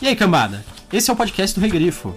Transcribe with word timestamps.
E 0.00 0.06
aí, 0.06 0.14
cambada? 0.14 0.62
Esse 0.92 1.10
é 1.10 1.14
o 1.14 1.16
podcast 1.16 1.58
do 1.58 1.62
Regrifo. 1.62 2.14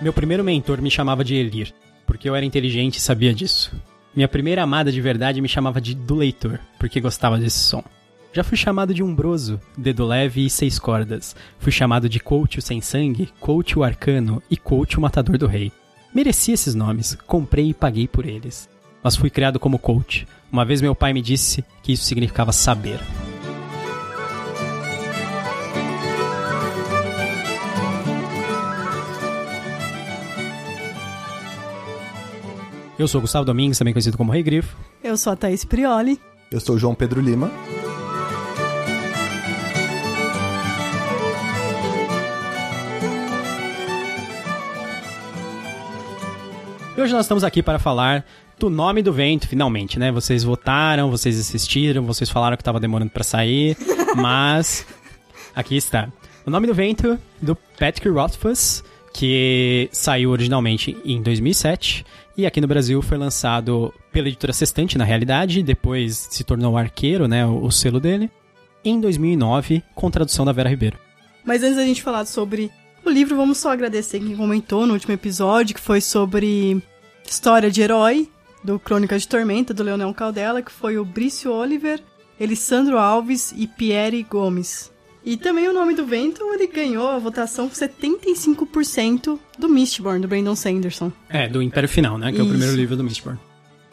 Meu 0.00 0.12
primeiro 0.12 0.44
mentor 0.44 0.80
me 0.80 0.90
chamava 0.90 1.24
de 1.24 1.34
Elir, 1.34 1.72
porque 2.06 2.28
eu 2.28 2.36
era 2.36 2.46
inteligente 2.46 2.96
e 2.96 3.00
sabia 3.00 3.34
disso. 3.34 3.72
Minha 4.14 4.28
primeira 4.28 4.62
amada 4.62 4.92
de 4.92 5.00
verdade 5.00 5.40
me 5.40 5.48
chamava 5.48 5.80
de 5.80 5.96
do 5.96 6.14
leitor, 6.14 6.60
porque 6.78 7.00
gostava 7.00 7.38
desse 7.38 7.58
som. 7.58 7.82
Já 8.32 8.44
fui 8.44 8.56
chamado 8.56 8.94
de 8.94 9.02
umbroso, 9.02 9.60
dedo 9.76 10.06
leve 10.06 10.46
e 10.46 10.50
seis 10.50 10.78
cordas. 10.78 11.34
Fui 11.58 11.72
chamado 11.72 12.08
de 12.08 12.20
coach 12.20 12.60
o 12.60 12.62
sem 12.62 12.80
sangue, 12.80 13.28
coach 13.40 13.76
o 13.76 13.82
arcano 13.82 14.40
e 14.48 14.56
coach 14.56 14.96
o 14.96 15.00
matador 15.00 15.36
do 15.36 15.46
rei. 15.48 15.72
Mereci 16.14 16.52
esses 16.52 16.74
nomes, 16.74 17.16
comprei 17.26 17.70
e 17.70 17.74
paguei 17.74 18.06
por 18.06 18.26
eles. 18.26 18.68
Mas 19.02 19.16
fui 19.16 19.30
criado 19.30 19.58
como 19.58 19.78
coach. 19.78 20.26
Uma 20.50 20.64
vez 20.64 20.82
meu 20.82 20.94
pai 20.94 21.12
me 21.12 21.22
disse 21.22 21.64
que 21.82 21.92
isso 21.92 22.04
significava 22.04 22.52
saber. 22.52 23.00
Eu 32.98 33.08
sou 33.08 33.20
Gustavo 33.20 33.44
Domingues, 33.44 33.78
também 33.78 33.92
conhecido 33.92 34.16
como 34.16 34.30
Rei 34.30 34.42
Grifo. 34.42 34.76
Eu 35.02 35.16
sou 35.16 35.32
a 35.32 35.36
Thaís 35.36 35.64
Prioli. 35.64 36.20
Eu 36.50 36.60
sou 36.60 36.76
o 36.76 36.78
João 36.78 36.94
Pedro 36.94 37.20
Lima. 37.20 37.50
E 46.96 47.00
hoje 47.00 47.12
nós 47.14 47.24
estamos 47.24 47.42
aqui 47.42 47.62
para 47.62 47.78
falar 47.78 48.24
do 48.58 48.68
Nome 48.68 49.02
do 49.02 49.12
Vento, 49.12 49.48
finalmente, 49.48 49.98
né? 49.98 50.12
Vocês 50.12 50.44
votaram, 50.44 51.10
vocês 51.10 51.40
assistiram, 51.40 52.04
vocês 52.04 52.28
falaram 52.28 52.54
que 52.56 52.60
estava 52.60 52.78
demorando 52.78 53.10
para 53.10 53.24
sair, 53.24 53.76
mas 54.14 54.86
aqui 55.54 55.74
está. 55.74 56.10
O 56.46 56.50
Nome 56.50 56.66
do 56.66 56.74
Vento, 56.74 57.18
do 57.40 57.56
Patrick 57.78 58.06
Rothfuss, 58.10 58.84
que 59.14 59.88
saiu 59.90 60.30
originalmente 60.30 60.96
em 61.02 61.22
2007 61.22 62.04
e 62.36 62.44
aqui 62.44 62.60
no 62.60 62.66
Brasil 62.66 63.00
foi 63.00 63.16
lançado 63.16 63.92
pela 64.12 64.28
editora 64.28 64.52
Sextante, 64.52 64.98
na 64.98 65.04
realidade, 65.04 65.62
depois 65.62 66.28
se 66.30 66.44
tornou 66.44 66.76
Arqueiro, 66.76 67.26
né, 67.26 67.46
o, 67.46 67.64
o 67.64 67.72
selo 67.72 68.00
dele, 68.00 68.30
em 68.84 69.00
2009, 69.00 69.82
com 69.94 70.10
tradução 70.10 70.44
da 70.44 70.52
Vera 70.52 70.68
Ribeiro. 70.68 70.98
Mas 71.42 71.62
antes 71.62 71.76
da 71.76 71.84
gente 71.84 72.02
falar 72.02 72.26
sobre 72.26 72.70
o 73.04 73.10
livro, 73.10 73.36
vamos 73.36 73.58
só 73.58 73.70
agradecer 73.72 74.20
quem 74.20 74.36
comentou 74.36 74.86
no 74.86 74.94
último 74.94 75.12
episódio, 75.12 75.74
que 75.74 75.80
foi 75.80 76.00
sobre 76.00 76.82
História 77.24 77.70
de 77.70 77.82
Herói, 77.82 78.28
do 78.62 78.78
Crônica 78.78 79.18
de 79.18 79.26
Tormenta, 79.26 79.74
do 79.74 79.82
Leonel 79.82 80.12
Caldela, 80.14 80.62
que 80.62 80.70
foi 80.70 80.98
o 80.98 81.04
Brício 81.04 81.52
Oliver, 81.52 82.00
Elisandro 82.38 82.98
Alves 82.98 83.52
e 83.56 83.66
Pierre 83.66 84.22
Gomes. 84.22 84.92
E 85.24 85.36
também 85.36 85.68
o 85.68 85.72
Nome 85.72 85.94
do 85.94 86.04
Vento, 86.04 86.42
ele 86.52 86.66
ganhou 86.66 87.08
a 87.08 87.18
votação 87.18 87.68
com 87.68 87.74
75% 87.74 89.38
do 89.56 89.68
Mistborn, 89.68 90.20
do 90.20 90.26
Brandon 90.26 90.56
Sanderson. 90.56 91.12
É, 91.28 91.48
do 91.48 91.62
Império 91.62 91.88
Final, 91.88 92.18
né, 92.18 92.32
que 92.32 92.38
é 92.38 92.40
o 92.40 92.44
Isso. 92.44 92.50
primeiro 92.50 92.74
livro 92.74 92.96
do 92.96 93.04
Mistborn. 93.04 93.38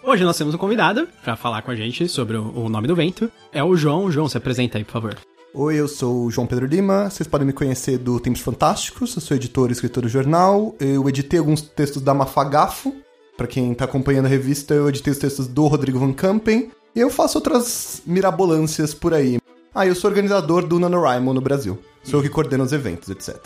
Hoje 0.03 0.23
nós 0.23 0.37
temos 0.37 0.55
um 0.55 0.57
convidado 0.57 1.07
para 1.23 1.35
falar 1.35 1.61
com 1.61 1.69
a 1.69 1.75
gente 1.75 2.07
sobre 2.07 2.35
o, 2.37 2.65
o 2.65 2.69
Nome 2.69 2.87
do 2.87 2.95
Vento. 2.95 3.31
É 3.51 3.63
o 3.63 3.75
João. 3.75 4.11
João, 4.11 4.27
se 4.27 4.37
apresenta 4.37 4.77
aí, 4.77 4.83
por 4.83 4.93
favor. 4.93 5.15
Oi, 5.53 5.75
eu 5.79 5.87
sou 5.87 6.25
o 6.25 6.31
João 6.31 6.45
Pedro 6.45 6.65
Lima. 6.65 7.09
Vocês 7.09 7.27
podem 7.27 7.45
me 7.47 7.53
conhecer 7.53 7.97
do 7.97 8.19
Tempos 8.19 8.41
Fantásticos. 8.41 9.15
Eu 9.15 9.21
sou 9.21 9.35
editor 9.35 9.69
e 9.69 9.73
escritor 9.73 10.03
do 10.03 10.09
jornal. 10.09 10.75
Eu 10.79 11.07
editei 11.09 11.39
alguns 11.39 11.61
textos 11.61 12.01
da 12.01 12.13
Mafagafo. 12.13 12.95
Pra 13.35 13.47
quem 13.47 13.73
tá 13.73 13.85
acompanhando 13.85 14.25
a 14.25 14.29
revista, 14.29 14.73
eu 14.73 14.87
editei 14.89 15.11
os 15.11 15.17
textos 15.19 15.47
do 15.47 15.65
Rodrigo 15.67 15.97
Van 15.99 16.13
Campen. 16.13 16.71
E 16.95 16.99
eu 16.99 17.09
faço 17.09 17.37
outras 17.37 18.01
mirabolâncias 18.05 18.93
por 18.93 19.13
aí. 19.13 19.39
Ah, 19.73 19.85
eu 19.87 19.95
sou 19.95 20.09
organizador 20.09 20.67
do 20.67 20.79
NaNoWriMo 20.79 21.33
no 21.33 21.41
Brasil. 21.41 21.79
Sou 22.03 22.19
eu 22.19 22.23
que 22.23 22.29
coordena 22.29 22.63
os 22.63 22.73
eventos, 22.73 23.09
etc. 23.09 23.37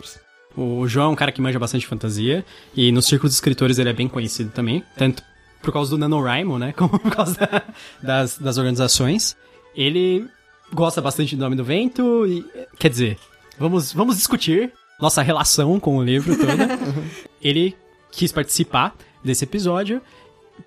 O 0.56 0.88
João 0.88 1.08
é 1.08 1.09
um 1.09 1.16
cara 1.16 1.31
que 1.31 1.42
manja 1.42 1.58
bastante 1.59 1.86
fantasia, 1.88 2.46
e 2.75 2.92
nos 2.92 3.08
círculos 3.08 3.31
de 3.34 3.36
escritores 3.38 3.80
ele 3.80 3.90
é 3.90 3.94
bem 3.94 4.08
conhecido 4.08 4.52
também, 4.52 4.84
tanto 4.96 5.24
por 5.63 5.74
causa 5.74 5.90
do 5.90 5.97
NaNoWriMo, 5.97 6.59
né, 6.59 6.72
como 6.78 7.00
por 7.00 7.12
causa 7.12 7.34
da- 7.36 7.63
das, 8.02 8.38
das 8.38 8.58
organizações. 8.58 9.36
Ele 9.75 10.28
gosta 10.73 11.01
bastante 11.01 11.35
do 11.35 11.39
Nome 11.39 11.56
do 11.56 11.63
Vento, 11.63 12.25
e, 12.28 12.45
quer 12.78 12.89
dizer, 12.89 13.17
vamos, 13.57 13.94
vamos 13.94 14.17
discutir 14.17 14.72
nossa 15.00 15.22
relação 15.22 15.79
com 15.79 15.97
o 15.97 16.03
livro 16.03 16.35
toda. 16.38 16.79
ele 17.41 17.75
quis 18.11 18.31
participar 18.31 18.95
desse 19.23 19.44
episódio, 19.44 20.01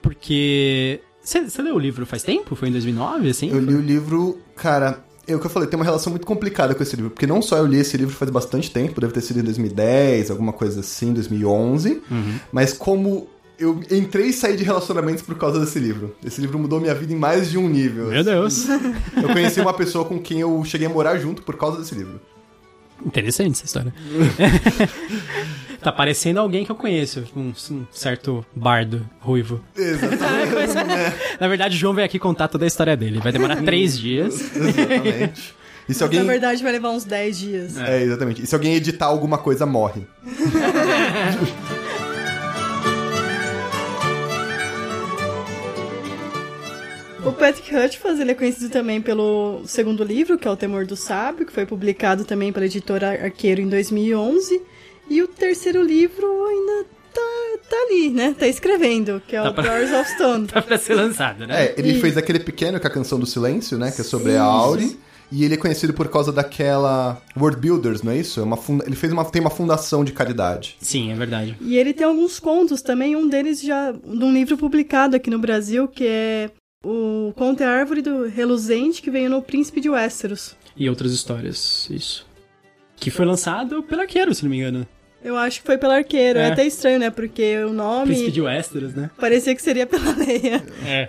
porque... 0.02 1.00
Você 1.22 1.60
leu 1.60 1.74
o 1.74 1.78
livro 1.78 2.06
faz 2.06 2.22
tempo? 2.22 2.54
Foi 2.54 2.68
em 2.68 2.72
2009, 2.72 3.30
assim? 3.30 3.50
Eu 3.50 3.58
li 3.58 3.74
o 3.74 3.80
livro, 3.80 4.38
cara, 4.54 5.04
é 5.26 5.34
o 5.34 5.40
que 5.40 5.46
eu 5.46 5.50
falei, 5.50 5.68
tem 5.68 5.76
uma 5.76 5.84
relação 5.84 6.10
muito 6.10 6.24
complicada 6.24 6.72
com 6.72 6.82
esse 6.82 6.94
livro, 6.94 7.10
porque 7.10 7.26
não 7.26 7.42
só 7.42 7.56
eu 7.56 7.66
li 7.66 7.78
esse 7.78 7.96
livro 7.96 8.14
faz 8.14 8.30
bastante 8.30 8.70
tempo, 8.70 9.00
deve 9.00 9.12
ter 9.12 9.20
sido 9.20 9.40
em 9.40 9.42
2010, 9.42 10.30
alguma 10.30 10.52
coisa 10.52 10.80
assim, 10.80 11.12
2011, 11.12 12.00
mas 12.52 12.72
como 12.72 13.26
eu 13.58 13.80
entrei 13.90 14.26
e 14.26 14.32
saí 14.32 14.56
de 14.56 14.64
relacionamentos 14.64 15.22
por 15.22 15.36
causa 15.36 15.58
desse 15.60 15.78
livro. 15.78 16.14
Esse 16.24 16.40
livro 16.40 16.58
mudou 16.58 16.80
minha 16.80 16.94
vida 16.94 17.12
em 17.12 17.16
mais 17.16 17.50
de 17.50 17.58
um 17.58 17.68
nível. 17.68 18.06
Meu 18.06 18.22
Deus. 18.24 18.66
Eu 19.16 19.28
conheci 19.32 19.60
uma 19.60 19.72
pessoa 19.72 20.04
com 20.04 20.18
quem 20.20 20.40
eu 20.40 20.62
cheguei 20.64 20.86
a 20.86 20.90
morar 20.90 21.18
junto 21.18 21.42
por 21.42 21.56
causa 21.56 21.78
desse 21.78 21.94
livro. 21.94 22.20
Interessante 23.04 23.52
essa 23.52 23.64
história. 23.64 23.94
tá 25.82 25.92
parecendo 25.92 26.40
alguém 26.40 26.64
que 26.64 26.70
eu 26.72 26.76
conheço, 26.76 27.24
um, 27.36 27.52
um 27.70 27.86
certo 27.90 28.44
bardo 28.54 29.06
ruivo. 29.20 29.60
Exatamente. 29.76 30.74
Na 31.38 31.46
verdade, 31.46 31.76
o 31.76 31.78
João 31.78 31.92
veio 31.94 32.06
aqui 32.06 32.18
contar 32.18 32.48
toda 32.48 32.64
a 32.64 32.66
história 32.68 32.96
dele. 32.96 33.20
Vai 33.20 33.32
demorar 33.32 33.56
três 33.62 33.98
dias. 33.98 34.34
Exatamente. 34.56 35.54
E 35.88 35.94
se 35.94 36.00
Na 36.00 36.06
alguém. 36.06 36.24
verdade, 36.24 36.62
vai 36.62 36.72
levar 36.72 36.90
uns 36.90 37.04
10 37.04 37.38
dias. 37.38 37.76
É, 37.76 38.02
exatamente. 38.02 38.42
E 38.42 38.46
se 38.46 38.54
alguém 38.54 38.74
editar 38.74 39.06
alguma 39.06 39.38
coisa, 39.38 39.64
morre. 39.64 40.02
O 47.28 47.32
Patrick 47.32 47.74
Hutchins, 47.74 48.20
ele 48.20 48.30
é 48.30 48.34
conhecido 48.34 48.70
também 48.70 49.00
pelo 49.00 49.62
segundo 49.66 50.04
livro, 50.04 50.38
que 50.38 50.46
é 50.46 50.50
O 50.50 50.56
Temor 50.56 50.86
do 50.86 50.96
Sábio, 50.96 51.44
que 51.46 51.52
foi 51.52 51.66
publicado 51.66 52.24
também 52.24 52.52
pela 52.52 52.66
editora 52.66 53.08
Arqueiro 53.24 53.60
em 53.60 53.68
2011. 53.68 54.62
E 55.08 55.22
o 55.22 55.28
terceiro 55.28 55.82
livro 55.82 56.26
ainda 56.46 56.86
tá, 57.14 57.20
tá 57.70 57.76
ali, 57.88 58.10
né? 58.10 58.34
Tá 58.38 58.46
escrevendo, 58.46 59.22
que 59.26 59.36
é 59.36 59.42
Tá 59.42 59.50
o 59.50 59.54
pra- 59.54 59.62
Doors 59.64 59.92
of 59.92 60.10
Stone. 60.12 60.46
Tá 60.52 60.60
pra 60.62 60.78
ser 60.78 60.94
lançado, 60.94 61.46
né? 61.46 61.66
É, 61.66 61.74
ele 61.76 61.92
E- 61.92 62.00
fez 62.00 62.16
aquele 62.16 62.40
pequeno, 62.40 62.78
que 62.80 62.86
é 62.86 62.90
a 62.90 62.92
canção 62.92 63.18
do 63.18 63.26
silêncio, 63.26 63.78
né? 63.78 63.90
Que 63.90 64.00
é 64.00 64.04
sobre 64.04 64.32
Sim. 64.32 64.38
a 64.38 64.42
Auri. 64.42 64.98
E 65.32 65.44
ele 65.44 65.54
é 65.54 65.56
conhecido 65.56 65.92
por 65.92 66.06
causa 66.08 66.30
daquela 66.32 67.20
World 67.36 67.58
Builders, 67.60 68.00
não 68.02 68.12
é 68.12 68.16
isso? 68.18 68.38
É 68.38 68.44
uma 68.44 68.56
funda... 68.56 68.84
Ele 68.86 68.94
fez 68.94 69.12
uma... 69.12 69.24
tem 69.24 69.40
uma 69.40 69.50
fundação 69.50 70.04
de 70.04 70.12
caridade. 70.12 70.76
Sim, 70.80 71.10
é 71.10 71.16
verdade. 71.16 71.56
E 71.60 71.76
ele 71.76 71.92
tem 71.92 72.06
alguns 72.06 72.38
contos 72.38 72.80
também, 72.80 73.16
um 73.16 73.26
deles 73.28 73.60
já 73.60 73.90
de 73.90 74.24
um 74.24 74.32
livro 74.32 74.56
publicado 74.56 75.16
aqui 75.16 75.28
no 75.28 75.38
Brasil, 75.40 75.88
que 75.88 76.06
é 76.06 76.50
o 76.88 77.32
Conto 77.34 77.62
é 77.62 77.66
a 77.66 77.70
Árvore 77.70 78.00
do 78.02 78.26
Reluzente, 78.28 79.02
que 79.02 79.10
veio 79.10 79.28
no 79.28 79.42
Príncipe 79.42 79.80
de 79.80 79.90
Westeros. 79.90 80.56
E 80.76 80.88
outras 80.88 81.12
histórias, 81.12 81.88
isso. 81.90 82.26
Que 82.96 83.10
foi 83.10 83.26
lançado 83.26 83.82
pelo 83.82 84.02
Arqueiro, 84.02 84.34
se 84.34 84.42
não 84.44 84.50
me 84.50 84.58
engano. 84.58 84.86
Eu 85.24 85.36
acho 85.36 85.60
que 85.60 85.66
foi 85.66 85.76
pelo 85.76 85.92
Arqueiro. 85.92 86.38
É, 86.38 86.42
É. 86.48 86.52
até 86.52 86.64
estranho, 86.66 86.98
né? 87.00 87.10
Porque 87.10 87.56
o 87.64 87.72
nome 87.72 88.06
Príncipe 88.06 88.30
de 88.30 88.40
Westeros, 88.40 88.94
né? 88.94 89.10
parecia 89.18 89.54
que 89.54 89.62
seria 89.62 89.86
pela 89.86 90.12
Leia. 90.16 90.62
É. 90.86 91.08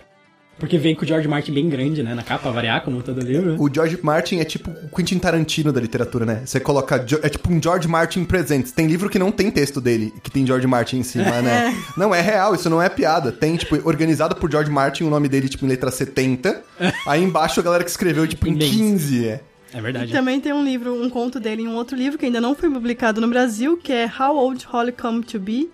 Porque 0.59 0.77
vem 0.77 0.95
com 0.95 1.05
o 1.05 1.07
George 1.07 1.27
Martin 1.27 1.53
bem 1.53 1.69
grande, 1.69 2.01
né? 2.01 2.15
Na 2.15 2.23
capa, 2.23 2.49
variar, 2.51 2.83
como 2.83 3.03
todo 3.03 3.21
livro. 3.21 3.55
O 3.61 3.71
George 3.73 3.99
Martin 4.01 4.39
é 4.39 4.43
tipo 4.43 4.71
o 4.71 4.95
Quentin 4.95 5.19
Tarantino 5.19 5.71
da 5.71 5.79
literatura, 5.79 6.25
né? 6.25 6.41
Você 6.45 6.59
coloca. 6.59 7.05
É 7.21 7.29
tipo 7.29 7.51
um 7.51 7.61
George 7.61 7.87
Martin 7.87 8.25
Presents. 8.25 8.71
Tem 8.71 8.87
livro 8.87 9.09
que 9.09 9.19
não 9.19 9.31
tem 9.31 9.51
texto 9.51 9.79
dele, 9.79 10.13
que 10.23 10.31
tem 10.31 10.45
George 10.45 10.65
Martin 10.65 10.97
em 10.97 11.03
cima, 11.03 11.41
né? 11.41 11.75
Não, 11.95 12.13
é 12.13 12.21
real, 12.21 12.55
isso 12.55 12.69
não 12.69 12.81
é 12.81 12.89
piada. 12.89 13.31
Tem, 13.31 13.55
tipo, 13.55 13.75
organizado 13.87 14.35
por 14.35 14.51
George 14.51 14.69
Martin, 14.69 15.03
o 15.03 15.09
nome 15.09 15.27
dele, 15.27 15.49
tipo, 15.49 15.65
em 15.65 15.67
letra 15.67 15.89
70. 15.91 16.61
Aí 17.07 17.23
embaixo 17.23 17.59
a 17.59 17.63
galera 17.63 17.83
que 17.83 17.89
escreveu, 17.89 18.27
tipo, 18.27 18.47
em 18.47 18.53
Imenso. 18.53 18.71
15. 18.71 19.27
É. 19.27 19.41
É 19.73 19.81
verdade. 19.81 20.11
Também 20.11 20.39
tem 20.39 20.53
um 20.53 20.63
livro, 20.63 20.93
um 20.93 21.09
conto 21.09 21.39
dele 21.39 21.63
em 21.63 21.67
um 21.67 21.75
outro 21.75 21.95
livro 21.95 22.17
que 22.17 22.25
ainda 22.25 22.39
não 22.39 22.55
foi 22.55 22.69
publicado 22.69 23.19
no 23.19 23.27
Brasil, 23.27 23.77
que 23.77 23.91
é 23.91 24.05
How 24.05 24.35
Old 24.37 24.65
Holly 24.65 24.91
Come 24.91 25.23
to 25.23 25.39
Be, 25.39 25.69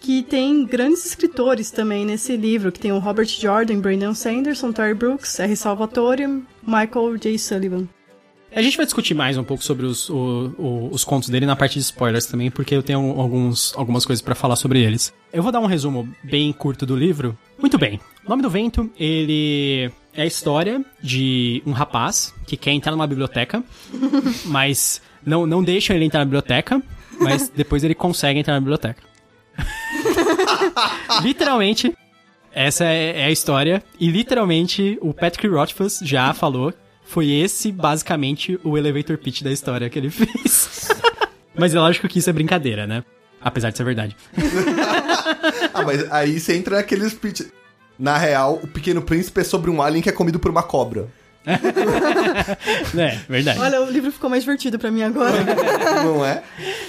que 0.00 0.22
tem 0.22 0.64
grandes 0.64 1.04
escritores 1.04 1.70
também 1.70 2.04
nesse 2.06 2.36
livro, 2.36 2.72
que 2.72 2.80
tem 2.80 2.90
o 2.92 2.98
Robert 2.98 3.26
Jordan, 3.28 3.78
Brandon 3.80 4.14
Sanderson, 4.14 4.72
Terry 4.72 4.94
Brooks, 4.94 5.38
R. 5.38 5.54
Salvatore, 5.54 6.26
Michael 6.66 7.16
J. 7.18 7.38
Sullivan. 7.38 7.86
A 8.52 8.60
gente 8.62 8.76
vai 8.76 8.84
discutir 8.84 9.14
mais 9.14 9.36
um 9.38 9.44
pouco 9.44 9.62
sobre 9.62 9.86
os, 9.86 10.10
o- 10.10 10.52
o- 10.58 10.88
os 10.90 11.04
contos 11.04 11.28
dele 11.28 11.46
na 11.46 11.54
parte 11.54 11.74
de 11.74 11.80
spoilers 11.80 12.26
também, 12.26 12.50
porque 12.50 12.74
eu 12.74 12.82
tenho 12.82 12.98
alguns, 13.20 13.72
algumas 13.76 14.04
coisas 14.04 14.20
pra 14.20 14.34
falar 14.34 14.56
sobre 14.56 14.82
eles. 14.82 15.12
Eu 15.32 15.40
vou 15.42 15.52
dar 15.52 15.60
um 15.60 15.66
resumo 15.66 16.08
bem 16.24 16.52
curto 16.52 16.84
do 16.84 16.96
livro. 16.96 17.38
Muito 17.58 17.78
bem. 17.78 18.00
O 18.26 18.28
Nome 18.28 18.42
do 18.42 18.50
Vento, 18.50 18.90
ele 18.98 19.88
é 20.12 20.22
a 20.22 20.26
história 20.26 20.84
de 21.00 21.62
um 21.64 21.70
rapaz 21.70 22.34
que 22.44 22.56
quer 22.56 22.72
entrar 22.72 22.90
numa 22.90 23.06
biblioteca, 23.06 23.62
mas 24.46 25.00
não, 25.24 25.46
não 25.46 25.62
deixam 25.62 25.94
ele 25.94 26.04
entrar 26.06 26.18
na 26.20 26.24
biblioteca, 26.24 26.82
mas 27.20 27.48
depois 27.50 27.84
ele 27.84 27.94
consegue 27.94 28.40
entrar 28.40 28.54
na 28.54 28.60
biblioteca. 28.60 29.02
literalmente, 31.22 31.94
essa 32.52 32.84
é, 32.84 33.20
é 33.20 33.24
a 33.24 33.30
história. 33.30 33.82
E 33.98 34.10
literalmente, 34.10 34.98
o 35.00 35.12
Patrick 35.14 35.46
Rothfuss 35.46 36.00
já 36.02 36.32
falou. 36.34 36.72
Foi 37.04 37.28
esse, 37.28 37.72
basicamente, 37.72 38.60
o 38.62 38.78
elevator 38.78 39.18
pitch 39.18 39.42
da 39.42 39.50
história 39.50 39.90
que 39.90 39.98
ele 39.98 40.10
fez. 40.10 40.88
Mas 41.56 41.74
é 41.74 41.80
lógico 41.80 42.08
que 42.08 42.20
isso 42.20 42.30
é 42.30 42.32
brincadeira, 42.32 42.86
né? 42.86 43.04
Apesar 43.40 43.70
de 43.70 43.76
ser 43.76 43.84
verdade. 43.84 44.16
ah, 45.74 45.82
mas 45.82 46.10
aí 46.12 46.38
você 46.38 46.56
entra 46.56 46.76
naqueles 46.76 47.14
pitch. 47.14 47.42
Na 47.98 48.16
real, 48.16 48.60
o 48.62 48.66
Pequeno 48.66 49.02
Príncipe 49.02 49.40
é 49.40 49.44
sobre 49.44 49.70
um 49.70 49.82
alien 49.82 50.02
que 50.02 50.08
é 50.08 50.12
comido 50.12 50.38
por 50.38 50.50
uma 50.50 50.62
cobra. 50.62 51.08
é, 52.98 53.18
verdade. 53.28 53.58
Olha, 53.58 53.80
o 53.82 53.90
livro 53.90 54.12
ficou 54.12 54.28
mais 54.28 54.42
divertido 54.42 54.78
para 54.78 54.90
mim 54.90 55.02
agora. 55.02 55.36
Não 56.04 56.24
é? 56.24 56.42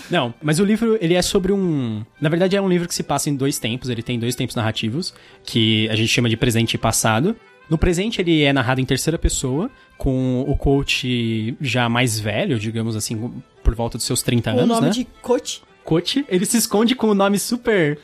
Não, 0.10 0.34
mas 0.42 0.60
o 0.60 0.66
livro, 0.66 0.98
ele 1.02 1.14
é 1.14 1.22
sobre 1.22 1.54
um... 1.54 2.04
Na 2.20 2.30
verdade, 2.30 2.56
é 2.56 2.62
um 2.62 2.68
livro 2.68 2.88
que 2.88 2.94
se 2.94 3.04
passa 3.04 3.30
em 3.30 3.36
dois 3.36 3.58
tempos. 3.60 3.90
Ele 3.90 4.04
tem 4.04 4.20
dois 4.20 4.36
tempos 4.36 4.56
narrativos, 4.56 5.14
que 5.44 5.88
a 5.90 5.96
gente 5.96 6.10
chama 6.10 6.30
de 6.30 6.36
presente 6.36 6.74
e 6.74 6.78
passado. 6.78 7.36
No 7.70 7.78
presente, 7.78 8.20
ele 8.20 8.44
é 8.44 8.52
narrado 8.52 8.82
em 8.82 8.86
terceira 8.86 9.18
pessoa, 9.18 9.72
com 9.98 10.42
o 10.42 10.58
coach 10.58 11.56
já 11.62 11.88
mais 11.88 12.20
velho, 12.20 12.60
digamos 12.60 12.96
assim, 12.98 13.32
por 13.64 13.74
volta 13.74 13.98
dos 13.98 14.06
seus 14.06 14.22
30 14.22 14.50
o 14.50 14.54
anos, 14.54 14.68
nome 14.68 14.88
né? 14.88 14.94
de 14.94 15.08
coach. 15.22 15.64
Coach, 15.84 16.26
ele 16.28 16.46
se 16.46 16.58
esconde 16.58 16.96
com 16.96 17.08
o 17.08 17.14
nome 17.14 17.40
super... 17.40 17.98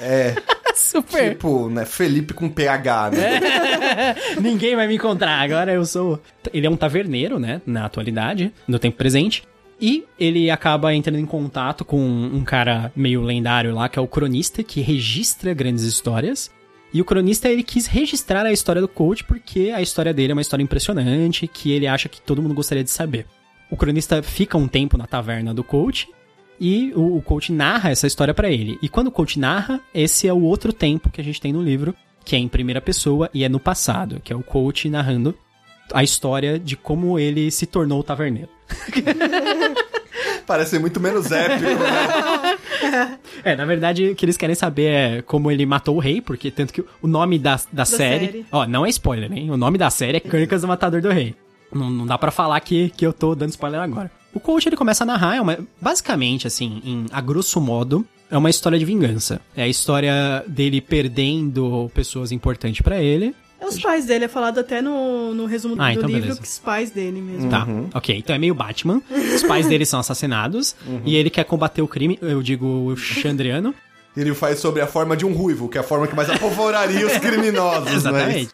É. 0.00 0.34
super... 0.74 1.30
Tipo, 1.30 1.68
né? 1.68 1.84
Felipe 1.84 2.32
com 2.32 2.48
PH, 2.48 3.10
né? 3.10 3.40
Ninguém 4.40 4.76
vai 4.76 4.86
me 4.86 4.94
encontrar, 4.94 5.40
agora 5.40 5.72
eu 5.72 5.84
sou... 5.84 6.20
Ele 6.52 6.66
é 6.66 6.70
um 6.70 6.76
taverneiro, 6.76 7.38
né, 7.38 7.60
na 7.66 7.84
atualidade, 7.84 8.52
no 8.66 8.78
tempo 8.78 8.96
presente. 8.96 9.42
E 9.80 10.04
ele 10.18 10.50
acaba 10.50 10.94
entrando 10.94 11.18
em 11.18 11.26
contato 11.26 11.84
com 11.84 12.00
um 12.00 12.42
cara 12.42 12.92
meio 12.96 13.22
lendário 13.22 13.74
lá, 13.74 13.88
que 13.88 13.98
é 13.98 14.02
o 14.02 14.08
cronista, 14.08 14.62
que 14.62 14.80
registra 14.80 15.54
grandes 15.54 15.84
histórias. 15.84 16.50
E 16.92 17.00
o 17.00 17.04
cronista, 17.04 17.48
ele 17.48 17.62
quis 17.62 17.86
registrar 17.86 18.46
a 18.46 18.52
história 18.52 18.80
do 18.80 18.88
coach 18.88 19.22
porque 19.22 19.70
a 19.74 19.80
história 19.80 20.12
dele 20.12 20.32
é 20.32 20.34
uma 20.34 20.42
história 20.42 20.62
impressionante, 20.62 21.46
que 21.46 21.70
ele 21.70 21.86
acha 21.86 22.08
que 22.08 22.20
todo 22.20 22.42
mundo 22.42 22.54
gostaria 22.54 22.82
de 22.82 22.90
saber. 22.90 23.26
O 23.70 23.76
cronista 23.76 24.22
fica 24.22 24.56
um 24.56 24.66
tempo 24.66 24.96
na 24.96 25.06
taverna 25.06 25.52
do 25.52 25.62
coach 25.62 26.08
e 26.60 26.92
o, 26.94 27.16
o 27.16 27.22
coach 27.22 27.52
narra 27.52 27.90
essa 27.90 28.06
história 28.06 28.34
para 28.34 28.50
ele. 28.50 28.78
E 28.82 28.88
quando 28.88 29.08
o 29.08 29.12
coach 29.12 29.38
narra, 29.38 29.80
esse 29.94 30.26
é 30.26 30.32
o 30.32 30.42
outro 30.42 30.72
tempo 30.72 31.10
que 31.10 31.20
a 31.20 31.24
gente 31.24 31.40
tem 31.40 31.52
no 31.52 31.62
livro, 31.62 31.94
que 32.24 32.36
é 32.36 32.38
em 32.38 32.48
primeira 32.48 32.80
pessoa 32.80 33.30
e 33.32 33.44
é 33.44 33.48
no 33.48 33.60
passado, 33.60 34.20
que 34.22 34.32
é 34.32 34.36
o 34.36 34.42
coach 34.42 34.88
narrando 34.88 35.34
a 35.92 36.02
história 36.02 36.58
de 36.58 36.76
como 36.76 37.18
ele 37.18 37.50
se 37.50 37.66
tornou 37.66 38.02
taverneiro. 38.02 38.50
Parece 40.46 40.70
ser 40.72 40.78
muito 40.78 40.98
menos 40.98 41.30
épico, 41.30 41.62
né? 41.62 43.18
É, 43.44 43.54
na 43.54 43.66
verdade, 43.66 44.10
o 44.10 44.14
que 44.14 44.24
eles 44.24 44.36
querem 44.36 44.54
saber 44.54 44.90
é 44.90 45.22
como 45.22 45.50
ele 45.50 45.66
matou 45.66 45.96
o 45.96 45.98
rei, 45.98 46.22
porque 46.22 46.50
tanto 46.50 46.72
que 46.72 46.82
o 47.02 47.06
nome 47.06 47.38
da, 47.38 47.60
da, 47.70 47.84
série, 47.84 48.26
série. 48.26 48.46
Ó, 48.50 48.66
não 48.66 48.86
é 48.86 48.88
spoiler, 48.88 49.30
hein? 49.30 49.50
O 49.50 49.58
nome 49.58 49.76
da 49.76 49.90
série 49.90 50.16
é 50.16 50.20
Crônicas 50.20 50.62
do 50.62 50.68
Matador 50.68 51.02
do 51.02 51.10
Rei. 51.10 51.34
Não, 51.70 51.90
não 51.90 52.06
dá 52.06 52.16
para 52.16 52.30
falar 52.30 52.58
que, 52.60 52.88
que 52.90 53.06
eu 53.06 53.12
tô 53.12 53.34
dando 53.34 53.50
spoiler 53.50 53.80
agora. 53.80 54.10
O 54.32 54.40
coach, 54.40 54.68
ele 54.68 54.76
começa 54.76 55.04
a 55.04 55.06
narrar, 55.06 55.36
é 55.36 55.40
uma, 55.40 55.58
basicamente, 55.80 56.46
assim, 56.46 56.80
em, 56.84 57.06
a 57.10 57.20
grosso 57.20 57.60
modo, 57.60 58.06
é 58.30 58.36
uma 58.36 58.50
história 58.50 58.78
de 58.78 58.84
vingança. 58.84 59.40
É 59.56 59.62
a 59.62 59.68
história 59.68 60.44
dele 60.46 60.80
perdendo 60.80 61.90
pessoas 61.94 62.30
importantes 62.30 62.80
para 62.82 63.00
ele. 63.02 63.34
É 63.60 63.66
os 63.66 63.80
pais 63.80 64.06
dele, 64.06 64.26
é 64.26 64.28
falado 64.28 64.60
até 64.60 64.80
no, 64.80 65.34
no 65.34 65.46
resumo 65.46 65.74
Ah, 65.78 65.86
do 65.86 65.92
então 65.98 66.06
livro 66.06 66.20
beleza. 66.22 66.40
que 66.40 66.46
os 66.46 66.58
pais 66.60 66.90
dele 66.90 67.20
mesmo. 67.20 67.50
Tá, 67.50 67.66
ok. 67.92 68.16
Então 68.16 68.36
é 68.36 68.38
meio 68.38 68.54
Batman. 68.54 69.02
Os 69.34 69.42
pais 69.42 69.66
dele 69.66 69.84
são 69.84 69.98
assassinados. 69.98 70.76
E 71.04 71.16
ele 71.16 71.28
quer 71.30 71.44
combater 71.44 71.82
o 71.82 71.88
crime, 71.88 72.18
eu 72.22 72.40
digo 72.42 72.66
o 72.66 72.96
Chandriano. 72.96 73.74
Ele 74.16 74.32
faz 74.34 74.58
sobre 74.60 74.80
a 74.82 74.86
forma 74.86 75.16
de 75.16 75.24
um 75.26 75.32
ruivo, 75.32 75.68
que 75.68 75.76
é 75.76 75.80
a 75.80 75.84
forma 75.84 76.06
que 76.06 76.14
mais 76.14 76.28
apavoraria 76.30 77.06
os 77.06 77.16
criminosos, 77.18 77.86
né? 77.86 77.94
Exatamente. 77.94 78.50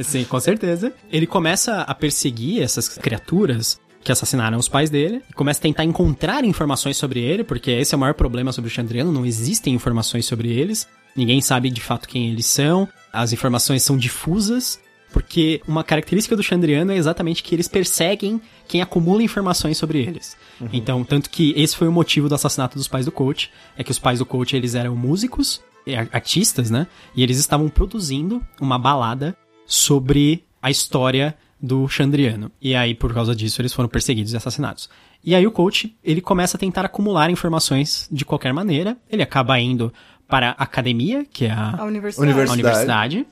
Sim, 0.00 0.24
com 0.24 0.40
certeza. 0.40 0.92
Ele 1.12 1.26
começa 1.26 1.82
a 1.82 1.94
perseguir 1.94 2.62
essas 2.62 2.88
criaturas 2.88 3.78
que 4.02 4.10
assassinaram 4.10 4.58
os 4.58 4.68
pais 4.68 4.90
dele, 4.90 5.22
e 5.28 5.32
começa 5.32 5.60
a 5.60 5.62
tentar 5.62 5.84
encontrar 5.84 6.44
informações 6.44 6.96
sobre 6.96 7.20
ele, 7.20 7.44
porque 7.44 7.70
esse 7.70 7.94
é 7.94 7.96
o 7.96 8.00
maior 8.00 8.14
problema 8.14 8.52
sobre 8.52 8.68
o 8.70 8.72
Chandriano, 8.72 9.12
não 9.12 9.26
existem 9.26 9.74
informações 9.74 10.26
sobre 10.26 10.50
eles, 10.50 10.88
ninguém 11.14 11.40
sabe 11.40 11.70
de 11.70 11.80
fato 11.80 12.08
quem 12.08 12.30
eles 12.30 12.46
são, 12.46 12.88
as 13.12 13.32
informações 13.32 13.82
são 13.82 13.96
difusas, 13.96 14.80
porque 15.12 15.60
uma 15.66 15.82
característica 15.82 16.36
do 16.36 16.42
Chandriano 16.42 16.92
é 16.92 16.96
exatamente 16.96 17.42
que 17.42 17.54
eles 17.54 17.66
perseguem 17.66 18.40
quem 18.68 18.80
acumula 18.80 19.22
informações 19.22 19.76
sobre 19.76 20.00
eles. 20.00 20.36
Então, 20.72 21.02
tanto 21.02 21.28
que 21.28 21.52
esse 21.56 21.76
foi 21.76 21.88
o 21.88 21.92
motivo 21.92 22.28
do 22.28 22.34
assassinato 22.34 22.78
dos 22.78 22.86
pais 22.86 23.04
do 23.04 23.12
coach, 23.12 23.50
é 23.76 23.82
que 23.82 23.90
os 23.90 23.98
pais 23.98 24.20
do 24.20 24.26
coach 24.26 24.54
eles 24.54 24.74
eram 24.74 24.94
músicos, 24.94 25.60
e 25.86 25.94
ar- 25.94 26.08
artistas, 26.12 26.70
né? 26.70 26.86
E 27.16 27.22
eles 27.22 27.38
estavam 27.38 27.68
produzindo 27.68 28.40
uma 28.60 28.78
balada 28.78 29.36
sobre 29.66 30.44
a 30.62 30.70
história 30.70 31.36
do 31.62 31.86
Chandriano. 31.88 32.50
E 32.60 32.74
aí, 32.74 32.94
por 32.94 33.12
causa 33.12 33.34
disso, 33.34 33.60
eles 33.60 33.72
foram 33.72 33.88
perseguidos 33.88 34.32
e 34.32 34.36
assassinados. 34.36 34.88
E 35.24 35.34
aí 35.34 35.46
o 35.46 35.50
coach, 35.52 35.94
ele 36.02 36.20
começa 36.20 36.56
a 36.56 36.60
tentar 36.60 36.84
acumular 36.84 37.30
informações 37.30 38.08
de 38.10 38.24
qualquer 38.24 38.52
maneira. 38.52 38.96
Ele 39.10 39.22
acaba 39.22 39.58
indo 39.60 39.92
para 40.26 40.50
a 40.50 40.62
academia, 40.62 41.26
que 41.30 41.44
é 41.46 41.50
a, 41.50 41.76
A 41.80 41.84
universidade. 41.84 42.30
Univers- 42.30 42.50
a 42.50 42.52
universidade, 42.54 43.26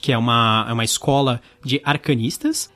que 0.00 0.12
é 0.12 0.18
uma, 0.18 0.66
é 0.68 0.72
uma 0.72 0.84
escola 0.84 1.40
de 1.64 1.80
arcanistas. 1.84 2.70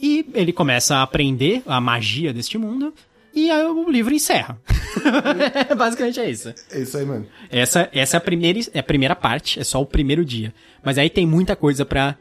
E 0.00 0.24
ele 0.32 0.52
começa 0.52 0.96
a 0.96 1.02
aprender 1.02 1.62
a 1.66 1.80
magia 1.80 2.32
deste 2.32 2.56
mundo. 2.56 2.94
E 3.34 3.50
aí 3.50 3.64
o 3.66 3.90
livro 3.90 4.14
encerra. 4.14 4.58
Basicamente 5.76 6.20
é 6.20 6.30
isso. 6.30 6.52
É 6.70 6.80
isso 6.80 6.96
aí, 6.96 7.04
mano. 7.04 7.26
Essa, 7.50 7.88
essa 7.92 8.16
é, 8.16 8.18
a 8.18 8.20
primeira, 8.20 8.60
é 8.72 8.78
a 8.78 8.82
primeira 8.82 9.14
parte, 9.16 9.60
é 9.60 9.64
só 9.64 9.80
o 9.80 9.86
primeiro 9.86 10.24
dia. 10.24 10.54
Mas 10.82 10.98
aí 10.98 11.10
tem 11.10 11.26
muita 11.26 11.54
coisa 11.56 11.84
pra 11.84 12.16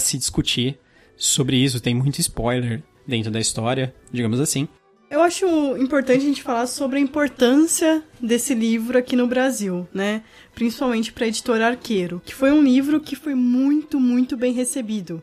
se 0.00 0.16
discutir 0.18 0.78
sobre 1.16 1.56
isso, 1.56 1.80
tem 1.80 1.94
muito 1.94 2.20
spoiler 2.20 2.82
dentro 3.06 3.30
da 3.30 3.40
história, 3.40 3.94
digamos 4.12 4.40
assim. 4.40 4.68
Eu 5.08 5.22
acho 5.22 5.46
importante 5.76 6.18
a 6.18 6.28
gente 6.28 6.42
falar 6.42 6.66
sobre 6.66 6.98
a 6.98 7.00
importância 7.00 8.02
desse 8.20 8.54
livro 8.54 8.98
aqui 8.98 9.14
no 9.14 9.28
Brasil, 9.28 9.86
né? 9.94 10.22
Principalmente 10.54 11.12
para 11.12 11.24
a 11.24 11.28
editora 11.28 11.68
Arqueiro, 11.68 12.20
que 12.24 12.34
foi 12.34 12.50
um 12.50 12.62
livro 12.62 13.00
que 13.00 13.14
foi 13.14 13.34
muito, 13.34 14.00
muito 14.00 14.36
bem 14.36 14.52
recebido. 14.52 15.22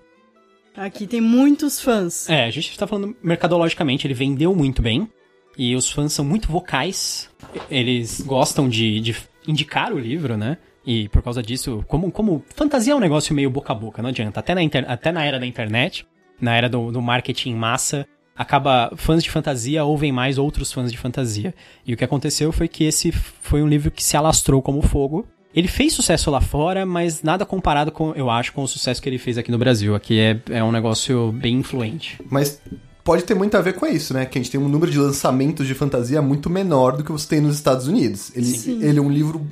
Aqui 0.76 1.06
tem 1.06 1.22
muitos 1.22 1.82
fãs. 1.82 2.30
É, 2.30 2.46
a 2.46 2.50
gente 2.50 2.78
tá 2.78 2.88
falando 2.88 3.16
mercadologicamente, 3.22 4.08
ele 4.08 4.14
vendeu 4.14 4.56
muito 4.56 4.82
bem. 4.82 5.08
E 5.56 5.76
os 5.76 5.92
fãs 5.92 6.14
são 6.14 6.26
muito 6.26 6.52
vocais. 6.52 7.30
Eles 7.70 8.22
gostam 8.22 8.68
de, 8.68 9.00
de 9.00 9.16
indicar 9.48 9.94
o 9.94 10.00
livro, 10.00 10.36
né? 10.36 10.58
E 10.86 11.08
por 11.10 11.22
causa 11.22 11.42
disso, 11.42 11.84
como, 11.88 12.12
como 12.12 12.44
fantasia 12.56 12.94
é 12.94 12.96
um 12.96 13.00
negócio 13.00 13.34
meio 13.34 13.50
boca 13.50 13.72
a 13.72 13.76
boca, 13.76 14.02
não 14.02 14.10
adianta. 14.10 14.40
Até 14.40 14.54
na, 14.54 14.62
inter- 14.62 14.86
até 14.88 15.12
na 15.12 15.24
era 15.24 15.40
da 15.40 15.46
internet, 15.46 16.06
na 16.42 16.56
era 16.56 16.68
do, 16.68 16.92
do 16.92 17.02
marketing 17.02 17.52
em 17.52 17.56
massa, 17.56 18.06
acaba 18.36 18.92
fãs 18.98 19.24
de 19.24 19.30
fantasia 19.30 19.84
ouvem 19.86 20.12
mais 20.12 20.38
outros 20.38 20.74
fãs 20.74 20.92
de 20.92 20.98
fantasia. 20.98 21.54
E 21.86 21.94
o 21.94 21.98
que 21.98 22.04
aconteceu 22.04 22.52
foi 22.52 22.68
que 22.68 22.84
esse 22.84 23.12
foi 23.12 23.62
um 23.64 23.68
livro 23.68 23.90
que 23.92 24.04
se 24.04 24.18
alastrou 24.18 24.62
como 24.62 24.82
fogo. 24.82 25.26
Ele 25.56 25.68
fez 25.68 25.94
sucesso 25.94 26.32
lá 26.32 26.42
fora, 26.42 26.84
mas 26.86 27.22
nada 27.22 27.46
comparado 27.46 27.92
com, 27.92 28.12
eu 28.16 28.30
acho, 28.30 28.52
com 28.54 28.64
o 28.64 28.68
sucesso 28.68 29.00
que 29.02 29.08
ele 29.08 29.20
fez 29.20 29.38
aqui 29.38 29.52
no 29.52 29.58
Brasil. 29.58 29.94
Aqui 29.94 30.20
é, 30.20 30.40
é 30.50 30.64
um 30.64 30.72
negócio 30.72 31.32
bem 31.32 31.58
influente. 31.60 32.20
Mas 32.28 32.60
pode 33.04 33.24
ter 33.24 33.36
muito 33.36 33.56
a 33.56 33.62
ver 33.62 33.74
com 33.74 33.86
isso, 33.86 34.16
né? 34.16 34.26
Que 34.26 34.40
a 34.40 34.42
gente 34.42 34.50
tem 34.52 34.60
um 34.60 34.68
número 34.68 34.92
de 34.92 34.98
lançamentos 34.98 35.68
de 35.68 35.76
fantasia 35.76 36.22
muito 36.24 36.50
menor 36.50 36.98
do 36.98 37.04
que 37.04 37.12
você 37.12 37.28
tem 37.28 37.40
nos 37.40 37.56
Estados 37.56 37.88
Unidos. 37.88 38.36
Ele, 38.36 38.46
Sim. 38.48 38.84
ele 38.84 38.98
é 38.98 39.02
um 39.02 39.12
livro. 39.12 39.46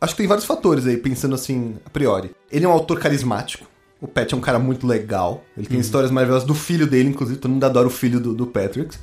Acho 0.00 0.14
que 0.14 0.18
tem 0.18 0.26
vários 0.26 0.46
fatores 0.46 0.86
aí, 0.86 0.96
pensando 0.96 1.34
assim, 1.34 1.76
a 1.84 1.90
priori. 1.90 2.30
Ele 2.50 2.64
é 2.64 2.68
um 2.68 2.72
autor 2.72 2.98
carismático. 2.98 3.66
O 4.00 4.06
Pat 4.06 4.32
é 4.32 4.36
um 4.36 4.40
cara 4.40 4.58
muito 4.58 4.86
legal. 4.86 5.44
Ele 5.56 5.66
tem 5.66 5.80
histórias 5.80 6.10
maravilhosas 6.10 6.46
do 6.46 6.54
filho 6.54 6.86
dele, 6.86 7.08
inclusive. 7.08 7.38
Todo 7.38 7.50
mundo 7.50 7.64
adora 7.64 7.88
o 7.88 7.90
filho 7.90 8.20
do, 8.20 8.32
do 8.32 8.46
Patrick. 8.46 8.96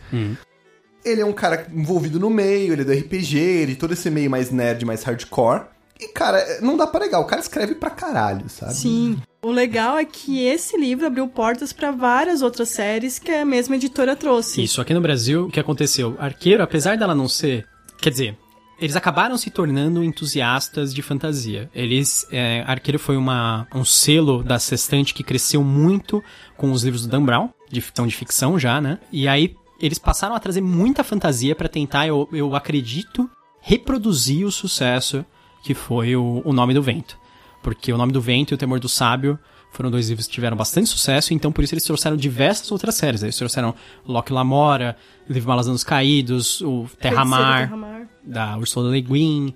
Ele 1.04 1.22
é 1.22 1.26
um 1.26 1.34
cara 1.34 1.68
envolvido 1.72 2.20
no 2.20 2.30
meio, 2.30 2.74
ele 2.74 2.82
é 2.82 2.86
do 2.86 2.92
RPG, 2.94 3.38
ele 3.38 3.72
é 3.74 3.76
todo 3.76 3.94
esse 3.94 4.10
meio 4.10 4.30
mais 4.30 4.52
nerd, 4.52 4.86
mais 4.86 5.04
hardcore. 5.04 5.64
E, 6.00 6.08
cara, 6.08 6.44
não 6.62 6.76
dá 6.76 6.88
pra 6.88 7.00
negar, 7.02 7.20
o 7.20 7.26
cara 7.26 7.42
escreve 7.42 7.76
pra 7.76 7.90
caralho, 7.90 8.50
sabe? 8.50 8.74
Sim. 8.74 9.18
O 9.42 9.52
legal 9.52 9.98
é 9.98 10.04
que 10.04 10.44
esse 10.44 10.78
livro 10.78 11.06
abriu 11.06 11.28
portas 11.28 11.72
para 11.72 11.92
várias 11.92 12.42
outras 12.42 12.70
séries 12.70 13.20
que 13.20 13.32
a 13.32 13.46
mesma 13.46 13.76
editora 13.76 14.16
trouxe. 14.16 14.64
Isso, 14.64 14.82
aqui 14.82 14.94
no 14.94 15.00
Brasil, 15.02 15.46
o 15.46 15.52
que 15.52 15.60
aconteceu? 15.60 16.16
Arqueiro, 16.20 16.64
apesar 16.64 16.98
dela 16.98 17.14
não 17.14 17.30
ser. 17.30 17.66
Quer 17.98 18.10
dizer, 18.10 18.38
eles 18.80 18.96
acabaram 18.96 19.38
se 19.38 19.50
tornando 19.50 20.04
entusiastas 20.04 20.94
de 20.94 21.02
fantasia. 21.02 21.70
Eles. 21.74 22.28
É, 22.32 22.64
Arqueiro 22.68 23.00
foi 23.00 23.18
uma, 23.18 23.68
um 23.74 23.86
selo 23.86 24.44
da 24.44 24.60
Sextante 24.60 25.14
que 25.14 25.24
cresceu 25.24 25.64
muito 25.64 26.24
com 26.58 26.72
os 26.72 26.84
livros 26.84 27.04
do 27.04 27.10
Dan 27.10 27.24
Brown, 27.24 27.50
de 27.70 27.82
ficção 27.82 28.08
de 28.08 28.16
ficção 28.16 28.60
já, 28.60 28.82
né? 28.82 29.00
E 29.12 29.28
aí 29.28 29.56
eles 29.80 30.00
passaram 30.00 30.36
a 30.36 30.40
trazer 30.40 30.62
muita 30.62 31.04
fantasia 31.04 31.56
pra 31.56 31.68
tentar, 31.68 32.08
eu, 32.08 32.28
eu 32.32 32.56
acredito, 32.56 33.30
reproduzir 33.62 34.46
o 34.46 34.52
sucesso 34.52 35.26
que 35.64 35.74
foi 35.74 36.16
o, 36.16 36.42
o 36.46 36.54
Nome 36.54 36.74
do 36.74 36.82
Vento. 36.82 37.18
Porque 37.62 37.92
O 37.92 37.98
Nome 37.98 38.12
do 38.12 38.22
Vento 38.22 38.54
e 38.54 38.56
O 38.56 38.58
Temor 38.58 38.80
do 38.80 38.88
Sábio 38.88 39.40
foram 39.72 39.90
dois 39.90 40.08
livros 40.08 40.28
que 40.28 40.34
tiveram 40.34 40.56
bastante 40.56 40.88
sucesso, 40.88 41.34
então 41.34 41.52
por 41.52 41.64
isso 41.64 41.74
eles 41.74 41.84
trouxeram 41.84 42.16
diversas 42.16 42.72
outras 42.72 42.96
séries. 42.96 43.24
Eles 43.24 43.36
trouxeram 43.36 43.74
Locke 44.08 44.32
Lamora, 44.32 44.96
Livro 45.28 45.50
Malas 45.50 45.68
Anos 45.68 45.84
Caídos, 45.84 46.62
o 46.62 46.88
Terra 47.00 47.16
Terra-Mar. 47.16 48.08
Da 48.26 48.58
Ursula 48.58 48.92
Le 48.92 49.02
Guin, 49.02 49.54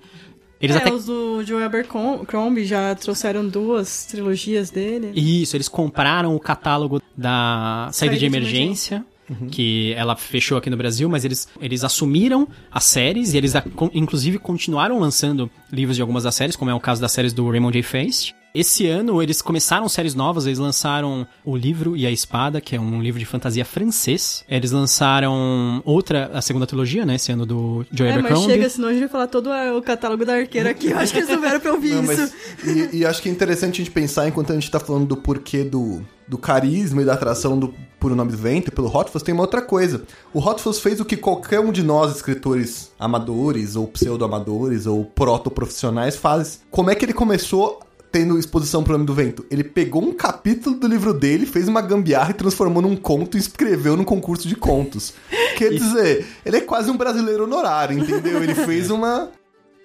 Eles 0.60 0.76
é, 0.76 0.78
até 0.78 0.92
os 0.92 1.06
do 1.06 1.42
Joe 1.44 1.62
Abercrombie 1.62 2.64
já 2.64 2.94
trouxeram 2.94 3.48
duas 3.48 4.04
trilogias 4.06 4.70
dele. 4.70 5.12
Isso, 5.14 5.56
eles 5.56 5.68
compraram 5.68 6.34
o 6.36 6.40
catálogo 6.40 7.00
da 7.16 7.88
saída, 7.92 7.92
Saída 7.92 8.14
de 8.14 8.20
de 8.20 8.26
emergência, 8.26 9.04
que 9.50 9.92
ela 9.94 10.16
fechou 10.16 10.58
aqui 10.58 10.68
no 10.68 10.76
Brasil, 10.76 11.08
mas 11.08 11.24
eles, 11.24 11.48
eles 11.60 11.84
assumiram 11.84 12.48
as 12.70 12.84
séries 12.84 13.32
e 13.32 13.36
eles, 13.38 13.54
inclusive, 13.94 14.38
continuaram 14.38 14.98
lançando 14.98 15.50
livros 15.72 15.96
de 15.96 16.02
algumas 16.02 16.24
das 16.24 16.34
séries, 16.34 16.56
como 16.56 16.70
é 16.70 16.74
o 16.74 16.80
caso 16.80 17.00
das 17.00 17.12
séries 17.12 17.32
do 17.32 17.48
Raymond 17.48 17.72
J. 17.78 17.82
Feist. 17.82 18.34
Esse 18.54 18.86
ano 18.88 19.22
eles 19.22 19.40
começaram 19.40 19.88
séries 19.88 20.14
novas, 20.14 20.44
eles 20.46 20.58
lançaram 20.58 21.26
O 21.44 21.56
Livro 21.56 21.96
e 21.96 22.04
a 22.06 22.10
Espada, 22.10 22.60
que 22.60 22.74
é 22.74 22.80
um 22.80 23.00
livro 23.00 23.18
de 23.18 23.24
fantasia 23.24 23.64
francês. 23.64 24.44
Eles 24.48 24.72
lançaram 24.72 25.80
outra, 25.84 26.30
a 26.34 26.42
segunda 26.42 26.66
trilogia, 26.66 27.06
né, 27.06 27.14
esse 27.14 27.30
ano 27.30 27.46
do 27.46 27.84
Joe 27.92 28.08
É, 28.08 28.12
mas 28.16 28.18
Abercrombie. 28.24 28.52
chega, 28.52 28.68
senão 28.70 28.88
a 28.88 28.92
gente 28.92 29.00
vai 29.00 29.08
falar 29.08 29.26
todo 29.28 29.50
o 29.76 29.82
catálogo 29.82 30.24
da 30.24 30.34
arqueira 30.34 30.70
aqui. 30.70 30.88
Eu 30.90 30.98
acho 30.98 31.12
que 31.12 31.18
eles 31.20 31.30
não 31.30 31.40
vieram 31.40 31.60
pra 31.60 31.72
ouvir 31.72 31.94
Não, 31.94 32.12
isso. 32.12 32.32
mas, 32.64 32.92
e, 32.92 32.98
e 32.98 33.06
acho 33.06 33.22
que 33.22 33.28
é 33.28 33.32
interessante 33.32 33.74
a 33.74 33.84
gente 33.84 33.90
pensar, 33.92 34.26
enquanto 34.28 34.50
a 34.50 34.54
gente 34.54 34.70
tá 34.70 34.80
falando 34.80 35.06
do 35.06 35.16
porquê 35.16 35.62
do, 35.62 36.02
do 36.26 36.36
carisma 36.36 37.02
e 37.02 37.04
da 37.04 37.14
atração 37.14 37.56
do 37.56 37.72
Por 38.00 38.10
o 38.10 38.16
Nome 38.16 38.32
do 38.32 38.36
Vento, 38.38 38.72
pelo 38.72 38.88
Hot 38.88 39.10
Fuzz, 39.12 39.22
tem 39.22 39.32
uma 39.32 39.42
outra 39.44 39.62
coisa. 39.62 40.02
O 40.34 40.40
Hot 40.40 40.60
Fuzz 40.60 40.80
fez 40.80 40.98
o 40.98 41.04
que 41.04 41.16
qualquer 41.16 41.60
um 41.60 41.70
de 41.70 41.84
nós, 41.84 42.16
escritores 42.16 42.90
amadores, 42.98 43.76
ou 43.76 43.86
pseudo-amadores, 43.86 44.86
ou 44.86 45.04
proto-profissionais, 45.04 46.16
faz. 46.16 46.62
Como 46.70 46.90
é 46.90 46.94
que 46.96 47.04
ele 47.04 47.12
começou 47.12 47.80
tendo 48.10 48.38
exposição 48.38 48.82
pro 48.82 48.92
Nome 48.94 49.06
do 49.06 49.14
Vento? 49.14 49.44
Ele 49.50 49.62
pegou 49.64 50.02
um 50.02 50.12
capítulo 50.12 50.76
do 50.76 50.86
livro 50.86 51.12
dele, 51.14 51.46
fez 51.46 51.68
uma 51.68 51.80
gambiarra 51.80 52.30
e 52.30 52.34
transformou 52.34 52.82
num 52.82 52.96
conto 52.96 53.36
e 53.36 53.40
escreveu 53.40 53.96
num 53.96 54.04
concurso 54.04 54.46
de 54.48 54.56
contos. 54.56 55.14
Quer 55.56 55.70
dizer, 55.74 56.26
ele 56.44 56.56
é 56.58 56.60
quase 56.60 56.90
um 56.90 56.96
brasileiro 56.96 57.44
honorário, 57.44 57.98
entendeu? 57.98 58.42
Ele 58.42 58.54
fez 58.66 58.90
uma... 58.90 59.30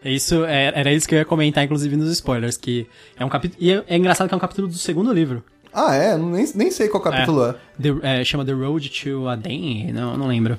Isso, 0.03 0.45
é- 0.45 0.71
era 0.75 0.93
isso 0.93 1.07
que 1.07 1.15
eu 1.15 1.19
ia 1.19 1.25
comentar, 1.25 1.63
inclusive, 1.63 1.95
nos 1.95 2.11
spoilers, 2.11 2.57
que 2.57 2.87
é 3.17 3.25
um 3.25 3.29
capítulo... 3.29 3.61
E 3.61 3.71
é, 3.71 3.83
é 3.87 3.97
engraçado 3.97 4.27
que 4.27 4.33
é 4.33 4.37
um 4.37 4.41
capítulo 4.41 4.67
do 4.67 4.75
segundo 4.77 5.11
livro. 5.11 5.43
Ah, 5.73 5.93
é? 5.95 6.17
Nem, 6.17 6.47
nem 6.55 6.71
sei 6.71 6.87
qual 6.87 7.01
capítulo 7.03 7.43
é. 7.45 7.55
The- 7.81 7.99
é, 8.21 8.23
chama 8.23 8.45
The 8.45 8.53
Road 8.53 8.89
to 8.89 9.27
Aden, 9.27 9.91
não, 9.91 10.15
não 10.15 10.27
lembro. 10.27 10.57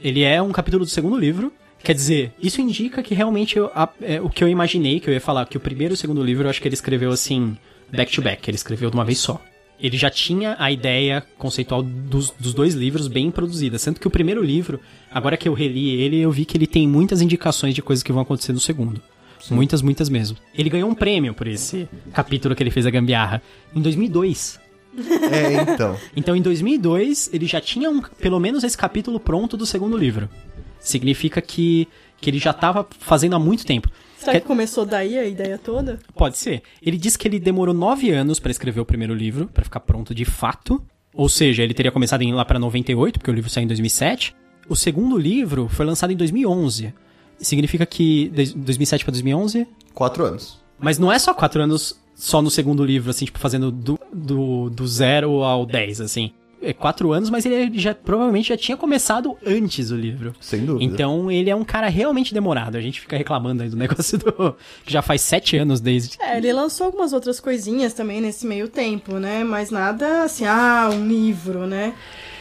Ele 0.00 0.22
é 0.22 0.42
um 0.42 0.52
capítulo 0.52 0.84
do 0.84 0.90
segundo 0.90 1.16
livro. 1.16 1.52
Quer 1.82 1.94
dizer, 1.94 2.32
isso 2.42 2.60
indica 2.60 3.02
que 3.02 3.14
realmente 3.14 3.56
eu- 3.56 3.70
a- 3.74 3.88
é, 4.02 4.20
o 4.20 4.28
que 4.28 4.42
eu 4.42 4.48
imaginei, 4.48 5.00
que 5.00 5.08
eu 5.08 5.14
ia 5.14 5.20
falar, 5.20 5.46
que 5.46 5.56
o 5.56 5.60
primeiro 5.60 5.92
e 5.92 5.96
o 5.96 5.96
segundo 5.96 6.22
livro, 6.22 6.44
eu 6.46 6.50
acho 6.50 6.60
que 6.60 6.68
ele 6.68 6.74
escreveu 6.74 7.10
assim, 7.10 7.56
back 7.90 8.12
to 8.12 8.20
back, 8.20 8.48
ele 8.50 8.56
escreveu 8.56 8.90
de 8.90 8.96
uma 8.96 9.04
vez 9.04 9.18
só. 9.18 9.40
Ele 9.80 9.96
já 9.96 10.10
tinha 10.10 10.56
a 10.58 10.72
ideia 10.72 11.24
conceitual 11.38 11.82
dos, 11.84 12.30
dos 12.38 12.52
dois 12.52 12.74
livros 12.74 13.06
bem 13.06 13.30
produzida, 13.30 13.78
sendo 13.78 14.00
que 14.00 14.08
o 14.08 14.10
primeiro 14.10 14.42
livro, 14.42 14.80
agora 15.10 15.36
que 15.36 15.48
eu 15.48 15.54
reli 15.54 15.90
ele, 15.90 16.18
eu 16.18 16.32
vi 16.32 16.44
que 16.44 16.56
ele 16.56 16.66
tem 16.66 16.86
muitas 16.86 17.22
indicações 17.22 17.74
de 17.74 17.80
coisas 17.80 18.02
que 18.02 18.12
vão 18.12 18.22
acontecer 18.22 18.52
no 18.52 18.58
segundo. 18.60 19.00
Muitas, 19.50 19.80
muitas 19.80 20.08
mesmo. 20.08 20.36
Ele 20.52 20.68
ganhou 20.68 20.90
um 20.90 20.94
prêmio 20.94 21.32
por 21.32 21.46
esse 21.46 21.88
capítulo 22.12 22.56
que 22.56 22.62
ele 22.62 22.72
fez 22.72 22.86
a 22.86 22.90
gambiarra 22.90 23.40
em 23.74 23.80
2002. 23.80 24.58
É, 25.30 25.74
então. 25.74 25.96
Então, 26.16 26.34
em 26.34 26.42
2002, 26.42 27.30
ele 27.32 27.46
já 27.46 27.60
tinha 27.60 27.88
um, 27.88 28.00
pelo 28.02 28.40
menos 28.40 28.64
esse 28.64 28.76
capítulo 28.76 29.20
pronto 29.20 29.56
do 29.56 29.64
segundo 29.64 29.96
livro. 29.96 30.28
Significa 30.80 31.40
que, 31.40 31.88
que 32.20 32.30
ele 32.30 32.38
já 32.38 32.50
estava 32.50 32.86
fazendo 32.98 33.36
há 33.36 33.38
muito 33.38 33.64
tempo. 33.66 33.90
Será 34.16 34.40
que 34.40 34.46
começou 34.46 34.84
daí 34.84 35.16
a 35.16 35.24
ideia 35.24 35.56
toda? 35.58 35.98
Pode 36.14 36.36
ser. 36.38 36.62
Ele 36.82 36.96
diz 36.96 37.16
que 37.16 37.28
ele 37.28 37.38
demorou 37.38 37.74
nove 37.74 38.10
anos 38.10 38.40
para 38.40 38.50
escrever 38.50 38.80
o 38.80 38.84
primeiro 38.84 39.14
livro, 39.14 39.46
para 39.46 39.64
ficar 39.64 39.80
pronto 39.80 40.14
de 40.14 40.24
fato. 40.24 40.82
Ou 41.14 41.28
seja, 41.28 41.62
ele 41.62 41.72
teria 41.72 41.92
começado 41.92 42.22
em 42.22 42.32
lá 42.32 42.44
para 42.44 42.58
98, 42.58 43.18
porque 43.18 43.30
o 43.30 43.34
livro 43.34 43.48
saiu 43.48 43.64
em 43.64 43.68
2007. 43.68 44.34
O 44.68 44.74
segundo 44.76 45.16
livro 45.16 45.68
foi 45.68 45.86
lançado 45.86 46.12
em 46.12 46.16
2011. 46.16 46.92
Significa 47.38 47.86
que 47.86 48.28
de 48.30 48.54
2007 48.54 49.04
para 49.04 49.12
2011 49.12 49.66
Quatro 49.94 50.24
anos. 50.24 50.60
mas 50.78 50.98
não 50.98 51.10
é 51.12 51.18
só 51.18 51.32
quatro 51.32 51.62
anos 51.62 51.98
só 52.14 52.42
no 52.42 52.50
segundo 52.50 52.84
livro, 52.84 53.10
assim, 53.10 53.24
tipo, 53.24 53.38
fazendo 53.38 53.70
do, 53.70 53.98
do, 54.12 54.68
do 54.70 54.86
zero 54.88 55.44
ao 55.44 55.64
10, 55.64 56.00
assim. 56.00 56.32
É 56.60 56.72
quatro 56.72 57.12
anos, 57.12 57.30
mas 57.30 57.46
ele 57.46 57.78
já 57.78 57.94
provavelmente 57.94 58.48
já 58.48 58.56
tinha 58.56 58.76
começado 58.76 59.36
antes 59.46 59.90
o 59.90 59.96
livro. 59.96 60.34
Sem 60.40 60.64
dúvida. 60.64 60.84
Então 60.92 61.30
ele 61.30 61.48
é 61.50 61.54
um 61.54 61.64
cara 61.64 61.88
realmente 61.88 62.34
demorado. 62.34 62.76
A 62.76 62.80
gente 62.80 63.00
fica 63.00 63.16
reclamando 63.16 63.62
aí 63.62 63.68
do 63.68 63.76
negócio 63.78 64.18
do. 64.18 64.56
que 64.84 64.92
já 64.92 65.00
faz 65.00 65.20
sete 65.20 65.56
anos 65.56 65.80
desde. 65.80 66.16
É, 66.20 66.36
ele 66.36 66.52
lançou 66.52 66.86
algumas 66.86 67.12
outras 67.12 67.38
coisinhas 67.38 67.92
também 67.94 68.20
nesse 68.20 68.46
meio 68.46 68.68
tempo, 68.68 69.14
né? 69.18 69.44
Mas 69.44 69.70
nada 69.70 70.24
assim, 70.24 70.44
ah, 70.46 70.90
um 70.92 71.06
livro, 71.06 71.66
né? 71.66 71.94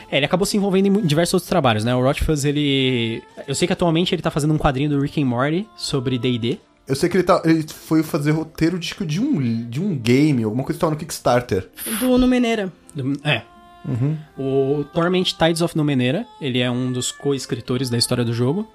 É, 0.10 0.18
ele 0.18 0.26
acabou 0.26 0.46
se 0.46 0.56
envolvendo 0.58 0.88
em 0.88 1.06
diversos 1.06 1.34
outros 1.36 1.50
trabalhos, 1.50 1.84
né? 1.84 1.94
O 1.96 2.02
Rothfuss, 2.02 2.44
ele. 2.46 3.22
Eu 3.48 3.54
sei 3.54 3.68
que 3.68 3.74
atualmente 3.74 4.16
ele 4.16 4.22
tá 4.22 4.32
fazendo 4.32 4.54
um 4.54 4.58
quadrinho 4.58 4.90
do 4.90 5.00
Rick 5.00 5.22
and 5.22 5.26
Morty 5.26 5.68
sobre 5.76 6.18
DD. 6.18 6.58
Eu 6.88 6.96
sei 6.96 7.10
que 7.10 7.18
ele, 7.18 7.24
tá, 7.24 7.42
ele 7.44 7.66
foi 7.68 8.02
fazer 8.02 8.32
roteiro 8.32 8.80
de, 8.80 8.96
de, 9.06 9.20
um, 9.22 9.68
de 9.70 9.82
um 9.82 9.94
game, 9.98 10.42
alguma 10.44 10.64
coisa 10.64 10.78
que 10.78 10.82
tava 10.82 10.94
no 10.94 10.98
Kickstarter. 10.98 11.68
Do 12.00 12.18
Numenera. 12.18 12.72
Do- 12.96 13.20
É. 13.26 13.42
O 14.38 14.84
Torment 14.94 15.24
Tides 15.24 15.62
of 15.62 15.76
Numenera, 15.76 16.26
ele 16.42 16.60
é 16.60 16.70
um 16.70 16.92
dos 16.92 17.12
co-escritores 17.12 17.90
da 17.90 17.98
história 17.98 18.24
do 18.24 18.34
jogo. 18.34 18.68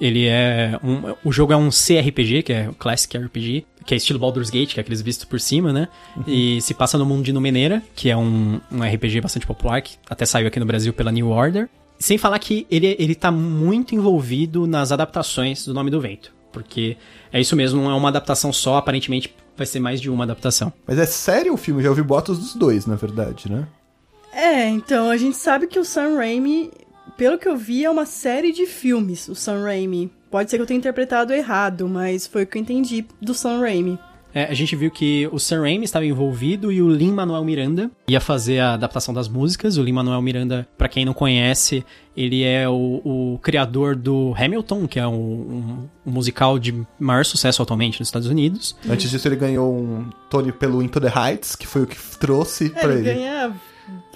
Ele 0.00 0.26
é 0.26 0.78
um, 0.82 1.14
o 1.24 1.32
jogo 1.32 1.52
é 1.52 1.56
um 1.56 1.70
CRPG, 1.70 2.42
que 2.42 2.52
é 2.52 2.68
o 2.68 2.74
Classic 2.74 3.16
RPG, 3.16 3.66
que 3.86 3.94
é 3.94 3.96
estilo 3.96 4.18
Baldur's 4.18 4.50
Gate, 4.50 4.74
que 4.74 4.80
é 4.80 4.82
aqueles 4.82 5.00
vistos 5.00 5.24
por 5.24 5.40
cima, 5.40 5.72
né? 5.72 5.88
E 6.26 6.60
se 6.60 6.74
passa 6.74 6.98
no 6.98 7.06
mundo 7.06 7.24
de 7.24 7.32
Numenera, 7.32 7.82
que 7.94 8.10
é 8.10 8.16
um, 8.16 8.60
um 8.70 8.82
RPG 8.82 9.20
bastante 9.20 9.46
popular, 9.46 9.80
que 9.80 9.96
até 10.08 10.24
saiu 10.24 10.46
aqui 10.48 10.60
no 10.60 10.66
Brasil 10.66 10.92
pela 10.92 11.10
New 11.10 11.28
Order. 11.30 11.68
Sem 11.98 12.16
falar 12.16 12.38
que 12.38 12.66
ele, 12.70 12.96
ele 12.98 13.14
tá 13.14 13.30
muito 13.30 13.94
envolvido 13.94 14.66
nas 14.66 14.90
adaptações 14.92 15.64
do 15.66 15.74
Nome 15.74 15.90
do 15.90 16.00
Vento. 16.00 16.32
Porque 16.52 16.96
é 17.32 17.40
isso 17.40 17.54
mesmo, 17.54 17.82
não 17.82 17.90
é 17.90 17.94
uma 17.94 18.08
adaptação 18.08 18.52
só, 18.52 18.76
aparentemente 18.76 19.34
vai 19.56 19.66
ser 19.66 19.80
mais 19.80 20.00
de 20.00 20.08
uma 20.08 20.24
adaptação. 20.24 20.72
Mas 20.86 20.98
é 20.98 21.04
sério 21.06 21.52
o 21.52 21.56
filme? 21.56 21.82
Já 21.82 21.90
ouvi 21.90 22.02
boatos 22.02 22.38
dos 22.38 22.54
dois, 22.54 22.86
na 22.86 22.96
verdade, 22.96 23.50
né? 23.50 23.66
É, 24.32 24.68
então 24.68 25.10
a 25.10 25.16
gente 25.16 25.36
sabe 25.36 25.66
que 25.66 25.78
o 25.78 25.84
Sam 25.84 26.16
Raimi, 26.16 26.70
pelo 27.16 27.38
que 27.38 27.48
eu 27.48 27.56
vi, 27.56 27.84
é 27.84 27.90
uma 27.90 28.06
série 28.06 28.52
de 28.52 28.66
filmes, 28.66 29.28
o 29.28 29.34
Sam 29.34 29.62
Raimi. 29.64 30.10
Pode 30.30 30.48
ser 30.50 30.56
que 30.56 30.62
eu 30.62 30.66
tenha 30.66 30.78
interpretado 30.78 31.32
errado, 31.32 31.88
mas 31.88 32.26
foi 32.26 32.44
o 32.44 32.46
que 32.46 32.56
eu 32.56 32.62
entendi 32.62 33.04
do 33.20 33.34
Sam 33.34 33.60
Raimi. 33.60 33.98
É, 34.32 34.44
a 34.44 34.54
gente 34.54 34.76
viu 34.76 34.92
que 34.92 35.28
o 35.32 35.40
Sam 35.40 35.62
Raimi 35.62 35.84
estava 35.84 36.06
envolvido 36.06 36.70
e 36.70 36.80
o 36.80 36.88
Lin-Manuel 36.88 37.42
Miranda 37.42 37.90
ia 38.06 38.20
fazer 38.20 38.60
a 38.60 38.74
adaptação 38.74 39.12
das 39.12 39.28
músicas. 39.28 39.76
O 39.76 39.82
Lin-Manuel 39.82 40.22
Miranda, 40.22 40.68
pra 40.78 40.88
quem 40.88 41.04
não 41.04 41.12
conhece, 41.12 41.84
ele 42.16 42.44
é 42.44 42.68
o, 42.68 43.00
o 43.34 43.40
criador 43.42 43.96
do 43.96 44.32
Hamilton, 44.38 44.86
que 44.86 45.00
é 45.00 45.06
um, 45.08 45.14
um- 45.14 45.88
um 46.06 46.12
musical 46.12 46.60
de 46.60 46.72
maior 46.96 47.24
sucesso 47.24 47.60
atualmente 47.60 47.98
nos 47.98 48.06
Estados 48.06 48.28
Unidos. 48.28 48.76
Antes 48.88 49.10
disso, 49.10 49.26
ele 49.26 49.34
ganhou 49.34 49.76
um 49.76 50.08
Tony 50.30 50.52
pelo 50.52 50.80
Into 50.80 51.00
the 51.00 51.12
Heights, 51.12 51.56
que 51.56 51.66
foi 51.66 51.82
o 51.82 51.86
que 51.88 51.96
trouxe 52.20 52.66
É, 52.66 52.80
pra 52.80 52.92
ele 52.92 53.08
ele. 53.08 53.14
ganha 53.18 53.52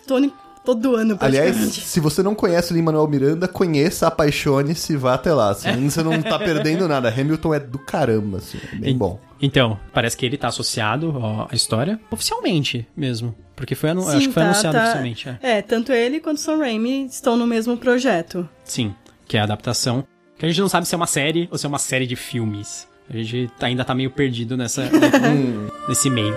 Tony 0.05 0.33
todo 0.65 0.97
ano, 0.97 1.17
Aliás, 1.21 1.55
se 1.57 2.01
você 2.01 2.23
não 2.23 2.35
conhece 2.35 2.73
o 2.73 2.77
Lin-Manuel 2.77 3.07
Miranda, 3.07 3.47
conheça, 3.47 4.07
apaixone-se, 4.07 4.97
vá 4.97 5.15
até 5.15 5.33
lá. 5.33 5.51
Assim, 5.51 5.71
você 5.89 6.03
não 6.03 6.21
tá 6.23 6.39
perdendo 6.39 6.89
nada. 6.89 7.11
Hamilton 7.11 7.55
é 7.55 7.61
do 7.61 7.79
caramba, 7.79 8.39
assim, 8.39 8.59
é 8.73 8.77
bem 8.77 8.97
bom. 8.97 9.21
Então, 9.41 9.79
parece 9.93 10.17
que 10.17 10.25
ele 10.25 10.39
tá 10.39 10.49
associado 10.49 11.15
ó, 11.15 11.47
à 11.51 11.55
história, 11.55 12.01
oficialmente 12.11 12.87
mesmo. 12.97 13.35
Porque 13.55 13.75
foi, 13.75 13.91
anu 13.91 14.03
Sim, 14.03 14.17
acho 14.17 14.29
que 14.29 14.35
foi 14.35 14.43
tá, 14.43 14.49
anunciado 14.49 14.77
tá. 14.77 14.83
oficialmente. 14.85 15.29
É. 15.29 15.59
É, 15.59 15.63
tanto 15.63 15.93
ele 15.93 16.19
quanto 16.19 16.39
o 16.39 16.41
Sam 16.41 16.57
Raimi 16.57 17.05
estão 17.05 17.37
no 17.37 17.47
mesmo 17.47 17.77
projeto. 17.77 18.49
Sim, 18.65 18.95
que 19.29 19.37
é 19.37 19.41
a 19.41 19.45
adaptação. 19.45 20.05
Que 20.39 20.47
a 20.47 20.49
gente 20.49 20.61
não 20.61 20.69
sabe 20.69 20.89
se 20.89 20.95
é 20.95 20.97
uma 20.97 21.07
série 21.07 21.47
ou 21.53 21.59
se 21.59 21.67
é 21.67 21.69
uma 21.69 21.79
série 21.79 22.07
de 22.07 22.17
filmes. 22.17 22.89
A 23.09 23.17
gente 23.17 23.51
ainda 23.61 23.85
tá 23.85 23.95
meio 23.95 24.11
perdido 24.11 24.57
nessa, 24.57 24.91
nesse 25.87 26.09
meio. 26.09 26.35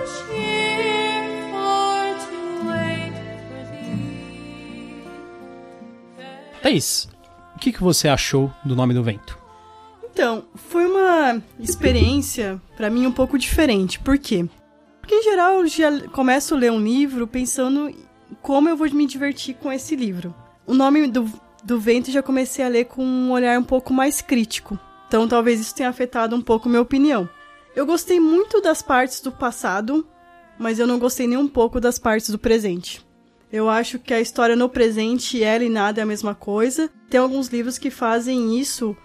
Thaís, 6.68 7.08
o 7.56 7.58
que, 7.58 7.72
que 7.72 7.82
você 7.82 8.08
achou 8.08 8.52
do 8.62 8.76
Nome 8.76 8.92
do 8.92 9.02
Vento? 9.02 9.38
Então, 10.04 10.44
foi 10.54 10.84
uma 10.84 11.42
experiência, 11.58 12.60
pra 12.76 12.90
mim, 12.90 13.06
um 13.06 13.12
pouco 13.12 13.38
diferente. 13.38 13.98
Por 13.98 14.18
quê? 14.18 14.46
Porque, 15.00 15.14
em 15.14 15.22
geral, 15.22 15.60
eu 15.60 15.66
já 15.66 16.08
começo 16.08 16.54
a 16.54 16.58
ler 16.58 16.70
um 16.70 16.78
livro 16.78 17.26
pensando 17.26 17.90
como 18.42 18.68
eu 18.68 18.76
vou 18.76 18.90
me 18.90 19.06
divertir 19.06 19.54
com 19.54 19.72
esse 19.72 19.96
livro. 19.96 20.34
O 20.66 20.74
nome 20.74 21.06
do, 21.06 21.32
do 21.64 21.80
vento 21.80 22.10
já 22.10 22.22
comecei 22.22 22.62
a 22.62 22.68
ler 22.68 22.84
com 22.84 23.02
um 23.02 23.30
olhar 23.30 23.58
um 23.58 23.64
pouco 23.64 23.94
mais 23.94 24.20
crítico. 24.20 24.78
Então, 25.06 25.26
talvez 25.26 25.60
isso 25.60 25.74
tenha 25.74 25.88
afetado 25.88 26.36
um 26.36 26.42
pouco 26.42 26.68
minha 26.68 26.82
opinião. 26.82 27.26
Eu 27.74 27.86
gostei 27.86 28.20
muito 28.20 28.60
das 28.60 28.82
partes 28.82 29.22
do 29.22 29.32
passado, 29.32 30.06
mas 30.58 30.78
eu 30.78 30.86
não 30.86 30.98
gostei 30.98 31.26
nem 31.26 31.38
um 31.38 31.48
pouco 31.48 31.80
das 31.80 31.98
partes 31.98 32.28
do 32.28 32.38
presente. 32.38 33.07
Eu 33.50 33.68
acho 33.68 33.98
que 33.98 34.12
a 34.12 34.20
história 34.20 34.54
no 34.54 34.68
presente, 34.68 35.42
ela 35.42 35.64
e 35.64 35.68
nada 35.68 36.00
é 36.00 36.02
a 36.02 36.06
mesma 36.06 36.34
coisa. 36.34 36.90
Tem 37.08 37.18
alguns 37.18 37.48
livros 37.48 37.78
que 37.78 37.90
fazem 37.90 38.58
isso 38.58 38.96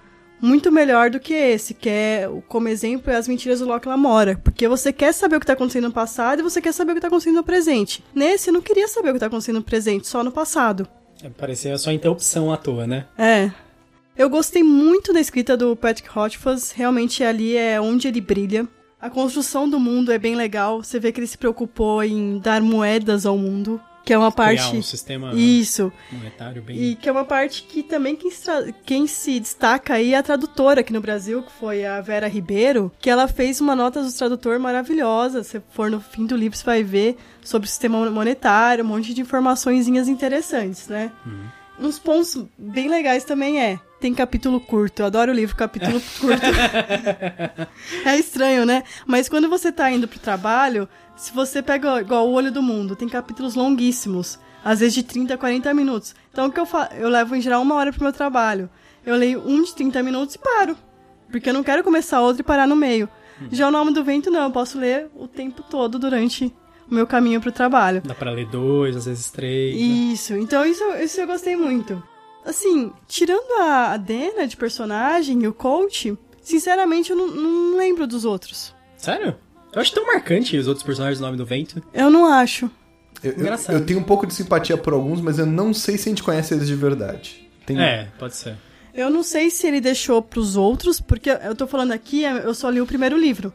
muito 0.41 0.69
melhor 0.69 1.09
do 1.09 1.21
que 1.21 1.33
esse, 1.33 1.73
que 1.73 1.87
é, 1.87 2.29
como 2.49 2.67
exemplo, 2.67 3.09
é 3.09 3.15
As 3.15 3.29
Mentiras 3.29 3.59
do 3.59 3.65
Locke 3.65 3.87
Lamora. 3.87 4.37
Porque 4.43 4.67
você 4.67 4.91
quer 4.91 5.13
saber 5.13 5.37
o 5.37 5.39
que 5.39 5.45
tá 5.45 5.53
acontecendo 5.53 5.87
no 5.87 5.93
passado 5.93 6.39
e 6.39 6.43
você 6.43 6.61
quer 6.61 6.73
saber 6.73 6.91
o 6.91 6.95
que 6.95 7.01
tá 7.01 7.07
acontecendo 7.07 7.35
no 7.35 7.43
presente. 7.43 8.03
Nesse, 8.13 8.49
eu 8.49 8.53
não 8.53 8.61
queria 8.61 8.87
saber 8.89 9.11
o 9.11 9.13
que 9.13 9.19
tá 9.19 9.27
acontecendo 9.27 9.55
no 9.55 9.63
presente, 9.63 10.05
só 10.05 10.21
no 10.21 10.31
passado. 10.31 10.85
É, 11.23 11.29
parecia 11.29 11.77
só 11.77 11.91
interrupção 11.93 12.51
à 12.51 12.57
toa, 12.57 12.85
né? 12.85 13.05
É. 13.17 13.49
Eu 14.17 14.29
gostei 14.29 14.61
muito 14.61 15.13
da 15.13 15.21
escrita 15.21 15.55
do 15.55 15.75
Patrick 15.77 16.09
Rothfuss, 16.09 16.71
realmente 16.71 17.23
ali 17.23 17.55
é 17.55 17.79
onde 17.79 18.09
ele 18.09 18.19
brilha. 18.19 18.67
A 18.99 19.09
construção 19.09 19.67
do 19.69 19.79
mundo 19.79 20.11
é 20.11 20.19
bem 20.19 20.35
legal, 20.35 20.83
você 20.83 20.99
vê 20.99 21.11
que 21.11 21.19
ele 21.19 21.27
se 21.27 21.37
preocupou 21.37 22.03
em 22.03 22.37
dar 22.39 22.61
moedas 22.61 23.25
ao 23.25 23.37
mundo, 23.37 23.81
que 24.03 24.13
é 24.13 24.17
uma 24.17 24.31
Criar 24.31 24.45
parte... 24.45 24.75
um 24.75 24.81
sistema 24.81 25.33
Isso, 25.33 25.91
monetário 26.11 26.61
bem... 26.61 26.77
e 26.77 26.95
que 26.95 27.07
é 27.07 27.11
uma 27.11 27.25
parte 27.25 27.63
que 27.63 27.81
também 27.81 28.15
quem, 28.15 28.31
quem 28.85 29.07
se 29.07 29.39
destaca 29.39 29.93
aí 29.93 30.13
é 30.13 30.17
a 30.17 30.23
tradutora 30.23 30.81
aqui 30.81 30.91
no 30.91 31.01
Brasil, 31.01 31.41
que 31.41 31.51
foi 31.51 31.85
a 31.85 32.01
Vera 32.01 32.27
Ribeiro, 32.27 32.91
que 32.99 33.09
ela 33.09 33.27
fez 33.27 33.61
uma 33.61 33.75
nota 33.75 34.03
do 34.03 34.11
tradutor 34.11 34.59
maravilhosa. 34.59 35.43
Se 35.43 35.61
for 35.71 35.89
no 35.89 36.01
fim 36.01 36.25
do 36.25 36.35
livro, 36.35 36.57
você 36.57 36.65
vai 36.65 36.83
ver 36.83 37.17
sobre 37.41 37.65
o 37.65 37.69
sistema 37.69 38.09
monetário, 38.09 38.83
um 38.83 38.87
monte 38.87 39.13
de 39.13 39.21
informaçõezinhas 39.21 40.07
interessantes, 40.07 40.87
né? 40.87 41.11
Uns 41.79 41.97
pontos 41.97 42.45
bem 42.57 42.89
legais 42.89 43.23
também 43.23 43.61
é. 43.61 43.79
Tem 44.03 44.13
capítulo 44.13 44.59
curto, 44.59 44.99
eu 45.01 45.05
adoro 45.05 45.31
o 45.31 45.33
livro 45.33 45.55
capítulo 45.55 46.01
curto. 46.19 46.45
é 48.05 48.19
estranho, 48.19 48.65
né? 48.65 48.83
Mas 49.07 49.29
quando 49.29 49.47
você 49.47 49.71
tá 49.71 49.89
indo 49.89 50.09
pro 50.09 50.19
trabalho, 50.19 50.89
se 51.15 51.31
você 51.31 51.61
pega 51.61 52.01
igual 52.01 52.27
o 52.27 52.33
Olho 52.33 52.51
do 52.51 52.61
Mundo, 52.61 52.97
tem 52.97 53.07
capítulos 53.07 53.55
longuíssimos, 53.55 54.37
às 54.61 54.81
vezes 54.81 54.95
de 54.95 55.03
30 55.03 55.35
a 55.35 55.37
40 55.37 55.73
minutos. 55.73 56.13
Então 56.29 56.47
o 56.47 56.51
que 56.51 56.59
eu 56.59 56.65
faço? 56.65 56.93
Eu 56.95 57.07
levo 57.07 57.33
em 57.33 57.39
geral 57.39 57.61
uma 57.61 57.75
hora 57.75 57.93
pro 57.93 58.03
meu 58.03 58.11
trabalho. 58.11 58.69
Eu 59.05 59.15
leio 59.15 59.41
um 59.47 59.63
de 59.63 59.73
30 59.73 60.03
minutos 60.03 60.35
e 60.35 60.37
paro. 60.37 60.75
Porque 61.31 61.47
eu 61.49 61.53
não 61.53 61.63
quero 61.63 61.81
começar 61.81 62.19
outro 62.19 62.41
e 62.41 62.43
parar 62.43 62.67
no 62.67 62.75
meio. 62.75 63.07
Já 63.53 63.69
o 63.69 63.71
Nome 63.71 63.93
do 63.93 64.03
Vento, 64.03 64.29
não, 64.29 64.43
eu 64.43 64.51
posso 64.51 64.77
ler 64.77 65.07
o 65.15 65.29
tempo 65.29 65.63
todo 65.63 65.97
durante 65.97 66.53
o 66.91 66.93
meu 66.93 67.07
caminho 67.07 67.39
pro 67.39 67.53
trabalho. 67.53 68.01
Dá 68.03 68.13
pra 68.13 68.31
ler 68.31 68.47
dois, 68.47 68.97
às 68.97 69.05
vezes 69.05 69.31
três. 69.31 69.73
né? 69.73 69.81
Isso, 69.81 70.33
então 70.35 70.65
isso, 70.65 70.83
isso 71.01 71.21
eu 71.21 71.25
gostei 71.27 71.55
muito. 71.55 72.03
Assim, 72.45 72.91
tirando 73.07 73.61
a, 73.61 73.95
Dena 73.97 74.45
de 74.47 74.57
personagem 74.57 75.41
e 75.43 75.47
o 75.47 75.53
coach, 75.53 76.17
sinceramente 76.41 77.11
eu 77.11 77.15
não, 77.17 77.27
não 77.27 77.77
lembro 77.77 78.05
dos 78.05 78.25
outros. 78.25 78.73
Sério? 78.97 79.35
Eu 79.73 79.81
acho 79.81 79.93
tão 79.93 80.05
marcante 80.05 80.55
os 80.57 80.67
outros 80.67 80.85
personagens 80.85 81.19
do 81.19 81.25
Nome 81.25 81.37
do 81.37 81.45
Vento. 81.45 81.81
Eu 81.93 82.09
não 82.09 82.25
acho. 82.31 82.69
Eu, 83.23 83.31
eu- 83.31 83.39
Engraçado. 83.39 83.75
eu 83.75 83.85
tenho 83.85 83.99
um 83.99 84.03
pouco 84.03 84.27
de 84.27 84.33
simpatia 84.33 84.77
por 84.77 84.93
alguns, 84.93 85.21
mas 85.21 85.39
eu 85.39 85.45
não 85.45 85.73
sei 85.73 85.97
se 85.97 86.09
a 86.09 86.11
gente 86.11 86.21
conhece 86.23 86.53
eles 86.53 86.67
de 86.67 86.75
verdade. 86.75 87.49
Tem- 87.65 87.79
É, 87.81 88.09
pode 88.19 88.35
ser. 88.35 88.55
Eu 88.93 89.09
não 89.09 89.23
sei 89.23 89.49
se 89.49 89.65
ele 89.65 89.81
deixou 89.81 90.21
pros 90.21 90.55
outros, 90.55 90.99
porque 90.99 91.29
eu 91.29 91.55
tô 91.55 91.65
falando 91.65 91.91
aqui, 91.93 92.21
eu 92.21 92.53
só 92.53 92.69
li 92.69 92.79
o 92.79 92.85
primeiro 92.85 93.17
livro. 93.17 93.51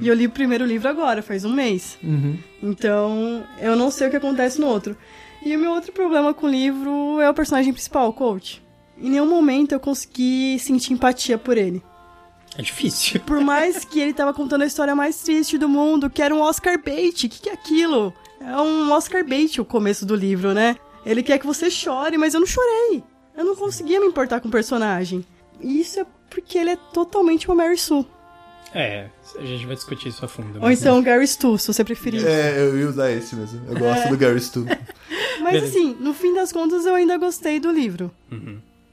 E 0.00 0.08
eu 0.08 0.14
li 0.14 0.26
o 0.26 0.30
primeiro 0.30 0.64
livro 0.64 0.88
agora, 0.88 1.22
faz 1.22 1.44
um 1.44 1.52
mês. 1.52 1.98
Uhum. 2.02 2.38
Então, 2.62 3.44
eu 3.60 3.76
não 3.76 3.90
sei 3.90 4.08
o 4.08 4.10
que 4.10 4.16
acontece 4.16 4.58
no 4.60 4.66
outro. 4.66 4.96
E 5.44 5.54
o 5.56 5.58
meu 5.58 5.72
outro 5.72 5.92
problema 5.92 6.34
com 6.34 6.46
o 6.46 6.50
livro 6.50 7.20
é 7.20 7.30
o 7.30 7.34
personagem 7.34 7.72
principal, 7.72 8.08
o 8.08 8.12
coach. 8.12 8.62
Em 8.98 9.10
nenhum 9.10 9.28
momento 9.28 9.72
eu 9.72 9.80
consegui 9.80 10.58
sentir 10.58 10.92
empatia 10.92 11.36
por 11.38 11.56
ele. 11.56 11.82
É 12.58 12.62
difícil. 12.62 13.20
Por 13.20 13.40
mais 13.40 13.84
que 13.84 14.00
ele 14.00 14.14
tava 14.14 14.32
contando 14.32 14.62
a 14.62 14.66
história 14.66 14.94
mais 14.94 15.20
triste 15.20 15.58
do 15.58 15.68
mundo, 15.68 16.08
que 16.08 16.22
era 16.22 16.34
um 16.34 16.40
Oscar 16.40 16.82
bait. 16.82 17.26
O 17.26 17.28
que, 17.28 17.40
que 17.40 17.50
é 17.50 17.52
aquilo? 17.52 18.14
É 18.40 18.56
um 18.56 18.90
Oscar 18.92 19.24
bait 19.26 19.60
o 19.60 19.64
começo 19.64 20.06
do 20.06 20.14
livro, 20.14 20.54
né? 20.54 20.76
Ele 21.04 21.22
quer 21.22 21.38
que 21.38 21.46
você 21.46 21.70
chore, 21.70 22.16
mas 22.16 22.34
eu 22.34 22.40
não 22.40 22.46
chorei. 22.46 23.04
Eu 23.36 23.44
não 23.44 23.54
conseguia 23.54 24.00
me 24.00 24.06
importar 24.06 24.40
com 24.40 24.48
o 24.48 24.50
personagem. 24.50 25.24
E 25.60 25.80
isso 25.80 26.00
é 26.00 26.06
porque 26.30 26.58
ele 26.58 26.70
é 26.70 26.76
totalmente 26.76 27.46
uma 27.46 27.54
Mary 27.54 27.76
Sue. 27.76 28.06
É, 28.74 29.08
a 29.38 29.44
gente 29.44 29.64
vai 29.64 29.74
discutir 29.74 30.08
isso 30.08 30.24
a 30.24 30.28
fundo. 30.28 30.60
Ou 30.60 30.70
então 30.70 31.02
Gary 31.02 31.26
Stu, 31.26 31.56
se 31.56 31.72
você 31.72 31.82
preferir. 31.82 32.26
É, 32.26 32.58
eu 32.58 32.78
ia 32.78 32.88
usar 32.88 33.10
esse 33.10 33.34
mesmo. 33.34 33.62
Eu 33.68 33.78
gosto 33.78 34.08
do 34.08 34.16
Gary 34.18 34.40
Stu. 34.40 34.66
Mas 35.40 35.52
beleza. 35.52 35.66
assim, 35.66 35.96
no 36.00 36.14
fim 36.14 36.34
das 36.34 36.52
contas 36.52 36.86
eu 36.86 36.94
ainda 36.94 37.16
gostei 37.16 37.60
do 37.60 37.70
livro. 37.70 38.10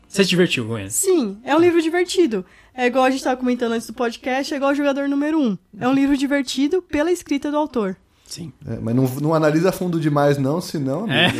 Você 0.08 0.24
se 0.24 0.30
divertiu 0.30 0.66
com 0.68 0.78
ele? 0.78 0.92
Sim, 0.92 1.38
é 1.44 1.56
um 1.56 1.60
livro 1.60 1.82
divertido. 1.82 2.46
É 2.76 2.86
igual 2.86 3.06
a 3.06 3.10
gente 3.10 3.24
tava 3.24 3.38
comentando 3.38 3.74
antes 3.74 3.88
do 3.88 3.94
podcast, 3.94 4.54
é 4.54 4.58
igual 4.58 4.72
o 4.72 4.76
jogador 4.76 5.08
número 5.08 5.40
1. 5.40 5.44
Um. 5.44 5.58
É 5.80 5.88
um 5.88 5.94
livro 5.94 6.18
divertido 6.18 6.82
pela 6.82 7.12
escrita 7.12 7.52
do 7.52 7.58
autor. 7.58 7.96
Sim. 8.26 8.52
É, 8.68 8.78
mas 8.82 8.96
não, 8.96 9.04
não 9.22 9.34
analisa 9.34 9.72
fundo 9.72 10.00
demais, 10.00 10.38
não, 10.38 10.60
senão. 10.60 11.08
É. 11.12 11.32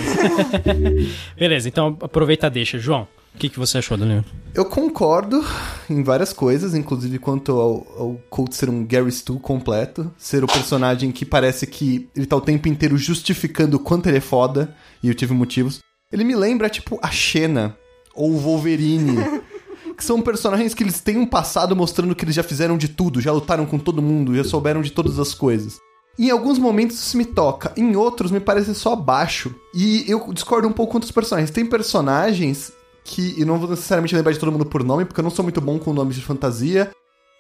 Beleza, 1.38 1.68
então 1.68 1.98
aproveita 2.02 2.48
e 2.48 2.50
deixa. 2.52 2.78
João, 2.78 3.08
o 3.34 3.38
que, 3.40 3.50
que 3.50 3.58
você 3.58 3.80
achou 3.80 3.98
do 3.98 4.06
livro? 4.06 4.26
Eu 4.54 4.66
concordo 4.66 5.44
em 5.90 6.04
várias 6.04 6.32
coisas, 6.32 6.76
inclusive 6.76 7.18
quanto 7.18 7.54
ao, 7.54 7.88
ao 7.98 8.22
Colt 8.30 8.54
ser 8.54 8.70
um 8.70 8.86
Gary 8.86 9.12
Stu 9.12 9.40
completo, 9.40 10.12
ser 10.18 10.44
o 10.44 10.48
personagem 10.48 11.12
que 11.12 11.26
parece 11.26 11.66
que 11.66 12.08
ele 12.16 12.28
tá 12.28 12.36
o 12.36 12.42
tempo 12.42 12.68
inteiro 12.68 12.96
justificando 12.96 13.78
o 13.78 13.80
quanto 13.80 14.08
ele 14.08 14.18
é 14.18 14.22
foda, 14.22 14.76
e 15.04 15.10
eu 15.10 15.14
tive 15.14 15.34
motivos. 15.34 15.82
Ele 16.12 16.24
me 16.24 16.36
lembra, 16.36 16.70
tipo, 16.70 16.98
a 17.02 17.12
Xena 17.12 17.78
ou 18.16 18.32
o 18.32 18.40
Wolverine. 18.40 19.18
Que 19.96 20.04
são 20.04 20.22
personagens 20.24 20.74
que 20.74 20.82
eles 20.82 21.00
têm 21.02 21.18
um 21.18 21.26
passado 21.26 21.76
mostrando 21.76 22.16
que 22.16 22.26
eles 22.26 22.34
já 22.34 22.42
fizeram 22.42 22.78
de 22.80 22.88
tudo, 22.88 23.22
já 23.22 23.32
lutaram 23.32 23.64
com 23.64 23.78
todo 23.78 24.02
mundo, 24.02 24.36
já 24.36 24.44
souberam 24.44 24.82
de 24.82 24.92
todas 24.92 25.20
as 25.20 25.36
coisas. 25.36 25.78
Em 26.18 26.32
alguns 26.32 26.58
momentos 26.58 27.00
isso 27.00 27.16
me 27.16 27.26
toca, 27.26 27.72
em 27.78 27.96
outros 27.96 28.32
me 28.32 28.40
parece 28.40 28.74
só 28.74 28.96
baixo. 28.96 29.54
E 29.74 30.04
eu 30.08 30.32
discordo 30.34 30.68
um 30.68 30.72
pouco 30.72 30.94
com 30.94 30.98
outros 30.98 31.12
personagens. 31.12 31.52
Tem 31.52 31.64
personagens 31.64 32.74
que, 33.04 33.36
e 33.40 33.46
não 33.46 33.60
vou 33.60 33.70
necessariamente 33.70 34.16
lembrar 34.16 34.32
de 34.32 34.40
todo 34.40 34.52
mundo 34.52 34.66
por 34.66 34.84
nome, 34.84 35.06
porque 35.06 35.20
eu 35.20 35.24
não 35.24 35.32
sou 35.32 35.44
muito 35.44 35.62
bom 35.62 35.78
com 35.78 35.94
nomes 35.94 36.16
de 36.16 36.22
fantasia, 36.22 36.92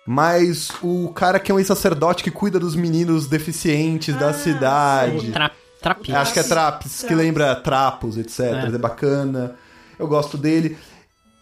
mas 0.05 0.69
o 0.81 1.09
cara 1.09 1.39
que 1.39 1.51
é 1.51 1.55
um 1.55 1.59
ex-sacerdote 1.59 2.23
que 2.23 2.31
cuida 2.31 2.59
dos 2.59 2.75
meninos 2.75 3.27
deficientes 3.27 4.15
da 4.15 4.33
cidade. 4.33 5.31
Tra 5.31 5.51
Trapias. 5.83 6.17
Acho 6.17 6.33
que 6.33 6.39
é 6.39 6.43
Traps, 6.43 7.03
que 7.03 7.13
lembra 7.13 7.53
trapos, 7.55 8.17
etc. 8.17 8.39
É. 8.39 8.65
É. 8.67 8.77
bacana. 8.77 9.55
Eu 9.99 10.07
gosto 10.07 10.37
dele. 10.37 10.77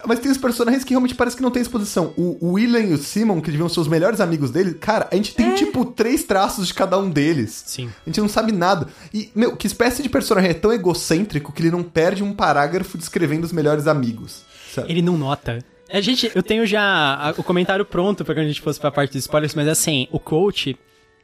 Mas 0.04 0.20
tem 0.20 0.32
os 0.32 0.38
personagens 0.38 0.84
que 0.84 0.90
realmente 0.90 1.14
parece 1.14 1.36
que 1.36 1.44
não 1.44 1.52
tem 1.52 1.62
exposição. 1.62 2.12
O, 2.18 2.54
William 2.54 2.80
e 2.80 2.94
o 2.94 2.98
Simon, 2.98 3.40
que 3.40 3.52
deviam 3.52 3.70
ser 3.70 3.80
os 3.82 3.88
melhores 3.88 4.20
amigos 4.20 4.50
dele, 4.50 4.74
cara, 4.74 5.08
a 5.12 5.16
gente 5.16 5.36
tem 5.36 5.54
tipo 5.54 5.86
três 5.86 6.24
traços 6.24 6.66
de 6.68 6.74
cada 6.74 6.98
um 6.98 7.08
deles. 7.08 7.64
Sim. 7.68 7.88
A 8.04 8.10
gente 8.10 8.20
não 8.20 8.28
sabe 8.28 8.52
nada. 8.52 8.88
E, 9.14 9.30
meu, 9.36 9.56
que 9.56 9.68
espécie 9.68 10.02
de 10.02 10.10
personagem 10.10 10.50
é 10.50 10.54
tão 10.56 10.74
egocêntrico 10.74 11.54
que 11.54 11.62
ele 11.62 11.70
não 11.70 11.84
perde 11.84 12.24
um 12.24 12.34
parágrafo 12.34 12.98
descrevendo 12.98 13.46
os 13.46 13.52
melhores 13.52 13.86
amigos? 13.86 14.44
sabe? 14.74 14.92
Ele 14.92 15.04
não 15.04 15.18
nota. 15.18 15.64
A 15.92 16.02
gente, 16.02 16.32
eu 16.34 16.42
tenho 16.42 16.66
já 16.66 17.34
o 17.38 17.44
comentário 17.44 17.86
pronto 17.86 18.26
pra 18.26 18.34
quando 18.34 18.46
a 18.46 18.48
gente 18.48 18.62
fosse 18.62 18.80
pra 18.80 18.90
parte 18.90 19.12
dos 19.12 19.22
spoilers, 19.22 19.54
mas 19.54 19.68
assim, 19.68 20.08
o 20.12 20.20
coach, 20.20 20.76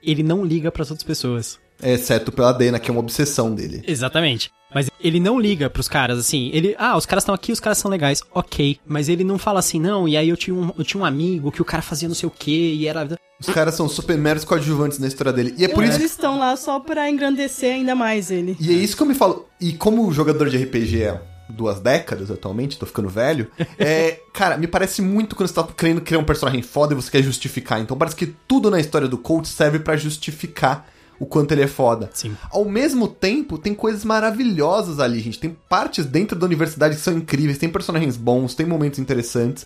ele 0.03 0.21
não 0.21 0.45
liga 0.45 0.71
pras 0.71 0.91
outras 0.91 1.07
pessoas. 1.07 1.57
Exceto 1.81 2.31
pela 2.31 2.51
Dena, 2.51 2.79
que 2.79 2.89
é 2.89 2.91
uma 2.91 2.99
obsessão 2.99 3.53
dele. 3.53 3.83
Exatamente. 3.87 4.51
Mas 4.73 4.89
ele 4.99 5.19
não 5.19 5.39
liga 5.39 5.69
pros 5.69 5.87
caras, 5.87 6.19
assim. 6.19 6.49
Ele, 6.53 6.75
ah, 6.77 6.97
os 6.97 7.05
caras 7.05 7.23
estão 7.23 7.33
aqui, 7.33 7.51
os 7.51 7.59
caras 7.59 7.77
são 7.77 7.89
legais, 7.89 8.21
ok. 8.33 8.79
Mas 8.85 9.07
ele 9.07 9.23
não 9.23 9.37
fala 9.37 9.59
assim, 9.59 9.79
não, 9.79 10.07
e 10.07 10.17
aí 10.17 10.27
eu 10.27 10.35
tinha 10.35 10.55
um, 10.55 10.71
eu 10.77 10.83
tinha 10.83 11.01
um 11.01 11.05
amigo 11.05 11.51
que 11.51 11.61
o 11.61 11.65
cara 11.65 11.81
fazia 11.81 12.07
não 12.07 12.15
sei 12.15 12.27
o 12.27 12.31
quê, 12.31 12.73
e 12.75 12.87
era. 12.87 13.07
Os 13.39 13.47
caras 13.47 13.75
são 13.75 13.87
super 13.87 14.17
meros 14.17 14.43
coadjuvantes 14.43 14.99
na 14.99 15.07
história 15.07 15.31
dele. 15.31 15.53
E 15.57 15.63
é 15.63 15.67
por 15.67 15.83
isso 15.83 15.99
Eles 15.99 16.11
estão 16.11 16.37
lá 16.39 16.55
só 16.57 16.79
pra 16.79 17.09
engrandecer 17.09 17.75
ainda 17.75 17.95
mais 17.95 18.31
ele. 18.31 18.57
E 18.59 18.71
é 18.71 18.73
isso 18.73 18.97
que 18.97 19.03
eu 19.03 19.07
me 19.07 19.13
falo. 19.13 19.47
E 19.61 19.73
como 19.73 20.11
jogador 20.11 20.49
de 20.49 20.57
RPG 20.57 21.05
há 21.05 21.21
duas 21.49 21.79
décadas 21.79 22.29
atualmente, 22.29 22.77
tô 22.77 22.85
ficando 22.85 23.07
velho, 23.07 23.49
é. 23.79 24.19
Cara, 24.33 24.57
me 24.57 24.67
parece 24.67 25.01
muito 25.01 25.35
quando 25.35 25.47
você 25.47 25.55
tá 25.55 25.63
querendo 25.63 26.01
criar 26.01 26.19
um 26.19 26.25
personagem 26.25 26.61
foda 26.61 26.93
e 26.93 26.95
você 26.95 27.09
quer 27.09 27.23
justificar. 27.23 27.79
Então 27.79 27.97
parece 27.97 28.15
que 28.15 28.27
tudo 28.47 28.69
na 28.69 28.79
história 28.79 29.07
do 29.07 29.17
Colt 29.17 29.45
serve 29.45 29.79
pra 29.79 29.95
justificar 29.95 30.87
o 31.19 31.25
quanto 31.25 31.51
ele 31.51 31.63
é 31.63 31.67
foda. 31.67 32.09
Sim. 32.13 32.35
Ao 32.51 32.65
mesmo 32.65 33.07
tempo, 33.07 33.57
tem 33.57 33.73
coisas 33.73 34.03
maravilhosas 34.05 34.99
ali, 34.99 35.19
gente. 35.19 35.39
Tem 35.39 35.55
partes 35.67 36.05
dentro 36.05 36.37
da 36.37 36.45
universidade 36.45 36.95
que 36.95 37.01
são 37.01 37.17
incríveis, 37.17 37.57
tem 37.57 37.69
personagens 37.69 38.17
bons, 38.17 38.55
tem 38.55 38.65
momentos 38.65 38.99
interessantes. 38.99 39.65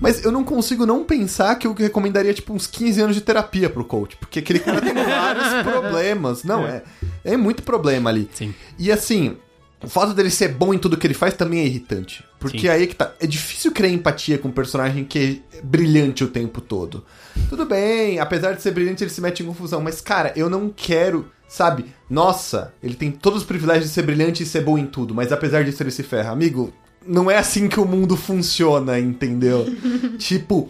Mas 0.00 0.24
eu 0.24 0.32
não 0.32 0.42
consigo 0.42 0.84
não 0.84 1.04
pensar 1.04 1.54
que 1.56 1.66
eu 1.66 1.72
recomendaria, 1.72 2.34
tipo, 2.34 2.52
uns 2.52 2.66
15 2.66 3.00
anos 3.00 3.16
de 3.16 3.22
terapia 3.22 3.70
pro 3.70 3.84
coach. 3.84 4.16
Porque 4.16 4.40
aquele 4.40 4.58
cara 4.58 4.80
tem 4.80 4.92
vários 4.94 5.62
problemas. 5.62 6.42
Não, 6.42 6.66
é. 6.66 6.82
É 7.24 7.36
muito 7.36 7.62
problema 7.62 8.10
ali. 8.10 8.28
Sim. 8.34 8.52
E 8.78 8.90
assim, 8.90 9.36
o 9.84 9.88
fato 9.88 10.14
dele 10.14 10.30
ser 10.30 10.48
bom 10.48 10.72
em 10.72 10.78
tudo 10.78 10.96
que 10.96 11.06
ele 11.06 11.14
faz 11.14 11.34
também 11.34 11.60
é 11.60 11.66
irritante. 11.66 12.24
Porque 12.38 12.60
Sim. 12.60 12.68
aí 12.68 12.86
que 12.86 12.94
tá. 12.94 13.12
É 13.20 13.26
difícil 13.26 13.72
criar 13.72 13.90
empatia 13.90 14.38
com 14.38 14.48
um 14.48 14.52
personagem 14.52 15.04
que 15.04 15.42
é 15.52 15.62
brilhante 15.62 16.24
o 16.24 16.28
tempo 16.28 16.60
todo. 16.60 17.04
Tudo 17.48 17.64
bem, 17.64 18.18
apesar 18.18 18.52
de 18.52 18.62
ser 18.62 18.72
brilhante, 18.72 19.02
ele 19.02 19.10
se 19.10 19.20
mete 19.20 19.42
em 19.42 19.46
confusão. 19.46 19.80
Mas, 19.80 20.00
cara, 20.00 20.32
eu 20.36 20.50
não 20.50 20.68
quero. 20.74 21.30
Sabe? 21.46 21.86
Nossa, 22.10 22.72
ele 22.82 22.94
tem 22.94 23.12
todos 23.12 23.42
os 23.42 23.46
privilégios 23.46 23.86
de 23.86 23.92
ser 23.92 24.02
brilhante 24.02 24.42
e 24.42 24.46
ser 24.46 24.62
bom 24.62 24.76
em 24.76 24.86
tudo, 24.86 25.14
mas 25.14 25.30
apesar 25.30 25.62
disso 25.62 25.82
ele 25.82 25.90
se 25.90 26.02
ferra. 26.02 26.32
Amigo, 26.32 26.72
não 27.06 27.30
é 27.30 27.36
assim 27.36 27.68
que 27.68 27.78
o 27.78 27.84
mundo 27.84 28.16
funciona, 28.16 28.98
entendeu? 28.98 29.66
tipo, 30.18 30.68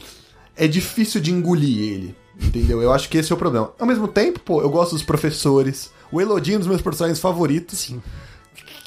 é 0.57 0.67
difícil 0.67 1.21
de 1.21 1.33
engolir 1.33 1.93
ele, 1.93 2.17
entendeu? 2.41 2.83
Eu 2.83 2.93
acho 2.93 3.09
que 3.09 3.17
esse 3.17 3.33
é 3.33 3.35
o 3.35 3.39
problema. 3.39 3.73
Ao 3.79 3.87
mesmo 3.87 4.09
tempo, 4.09 4.41
pô, 4.41 4.61
eu 4.61 4.69
gosto 4.69 4.93
dos 4.93 5.03
professores. 5.03 5.91
O 6.13 6.21
Elodinho 6.21 6.57
é 6.57 6.59
um 6.59 6.61
dos 6.61 6.69
meus 6.69 6.83
personagens 6.83 7.19
favoritos. 7.19 7.79
Sim. 7.79 8.03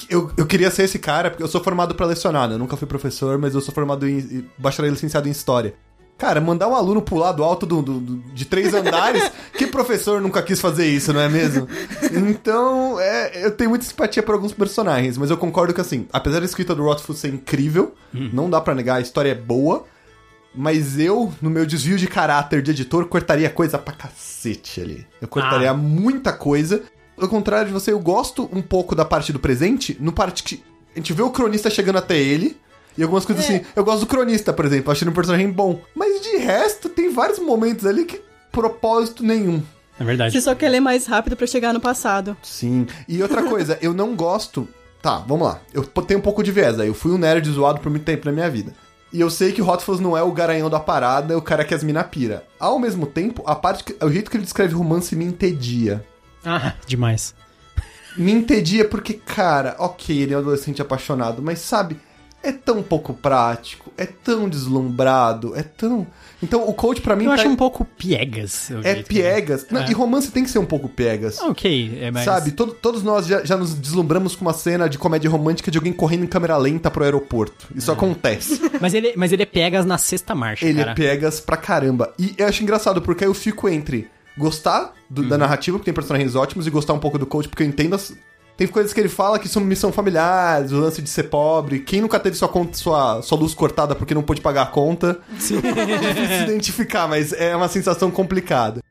Eu, 0.10 0.32
eu 0.38 0.46
queria 0.46 0.72
ser 0.72 0.84
esse 0.84 0.98
cara, 1.00 1.30
porque 1.30 1.44
eu 1.44 1.48
sou 1.48 1.62
formado 1.64 1.94
pra 1.96 2.06
lecionar, 2.06 2.48
né? 2.48 2.56
Eu 2.56 2.60
nunca 2.60 2.78
fui 2.78 2.88
professor, 2.88 3.38
mas 3.38 3.54
eu 3.54 3.62
sou 3.62 3.74
formado 3.74 4.08
em 4.08 4.46
bacharel 4.58 4.92
licenciado 4.92 5.28
em 5.28 5.32
História. 5.32 5.74
Cara, 6.18 6.42
mandar 6.42 6.68
um 6.68 6.76
aluno 6.76 7.00
pular 7.00 7.32
do 7.32 7.44
alto 7.44 7.66
do, 7.66 7.80
do- 7.82 8.00
do- 8.00 8.18
de 8.34 8.44
três 8.46 8.74
andares, 8.74 9.32
que 9.56 9.68
professor 9.68 10.20
nunca 10.20 10.42
quis 10.42 10.60
fazer 10.60 10.88
isso, 10.88 11.14
não 11.14 11.22
é 11.22 11.30
mesmo? 11.30 11.68
Então, 12.12 13.00
é, 13.00 13.46
eu 13.46 13.52
tenho 13.52 13.70
muita 13.70 13.86
simpatia 13.86 14.24
por 14.24 14.34
alguns 14.34 14.52
personagens, 14.54 15.18
mas 15.18 15.30
eu 15.30 15.38
concordo 15.38 15.74
que, 15.74 15.82
assim, 15.82 16.08
apesar 16.12 16.40
da 16.40 16.46
escrita 16.46 16.74
do 16.74 16.84
Rothfuss 16.84 17.20
ser 17.20 17.34
incrível, 17.34 17.94
não 18.14 18.50
dá 18.50 18.60
pra 18.60 18.74
negar, 18.74 18.96
a 18.96 19.02
história 19.02 19.30
é 19.32 19.36
boa, 19.36 19.86
mas 20.56 20.98
eu, 20.98 21.32
no 21.40 21.52
meu 21.52 21.66
desvio 21.68 21.98
de 21.98 22.08
caráter 22.08 22.64
de 22.64 22.72
editor, 22.72 23.06
cortaria 23.06 23.50
coisa 23.50 23.78
pra 23.78 23.94
cacete 23.94 24.82
ali. 24.82 25.06
Eu 25.22 25.28
cortaria 25.28 25.70
Ah. 25.70 25.74
muita 25.76 26.34
coisa. 26.34 26.82
Ao 27.20 27.28
contrário 27.28 27.68
de 27.68 27.74
você, 27.74 27.92
eu 27.92 28.00
gosto 28.00 28.50
um 28.54 28.62
pouco 28.62 28.96
da 28.96 29.04
parte 29.04 29.34
do 29.34 29.40
presente, 29.40 29.98
no 30.00 30.12
parte 30.12 30.44
que 30.44 30.64
a 30.96 31.00
gente 31.00 31.14
vê 31.14 31.22
o 31.22 31.30
cronista 31.30 31.70
chegando 31.70 31.98
até 31.98 32.18
ele. 32.18 32.58
E 32.98 33.04
algumas 33.04 33.26
coisas 33.26 33.46
assim. 33.46 33.62
Eu 33.76 33.84
gosto 33.84 34.02
do 34.02 34.08
cronista, 34.08 34.52
por 34.52 34.66
exemplo, 34.66 34.92
achei 34.92 35.04
ele 35.04 35.12
um 35.12 35.16
personagem 35.16 35.52
bom. 35.52 35.80
Mas 35.94 36.22
de 36.22 36.38
resto, 36.38 36.90
tem 36.90 37.12
vários 37.12 37.38
momentos 37.38 37.86
ali 37.86 38.06
que 38.06 38.20
propósito 38.52 39.24
nenhum. 39.24 39.62
É 40.00 40.04
verdade. 40.04 40.34
Você 40.34 40.42
só 40.42 40.56
quer 40.56 40.70
ler 40.70 40.80
mais 40.80 41.06
rápido 41.06 41.36
pra 41.36 41.46
chegar 41.46 41.74
no 41.74 41.80
passado. 41.80 42.36
Sim. 42.42 42.88
E 43.08 43.22
outra 43.22 43.44
coisa, 43.44 43.78
eu 43.82 43.94
não 43.94 44.16
gosto. 44.16 44.68
Tá, 45.02 45.20
vamos 45.20 45.48
lá. 45.48 45.62
Eu 45.74 45.84
tenho 45.84 46.20
um 46.20 46.24
pouco 46.24 46.42
de 46.42 46.52
viés 46.52 46.80
aí. 46.80 46.88
Eu 46.88 46.94
fui 46.94 47.12
um 47.12 47.18
nerd 47.18 47.48
zoado 47.52 47.80
por 47.80 47.90
muito 47.90 48.06
tempo 48.06 48.26
na 48.26 48.32
minha 48.32 48.50
vida. 48.50 48.74
E 49.14 49.22
eu 49.22 49.30
sei 49.30 49.52
que 49.52 49.62
o 49.62 49.68
Hotfuss 49.68 50.00
não 50.00 50.18
é 50.18 50.22
o 50.22 50.32
garanhão 50.32 50.70
da 50.70 50.80
parada, 50.80 51.34
é 51.34 51.38
o 51.38 51.42
cara 51.42 51.64
que 51.64 51.74
as 51.74 51.84
mina 51.84 52.04
pira. 52.04 52.46
Ao 52.60 52.78
mesmo 52.78 53.06
tempo, 53.06 53.42
a 53.46 53.56
parte 53.56 53.84
que, 53.84 53.96
o 54.04 54.12
jeito 54.12 54.30
que 54.30 54.38
ele 54.38 54.44
descreve 54.44 54.74
romance 54.74 55.16
me 55.16 55.24
entedia. 55.24 56.04
Ah, 56.46 56.74
demais. 56.86 57.34
Me 58.18 58.32
entedia 58.32 58.86
porque, 58.88 59.14
cara, 59.14 59.76
ok, 59.80 60.18
ele 60.18 60.34
é 60.34 60.38
um 60.38 60.40
adolescente 60.40 60.82
apaixonado, 60.82 61.42
mas 61.42 61.60
sabe, 61.60 62.00
é 62.42 62.52
tão 62.52 62.82
pouco 62.82 63.14
prático, 63.14 63.92
é 63.98 64.06
tão 64.08 64.50
deslumbrado, 64.50 65.56
é 65.56 65.62
tão. 65.62 66.08
Então 66.42 66.68
o 66.68 66.74
coach 66.74 67.02
pra 67.02 67.16
mim 67.16 67.26
Eu 67.26 67.30
tá- 67.32 67.36
acho 67.36 67.48
um 67.48 67.56
pouco 67.56 67.84
piegas. 67.86 68.72
é 68.72 68.82
jeito 68.82 69.08
que- 69.08 69.16
piegas. 69.16 69.68
Não, 69.70 69.82
É. 69.82 69.90
E 69.90 69.94
romance 69.94 70.32
tem 70.32 70.44
que 70.44 70.50
ser 70.50 70.58
um 70.60 70.66
pouco 70.66 70.88
piegas. 70.90 71.40
Ok, 71.42 71.98
é 72.02 72.10
mais... 72.10 72.26
Sabe, 72.26 72.52
todo- 72.52 72.74
todos 72.74 73.04
nós 73.04 73.28
já, 73.28 73.44
já 73.44 73.56
nos 73.58 73.74
deslumbramos 73.76 74.36
com 74.36 74.46
uma 74.46 74.54
cena 74.54 74.88
de 74.90 74.98
comédia 74.98 75.30
romântica 75.30 75.70
de 75.70 75.78
alguém 75.78 75.94
correndo 75.94 76.24
em 76.24 76.28
câmera 76.28 76.58
lenta 76.58 76.90
pro 76.90 77.04
aeroporto. 77.04 77.68
Isso 77.76 77.92
acontece. 77.92 78.60
Mas 78.82 78.94
ele, 78.94 79.14
mas 79.16 79.32
ele 79.32 79.44
é 79.44 79.46
piegas 79.48 79.86
na 79.86 79.98
sexta 79.98 80.34
marcha, 80.36 80.66
Ele 80.66 80.80
cara. 80.80 80.92
é 80.92 80.96
piegas 80.96 81.40
pra 81.40 81.58
caramba. 81.58 82.14
E 82.20 82.34
eu 82.38 82.48
acho 82.48 82.62
engraçado, 82.64 83.02
porque 83.02 83.24
aí 83.24 83.30
eu 83.30 83.34
fico 83.34 83.68
entre 83.68 84.08
gostar 84.38 84.94
do- 85.10 85.24
Uhum. 85.24 85.30
da 85.30 85.38
narrativa, 85.38 85.78
porque 85.78 85.86
tem 85.86 85.94
personagens 85.94 86.36
ótimos, 86.36 86.68
e 86.68 86.70
gostar 86.70 86.94
um 86.94 87.00
pouco 87.00 87.18
do 87.18 87.26
coach, 87.26 87.48
porque 87.50 87.64
eu 87.64 87.68
entendo 87.68 87.96
as... 87.96 88.14
Tem 88.56 88.68
coisas 88.68 88.92
que 88.92 89.00
ele 89.00 89.08
fala 89.10 89.38
que 89.38 89.48
são 89.48 89.62
missão 89.64 89.92
familiares, 89.92 90.72
o 90.72 90.80
lance 90.80 91.00
de 91.00 91.10
ser 91.10 91.24
pobre. 91.26 91.80
Quem 91.82 92.02
nunca 92.02 92.20
teve 92.20 92.36
sua, 92.36 92.48
conta, 92.48 92.76
sua, 92.76 93.22
sua 93.22 93.38
luz 93.38 93.54
cortada 93.54 93.94
porque 93.94 94.16
não 94.16 94.24
pôde 94.24 94.42
pagar 94.42 94.64
a 94.64 94.66
conta? 94.66 95.20
Difícil 95.30 95.56
se 96.28 96.44
identificar, 96.44 97.08
mas 97.08 97.34
é 97.34 97.56
uma 97.56 97.68
sensação 97.68 98.10
complicada. 98.10 98.82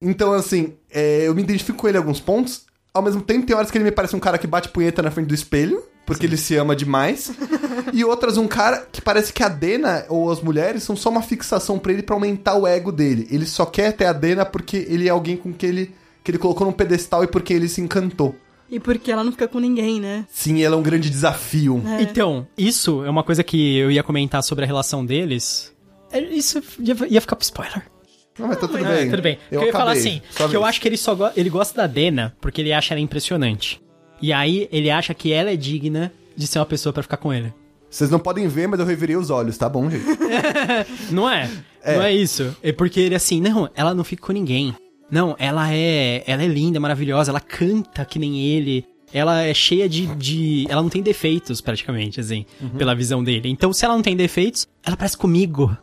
Então, 0.00 0.32
assim, 0.32 0.72
é, 0.90 1.28
eu 1.28 1.34
me 1.34 1.42
identifico 1.42 1.76
com 1.76 1.86
ele 1.88 1.98
em 1.98 2.00
alguns 2.00 2.18
pontos. 2.18 2.64
Ao 2.94 3.02
mesmo 3.02 3.20
tempo, 3.20 3.46
tem 3.46 3.54
horas 3.54 3.70
que 3.70 3.76
ele 3.76 3.84
me 3.84 3.92
parece 3.92 4.16
um 4.16 4.20
cara 4.20 4.38
que 4.38 4.46
bate 4.46 4.70
punheta 4.70 5.02
na 5.02 5.10
frente 5.10 5.26
do 5.28 5.34
espelho, 5.34 5.82
porque 6.12 6.26
ele 6.26 6.36
se 6.36 6.56
ama 6.56 6.74
demais. 6.74 7.30
e 7.92 8.04
outras, 8.04 8.36
um 8.36 8.48
cara 8.48 8.86
que 8.90 9.00
parece 9.00 9.32
que 9.32 9.42
a 9.42 9.48
Dena 9.48 10.04
ou 10.08 10.30
as 10.30 10.40
mulheres 10.40 10.82
são 10.82 10.96
só 10.96 11.08
uma 11.08 11.22
fixação 11.22 11.78
pra 11.78 11.92
ele 11.92 12.02
pra 12.02 12.16
aumentar 12.16 12.56
o 12.56 12.66
ego 12.66 12.90
dele. 12.90 13.28
Ele 13.30 13.46
só 13.46 13.64
quer 13.64 13.92
ter 13.92 14.06
a 14.06 14.12
Dena 14.12 14.44
porque 14.44 14.86
ele 14.88 15.06
é 15.06 15.10
alguém 15.10 15.36
com 15.36 15.52
que 15.52 15.64
ele, 15.66 15.94
que 16.24 16.30
ele 16.32 16.38
colocou 16.38 16.66
num 16.66 16.72
pedestal 16.72 17.22
e 17.22 17.26
porque 17.28 17.52
ele 17.52 17.68
se 17.68 17.80
encantou. 17.80 18.34
E 18.68 18.78
porque 18.80 19.10
ela 19.10 19.22
não 19.24 19.32
fica 19.32 19.48
com 19.48 19.58
ninguém, 19.58 20.00
né? 20.00 20.24
Sim, 20.28 20.62
ela 20.62 20.76
é 20.76 20.78
um 20.78 20.82
grande 20.82 21.10
desafio. 21.10 21.82
É. 21.86 22.02
Então, 22.02 22.46
isso 22.56 23.04
é 23.04 23.10
uma 23.10 23.22
coisa 23.24 23.42
que 23.42 23.76
eu 23.78 23.90
ia 23.90 24.02
comentar 24.02 24.42
sobre 24.44 24.64
a 24.64 24.66
relação 24.66 25.04
deles. 25.04 25.72
É, 26.12 26.20
Isso 26.20 26.60
ia, 26.78 26.96
ia 27.08 27.20
ficar 27.20 27.36
pro 27.36 27.44
spoiler. 27.44 27.82
Não, 28.38 28.46
mas 28.48 28.58
tá 28.58 28.66
tudo 28.68 28.84
Ah, 28.84 28.88
bem. 28.88 29.10
tudo 29.10 29.22
bem. 29.22 29.38
Eu, 29.50 29.60
eu 29.60 29.66
ia 29.66 29.72
falar 29.72 29.92
assim, 29.92 30.22
que 30.48 30.56
eu 30.56 30.64
acho 30.64 30.80
que 30.80 30.88
ele 30.88 30.96
só 30.96 31.14
go- 31.14 31.30
ele 31.36 31.50
gosta 31.50 31.76
da 31.82 31.86
Dena 31.86 32.34
porque 32.40 32.60
ele 32.60 32.72
acha 32.72 32.94
ela 32.94 33.00
impressionante. 33.00 33.80
E 34.20 34.32
aí 34.32 34.68
ele 34.70 34.90
acha 34.90 35.14
que 35.14 35.32
ela 35.32 35.50
é 35.50 35.56
digna 35.56 36.12
de 36.36 36.46
ser 36.46 36.58
uma 36.58 36.66
pessoa 36.66 36.92
pra 36.92 37.02
ficar 37.02 37.16
com 37.16 37.32
ele. 37.32 37.52
Vocês 37.90 38.08
não 38.10 38.18
podem 38.20 38.46
ver, 38.46 38.68
mas 38.68 38.78
eu 38.78 38.86
revirei 38.86 39.16
os 39.16 39.30
olhos, 39.30 39.58
tá 39.58 39.68
bom, 39.68 39.90
gente? 39.90 40.04
Não 41.10 41.28
é? 41.28 41.50
Não 41.84 42.02
é 42.02 42.12
isso. 42.12 42.54
É 42.62 42.70
porque 42.72 43.00
ele 43.00 43.14
assim, 43.16 43.40
não, 43.40 43.68
ela 43.74 43.92
não 43.94 44.04
fica 44.04 44.24
com 44.26 44.32
ninguém. 44.32 44.74
Não, 45.10 45.34
ela 45.38 45.72
é, 45.72 46.22
ela 46.26 46.42
é 46.42 46.46
linda, 46.46 46.78
maravilhosa, 46.78 47.32
ela 47.32 47.40
canta 47.40 48.04
que 48.04 48.18
nem 48.18 48.38
ele. 48.38 48.84
Ela 49.12 49.42
é 49.42 49.52
cheia 49.52 49.88
de, 49.88 50.06
de. 50.14 50.66
Ela 50.68 50.82
não 50.82 50.88
tem 50.88 51.02
defeitos, 51.02 51.60
praticamente, 51.60 52.20
assim, 52.20 52.46
Uhum. 52.60 52.68
pela 52.70 52.94
visão 52.94 53.24
dele. 53.24 53.48
Então, 53.48 53.72
se 53.72 53.84
ela 53.84 53.94
não 53.94 54.02
tem 54.02 54.14
defeitos, 54.14 54.68
ela 54.84 54.96
parece 54.96 55.16
comigo. 55.16 55.76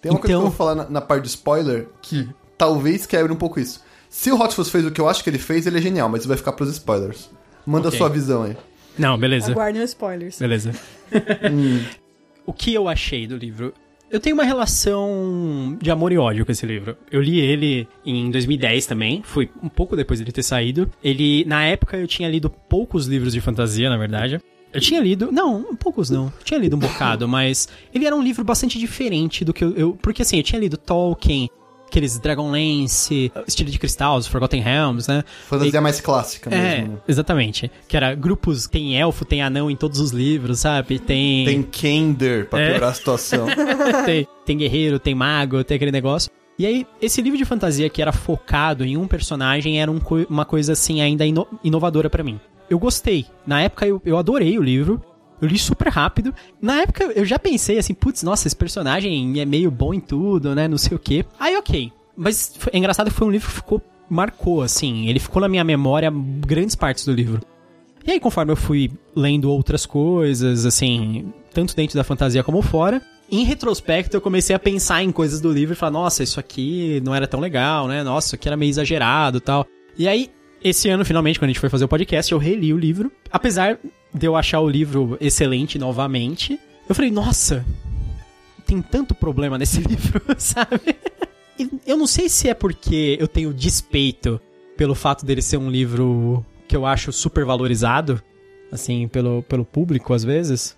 Tem 0.00 0.10
uma 0.10 0.18
coisa 0.18 0.28
que 0.28 0.32
eu 0.32 0.38
Então- 0.38 0.48
vou 0.48 0.50
falar 0.56 0.74
na, 0.76 0.88
na 0.88 1.00
parte 1.02 1.24
de 1.24 1.28
spoiler 1.28 1.88
que 2.00 2.26
talvez 2.56 3.04
quebre 3.04 3.30
um 3.30 3.36
pouco 3.36 3.60
isso. 3.60 3.82
Se 4.08 4.30
o 4.32 4.40
Hotfuss 4.40 4.70
fez 4.70 4.86
o 4.86 4.90
que 4.90 5.00
eu 5.00 5.08
acho 5.08 5.22
que 5.22 5.28
ele 5.28 5.38
fez, 5.38 5.66
ele 5.66 5.76
é 5.76 5.82
genial, 5.82 6.08
mas 6.08 6.20
isso 6.20 6.28
vai 6.28 6.38
ficar 6.38 6.52
pros 6.52 6.70
spoilers. 6.70 7.28
Manda 7.70 7.88
Ok. 7.88 7.96
a 7.96 7.98
sua 7.98 8.08
visão 8.08 8.42
aí. 8.42 8.56
Não, 8.98 9.16
beleza. 9.16 9.52
Aguardem 9.52 9.82
os 9.82 9.90
spoilers. 9.90 10.38
Beleza. 10.38 10.72
o 12.44 12.52
que 12.52 12.74
eu 12.74 12.88
achei 12.88 13.26
do 13.26 13.36
livro? 13.36 13.72
Eu 14.10 14.18
tenho 14.18 14.34
uma 14.34 14.42
relação 14.42 15.78
de 15.80 15.88
amor 15.88 16.10
e 16.10 16.18
ódio 16.18 16.44
com 16.44 16.50
esse 16.50 16.66
livro. 16.66 16.96
Eu 17.12 17.22
li 17.22 17.38
ele 17.38 17.86
em 18.04 18.28
2010 18.28 18.86
também, 18.86 19.22
foi 19.24 19.48
um 19.62 19.68
pouco 19.68 19.94
depois 19.94 20.18
dele 20.18 20.32
ter 20.32 20.42
saído. 20.42 20.90
Ele, 21.02 21.44
na 21.44 21.64
época, 21.64 21.96
eu 21.96 22.08
tinha 22.08 22.28
lido 22.28 22.50
poucos 22.50 23.06
livros 23.06 23.32
de 23.32 23.40
fantasia, 23.40 23.88
na 23.88 23.96
verdade. 23.96 24.40
Eu 24.72 24.80
tinha 24.80 25.00
lido, 25.00 25.30
não, 25.30 25.76
poucos 25.76 26.10
não. 26.10 26.24
Eu 26.26 26.44
tinha 26.44 26.58
lido 26.58 26.74
um 26.74 26.78
bocado, 26.80 27.28
mas 27.28 27.68
ele 27.94 28.04
era 28.04 28.14
um 28.16 28.22
livro 28.22 28.44
bastante 28.44 28.80
diferente 28.80 29.44
do 29.44 29.52
que 29.52 29.62
eu, 29.62 29.76
eu 29.76 29.98
porque 30.02 30.22
assim, 30.22 30.38
eu 30.38 30.42
tinha 30.42 30.60
lido 30.60 30.76
Tolkien, 30.76 31.48
aqueles 31.90 32.18
Dragonlance, 32.18 33.32
Estilo 33.46 33.70
de 33.70 33.78
Cristal, 33.78 34.16
os 34.16 34.26
Forgotten 34.26 34.60
Realms, 34.60 35.08
né? 35.08 35.24
Fantasia 35.48 35.80
mais 35.80 36.00
clássica 36.00 36.48
É, 36.54 36.78
mesmo. 36.80 36.92
né? 36.94 36.98
exatamente. 37.08 37.70
Que 37.88 37.96
era 37.96 38.14
grupos, 38.14 38.66
tem 38.66 38.96
elfo, 38.98 39.24
tem 39.24 39.42
anão 39.42 39.70
em 39.70 39.76
todos 39.76 39.98
os 40.00 40.10
livros, 40.12 40.60
sabe? 40.60 40.98
Tem. 40.98 41.44
Tem 41.44 41.62
Kender 41.62 42.46
pra 42.48 42.60
É. 42.60 42.70
piorar 42.70 42.90
a 42.90 42.94
situação. 42.94 43.46
tem, 44.06 44.26
tem 44.46 44.56
guerreiro, 44.56 44.98
tem 44.98 45.14
mago, 45.14 45.62
tem 45.64 45.74
aquele 45.76 45.92
negócio. 45.92 46.30
E 46.58 46.66
aí, 46.66 46.86
esse 47.00 47.22
livro 47.22 47.38
de 47.38 47.44
fantasia 47.44 47.88
que 47.88 48.02
era 48.02 48.12
focado 48.12 48.84
em 48.84 48.96
um 48.96 49.06
personagem 49.08 49.80
era 49.80 49.90
um 49.90 49.98
co- 49.98 50.26
uma 50.28 50.44
coisa 50.44 50.72
assim 50.74 51.00
ainda 51.00 51.24
ino- 51.26 51.46
inovadora 51.64 52.10
pra 52.10 52.22
mim. 52.22 52.38
Eu 52.68 52.78
gostei. 52.78 53.26
Na 53.46 53.60
época 53.62 53.86
eu, 53.86 54.00
eu 54.04 54.16
adorei 54.18 54.58
o 54.58 54.62
livro. 54.62 55.02
Eu 55.40 55.48
li 55.48 55.58
super 55.58 55.88
rápido. 55.88 56.34
Na 56.60 56.82
época 56.82 57.04
eu 57.14 57.24
já 57.24 57.38
pensei 57.38 57.78
assim, 57.78 57.94
putz, 57.94 58.22
nossa, 58.22 58.46
esse 58.46 58.56
personagem 58.56 59.40
é 59.40 59.44
meio 59.44 59.70
bom 59.70 59.94
em 59.94 60.00
tudo, 60.00 60.54
né? 60.54 60.68
Não 60.68 60.78
sei 60.78 60.96
o 60.96 61.00
quê. 61.00 61.24
Aí, 61.38 61.56
ok. 61.56 61.92
Mas 62.16 62.54
é 62.72 62.76
engraçado 62.76 63.10
que 63.10 63.16
foi 63.16 63.26
um 63.26 63.30
livro 63.30 63.48
que 63.48 63.54
ficou. 63.54 63.80
marcou, 64.08 64.62
assim. 64.62 65.08
Ele 65.08 65.18
ficou 65.18 65.40
na 65.40 65.48
minha 65.48 65.64
memória 65.64 66.12
grandes 66.46 66.74
partes 66.74 67.04
do 67.04 67.12
livro. 67.12 67.40
E 68.06 68.10
aí, 68.10 68.20
conforme 68.20 68.52
eu 68.52 68.56
fui 68.56 68.90
lendo 69.14 69.50
outras 69.50 69.86
coisas, 69.86 70.66
assim, 70.66 71.32
tanto 71.52 71.76
dentro 71.76 71.96
da 71.96 72.04
fantasia 72.04 72.42
como 72.42 72.62
fora, 72.62 73.00
em 73.30 73.44
retrospecto 73.44 74.16
eu 74.16 74.20
comecei 74.20 74.56
a 74.56 74.58
pensar 74.58 75.02
em 75.02 75.12
coisas 75.12 75.40
do 75.40 75.52
livro 75.52 75.74
e 75.74 75.76
falar, 75.76 75.92
nossa, 75.92 76.22
isso 76.22 76.40
aqui 76.40 77.00
não 77.04 77.14
era 77.14 77.26
tão 77.26 77.38
legal, 77.38 77.86
né? 77.86 78.02
Nossa, 78.02 78.28
isso 78.28 78.34
aqui 78.34 78.48
era 78.48 78.56
meio 78.56 78.70
exagerado 78.70 79.40
tal. 79.40 79.66
E 79.96 80.08
aí, 80.08 80.30
esse 80.62 80.88
ano, 80.88 81.04
finalmente, 81.04 81.38
quando 81.38 81.50
a 81.50 81.52
gente 81.52 81.60
foi 81.60 81.68
fazer 81.68 81.84
o 81.84 81.88
podcast, 81.88 82.32
eu 82.32 82.38
reli 82.38 82.72
o 82.72 82.78
livro. 82.78 83.12
Apesar 83.30 83.78
de 84.12 84.26
eu 84.26 84.36
achar 84.36 84.60
o 84.60 84.68
livro 84.68 85.16
excelente 85.20 85.78
novamente, 85.78 86.58
eu 86.88 86.94
falei, 86.94 87.10
nossa, 87.10 87.64
tem 88.66 88.82
tanto 88.82 89.14
problema 89.14 89.56
nesse 89.58 89.80
livro, 89.86 90.22
sabe? 90.38 90.96
E 91.58 91.68
eu 91.86 91.96
não 91.96 92.06
sei 92.06 92.28
se 92.28 92.48
é 92.48 92.54
porque 92.54 93.16
eu 93.20 93.28
tenho 93.28 93.52
despeito 93.52 94.40
pelo 94.76 94.94
fato 94.94 95.26
dele 95.26 95.42
ser 95.42 95.56
um 95.58 95.70
livro 95.70 96.44
que 96.66 96.76
eu 96.76 96.86
acho 96.86 97.12
super 97.12 97.44
valorizado, 97.44 98.22
assim, 98.72 99.06
pelo, 99.08 99.42
pelo 99.42 99.64
público 99.64 100.14
às 100.14 100.24
vezes. 100.24 100.76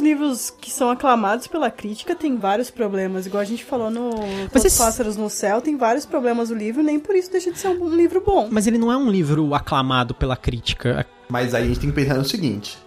Muitos 0.00 0.20
livros 0.20 0.50
que 0.50 0.70
são 0.70 0.90
aclamados 0.90 1.46
pela 1.46 1.70
crítica 1.70 2.14
têm 2.14 2.36
vários 2.36 2.70
problemas. 2.70 3.26
Igual 3.26 3.40
a 3.42 3.44
gente 3.44 3.64
falou 3.64 3.90
no 3.90 4.10
Os 4.54 4.64
esse- 4.64 4.78
Pássaros 4.78 5.16
no 5.16 5.28
Céu, 5.28 5.60
tem 5.60 5.76
vários 5.76 6.06
problemas 6.06 6.50
o 6.50 6.54
livro, 6.54 6.82
nem 6.82 6.98
por 6.98 7.14
isso 7.14 7.30
deixa 7.30 7.52
de 7.52 7.58
ser 7.58 7.68
um, 7.68 7.88
livro 7.94 8.22
bom. 8.24 8.48
Mas 8.50 8.66
ele 8.66 8.78
não 8.78 8.90
é 8.90 8.96
um 8.96 9.10
livro 9.10 9.54
aclamado 9.54 10.14
pela 10.14 10.36
crítica. 10.36 11.06
Mas 11.28 11.54
aí 11.54 11.64
a 11.64 11.66
gente 11.66 11.80
tem 11.80 11.90
que 11.90 11.96
pensar 11.96 12.14
no 12.14 12.24
seguinte: 12.24 12.78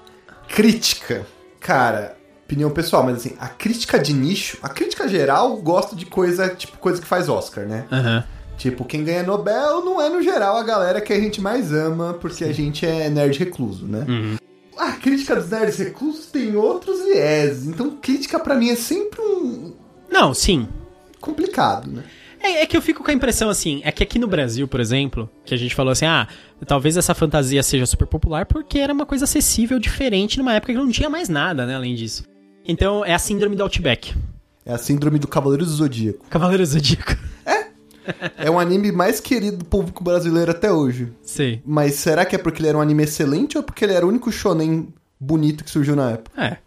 crítica. 0.48 1.26
Cara, 1.60 2.18
opinião 2.46 2.70
pessoal, 2.72 3.04
mas 3.04 3.18
assim, 3.18 3.36
a 3.40 3.48
crítica 3.48 3.98
de 4.00 4.12
nicho, 4.14 4.58
a 4.62 4.70
crítica 4.70 5.08
geral 5.08 5.56
gosta 5.58 5.96
de 5.96 6.06
coisa, 6.06 6.50
tipo, 6.50 6.78
coisa 6.78 7.00
que 7.02 7.08
faz 7.08 7.30
Oscar, 7.30 7.66
né? 7.66 7.86
Aham. 7.92 8.24
Tipo, 8.58 8.86
quem 8.86 9.04
ganha 9.04 9.24
Nobel 9.24 9.84
não 9.84 10.00
é, 10.02 10.10
no 10.10 10.22
geral, 10.22 10.58
a 10.58 10.64
galera 10.64 11.02
que 11.02 11.12
a 11.12 11.20
gente 11.20 11.42
mais 11.42 11.72
ama, 11.74 12.14
porque 12.14 12.44
a 12.44 12.52
gente 12.54 12.86
é 12.86 13.10
nerd 13.10 13.38
recluso, 13.40 13.86
né? 13.88 14.06
Uhum. 14.08 14.36
A 14.78 14.94
crítica 14.94 15.36
dos 15.36 15.50
nerds 15.50 15.78
reclusos 15.78 16.26
tem 16.28 16.56
outros 16.56 17.04
viés. 17.06 17.66
Então, 17.66 17.98
crítica 17.98 18.40
pra 18.40 18.56
mim 18.56 18.70
é 18.70 18.76
sempre 18.76 19.22
um 19.22 19.74
Não, 20.10 20.34
sim. 20.34 20.68
complicado, 21.22 21.92
né? 21.92 22.04
É, 22.40 22.64
é 22.64 22.66
que 22.66 22.76
eu 22.76 22.82
fico 22.82 23.02
com 23.04 23.10
a 23.10 23.14
impressão 23.14 23.50
assim, 23.50 23.82
é 23.86 23.92
que 23.92 24.04
aqui 24.04 24.20
no 24.20 24.28
Brasil, 24.28 24.68
por 24.68 24.82
exemplo, 24.82 25.30
que 25.46 25.54
a 25.54 25.58
gente 25.58 25.74
falou 25.74 25.92
assim, 25.94 26.06
ah, 26.06 26.28
talvez 26.68 26.98
essa 26.98 27.14
fantasia 27.16 27.64
seja 27.64 27.86
super 27.86 28.06
popular 28.06 28.46
porque 28.46 28.80
era 28.80 28.92
uma 28.94 29.06
coisa 29.06 29.24
acessível, 29.24 29.80
diferente, 29.80 30.38
numa 30.38 30.54
época 30.54 30.74
que 30.74 30.80
não 30.80 30.92
tinha 30.92 31.10
mais 31.10 31.30
nada, 31.30 31.66
né, 31.66 31.76
além 31.76 31.96
disso. 31.96 32.26
Então, 32.66 33.06
é 33.06 33.14
a 33.14 33.20
síndrome 33.20 33.56
do 33.56 33.64
Outback. 33.64 34.14
É 34.66 34.74
a 34.74 34.78
síndrome 34.78 35.20
do 35.20 35.28
Cavaleiro 35.28 35.64
do 35.66 35.72
Zodíaco. 35.72 36.26
Cavaleiro 36.30 36.66
Zodíaco. 36.66 37.16
É 37.46 37.63
um 38.50 38.60
anime 38.60 38.92
mais 38.92 39.20
querido 39.20 39.58
do 39.58 39.66
público 39.66 40.04
brasileiro 40.04 40.52
até 40.52 40.72
hoje. 40.72 41.12
Sei. 41.22 41.62
Mas 41.66 41.96
será 41.96 42.26
que 42.26 42.36
é 42.36 42.40
porque 42.40 42.62
ele 42.62 42.70
era 42.70 42.78
um 42.78 42.82
anime 42.82 43.04
excelente 43.04 43.58
ou 43.58 43.64
porque 43.64 43.84
ele 43.86 43.94
era 43.94 44.06
o 44.06 44.10
único 44.10 44.32
shonen 44.32 44.88
bonito 45.20 45.64
que 45.64 45.70
surgiu 45.70 45.96
na 45.96 46.12
época? 46.12 46.42
É. 46.42 46.58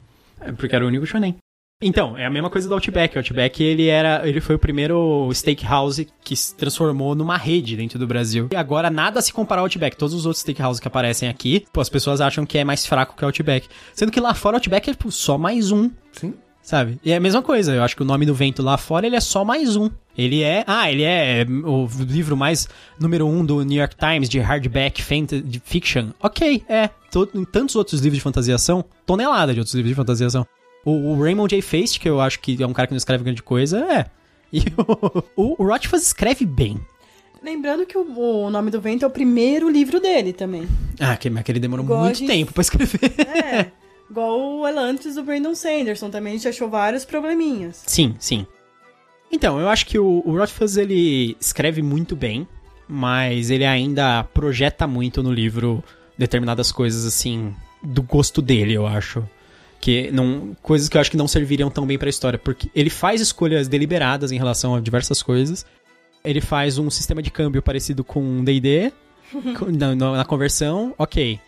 É 0.40 0.52
porque 0.52 0.74
era 0.74 0.84
o 0.84 0.88
único 0.88 1.06
shonen. 1.06 1.36
Então, 1.82 2.16
é 2.16 2.24
a 2.24 2.30
mesma 2.30 2.48
coisa 2.48 2.66
do 2.66 2.72
Outback. 2.72 3.14
O 3.14 3.18
Outback, 3.18 3.62
ele 3.62 3.88
era, 3.88 4.26
ele 4.26 4.40
foi 4.40 4.56
o 4.56 4.58
primeiro 4.58 5.30
steakhouse 5.34 6.08
que 6.24 6.34
se 6.34 6.54
transformou 6.54 7.14
numa 7.14 7.36
rede 7.36 7.76
dentro 7.76 7.98
do 7.98 8.06
Brasil. 8.06 8.48
E 8.50 8.56
agora 8.56 8.88
nada 8.88 9.20
se 9.20 9.30
compara 9.30 9.60
ao 9.60 9.66
Outback. 9.66 9.94
Todos 9.94 10.14
os 10.14 10.24
outros 10.24 10.40
steakhouses 10.40 10.80
que 10.80 10.88
aparecem 10.88 11.28
aqui, 11.28 11.66
pô, 11.74 11.82
as 11.82 11.90
pessoas 11.90 12.22
acham 12.22 12.46
que 12.46 12.56
é 12.56 12.64
mais 12.64 12.86
fraco 12.86 13.14
que 13.14 13.22
o 13.22 13.26
Outback. 13.26 13.68
Sendo 13.92 14.10
que 14.10 14.20
lá 14.20 14.32
fora 14.32 14.54
o 14.54 14.56
Outback 14.56 14.88
é 14.88 14.92
tipo, 14.94 15.12
só 15.12 15.36
mais 15.36 15.70
um, 15.70 15.90
Sim. 16.12 16.32
sabe? 16.62 16.98
E 17.04 17.12
é 17.12 17.16
a 17.16 17.20
mesma 17.20 17.42
coisa. 17.42 17.74
Eu 17.74 17.82
acho 17.82 17.94
que 17.94 18.02
o 18.02 18.06
nome 18.06 18.24
do 18.24 18.34
vento 18.34 18.62
lá 18.62 18.78
fora, 18.78 19.06
ele 19.06 19.16
é 19.16 19.20
só 19.20 19.44
mais 19.44 19.76
um. 19.76 19.90
Ele 20.16 20.42
é, 20.42 20.64
ah, 20.66 20.90
ele 20.90 21.02
é 21.02 21.46
o 21.64 21.86
livro 22.00 22.36
mais 22.36 22.68
número 22.98 23.26
um 23.26 23.44
do 23.44 23.62
New 23.62 23.78
York 23.78 23.94
Times 23.96 24.28
de 24.28 24.38
hardback 24.38 25.02
fantasy, 25.02 25.42
de 25.42 25.60
fiction. 25.64 26.10
Ok, 26.22 26.62
é. 26.68 26.88
Em 27.34 27.44
tantos 27.44 27.76
outros 27.76 28.00
livros 28.00 28.18
de 28.18 28.22
fantasiação, 28.22 28.84
tonelada 29.04 29.52
de 29.52 29.60
outros 29.60 29.74
livros 29.74 29.90
de 29.90 29.94
fantasiação. 29.94 30.46
O, 30.84 31.12
o 31.12 31.22
Raymond 31.22 31.54
J. 31.54 31.60
Feist, 31.62 31.98
que 32.00 32.08
eu 32.08 32.20
acho 32.20 32.40
que 32.40 32.62
é 32.62 32.66
um 32.66 32.72
cara 32.72 32.86
que 32.86 32.92
não 32.94 32.98
escreve 32.98 33.24
grande 33.24 33.42
coisa, 33.42 33.78
é. 33.92 34.06
E 34.52 34.60
o, 35.36 35.62
o, 35.62 35.66
Rothfuss 35.66 36.02
escreve 36.02 36.46
bem. 36.46 36.80
Lembrando 37.42 37.84
que 37.84 37.96
o, 37.98 38.44
o 38.46 38.50
Nome 38.50 38.70
do 38.70 38.80
Vento 38.80 39.04
é 39.04 39.08
o 39.08 39.10
primeiro 39.10 39.68
livro 39.68 40.00
dele 40.00 40.32
também. 40.32 40.66
Ah, 40.98 41.16
que, 41.16 41.28
mas 41.28 41.42
que 41.42 41.52
ele 41.52 41.60
demorou 41.60 41.84
Igual 41.84 42.04
muito 42.04 42.18
gente- 42.18 42.28
tempo 42.28 42.52
pra 42.52 42.60
escrever. 42.62 43.00
É. 43.26 43.66
Igual 44.10 44.40
o 44.60 44.66
Elantis 44.68 45.16
do 45.16 45.24
Brandon 45.24 45.54
Sanderson 45.54 46.08
também, 46.10 46.34
a 46.34 46.36
gente 46.36 46.48
achou 46.48 46.68
vários 46.70 47.04
probleminhas. 47.04 47.82
Sim, 47.86 48.14
sim. 48.20 48.46
Então, 49.30 49.60
eu 49.60 49.68
acho 49.68 49.86
que 49.86 49.98
o, 49.98 50.22
o 50.24 50.36
Rothfuss, 50.36 50.76
ele 50.76 51.36
escreve 51.40 51.82
muito 51.82 52.14
bem, 52.16 52.46
mas 52.88 53.50
ele 53.50 53.64
ainda 53.64 54.24
projeta 54.24 54.86
muito 54.86 55.22
no 55.22 55.32
livro 55.32 55.82
determinadas 56.16 56.70
coisas, 56.72 57.04
assim, 57.04 57.54
do 57.82 58.02
gosto 58.02 58.40
dele, 58.40 58.72
eu 58.74 58.86
acho. 58.86 59.22
Que 59.80 60.10
não, 60.10 60.56
coisas 60.62 60.88
que 60.88 60.96
eu 60.96 61.00
acho 61.00 61.10
que 61.10 61.16
não 61.16 61.28
serviriam 61.28 61.68
tão 61.70 61.86
bem 61.86 61.98
pra 61.98 62.08
história, 62.08 62.38
porque 62.38 62.70
ele 62.74 62.88
faz 62.88 63.20
escolhas 63.20 63.68
deliberadas 63.68 64.32
em 64.32 64.38
relação 64.38 64.74
a 64.74 64.80
diversas 64.80 65.22
coisas. 65.22 65.66
Ele 66.24 66.40
faz 66.40 66.78
um 66.78 66.88
sistema 66.90 67.20
de 67.22 67.30
câmbio 67.30 67.60
parecido 67.62 68.02
com 68.02 68.42
D&D, 68.42 68.92
com- 69.58 69.66
na, 69.70 69.94
na- 69.94 70.16
na 70.18 70.24
conversão, 70.24 70.94
ok. 70.96 71.38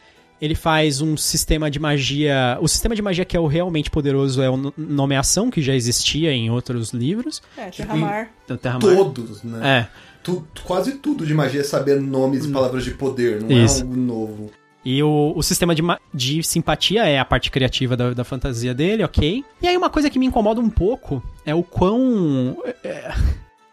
Ele 0.41 0.55
faz 0.55 1.01
um 1.01 1.17
sistema 1.17 1.71
de 1.71 1.79
magia. 1.81 2.57
O 2.61 2.69
sistema 2.69 2.95
de 2.95 3.03
magia 3.03 3.25
que 3.25 3.37
é 3.37 3.41
o 3.41 3.47
realmente 3.47 3.91
poderoso 3.91 4.41
é 4.41 4.49
o 4.49 4.57
no- 4.57 4.73
nomeação, 4.77 5.51
que 5.51 5.61
já 5.61 5.75
existia 5.75 6.33
em 6.33 6.49
outros 6.51 6.91
livros. 6.93 7.43
É, 7.57 7.67
Terramar. 7.71 8.31
da 8.47 8.57
Terra-Mar. 8.57 8.81
Todos, 8.81 9.43
né? 9.43 9.87
É. 9.93 9.99
Tu- 10.23 10.47
quase 10.65 10.93
tudo 10.97 11.27
de 11.27 11.35
magia 11.35 11.61
é 11.63 11.65
saber 11.65 12.01
nomes 12.01 12.45
e 12.45 12.49
palavras 12.53 12.85
de 12.85 12.93
poder, 12.93 13.43
não 13.43 13.51
Isso. 13.51 13.79
é 13.79 13.83
algo 13.83 13.97
novo. 13.97 14.51
E 14.85 15.03
o, 15.03 15.33
o 15.35 15.43
sistema 15.43 15.75
de, 15.75 15.83
de 16.15 16.43
simpatia 16.43 17.05
é 17.05 17.19
a 17.19 17.25
parte 17.25 17.51
criativa 17.51 17.97
da, 17.97 18.15
da 18.15 18.25
fantasia 18.25 18.73
dele, 18.73 19.03
ok. 19.05 19.45
E 19.61 19.67
aí 19.67 19.77
uma 19.77 19.91
coisa 19.91 20.09
que 20.09 20.19
me 20.19 20.27
incomoda 20.27 20.61
um 20.61 20.71
pouco 20.71 21.23
é 21.45 21.55
o 21.55 21.63
quão. 21.65 22.57
é- 22.85 23.13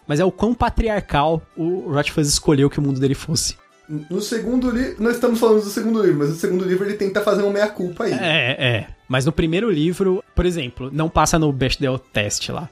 mas 0.08 0.20
é 0.20 0.26
o 0.26 0.32
quão 0.32 0.54
patriarcal 0.54 1.42
o 1.56 1.92
Rothfuss 1.92 2.28
escolheu 2.28 2.70
que 2.70 2.80
o 2.80 2.82
mundo 2.82 3.00
dele 3.00 3.16
fosse. 3.16 3.56
No 3.88 4.20
segundo 4.22 4.70
livro, 4.72 4.96
nós 5.04 5.16
estamos 5.16 5.40
falando 5.40 5.62
do 5.64 5.70
segundo 5.70 6.02
livro, 6.02 6.18
mas 6.20 6.30
no 6.30 6.36
segundo 6.36 6.66
livro 6.66 6.86
ele 6.86 6.96
tenta 6.96 7.22
fazer 7.22 7.44
um 7.44 7.52
meia-culpa 7.52 8.06
aí. 8.06 8.14
É, 8.14 8.56
é. 8.60 8.88
Mas 9.08 9.26
no 9.26 9.32
primeiro 9.32 9.70
livro, 9.70 10.24
por 10.34 10.46
exemplo, 10.46 10.90
não 10.92 11.08
passa 11.08 11.38
no 11.38 11.52
Bechdel 11.54 12.00
test 12.00 12.50
lá. 12.50 12.68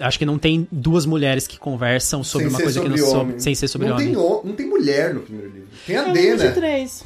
Acho 0.00 0.18
que 0.18 0.24
não 0.24 0.38
tem 0.38 0.66
duas 0.70 1.04
mulheres 1.04 1.46
que 1.46 1.58
conversam 1.58 2.22
sobre 2.24 2.46
Sem 2.48 2.54
uma 2.56 2.62
coisa 2.62 2.80
que 2.80 2.88
não 2.88 2.96
sobre 2.96 3.18
homem. 3.20 3.38
sem 3.40 3.54
ser 3.54 3.68
sobre 3.68 3.88
não 3.88 3.94
homem. 3.96 4.06
Tem, 4.06 4.16
ho- 4.16 4.40
não 4.44 4.52
tem 4.54 4.66
mulher 4.66 5.12
no 5.12 5.20
primeiro 5.20 5.50
livro. 5.52 5.68
Tem 5.86 5.96
a 5.96 6.00
É 6.00 6.10
o 6.10 6.12
livro 6.14 6.36
de 6.36 6.42
Dena. 6.44 6.54
três. 6.54 7.04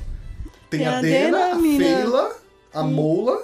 Tem 0.69 0.81
Tem 0.81 0.87
a 0.89 0.99
a 0.99 1.01
Dena, 1.01 1.39
Dena, 1.39 1.53
a. 1.55 1.59
Feila, 1.59 2.31
a 2.75 2.83
Mola. 2.85 3.43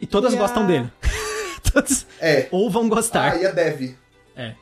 E 0.00 0.06
todas 0.06 0.32
E 0.32 0.36
a- 0.36 0.38
gostam 0.38 0.66
dele. 0.66 0.90
Todas- 1.72 2.06
É. 2.20 2.46
Ou 2.50 2.70
vão 2.70 2.88
gostar. 2.88 3.32
Ah, 3.32 3.36
e 3.36 3.44
a 3.44 3.50
Dev. 3.50 3.94
É. 4.36 4.52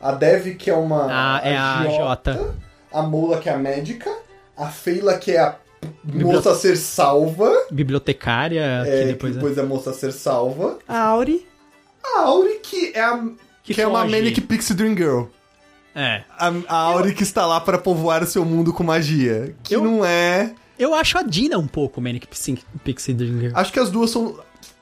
A 0.00 0.12
Dev, 0.12 0.54
que 0.56 0.70
é 0.70 0.74
uma. 0.74 1.06
Ah, 1.10 1.40
é 1.44 1.54
a 1.56 1.84
Jota. 1.84 2.54
A 2.94 3.02
Mola, 3.02 3.38
que 3.38 3.48
é 3.48 3.52
a 3.52 3.58
médica. 3.58 4.10
A 4.56 4.66
Feila, 4.68 5.18
que 5.18 5.32
é 5.32 5.40
a 5.40 5.56
moça 6.04 6.52
a 6.52 6.54
ser 6.54 6.76
salva. 6.76 7.52
Bibliotecária, 7.70 8.62
É, 8.62 8.84
que 8.84 8.98
que 9.00 9.04
depois, 9.12 9.34
depois, 9.34 9.58
é 9.58 9.60
a 9.60 9.64
moça 9.64 9.90
a 9.90 9.92
ser 9.92 10.12
salva. 10.12 10.78
A 10.88 10.98
Auri. 11.00 11.46
A 12.04 12.20
Auri, 12.20 12.60
que 12.62 12.92
é 12.94 13.00
a. 13.00 13.18
Que 13.62 13.74
Que, 13.74 13.82
é 13.82 13.86
uma. 13.86 14.04
Manic 14.06 14.40
Pixie 14.42 14.74
Dream 14.74 14.96
Girl. 14.96 15.24
é. 15.94 16.22
A, 16.38 16.52
a 16.68 16.76
Auri 16.76 17.14
que 17.14 17.22
está 17.22 17.46
lá 17.46 17.60
para 17.60 17.78
povoar 17.78 18.22
o 18.22 18.26
seu 18.26 18.44
mundo 18.44 18.72
com 18.72 18.82
magia. 18.84 19.54
Que 19.62 19.74
Eu- 19.76 19.84
não 19.84 20.04
é. 20.04 20.54
Eu 20.78 20.92
acho 20.92 21.16
a 21.16 21.22
Dina 21.22 21.56
um 21.56 21.66
pouco 21.68 22.00
Manic 22.00 22.26
Pixie 22.26 22.58
Pixie 22.82 23.14
Dream 23.14 23.38
Girl. 23.40 23.52
Acho 23.54 23.72
que 23.72 23.78
as 23.78 23.90
duas 23.90 24.10
são 24.10 24.38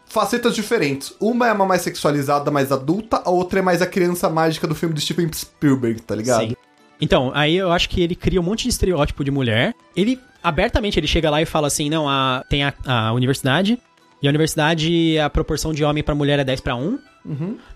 facetas 0.06 0.54
diferentes. 0.54 1.14
Uma 1.20 1.48
é 1.48 1.52
uma 1.52 1.66
mais 1.66 1.82
sexualizada, 1.82 2.50
mais 2.50 2.72
adulta, 2.72 3.20
a 3.24 3.30
outra 3.30 3.58
é 3.58 3.62
mais 3.62 3.80
a 3.82 3.86
criança 3.86 4.28
mágica 4.28 4.66
do 4.66 4.74
filme 4.74 4.94
do 4.94 5.00
Steven 5.00 5.30
Spielberg, 5.32 6.00
tá 6.02 6.14
ligado? 6.14 6.48
Sim. 6.48 6.56
Então, 7.02 7.32
aí 7.34 7.56
eu 7.56 7.72
acho 7.72 7.88
que 7.88 8.00
ele 8.00 8.14
cria 8.14 8.40
um 8.40 8.44
monte 8.44 8.62
de 8.62 8.68
estereótipo 8.68 9.24
de 9.24 9.30
mulher. 9.30 9.74
Ele, 9.96 10.20
abertamente, 10.40 11.00
ele 11.00 11.08
chega 11.08 11.28
lá 11.28 11.42
e 11.42 11.44
fala 11.44 11.66
assim, 11.66 11.90
não, 11.90 12.08
a, 12.08 12.44
tem 12.48 12.62
a, 12.62 12.72
a 12.86 13.12
universidade, 13.12 13.76
e 14.22 14.28
a 14.28 14.30
universidade, 14.30 15.18
a 15.18 15.28
proporção 15.28 15.74
de 15.74 15.82
homem 15.82 16.00
pra 16.04 16.14
mulher 16.14 16.38
é 16.38 16.44
10 16.44 16.60
pra 16.60 16.76
1. 16.76 16.96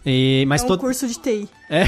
E, 0.06 0.44
mas 0.46 0.62
é 0.62 0.64
um 0.64 0.68
todo... 0.68 0.80
curso 0.80 1.08
de 1.08 1.18
TI. 1.18 1.48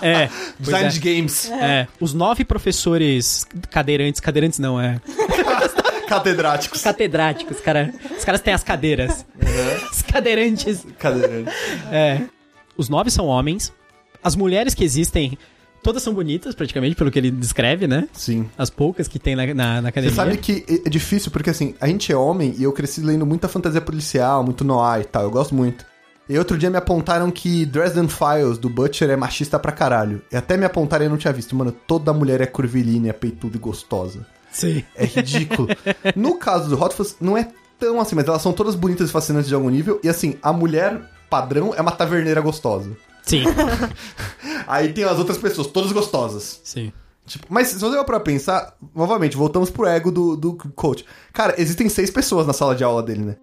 É, 0.00 0.26
pois 0.26 0.54
Design 0.58 0.86
é. 0.86 0.90
de 0.90 1.00
games. 1.00 1.50
É, 1.50 1.86
os 2.00 2.12
nove 2.14 2.44
professores 2.44 3.46
cadeirantes, 3.70 4.20
cadeirantes 4.20 4.58
não, 4.58 4.80
é 4.80 5.00
Catedráticos. 6.08 6.82
catedráticos, 6.82 7.60
cara. 7.60 7.92
Os 8.16 8.24
caras 8.24 8.40
têm 8.40 8.52
as 8.52 8.62
cadeiras. 8.62 9.24
Os 9.90 10.02
cadeirantes. 10.02 10.86
Cadeirante. 10.98 11.50
É. 11.90 12.22
Os 12.76 12.88
nove 12.88 13.10
são 13.10 13.26
homens. 13.26 13.72
As 14.22 14.36
mulheres 14.36 14.74
que 14.74 14.84
existem, 14.84 15.38
todas 15.84 16.02
são 16.02 16.14
bonitas, 16.14 16.54
praticamente, 16.54 16.96
pelo 16.96 17.10
que 17.10 17.18
ele 17.18 17.30
descreve, 17.30 17.86
né? 17.86 18.08
Sim. 18.14 18.48
As 18.56 18.70
poucas 18.70 19.06
que 19.06 19.18
tem 19.18 19.36
na, 19.36 19.46
na, 19.46 19.54
na 19.54 19.82
Você 19.82 19.88
academia. 19.88 20.16
sabe 20.16 20.38
que 20.38 20.64
é 20.84 20.88
difícil, 20.88 21.30
porque 21.30 21.50
assim, 21.50 21.74
a 21.80 21.86
gente 21.86 22.10
é 22.10 22.16
homem 22.16 22.54
e 22.58 22.64
eu 22.64 22.72
cresci 22.72 23.02
lendo 23.02 23.26
muita 23.26 23.46
fantasia 23.46 23.80
policial, 23.80 24.42
muito 24.42 24.64
noir 24.64 25.02
e 25.02 25.04
tal, 25.04 25.24
eu 25.24 25.30
gosto 25.30 25.54
muito. 25.54 25.84
E 26.26 26.38
outro 26.38 26.56
dia 26.56 26.70
me 26.70 26.78
apontaram 26.78 27.30
que 27.30 27.66
Dresden 27.66 28.08
Files, 28.08 28.56
do 28.56 28.70
Butcher, 28.70 29.10
é 29.10 29.16
machista 29.16 29.58
pra 29.58 29.70
caralho. 29.70 30.22
E 30.32 30.36
até 30.36 30.56
me 30.56 30.64
apontaram 30.64 31.04
e 31.04 31.06
eu 31.06 31.10
não 31.10 31.18
tinha 31.18 31.32
visto. 31.34 31.54
Mano, 31.54 31.70
toda 31.70 32.14
mulher 32.14 32.40
é 32.40 32.46
curvilínea, 32.46 33.12
peituda 33.12 33.58
e 33.58 33.60
gostosa. 33.60 34.26
Sim. 34.50 34.82
É 34.96 35.04
ridículo. 35.04 35.68
no 36.16 36.38
caso 36.38 36.70
do 36.70 36.82
Hot 36.82 36.94
Fuzz, 36.94 37.16
não 37.20 37.36
é 37.36 37.46
tão 37.78 38.00
assim, 38.00 38.16
mas 38.16 38.26
elas 38.26 38.40
são 38.40 38.54
todas 38.54 38.74
bonitas 38.74 39.10
e 39.10 39.12
fascinantes 39.12 39.48
de 39.48 39.54
algum 39.54 39.68
nível. 39.68 40.00
E 40.02 40.08
assim, 40.08 40.38
a 40.42 40.50
mulher 40.50 40.98
padrão 41.28 41.74
é 41.76 41.82
uma 41.82 41.92
taverneira 41.92 42.40
gostosa. 42.40 42.96
Sim. 43.24 43.44
Aí 44.66 44.92
tem 44.92 45.04
as 45.04 45.18
outras 45.18 45.38
pessoas, 45.38 45.66
todas 45.66 45.92
gostosas. 45.92 46.60
Sim. 46.64 46.92
Tipo, 47.26 47.46
mas 47.48 47.68
se 47.68 47.78
você 47.78 47.96
for 47.96 48.04
pra 48.04 48.20
pensar, 48.20 48.74
novamente, 48.94 49.36
voltamos 49.36 49.70
pro 49.70 49.86
ego 49.86 50.10
do, 50.12 50.36
do 50.36 50.54
coach. 50.74 51.04
Cara, 51.32 51.54
existem 51.58 51.88
seis 51.88 52.10
pessoas 52.10 52.46
na 52.46 52.52
sala 52.52 52.74
de 52.74 52.84
aula 52.84 53.02
dele, 53.02 53.22
né? 53.24 53.36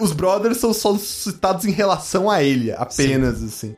Os 0.00 0.12
brothers 0.12 0.58
são 0.58 0.72
só 0.72 0.96
citados 0.96 1.64
em 1.64 1.70
relação 1.72 2.30
a 2.30 2.42
ele, 2.42 2.70
apenas, 2.72 3.42
assim. 3.42 3.76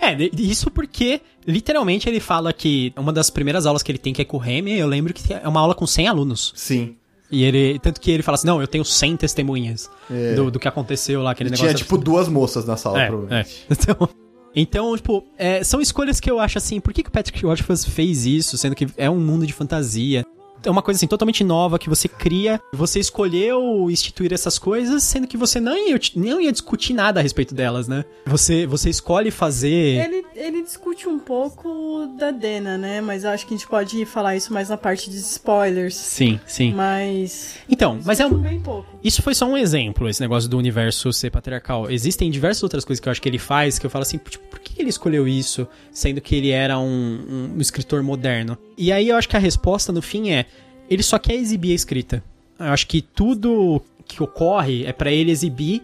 É, 0.00 0.14
isso 0.36 0.70
porque, 0.70 1.20
literalmente, 1.46 2.08
ele 2.08 2.20
fala 2.20 2.52
que 2.52 2.92
uma 2.96 3.12
das 3.12 3.30
primeiras 3.30 3.66
aulas 3.66 3.82
que 3.82 3.90
ele 3.90 3.98
tem, 3.98 4.12
que 4.12 4.22
é 4.22 4.24
com 4.24 4.36
o 4.36 4.40
Remy, 4.40 4.78
eu 4.78 4.86
lembro 4.86 5.12
que 5.12 5.32
é 5.34 5.48
uma 5.48 5.60
aula 5.60 5.74
com 5.74 5.86
100 5.86 6.06
alunos. 6.06 6.52
Sim. 6.54 6.94
E 7.30 7.42
ele, 7.44 7.78
tanto 7.80 8.00
que 8.00 8.10
ele 8.10 8.22
fala 8.22 8.36
assim, 8.36 8.46
não, 8.46 8.60
eu 8.60 8.68
tenho 8.68 8.84
100 8.84 9.16
testemunhas 9.16 9.90
É. 10.10 10.34
do, 10.34 10.50
do 10.50 10.58
que 10.60 10.68
aconteceu 10.68 11.22
lá, 11.22 11.32
aquele 11.32 11.48
E 11.48 11.52
negócio. 11.52 11.66
tinha, 11.74 11.76
tipo, 11.78 11.98
duas 11.98 12.28
moças 12.28 12.64
na 12.64 12.76
sala, 12.76 13.00
É, 13.00 13.04
é. 13.04 13.08
provavelmente. 13.08 13.66
Então, 13.70 14.08
então 14.54 14.96
tipo, 14.96 15.24
é, 15.36 15.62
são 15.62 15.80
escolhas 15.80 16.20
que 16.20 16.30
eu 16.30 16.40
acho 16.40 16.58
assim, 16.58 16.80
por 16.80 16.92
que, 16.92 17.02
que 17.02 17.08
o 17.08 17.12
Patrick 17.12 17.44
Rothfuss 17.44 17.84
fez 17.84 18.26
isso, 18.26 18.56
sendo 18.58 18.74
que 18.74 18.86
é 18.96 19.08
um 19.08 19.20
mundo 19.20 19.46
de 19.46 19.52
fantasia? 19.52 20.24
É 20.64 20.70
uma 20.70 20.82
coisa 20.82 20.98
assim, 20.98 21.06
totalmente 21.06 21.44
nova 21.44 21.78
que 21.78 21.88
você 21.88 22.08
cria, 22.08 22.60
você 22.72 22.98
escolheu 22.98 23.90
instituir 23.90 24.32
essas 24.32 24.58
coisas, 24.58 25.02
sendo 25.02 25.26
que 25.26 25.36
você 25.36 25.60
não 25.60 25.76
ia, 25.76 25.98
não 26.16 26.40
ia 26.40 26.52
discutir 26.52 26.94
nada 26.94 27.20
a 27.20 27.22
respeito 27.22 27.54
delas, 27.54 27.88
né? 27.88 28.04
Você, 28.26 28.66
você 28.66 28.90
escolhe 28.90 29.30
fazer... 29.30 29.68
Ele, 30.04 30.24
ele 30.34 30.62
discute 30.62 31.08
um 31.08 31.18
pouco 31.18 32.06
da 32.18 32.30
Dena, 32.30 32.76
né? 32.76 33.00
Mas 33.00 33.24
eu 33.24 33.30
acho 33.30 33.46
que 33.46 33.54
a 33.54 33.56
gente 33.56 33.66
pode 33.66 34.04
falar 34.04 34.36
isso 34.36 34.52
mais 34.52 34.68
na 34.68 34.76
parte 34.76 35.10
de 35.10 35.16
spoilers. 35.16 35.94
Sim, 35.94 36.40
sim. 36.46 36.72
Mas. 36.72 37.56
Então, 37.68 37.98
mas 38.04 38.20
é 38.20 38.26
um, 38.26 38.38
Bem 38.38 38.60
pouco. 38.60 38.86
Isso 39.02 39.22
foi 39.22 39.34
só 39.34 39.46
um 39.46 39.56
exemplo, 39.56 40.08
esse 40.08 40.20
negócio 40.20 40.48
do 40.48 40.58
universo 40.58 41.12
ser 41.12 41.30
patriarcal. 41.30 41.90
Existem 41.90 42.30
diversas 42.30 42.62
outras 42.62 42.84
coisas 42.84 43.00
que 43.00 43.08
eu 43.08 43.10
acho 43.10 43.22
que 43.22 43.28
ele 43.28 43.38
faz 43.38 43.78
que 43.78 43.86
eu 43.86 43.90
falo 43.90 44.02
assim, 44.02 44.18
tipo, 44.18 44.46
por 44.48 44.58
que 44.78 44.82
ele 44.82 44.90
escolheu 44.90 45.26
isso, 45.26 45.66
sendo 45.90 46.20
que 46.20 46.36
ele 46.36 46.50
era 46.50 46.78
um, 46.78 47.52
um 47.56 47.60
escritor 47.60 48.00
moderno? 48.00 48.56
E 48.76 48.92
aí 48.92 49.08
eu 49.08 49.16
acho 49.16 49.28
que 49.28 49.36
a 49.36 49.40
resposta 49.40 49.92
no 49.92 50.00
fim 50.00 50.30
é: 50.30 50.46
ele 50.88 51.02
só 51.02 51.18
quer 51.18 51.34
exibir 51.34 51.72
a 51.72 51.74
escrita. 51.74 52.22
Eu 52.58 52.66
acho 52.66 52.86
que 52.86 53.02
tudo 53.02 53.82
que 54.06 54.22
ocorre 54.22 54.86
é 54.86 54.92
pra 54.92 55.10
ele 55.10 55.32
exibir 55.32 55.82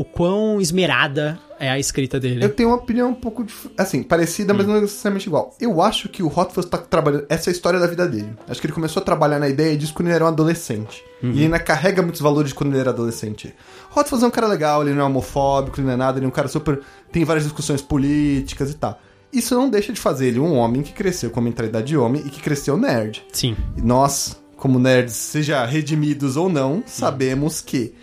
o 0.00 0.04
quão 0.04 0.58
esmerada 0.62 1.38
é 1.58 1.68
a 1.68 1.78
escrita 1.78 2.18
dele. 2.18 2.42
Eu 2.42 2.48
tenho 2.48 2.70
uma 2.70 2.78
opinião 2.78 3.10
um 3.10 3.14
pouco, 3.14 3.44
assim, 3.76 4.02
parecida, 4.02 4.54
mas 4.54 4.66
não 4.66 4.80
necessariamente 4.80 5.28
igual. 5.28 5.54
Eu 5.60 5.82
acho 5.82 6.08
que 6.08 6.22
o 6.22 6.26
Rothfuss 6.26 6.64
tá 6.64 6.78
trabalhando... 6.78 7.26
Essa 7.28 7.50
é 7.50 7.52
a 7.52 7.52
história 7.52 7.78
da 7.78 7.86
vida 7.86 8.08
dele. 8.08 8.32
Acho 8.48 8.62
que 8.62 8.66
ele 8.66 8.72
começou 8.72 9.02
a 9.02 9.04
trabalhar 9.04 9.38
na 9.38 9.46
ideia 9.46 9.76
disso 9.76 9.92
quando 9.92 10.08
ele 10.08 10.14
era 10.14 10.24
um 10.24 10.28
adolescente. 10.28 11.04
E 11.22 11.26
ele 11.26 11.44
ainda 11.44 11.58
carrega 11.58 12.00
muitos 12.00 12.22
valores 12.22 12.48
de 12.48 12.54
quando 12.54 12.70
ele 12.70 12.80
era 12.80 12.88
adolescente. 12.88 13.54
Rothfuss 13.90 14.22
é 14.22 14.26
um 14.26 14.30
cara 14.30 14.46
legal, 14.46 14.82
ele 14.82 14.94
não 14.94 15.02
é 15.02 15.04
homofóbico, 15.04 15.78
ele 15.78 15.86
não 15.86 15.92
é 15.92 15.96
nada, 15.98 16.18
ele 16.18 16.24
é 16.24 16.28
um 16.28 16.32
cara 16.32 16.48
super... 16.48 16.80
Tem 17.12 17.22
várias 17.22 17.44
discussões 17.44 17.82
políticas 17.82 18.70
e 18.70 18.74
tal. 18.74 18.98
Isso 19.30 19.54
não 19.54 19.68
deixa 19.68 19.92
de 19.92 20.00
fazer 20.00 20.28
ele 20.28 20.40
um 20.40 20.54
homem 20.54 20.80
que 20.80 20.94
cresceu 20.94 21.28
com 21.30 21.40
a 21.40 21.42
mentalidade 21.42 21.88
de 21.88 21.96
homem 21.98 22.22
e 22.24 22.30
que 22.30 22.40
cresceu 22.40 22.78
nerd. 22.78 23.22
Sim. 23.34 23.54
E 23.76 23.82
nós, 23.82 24.40
como 24.56 24.78
nerds, 24.78 25.12
seja 25.12 25.62
redimidos 25.66 26.38
ou 26.38 26.48
não, 26.48 26.82
sabemos 26.86 27.60
que 27.60 27.94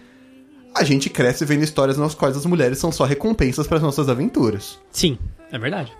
a 0.77 0.83
gente 0.83 1.09
cresce 1.09 1.43
vendo 1.45 1.63
histórias 1.63 1.97
nas 1.97 2.13
quais 2.15 2.35
as 2.37 2.45
mulheres 2.45 2.77
são 2.77 2.91
só 2.91 3.03
recompensas 3.05 3.67
para 3.67 3.77
as 3.77 3.83
nossas 3.83 4.07
aventuras. 4.09 4.79
Sim, 4.91 5.17
é 5.51 5.57
verdade. 5.57 5.91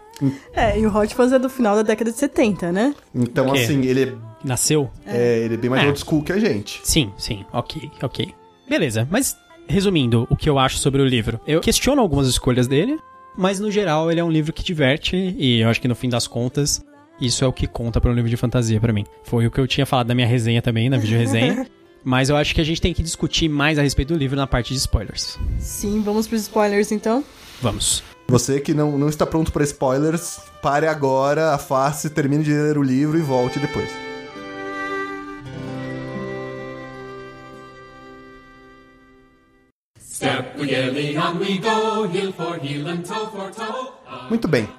É, 0.54 0.80
e 0.80 0.86
o 0.86 0.96
Hot 0.96 1.14
Fuzz 1.14 1.32
é 1.32 1.38
do 1.40 1.50
final 1.50 1.76
da 1.76 1.84
década 1.84 2.12
de 2.12 2.18
70, 2.18 2.72
né? 2.72 2.96
Então, 3.14 3.52
assim, 3.54 3.86
ele 3.86 4.04
é, 4.04 4.14
Nasceu? 4.44 4.90
é, 5.06 5.40
ele 5.40 5.54
é 5.54 5.58
bem 5.58 5.70
mais 5.70 5.84
É. 5.84 5.88
old 5.88 6.00
school 6.00 6.24
que 6.24 6.32
a 6.32 6.40
gente. 6.40 6.80
Sim, 6.84 7.12
sim. 7.18 7.46
Ok, 7.54 7.92
ok. 8.02 8.34
Beleza, 8.68 9.08
mas 9.12 9.38
resumindo 9.68 10.26
o 10.30 10.36
que 10.36 10.50
eu 10.50 10.58
acho 10.58 10.78
sobre 10.78 11.02
o 11.02 11.06
livro. 11.06 11.40
Eu 11.46 11.62
questiono 11.62 12.02
algumas 12.02 12.28
escolhas 12.28 12.68
dele, 12.68 12.98
mas 13.38 13.60
no 13.60 13.70
geral 13.70 14.10
ele 14.12 14.20
é 14.20 14.24
um 14.24 14.32
livro 14.32 14.52
que 14.52 14.64
diverte 14.64 15.16
e 15.38 15.60
eu 15.62 15.70
acho 15.70 15.80
que 15.80 15.88
no 15.88 15.96
fim 15.96 16.10
das 16.10 16.26
contas 16.26 16.82
isso 17.22 17.44
é 17.44 17.48
o 17.48 17.54
que 17.54 17.68
conta 17.68 18.00
para 18.02 18.10
um 18.12 18.14
livro 18.14 18.30
de 18.30 18.38
fantasia 18.38 18.80
pra 18.80 18.92
mim. 18.94 19.06
Foi 19.24 19.46
o 19.48 19.52
que 19.52 19.60
eu 19.60 19.68
tinha 19.68 19.86
falado 19.86 20.08
na 20.08 20.16
minha 20.16 20.28
resenha 20.28 20.62
também, 20.62 20.90
na 20.90 20.98
vídeo 20.98 21.18
resenha. 21.18 21.68
mas 22.08 22.30
eu 22.30 22.38
acho 22.38 22.56
que 22.56 22.62
a 22.62 22.64
gente 22.64 22.80
tem 22.80 22.94
que 22.94 23.04
discutir 23.04 23.50
mais 23.50 23.78
a 23.78 23.82
respeito 23.82 24.14
do 24.14 24.18
livro 24.18 24.38
na 24.38 24.48
parte 24.48 24.74
de 24.74 24.80
spoilers. 24.80 25.38
Sim, 25.60 26.02
vamos 26.02 26.26
pros 26.26 26.44
spoilers 26.44 26.90
então. 26.90 27.22
Vamos. 27.62 28.02
Você 28.30 28.62
que 28.62 28.74
não, 28.74 28.98
não 28.98 29.10
está 29.10 29.26
pronto 29.26 29.52
para 29.52 29.62
spoilers, 29.66 30.40
pare 30.62 30.88
agora, 30.88 31.54
afaste, 31.54 32.10
termine 32.10 32.46
de 32.46 32.54
ler 32.54 32.78
o 32.78 32.82
livro 32.82 33.18
e 33.18 33.22
volte 33.22 33.60
depois. 33.60 33.90
Muito 44.30 44.48
bem. 44.48 44.70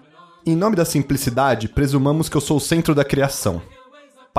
Em 0.46 0.56
nome 0.56 0.76
da 0.76 0.86
simplicidade, 0.86 1.68
presumamos 1.68 2.30
que 2.30 2.38
eu 2.38 2.40
sou 2.40 2.56
o 2.56 2.60
centro 2.60 2.94
da 2.94 3.04
criação. 3.04 3.60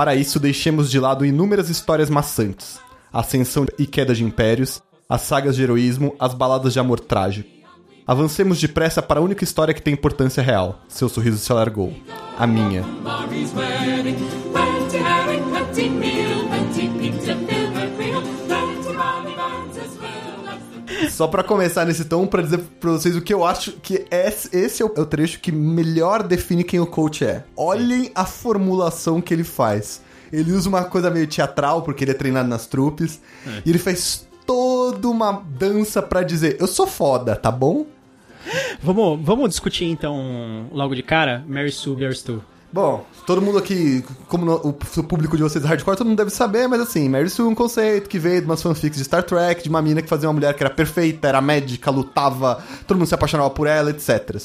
Para 0.00 0.14
isso, 0.14 0.40
deixemos 0.40 0.90
de 0.90 0.98
lado 0.98 1.26
inúmeras 1.26 1.68
histórias 1.68 2.08
maçantes, 2.08 2.80
ascensão 3.12 3.66
e 3.78 3.86
queda 3.86 4.14
de 4.14 4.24
impérios, 4.24 4.82
as 5.06 5.20
sagas 5.20 5.54
de 5.54 5.62
heroísmo, 5.62 6.16
as 6.18 6.32
baladas 6.32 6.72
de 6.72 6.80
amor 6.80 7.00
trágico. 7.00 7.50
Avancemos 8.06 8.58
depressa 8.58 9.02
para 9.02 9.20
a 9.20 9.22
única 9.22 9.44
história 9.44 9.74
que 9.74 9.82
tem 9.82 9.92
importância 9.92 10.42
real. 10.42 10.80
Seu 10.88 11.06
sorriso 11.06 11.36
se 11.36 11.52
alargou. 11.52 11.92
A 12.38 12.46
minha. 12.46 12.82
Só 21.20 21.28
pra 21.28 21.44
começar 21.44 21.84
nesse 21.84 22.06
tom, 22.06 22.26
pra 22.26 22.40
dizer 22.40 22.60
pra 22.80 22.92
vocês 22.92 23.14
o 23.14 23.20
que 23.20 23.34
eu 23.34 23.44
acho 23.44 23.72
que 23.72 24.06
esse 24.10 24.56
esse 24.56 24.82
é 24.82 24.86
o 24.86 24.90
é 24.96 25.00
o 25.02 25.04
trecho 25.04 25.38
que 25.38 25.52
melhor 25.52 26.22
define 26.22 26.64
quem 26.64 26.80
o 26.80 26.86
coach 26.86 27.22
é. 27.22 27.44
Olhem 27.54 28.10
a 28.14 28.24
formulação 28.24 29.20
que 29.20 29.34
ele 29.34 29.44
faz. 29.44 30.00
Ele 30.32 30.50
usa 30.50 30.66
uma 30.70 30.82
coisa 30.84 31.10
meio 31.10 31.26
teatral, 31.26 31.82
porque 31.82 32.04
ele 32.04 32.12
é 32.12 32.14
treinado 32.14 32.48
nas 32.48 32.66
trupes, 32.66 33.20
e 33.66 33.68
ele 33.68 33.78
faz 33.78 34.26
toda 34.46 35.06
uma 35.08 35.44
dança 35.58 36.00
pra 36.00 36.22
dizer: 36.22 36.56
Eu 36.58 36.66
sou 36.66 36.86
foda, 36.86 37.36
tá 37.36 37.50
bom? 37.50 37.84
Vamos, 38.82 39.20
vamos 39.22 39.50
discutir 39.50 39.84
então 39.84 40.68
logo 40.72 40.94
de 40.94 41.02
cara 41.02 41.44
Mary 41.46 41.70
Sue 41.70 41.96
vs. 41.96 42.24
Bom, 42.72 43.04
todo 43.26 43.42
mundo 43.42 43.58
aqui, 43.58 44.04
como 44.28 44.52
o 44.54 44.72
público 45.02 45.36
de 45.36 45.42
vocês 45.42 45.64
é 45.64 45.66
hardcore, 45.66 45.96
todo 45.96 46.06
mundo 46.06 46.16
deve 46.16 46.30
saber, 46.30 46.68
mas 46.68 46.80
assim, 46.80 47.08
Mary 47.08 47.28
Sue 47.28 47.44
é 47.44 47.48
um 47.48 47.54
conceito 47.54 48.08
que 48.08 48.18
veio 48.18 48.40
de 48.40 48.46
umas 48.46 48.62
fanfics 48.62 48.96
de 48.96 49.04
Star 49.04 49.24
Trek, 49.24 49.62
de 49.62 49.68
uma 49.68 49.82
mina 49.82 50.00
que 50.00 50.08
fazia 50.08 50.28
uma 50.28 50.34
mulher 50.34 50.54
que 50.54 50.62
era 50.62 50.72
perfeita, 50.72 51.26
era 51.26 51.40
médica, 51.40 51.90
lutava, 51.90 52.62
todo 52.86 52.96
mundo 52.96 53.08
se 53.08 53.14
apaixonava 53.14 53.50
por 53.50 53.66
ela, 53.66 53.90
etc. 53.90 54.40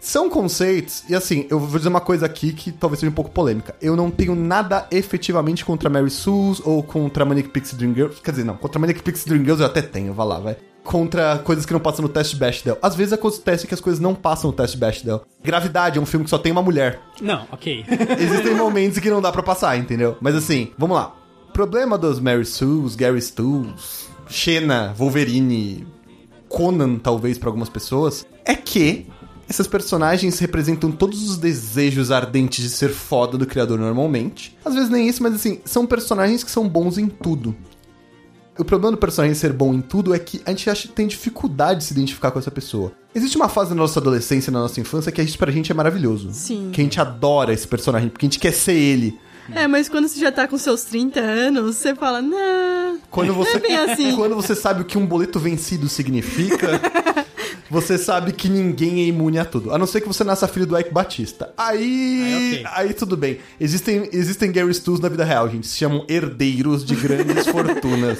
São 0.00 0.30
conceitos, 0.30 1.04
e 1.10 1.14
assim, 1.14 1.46
eu 1.50 1.60
vou 1.60 1.76
dizer 1.76 1.90
uma 1.90 2.00
coisa 2.00 2.24
aqui 2.24 2.54
que 2.54 2.72
talvez 2.72 2.98
seja 2.98 3.10
um 3.10 3.14
pouco 3.14 3.30
polêmica. 3.30 3.76
Eu 3.82 3.94
não 3.94 4.10
tenho 4.10 4.34
nada 4.34 4.86
efetivamente 4.90 5.62
contra 5.62 5.90
Mary 5.90 6.08
Sue 6.08 6.62
ou 6.64 6.82
contra 6.82 7.22
Manic 7.22 7.50
Pixie 7.50 7.76
Dream 7.76 7.94
Girls. 7.94 8.20
Quer 8.22 8.30
dizer, 8.30 8.44
não, 8.44 8.56
contra 8.56 8.80
Manic 8.80 9.02
Pixie 9.02 9.28
Dream 9.28 9.42
Girls 9.42 9.60
eu 9.60 9.66
até 9.66 9.82
tenho, 9.82 10.14
vai 10.14 10.26
lá, 10.26 10.38
vai. 10.38 10.56
Contra 10.82 11.38
coisas 11.44 11.66
que 11.66 11.72
não 11.74 11.80
passam 11.80 12.02
no 12.02 12.08
teste 12.08 12.34
Bechdel. 12.34 12.78
Às 12.80 12.94
vezes 12.94 13.12
acontece 13.12 13.66
que 13.66 13.74
as 13.74 13.80
coisas 13.80 14.00
não 14.00 14.14
passam 14.14 14.50
no 14.50 14.56
teste 14.56 14.78
Bechdel. 14.78 15.22
Gravidade 15.44 15.98
é 15.98 16.00
um 16.00 16.06
filme 16.06 16.24
que 16.24 16.30
só 16.30 16.38
tem 16.38 16.50
uma 16.50 16.62
mulher. 16.62 16.98
Não, 17.20 17.46
ok. 17.52 17.84
Existem 18.18 18.54
momentos 18.54 18.98
que 18.98 19.10
não 19.10 19.20
dá 19.20 19.30
pra 19.30 19.42
passar, 19.42 19.76
entendeu? 19.76 20.16
Mas 20.18 20.34
assim, 20.34 20.72
vamos 20.78 20.96
lá. 20.96 21.14
Problema 21.52 21.98
dos 21.98 22.18
Mary 22.18 22.46
Sues, 22.46 22.96
Gary 22.96 23.20
Stu's, 23.20 24.08
Xena, 24.26 24.94
Wolverine, 24.96 25.86
Conan, 26.48 26.96
talvez 26.96 27.36
pra 27.36 27.50
algumas 27.50 27.68
pessoas, 27.68 28.26
é 28.46 28.54
que 28.54 29.06
essas 29.50 29.66
personagens 29.66 30.38
representam 30.38 30.92
todos 30.92 31.28
os 31.28 31.36
desejos 31.36 32.12
ardentes 32.12 32.62
de 32.62 32.70
ser 32.70 32.90
foda 32.90 33.36
do 33.36 33.44
criador 33.44 33.76
normalmente. 33.80 34.56
Às 34.64 34.74
vezes 34.74 34.88
nem 34.88 35.08
isso, 35.08 35.20
mas 35.24 35.34
assim, 35.34 35.60
são 35.64 35.84
personagens 35.84 36.44
que 36.44 36.50
são 36.52 36.68
bons 36.68 36.96
em 36.96 37.08
tudo. 37.08 37.54
O 38.56 38.64
problema 38.64 38.92
do 38.92 38.98
personagem 38.98 39.34
ser 39.34 39.52
bom 39.52 39.74
em 39.74 39.80
tudo 39.80 40.14
é 40.14 40.20
que 40.20 40.40
a 40.46 40.50
gente 40.50 40.70
acha 40.70 40.86
que 40.86 40.94
tem 40.94 41.08
dificuldade 41.08 41.80
de 41.80 41.86
se 41.86 41.92
identificar 41.92 42.30
com 42.30 42.38
essa 42.38 42.50
pessoa. 42.50 42.92
Existe 43.12 43.36
uma 43.36 43.48
fase 43.48 43.70
na 43.70 43.76
nossa 43.76 43.98
adolescência, 43.98 44.52
na 44.52 44.60
nossa 44.60 44.78
infância, 44.80 45.10
que 45.10 45.20
isso 45.20 45.36
pra 45.36 45.50
gente 45.50 45.72
é 45.72 45.74
maravilhoso. 45.74 46.30
Sim. 46.32 46.70
Que 46.72 46.80
a 46.80 46.84
gente 46.84 47.00
adora 47.00 47.52
esse 47.52 47.66
personagem, 47.66 48.08
porque 48.08 48.26
a 48.26 48.28
gente 48.28 48.38
quer 48.38 48.52
ser 48.52 48.74
ele. 48.74 49.18
É, 49.52 49.66
mas 49.66 49.88
quando 49.88 50.06
você 50.06 50.20
já 50.20 50.30
tá 50.30 50.46
com 50.46 50.56
seus 50.56 50.84
30 50.84 51.18
anos, 51.18 51.76
você 51.76 51.94
fala, 51.94 52.22
não. 52.22 52.98
Quando 53.10 53.34
você, 53.34 53.56
é 53.56 53.60
bem 53.60 53.76
assim. 53.78 54.14
quando 54.14 54.36
você 54.36 54.54
sabe 54.54 54.82
o 54.82 54.84
que 54.84 54.96
um 54.96 55.06
boleto 55.06 55.40
vencido 55.40 55.88
significa, 55.88 56.80
você 57.70 57.96
sabe 57.96 58.32
que 58.32 58.48
ninguém 58.48 59.00
é 59.00 59.04
imune 59.04 59.38
a 59.38 59.44
tudo. 59.44 59.72
A 59.72 59.78
não 59.78 59.86
ser 59.86 60.00
que 60.00 60.08
você 60.08 60.24
nasça 60.24 60.48
filho 60.48 60.66
do 60.66 60.78
Ike 60.78 60.92
Batista. 60.92 61.54
Aí, 61.56 62.20
Aí, 62.20 62.64
aí, 62.66 62.94
tudo 62.94 63.16
bem. 63.16 63.38
Existem, 63.60 64.08
existem 64.12 64.50
Gary 64.50 64.74
Stu's 64.74 65.00
na 65.00 65.08
vida 65.08 65.24
real, 65.24 65.48
gente. 65.48 65.66
Se 65.66 65.76
chamam 65.76 66.04
herdeiros 66.08 66.84
de 66.84 66.96
grandes 66.96 67.46
fortunas. 67.48 68.18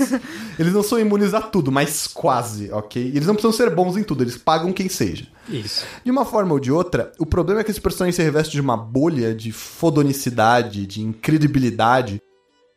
Eles 0.59 0.73
não 0.73 0.83
são 0.83 0.99
imunes 0.99 1.35
a 1.35 1.41
tudo, 1.41 1.73
mas 1.73 2.07
quase, 2.07 2.71
ok? 2.71 3.03
E 3.03 3.17
eles 3.17 3.27
não 3.27 3.35
precisam 3.35 3.53
ser 3.53 3.75
bons 3.75 3.97
em 3.97 4.03
tudo, 4.03 4.23
eles 4.23 4.37
pagam 4.37 4.73
quem 4.73 4.89
seja. 4.89 5.27
Isso. 5.49 5.85
De 6.05 6.11
uma 6.11 6.25
forma 6.25 6.53
ou 6.53 6.61
de 6.61 6.71
outra, 6.71 7.13
o 7.19 7.27
problema 7.27 7.61
é 7.61 7.65
que 7.65 7.71
esse 7.71 7.81
personagem 7.81 8.15
se 8.15 8.23
reveste 8.23 8.53
de 8.53 8.61
uma 8.61 8.77
bolha 8.77 9.35
de 9.35 9.51
fodonicidade, 9.51 10.87
de 10.87 11.03
incredibilidade, 11.03 12.23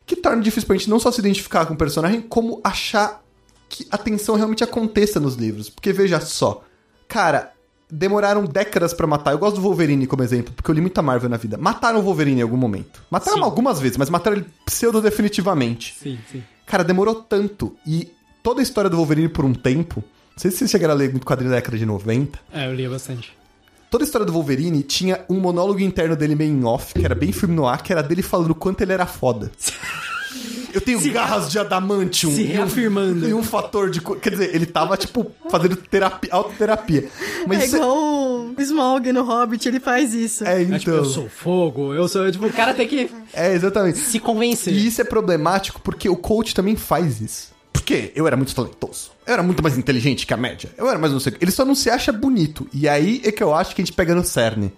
que 0.06 0.16
torna 0.16 0.42
difícil 0.42 0.68
pra 0.68 0.76
gente 0.76 0.90
não 0.90 1.00
só 1.00 1.12
se 1.12 1.20
identificar 1.20 1.66
com 1.66 1.76
o 1.76 1.78
personagem, 1.78 2.22
como 2.22 2.60
achar 2.64 3.23
que 3.74 3.88
a 3.90 3.98
tensão 3.98 4.36
realmente 4.36 4.64
aconteça 4.64 5.20
nos 5.20 5.34
livros. 5.34 5.68
Porque 5.68 5.92
veja 5.92 6.20
só, 6.20 6.64
cara, 7.08 7.52
demoraram 7.90 8.46
décadas 8.46 8.94
pra 8.94 9.08
matar. 9.08 9.32
Eu 9.32 9.40
gosto 9.40 9.56
do 9.56 9.64
Wolverine 9.64 10.06
como 10.06 10.22
exemplo, 10.22 10.54
porque 10.54 10.70
eu 10.70 10.76
li 10.76 10.82
muita 10.82 11.02
Marvel 11.02 11.28
na 11.28 11.38
vida. 11.38 11.58
Mataram 11.58 12.00
o 12.00 12.04
Wolverine 12.04 12.40
em 12.40 12.44
algum 12.44 12.56
momento. 12.56 13.02
Mataram 13.10 13.38
Sim. 13.38 13.44
algumas 13.44 13.80
vezes, 13.80 13.98
mas 13.98 14.12
mataram 14.12 14.38
ele 14.38 14.46
pseudo-definitivamente. 14.64 15.96
Sim, 16.00 16.20
sim. 16.32 16.44
Cara, 16.68 16.84
demorou 16.84 17.16
tanto. 17.16 17.76
E 17.86 18.12
toda 18.44 18.62
a 18.62 18.64
história 18.64 18.92
do 18.92 18.98
Wolverine 18.98 19.28
por 19.28 19.44
um 19.44 19.54
tempo. 19.56 20.04
Não 20.32 20.38
sei 20.38 20.52
se 20.52 20.58
vocês 20.58 20.70
chegaram 20.70 20.94
a 20.94 20.98
ler 20.98 21.10
muito 21.10 21.26
quadrinho 21.26 21.50
da 21.50 21.58
década 21.58 21.76
de 21.76 21.86
90. 21.86 22.40
É, 22.54 22.68
eu 22.68 22.76
lia 22.76 22.90
bastante. 22.90 23.36
Toda 23.90 24.04
a 24.04 24.06
história 24.06 24.26
do 24.26 24.34
Wolverine 24.34 24.84
tinha 24.84 25.26
um 25.28 25.40
monólogo 25.40 25.80
interno 25.80 26.16
dele 26.16 26.36
meio 26.36 26.52
em 26.52 26.64
off, 26.64 26.94
que 26.94 27.04
era 27.04 27.16
bem 27.16 27.32
filme 27.32 27.56
no 27.56 27.68
ar, 27.68 27.82
que 27.82 27.92
era 27.92 28.04
dele 28.04 28.22
falando 28.22 28.52
o 28.52 28.56
quanto 28.56 28.82
ele 28.82 28.94
era 28.94 29.06
foda. 29.08 29.52
Eu 30.74 30.82
tenho 30.82 31.00
garras 31.12 31.52
de 31.52 31.60
adamantium. 31.60 32.34
se 32.34 32.42
e 32.42 32.46
um- 32.46 32.48
reafirmando. 32.58 33.28
E 33.30 33.34
um 33.34 33.44
fator 33.44 33.90
de... 33.90 34.02
Quer 34.02 34.30
dizer, 34.32 34.56
ele 34.56 34.66
tava, 34.66 34.98
tipo, 34.98 35.32
fazendo 35.50 35.76
terapia, 35.76 36.30
autoterapia. 36.34 37.10
Mas 37.48 37.60
É 37.62 37.66
isso 37.66 37.76
é- 37.76 37.80
igual 37.80 37.98
o 37.98 38.56
Smaug 38.62 39.12
no 39.12 39.24
Hobbit, 39.24 39.68
ele 39.68 39.80
faz 39.80 40.14
isso. 40.14 40.44
É, 40.46 40.62
É, 40.62 40.66
tipo, 40.66 40.76
então... 40.76 40.94
eu 40.96 41.06
sou 41.06 41.30
fogo, 41.30 41.94
eu 41.94 42.08
sou. 42.08 42.30
Tipo, 42.32 42.48
o 42.48 42.52
cara 42.54 42.74
tem 42.74 42.88
que 42.88 43.10
É, 43.34 43.54
exatamente. 43.54 43.98
se 44.00 44.20
convencer. 44.20 44.74
E 44.74 44.88
isso 44.88 45.02
é 45.02 45.04
problemático 45.04 45.80
porque 45.82 46.08
o 46.10 46.16
coach 46.16 46.54
também 46.56 46.76
faz 46.76 47.22
isso. 47.22 47.54
Porque 47.72 48.12
eu 48.16 48.26
era 48.28 48.38
muito 48.38 48.54
talentoso. 48.54 49.12
Eu 49.26 49.34
era 49.34 49.44
muito 49.44 49.62
mais 49.64 49.78
inteligente 49.78 50.28
que 50.28 50.34
a 50.34 50.38
média. 50.38 50.70
Eu 50.78 50.88
era 50.90 50.98
mais 51.00 51.12
não 51.12 51.20
sei 51.20 51.32
o 51.32 51.36
quê. 51.36 51.44
Ele 51.44 51.52
só 51.52 51.66
não 51.66 51.74
se 51.76 51.90
acha 51.90 52.12
bonito. 52.12 52.68
E 52.74 52.88
aí 52.88 53.20
é 53.26 53.32
que 53.32 53.42
eu 53.44 53.54
acho 53.54 53.76
que 53.76 53.82
a 53.82 53.86
gente 53.86 53.94
pega 53.96 54.14
no 54.16 54.24
cerne. 54.24 54.72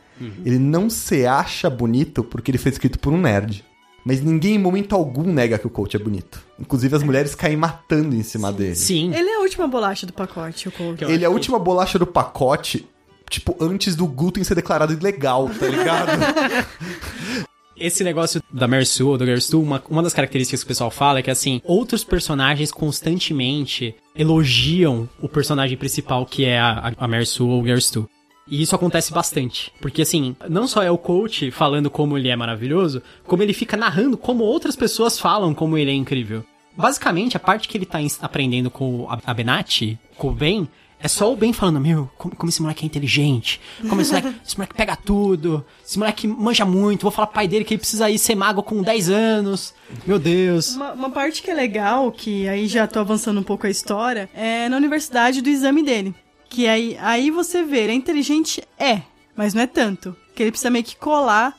Ele 0.45 0.57
não 0.57 0.89
se 0.89 1.25
acha 1.25 1.69
bonito 1.69 2.23
porque 2.23 2.49
ele 2.51 2.57
foi 2.57 2.71
escrito 2.71 2.97
por 2.97 3.11
um 3.11 3.17
nerd. 3.19 3.65
Mas 4.05 4.21
ninguém 4.21 4.55
em 4.55 4.59
momento 4.59 4.93
algum 4.93 5.23
nega 5.23 5.57
que 5.57 5.65
o 5.65 5.69
coach 5.69 5.95
é 5.95 5.99
bonito. 5.99 6.39
Inclusive 6.59 6.95
as 6.95 7.01
mulheres 7.01 7.33
caem 7.33 7.57
matando 7.57 8.15
em 8.15 8.21
cima 8.21 8.51
dele. 8.53 8.75
Sim. 8.75 9.11
Ele 9.11 9.27
é 9.27 9.37
a 9.37 9.39
última 9.39 9.67
bolacha 9.67 10.05
do 10.05 10.13
pacote, 10.13 10.67
o 10.67 10.71
Colt. 10.71 11.01
Eu 11.01 11.09
Ele 11.09 11.23
é 11.23 11.27
a 11.27 11.31
última 11.31 11.57
bolacha 11.57 11.97
do 11.97 12.05
pacote, 12.05 12.87
tipo, 13.27 13.57
antes 13.59 13.95
do 13.95 14.05
glúten 14.05 14.43
ser 14.43 14.53
declarado 14.53 14.93
ilegal, 14.93 15.49
tá 15.49 15.67
ligado? 15.67 16.11
Esse 17.75 18.03
negócio 18.05 18.41
da 18.53 18.67
Mary 18.67 18.85
Sue 18.85 19.05
ou 19.05 19.17
do 19.17 19.25
Gary 19.25 19.41
Stu, 19.41 19.61
uma, 19.61 19.83
uma 19.89 20.01
das 20.01 20.13
características 20.13 20.61
que 20.61 20.65
o 20.65 20.67
pessoal 20.69 20.89
fala 20.89 21.19
é 21.19 21.21
que, 21.21 21.31
assim, 21.31 21.59
outros 21.65 22.05
personagens 22.05 22.71
constantemente 22.71 23.93
elogiam 24.15 25.09
o 25.21 25.27
personagem 25.27 25.75
principal, 25.75 26.25
que 26.25 26.45
é 26.45 26.57
a, 26.57 26.93
a 26.95 27.07
Mary 27.07 27.25
Sue 27.25 27.49
ou 27.49 27.61
Gary 27.61 27.81
Stu. 27.81 28.09
E 28.47 28.61
isso 28.61 28.75
acontece 28.75 29.11
bastante. 29.11 29.71
Porque, 29.81 30.01
assim, 30.03 30.35
não 30.49 30.67
só 30.67 30.83
é 30.83 30.91
o 30.91 30.97
coach 30.97 31.49
falando 31.51 31.89
como 31.89 32.17
ele 32.17 32.29
é 32.29 32.35
maravilhoso, 32.35 33.01
como 33.25 33.41
ele 33.41 33.53
fica 33.53 33.75
narrando 33.75 34.17
como 34.17 34.43
outras 34.43 34.75
pessoas 34.75 35.17
falam 35.19 35.53
como 35.53 35.77
ele 35.77 35.89
é 35.91 35.93
incrível. 35.95 36.43
Basicamente, 36.77 37.35
a 37.37 37.39
parte 37.39 37.67
que 37.67 37.77
ele 37.77 37.85
tá 37.85 37.99
aprendendo 38.21 38.69
com 38.69 39.01
o 39.01 39.09
Ab- 39.09 39.23
Abenati, 39.25 39.97
com 40.17 40.27
o 40.27 40.31
Ben, 40.33 40.67
é 40.99 41.07
só 41.07 41.31
o 41.31 41.35
Ben 41.35 41.53
falando, 41.53 41.79
meu, 41.79 42.09
como, 42.17 42.35
como 42.35 42.49
esse 42.49 42.61
moleque 42.61 42.83
é 42.83 42.85
inteligente, 42.85 43.61
como 43.89 44.01
esse 44.01 44.11
moleque, 44.13 44.35
esse 44.45 44.57
moleque 44.57 44.73
pega 44.75 44.95
tudo, 44.95 45.65
esse 45.85 45.97
moleque 45.97 46.27
manja 46.27 46.65
muito, 46.65 47.03
vou 47.03 47.11
falar 47.11 47.27
pro 47.27 47.35
pai 47.35 47.47
dele 47.47 47.63
que 47.63 47.73
ele 47.73 47.79
precisa 47.79 48.09
ir 48.09 48.17
ser 48.19 48.35
mago 48.35 48.61
com 48.61 48.81
10 48.81 49.09
anos. 49.09 49.73
Meu 50.05 50.19
Deus. 50.19 50.75
Uma, 50.75 50.91
uma 50.93 51.09
parte 51.09 51.41
que 51.41 51.49
é 51.49 51.53
legal, 51.53 52.11
que 52.11 52.47
aí 52.47 52.67
já 52.67 52.85
tô 52.87 52.99
avançando 52.99 53.39
um 53.39 53.43
pouco 53.43 53.65
a 53.65 53.69
história, 53.69 54.29
é 54.33 54.67
na 54.69 54.77
universidade 54.77 55.41
do 55.41 55.49
exame 55.49 55.81
dele. 55.83 56.13
Que 56.55 56.67
aí, 56.67 56.97
aí 57.01 57.29
você 57.31 57.63
vê, 57.63 57.79
ele 57.79 57.91
é 57.91 57.95
inteligente? 57.95 58.63
É, 58.79 59.01
mas 59.35 59.53
não 59.53 59.61
é 59.61 59.67
tanto. 59.67 60.15
Que 60.33 60.41
ele 60.43 60.51
precisa 60.51 60.69
meio 60.69 60.85
que 60.85 60.95
colar 60.95 61.53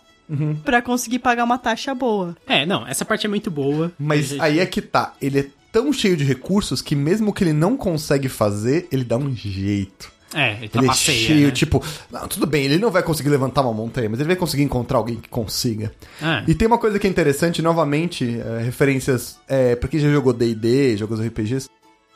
pra 0.65 0.81
conseguir 0.81 1.19
pagar 1.19 1.45
uma 1.45 1.59
taxa 1.59 1.95
boa. 1.95 2.35
É, 2.47 2.65
não, 2.65 2.87
essa 2.87 3.05
parte 3.05 3.27
é 3.27 3.29
muito 3.29 3.51
boa. 3.51 3.93
Mas 3.99 4.33
Ele- 4.33 4.41
aí 4.41 4.59
é 4.59 4.65
que 4.65 4.81
tá. 4.81 5.13
Ele 5.21 5.41
é 5.41 5.47
tão 5.71 5.93
cheio 5.93 6.17
de 6.17 6.25
recursos 6.25 6.81
que 6.81 6.97
mesmo 6.97 7.31
que 7.31 7.45
ele 7.45 7.53
não 7.53 7.77
consegue 7.77 8.29
fazer, 8.29 8.89
ele 8.91 9.05
dá 9.05 9.19
um 9.19 9.35
jeito. 9.37 10.11
É, 10.35 10.53
ele 10.61 10.71
Ele 10.75 10.89
é 10.89 10.93
cheio, 10.95 11.47
né? 11.47 11.53
tipo, 11.53 11.83
não, 12.11 12.27
tudo 12.27 12.47
bem, 12.47 12.65
ele 12.65 12.79
não 12.79 12.91
vai 12.91 13.03
conseguir 13.03 13.29
levantar 13.29 13.63
uma 13.63 13.73
montanha, 13.73 14.09
mas 14.09 14.19
ele 14.19 14.27
vai 14.27 14.37
conseguir 14.37 14.65
encontrar 14.65 14.99
alguém 14.99 15.17
que 15.17 15.29
consiga. 15.29 15.93
Ah. 16.21 16.43
E 16.49 16.55
tem 16.55 16.67
uma 16.67 16.79
coisa 16.79 16.99
que 16.99 17.07
é 17.07 17.11
interessante, 17.11 17.63
novamente, 17.63 18.39
é, 18.41 18.63
referências, 18.63 19.39
é, 19.49 19.77
pra 19.77 19.89
quem 19.89 20.01
já 20.01 20.11
jogou 20.11 20.33
D&D, 20.33 20.97
jogos 20.97 21.21
RPGs, 21.21 21.69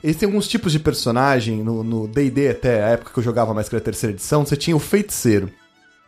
eles 0.02 0.16
têm 0.16 0.26
alguns 0.26 0.48
tipos 0.48 0.72
de 0.72 0.78
personagem, 0.78 1.62
no 1.62 2.08
D&D 2.08 2.48
até 2.48 2.82
a 2.82 2.88
época 2.88 3.12
que 3.12 3.18
eu 3.18 3.24
jogava 3.24 3.54
mais 3.54 3.68
que 3.68 3.76
a 3.76 3.80
terceira 3.80 4.14
edição, 4.14 4.44
você 4.44 4.56
tinha 4.56 4.76
o 4.76 4.80
feiticeiro. 4.80 5.50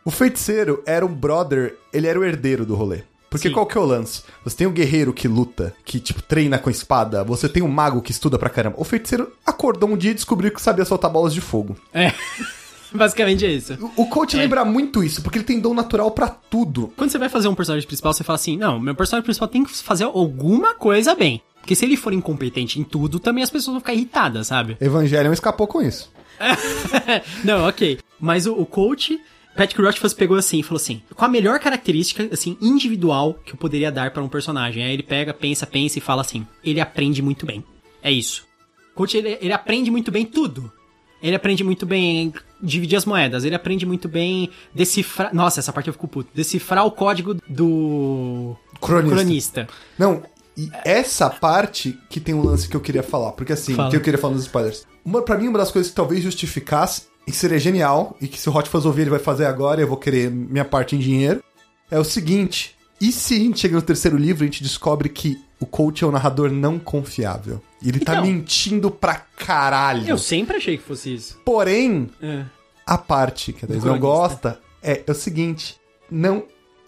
O 0.05 0.11
feiticeiro 0.11 0.83
era 0.85 1.05
um 1.05 1.13
brother, 1.13 1.77
ele 1.93 2.07
era 2.07 2.19
o 2.19 2.23
herdeiro 2.23 2.65
do 2.65 2.75
rolê. 2.75 3.03
Porque 3.29 3.47
Sim. 3.47 3.53
qual 3.53 3.65
que 3.65 3.75
é 3.75 3.81
o 3.81 3.85
lance? 3.85 4.21
Você 4.43 4.57
tem 4.57 4.67
o 4.67 4.71
guerreiro 4.71 5.11
que 5.11 5.27
luta, 5.27 5.73
que, 5.83 5.99
tipo, 5.99 6.21
treina 6.21 6.59
com 6.59 6.69
espada. 6.69 7.23
Você 7.23 7.49
tem 7.49 7.63
o 7.63 7.67
mago 7.67 7.99
que 7.99 8.11
estuda 8.11 8.37
pra 8.37 8.49
caramba. 8.49 8.75
O 8.79 8.83
feiticeiro 8.83 9.31
acordou 9.43 9.89
um 9.89 9.97
dia 9.97 10.11
e 10.11 10.13
descobriu 10.13 10.51
que 10.51 10.61
sabia 10.61 10.85
soltar 10.85 11.09
bolas 11.09 11.33
de 11.33 11.41
fogo. 11.41 11.75
É. 11.91 12.13
Basicamente 12.93 13.43
é 13.43 13.51
isso. 13.51 13.75
O 13.97 14.05
coach 14.05 14.37
lembra 14.37 14.63
muito 14.63 15.03
isso, 15.03 15.23
porque 15.23 15.39
ele 15.39 15.45
tem 15.45 15.59
dom 15.59 15.73
natural 15.73 16.11
pra 16.11 16.27
tudo. 16.27 16.93
Quando 16.95 17.09
você 17.09 17.17
vai 17.17 17.27
fazer 17.27 17.47
um 17.47 17.55
personagem 17.55 17.87
principal, 17.87 18.13
você 18.13 18.23
fala 18.23 18.35
assim: 18.35 18.55
não, 18.55 18.79
meu 18.79 18.93
personagem 18.93 19.23
principal 19.23 19.47
tem 19.47 19.63
que 19.63 19.75
fazer 19.75 20.03
alguma 20.03 20.75
coisa 20.75 21.15
bem. 21.15 21.41
Porque 21.63 21.75
se 21.75 21.85
ele 21.85 21.95
for 21.95 22.11
incompetente 22.11 22.77
em 22.77 22.83
tudo, 22.83 23.21
também 23.21 23.41
as 23.41 23.49
pessoas 23.49 23.75
vão 23.75 23.79
ficar 23.79 23.93
irritadas, 23.93 24.47
sabe? 24.47 24.75
Evangelion 24.83 25.31
escapou 25.31 25.65
com 25.65 25.81
isso. 25.81 26.11
não, 27.41 27.65
ok. 27.65 27.99
Mas 28.19 28.45
o, 28.45 28.53
o 28.53 28.65
coach, 28.65 29.17
Patrick 29.55 29.81
Rothfuss 29.81 30.13
pegou 30.13 30.35
assim 30.35 30.59
e 30.59 30.63
falou 30.63 30.75
assim: 30.75 31.01
qual 31.15 31.29
a 31.29 31.31
melhor 31.31 31.57
característica, 31.59 32.27
assim, 32.33 32.57
individual 32.61 33.35
que 33.45 33.53
eu 33.53 33.57
poderia 33.57 33.89
dar 33.89 34.11
pra 34.11 34.21
um 34.21 34.27
personagem? 34.27 34.83
Aí 34.83 34.91
ele 34.91 35.03
pega, 35.03 35.33
pensa, 35.33 35.65
pensa 35.65 35.99
e 35.99 36.01
fala 36.01 36.19
assim: 36.19 36.45
ele 36.61 36.81
aprende 36.81 37.21
muito 37.21 37.45
bem. 37.45 37.63
É 38.01 38.11
isso. 38.11 38.45
O 38.91 38.95
coach, 38.95 39.15
ele, 39.15 39.37
ele 39.39 39.53
aprende 39.53 39.89
muito 39.89 40.11
bem 40.11 40.25
tudo. 40.25 40.69
Ele 41.21 41.37
aprende 41.37 41.63
muito 41.63 41.85
bem 41.85 42.33
dividir 42.61 42.97
as 42.97 43.05
moedas. 43.05 43.45
Ele 43.45 43.55
aprende 43.55 43.85
muito 43.85 44.09
bem 44.09 44.49
decifrar. 44.75 45.33
Nossa, 45.33 45.61
essa 45.61 45.71
parte 45.71 45.87
eu 45.87 45.93
fico 45.93 46.09
puto. 46.09 46.29
Decifrar 46.35 46.85
o 46.85 46.91
código 46.91 47.35
do. 47.47 48.53
Cronista. 48.81 49.15
Cronista. 49.15 49.67
Não, 49.97 50.23
e 50.57 50.69
essa 50.85 51.29
parte 51.29 51.97
que 52.09 52.19
tem 52.19 52.33
um 52.35 52.43
lance 52.43 52.67
que 52.67 52.75
eu 52.75 52.81
queria 52.81 53.03
falar, 53.03 53.31
porque 53.33 53.53
assim, 53.53 53.73
Fala. 53.75 53.89
que 53.89 53.95
eu 53.95 54.01
queria 54.01 54.19
falar 54.19 54.33
nos 54.35 54.43
spoilers. 54.43 54.85
Uma, 55.03 55.21
pra 55.21 55.37
mim, 55.37 55.47
uma 55.47 55.57
das 55.57 55.71
coisas 55.71 55.89
que 55.89 55.95
talvez 55.95 56.21
justificasse, 56.23 57.03
e 57.25 57.31
seria 57.31 57.59
genial, 57.59 58.15
e 58.21 58.27
que 58.27 58.39
se 58.39 58.49
o 58.49 58.55
Hot 58.55 58.69
Fuzz 58.69 58.85
ouvir 58.85 59.01
ele 59.03 59.09
vai 59.09 59.19
fazer 59.19 59.45
agora, 59.45 59.79
e 59.81 59.83
eu 59.83 59.87
vou 59.87 59.97
querer 59.97 60.29
minha 60.29 60.65
parte 60.65 60.95
em 60.95 60.99
dinheiro, 60.99 61.43
é 61.89 61.97
o 61.99 62.03
seguinte, 62.03 62.75
e 63.01 63.11
se 63.11 63.35
a 63.35 63.39
gente 63.39 63.59
chega 63.59 63.75
no 63.75 63.81
terceiro 63.81 64.17
livro 64.17 64.43
e 64.43 64.45
a 64.47 64.51
gente 64.51 64.61
descobre 64.63 65.09
que 65.09 65.37
o 65.59 65.65
coach 65.65 66.03
é 66.03 66.07
um 66.07 66.11
narrador 66.11 66.51
não 66.51 66.77
confiável? 66.77 67.61
Ele 67.85 67.99
tá 67.99 68.13
Então. 68.13 68.25
mentindo 68.25 68.89
pra 68.91 69.15
caralho. 69.15 70.07
Eu 70.07 70.17
sempre 70.17 70.57
achei 70.57 70.77
que 70.77 70.83
fosse 70.83 71.13
isso. 71.13 71.37
Porém, 71.43 72.09
É. 72.21 72.45
a 72.85 72.97
parte 72.97 73.51
que 73.53 73.65
a 73.65 73.67
Daisy 73.67 73.85
não 73.85 73.99
gosta 73.99 74.59
é, 74.81 75.01
é 75.05 75.11
o 75.11 75.15
seguinte: 75.15 75.77
não 76.11 76.43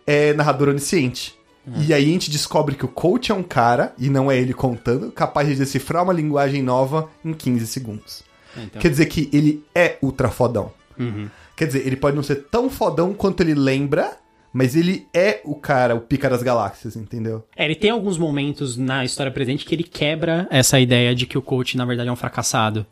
é 0.08 0.34
narrador 0.34 0.70
onisciente. 0.70 1.38
Uhum. 1.68 1.82
E 1.82 1.94
aí 1.94 2.04
a 2.04 2.14
gente 2.14 2.30
descobre 2.30 2.76
que 2.76 2.86
o 2.86 2.90
coach 2.90 3.32
é 3.32 3.36
um 3.36 3.44
cara, 3.44 3.94
e 3.98 4.10
não 4.10 4.32
é 4.32 4.38
ele 4.38 4.54
contando, 4.54 5.12
capaz 5.12 5.48
de 5.48 5.56
decifrar 5.56 6.04
uma 6.04 6.14
linguagem 6.14 6.62
nova 6.62 7.10
em 7.24 7.34
15 7.34 7.68
segundos. 7.68 8.24
Então. 8.56 8.82
Quer 8.82 8.90
dizer 8.90 9.08
que 9.08 9.30
ele 9.34 9.64
é 9.74 9.98
ultra 10.02 10.30
fodão. 10.30 10.72
Uhum. 10.98 11.30
Quer 11.56 11.68
dizer, 11.68 11.86
ele 11.86 11.96
pode 11.96 12.16
não 12.16 12.24
ser 12.24 12.48
tão 12.50 12.70
fodão 12.70 13.14
quanto 13.14 13.42
ele 13.42 13.54
lembra, 13.54 14.18
mas 14.54 14.76
ele 14.76 15.08
é 15.14 15.42
o 15.44 15.56
cara, 15.56 15.96
o 15.96 16.00
pica 16.00 16.30
das 16.30 16.42
galáxias, 16.42 16.96
entendeu? 16.96 17.44
É, 17.56 17.66
ele 17.66 17.76
tem 17.76 17.90
alguns 17.90 18.18
momentos 18.18 18.78
na 18.78 19.04
história 19.04 19.32
presente 19.32 19.66
que 19.66 19.76
ele 19.76 19.84
quebra 19.84 20.48
essa 20.50 20.80
ideia 20.80 21.14
de 21.14 21.26
que 21.26 21.38
o 21.38 21.42
coach, 21.42 21.76
na 21.76 21.86
verdade, 21.86 22.10
é 22.10 22.12
um 22.12 22.16
fracassado. 22.16 22.86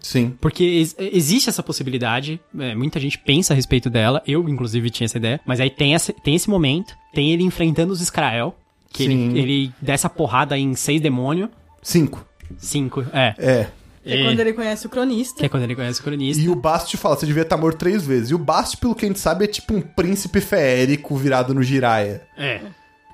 Sim. 0.00 0.34
Porque 0.40 0.64
ex- 0.64 0.96
existe 0.98 1.48
essa 1.48 1.62
possibilidade, 1.62 2.40
é, 2.58 2.74
muita 2.74 2.98
gente 2.98 3.18
pensa 3.18 3.52
a 3.52 3.56
respeito 3.56 3.90
dela, 3.90 4.22
eu, 4.26 4.48
inclusive, 4.48 4.88
tinha 4.90 5.04
essa 5.04 5.18
ideia, 5.18 5.40
mas 5.44 5.60
aí 5.60 5.68
tem, 5.70 5.94
essa- 5.94 6.12
tem 6.12 6.34
esse 6.34 6.48
momento, 6.48 6.94
tem 7.12 7.32
ele 7.32 7.42
enfrentando 7.42 7.92
os 7.92 8.00
Israel, 8.00 8.56
que 8.92 9.04
Sim. 9.04 9.28
ele, 9.30 9.38
ele 9.40 9.72
dá 9.80 9.92
essa 9.92 10.08
porrada 10.08 10.56
em 10.58 10.74
seis 10.74 11.00
demônios, 11.00 11.50
Cinco. 11.82 12.26
cinco, 12.58 13.04
é. 13.12 13.34
É. 13.38 13.66
Que 14.02 14.14
é 14.14 14.24
quando 14.24 14.40
ele 14.40 14.54
conhece 14.54 14.86
o 14.86 14.90
cronista. 14.90 15.38
Que 15.40 15.44
é 15.46 15.48
quando 15.50 15.62
ele 15.64 15.76
conhece 15.76 16.00
o 16.00 16.02
cronista. 16.02 16.42
E 16.42 16.48
o 16.48 16.54
Bast 16.56 16.96
fala, 16.96 17.16
você 17.16 17.26
devia 17.26 17.42
estar 17.42 17.58
morto 17.58 17.76
três 17.78 18.04
vezes. 18.06 18.30
E 18.30 18.34
o 18.34 18.38
Bast, 18.38 18.78
pelo 18.78 18.94
que 18.94 19.04
a 19.04 19.08
gente 19.08 19.20
sabe, 19.20 19.44
é 19.44 19.46
tipo 19.46 19.74
um 19.74 19.82
príncipe 19.82 20.40
feérico 20.40 21.14
virado 21.16 21.52
no 21.52 21.62
Jiraiya. 21.62 22.22
É. 22.36 22.62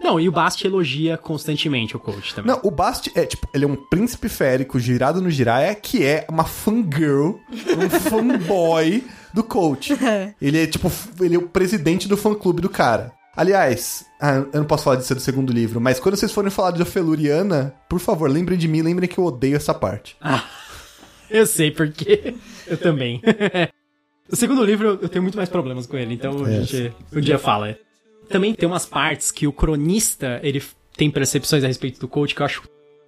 Não, 0.00 0.20
e 0.20 0.28
o 0.28 0.32
Bast 0.32 0.64
elogia 0.66 1.16
constantemente 1.16 1.96
o 1.96 1.98
coach 2.00 2.34
também. 2.34 2.52
Não, 2.54 2.60
o 2.62 2.70
Bast 2.70 3.10
é, 3.14 3.24
tipo, 3.26 3.48
ele 3.52 3.64
é 3.64 3.68
um 3.68 3.76
príncipe 3.76 4.28
férico 4.28 4.78
girado 4.78 5.20
no 5.22 5.30
Jiraiya, 5.30 5.74
que 5.74 6.04
é 6.04 6.26
uma 6.30 6.44
fangirl, 6.44 7.36
um 7.50 7.88
fanboy 8.10 9.04
do 9.34 9.42
coach. 9.42 9.92
Ele 10.40 10.62
é, 10.62 10.66
tipo, 10.66 10.90
ele 11.20 11.34
é 11.34 11.38
o 11.38 11.42
presidente 11.48 12.08
do 12.08 12.16
fã-clube 12.16 12.62
do 12.62 12.70
cara. 12.70 13.12
Aliás, 13.36 14.06
ah, 14.18 14.36
eu 14.50 14.60
não 14.60 14.64
posso 14.64 14.84
falar 14.84 14.96
disso 14.96 15.14
do 15.14 15.20
segundo 15.20 15.52
livro, 15.52 15.78
mas 15.78 16.00
quando 16.00 16.16
vocês 16.16 16.32
forem 16.32 16.50
falar 16.50 16.70
de 16.70 16.80
Ofeluriana, 16.80 17.74
por 17.86 18.00
favor, 18.00 18.30
lembrem 18.30 18.56
de 18.58 18.66
mim, 18.66 18.80
lembrem 18.80 19.06
que 19.06 19.18
eu 19.18 19.24
odeio 19.24 19.56
essa 19.56 19.74
parte. 19.74 20.16
Eu 21.28 21.46
sei 21.46 21.70
porque 21.70 22.34
eu 22.66 22.78
também. 22.78 23.20
o 24.30 24.34
segundo 24.36 24.64
livro 24.64 24.98
eu- 25.02 25.08
tenho 25.08 25.22
muito 25.22 25.36
mais 25.36 25.50
problemas 25.50 25.86
com 25.86 25.96
ele, 25.98 26.14
então 26.14 26.42
a 26.44 26.50
É. 26.50 26.62
gente 26.62 26.92
um 27.14 27.20
dia 27.20 27.38
fala. 27.38 27.76
Também 28.28 28.54
tem 28.54 28.68
umas 28.68 28.86
partes 28.86 29.30
que 29.30 29.46
o 29.46 29.52
cronista 29.52 30.40
ele 30.42 30.62
tem 30.96 31.10
percepções 31.10 31.62
a 31.64 31.66
respeito 31.66 32.00
do 32.00 32.08
coach 32.08 32.34
que 32.34 32.40
eu 32.42 32.46
acho 32.46 32.62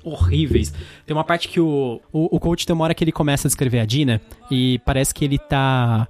horríveis. 0.05 0.73
Tem 1.07 1.17
uma 1.17 1.25
parte 1.25 1.49
que 1.49 1.61
o, 1.61 2.01
o, 2.13 2.37
o 2.37 2.41
coach 2.41 2.67
tem 2.67 2.75
uma 2.75 2.85
hora 2.85 2.95
que 2.95 3.03
ele 3.05 3.13
começa 3.13 3.49
a 3.49 3.51
descrever 3.51 3.81
a 3.81 3.85
Dina 3.85 4.21
e 4.51 4.79
parece 4.85 5.13
que 5.15 5.25
ele 5.25 5.39
tá 5.39 6.07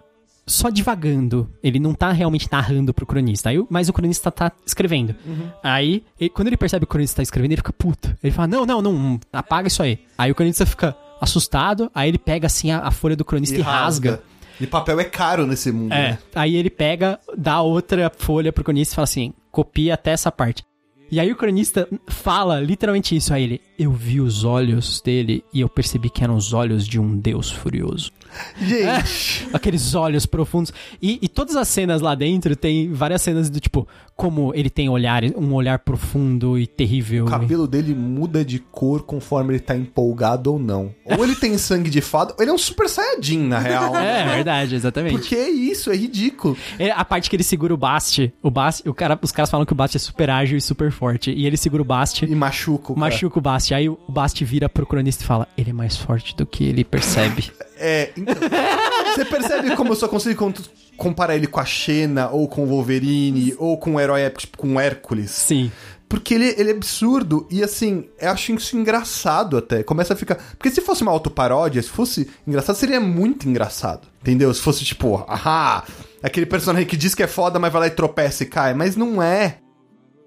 só 0.47 0.71
divagando. 0.71 1.51
Ele 1.63 1.79
não 1.79 1.95
tá 1.95 2.11
realmente 2.13 2.49
narrando 2.51 2.93
pro 2.95 3.07
cronista. 3.07 3.51
Aí, 3.51 3.63
mas 3.69 3.89
o 3.89 3.93
cronista 3.93 4.31
tá 4.31 4.53
escrevendo. 4.67 5.15
Aí, 5.63 6.03
ele- 6.19 6.31
quando 6.31 6.49
ele 6.49 6.57
percebe 6.57 6.85
que 6.87 6.91
o 6.91 6.93
cronista 6.93 7.17
tá 7.17 7.23
escrevendo, 7.23 7.53
ele 7.53 7.59
fica 7.59 7.73
puto. 7.73 8.17
Ele 8.23 8.33
fala: 8.33 8.49
Não, 8.49 8.65
não, 8.67 8.81
não, 8.83 9.21
apaga 9.33 9.69
isso 9.69 9.83
aí. 9.83 9.99
Aí 10.17 10.31
o 10.31 10.35
cronista 10.35 10.65
fica 10.67 10.97
assustado. 11.21 11.91
Aí 11.95 12.09
ele 12.09 12.19
pega 12.19 12.47
assim 12.47 12.71
a, 12.71 12.81
a 12.81 12.91
folha 12.91 13.17
do 13.17 13.25
cronista 13.25 13.57
e, 13.57 13.63
rasga. 13.63 14.23
E 14.61 14.67
papel 14.67 14.99
é 15.01 15.05
caro 15.05 15.47
nesse 15.47 15.71
mundo, 15.71 15.93
É. 15.93 16.11
né? 16.13 16.19
Aí 16.35 16.57
ele 16.57 16.71
pega, 16.71 17.19
dá 17.37 17.61
outra 17.61 18.11
folha 18.17 18.53
pro 18.53 18.65
cronista 18.65 18.95
e 18.95 18.97
fala 18.97 19.05
assim: 19.05 19.33
copia 19.51 19.95
até 19.95 20.11
essa 20.13 20.31
parte. 20.33 20.63
E 21.11 21.19
aí 21.19 21.33
o 21.33 21.37
cronista 21.37 21.89
fala 22.07 22.61
literalmente 22.61 23.17
isso 23.17 23.33
a 23.33 23.41
ele. 23.41 23.63
Eu 23.79 23.91
vi 23.93 24.21
os 24.21 24.45
olhos 24.45 25.01
dele 25.01 25.43
e 25.55 25.61
eu 25.61 25.69
percebi 25.69 26.11
que 26.11 26.23
eram 26.23 26.37
os 26.37 26.53
olhos 26.53 26.87
de 26.87 27.01
um 27.01 27.17
deus 27.17 27.51
furioso. 27.51 28.13
Gente, 28.61 29.49
Aqueles 29.53 29.95
olhos 29.95 30.27
profundos. 30.27 30.73
E, 31.01 31.19
e 31.23 31.29
todas 31.29 31.57
as 31.57 31.69
cenas 31.69 32.01
lá 32.01 32.15
dentro 32.15 32.55
tem 32.57 32.93
várias 32.93 33.23
cenas 33.23 33.49
do 33.51 33.61
tipo, 33.61 33.87
como 34.17 34.53
ele 34.55 34.69
tem 34.71 34.89
olhar, 34.89 35.23
um 35.37 35.53
olhar 35.55 35.79
profundo 35.79 36.59
e 36.59 36.67
terrível. 36.67 37.25
o 37.27 37.31
cabelo 37.31 37.67
dele 37.67 37.95
muda 37.95 38.45
de 38.45 38.59
cor 38.59 39.03
conforme 39.03 39.53
ele 39.55 39.61
tá 39.61 39.77
empolgado 39.77 40.53
ou 40.53 40.59
não. 40.59 40.95
Ou 41.05 41.25
ele 41.25 41.35
tem 41.35 41.57
sangue 41.59 41.91
de 41.91 42.01
fada, 42.01 42.35
ou 42.37 42.43
ele 42.43 42.51
é 42.51 42.55
um 42.55 42.59
super 42.59 42.89
saiyajin, 42.89 43.39
na 43.47 43.59
real. 43.59 43.95
É, 44.09 44.25
verdade, 44.37 44.75
exatamente. 44.75 45.13
Porque 45.19 45.35
é 45.35 45.49
isso, 45.51 45.91
é 45.91 45.97
ridículo. 45.97 46.57
É 46.79 46.91
a 46.91 47.05
parte 47.05 47.29
que 47.29 47.37
ele 47.37 47.43
segura 47.43 47.73
o 47.75 47.77
Bast. 47.77 48.33
O 48.43 48.51
Bast, 48.51 48.89
o 48.89 48.95
cara, 48.95 49.19
os 49.21 49.33
caras 49.33 49.51
falam 49.51 49.67
que 49.67 49.73
o 49.73 49.77
Bast 49.77 49.97
é 49.97 50.01
super 50.01 50.31
ágil 50.31 50.57
e 50.57 50.61
super 50.61 50.91
forte. 50.91 51.31
E 51.31 51.47
ele 51.47 51.57
segura 51.57 51.83
o 51.83 51.85
Bast. 51.85 52.25
E 52.25 52.35
machuca 52.35 52.93
o 52.93 52.95
cara. 52.95 53.01
Machuca 53.01 53.39
o 53.39 53.43
Bast. 53.43 53.75
Aí 53.75 53.89
o 53.89 53.99
Bast 54.09 54.43
vira 54.45 54.69
pro 54.69 54.87
cronista 54.87 55.23
e 55.25 55.27
fala: 55.27 55.49
Ele 55.57 55.71
é 55.71 55.73
mais 55.73 55.97
forte 55.97 56.35
do 56.37 56.47
que 56.47 56.65
ele 56.65 56.85
percebe. 56.85 57.51
É, 57.81 58.11
então. 58.31 58.49
Você 59.15 59.25
percebe 59.25 59.75
como 59.77 59.93
eu 59.93 59.97
só 59.97 60.07
consigo 60.09 60.37
con- 60.37 60.53
comparar 60.97 61.35
ele 61.37 61.47
com 61.47 61.61
a 61.61 61.65
Xena, 61.65 62.29
ou 62.31 62.47
com 62.49 62.65
o 62.65 62.67
Wolverine, 62.67 63.55
ou 63.59 63.77
com 63.79 63.93
um 63.93 64.01
herói 64.01 64.23
épico, 64.23 64.41
tipo 64.43 64.59
com 64.59 64.75
o 64.75 64.81
Hércules? 64.81 65.31
Sim. 65.31 65.71
Porque 66.09 66.33
ele, 66.35 66.55
ele 66.57 66.71
é 66.71 66.75
absurdo 66.75 67.47
e 67.51 67.63
assim, 67.63 68.09
eu 68.19 68.31
acho 68.31 68.53
isso 68.53 68.77
engraçado 68.79 69.59
até. 69.59 69.83
Começa 69.83 70.15
a 70.15 70.17
ficar. 70.17 70.37
Porque 70.57 70.71
se 70.71 70.81
fosse 70.81 71.03
uma 71.03 71.13
autoparódia, 71.13 71.83
se 71.83 71.91
fosse 71.91 72.31
engraçado, 72.47 72.77
seria 72.77 72.99
muito 72.99 73.47
engraçado. 73.47 74.09
Entendeu? 74.23 74.53
Se 74.55 74.61
fosse 74.63 74.85
tipo, 74.87 75.23
ah, 75.29 75.85
aquele 76.23 76.47
personagem 76.47 76.87
que 76.89 76.97
diz 76.97 77.15
que 77.15 77.23
é 77.23 77.27
foda, 77.27 77.59
mas 77.59 77.71
vai 77.71 77.81
lá 77.83 77.87
e 77.89 77.91
tropeça 77.91 78.43
e 78.43 78.47
cai. 78.47 78.73
Mas 78.73 78.97
não 78.97 79.23
é. 79.23 79.59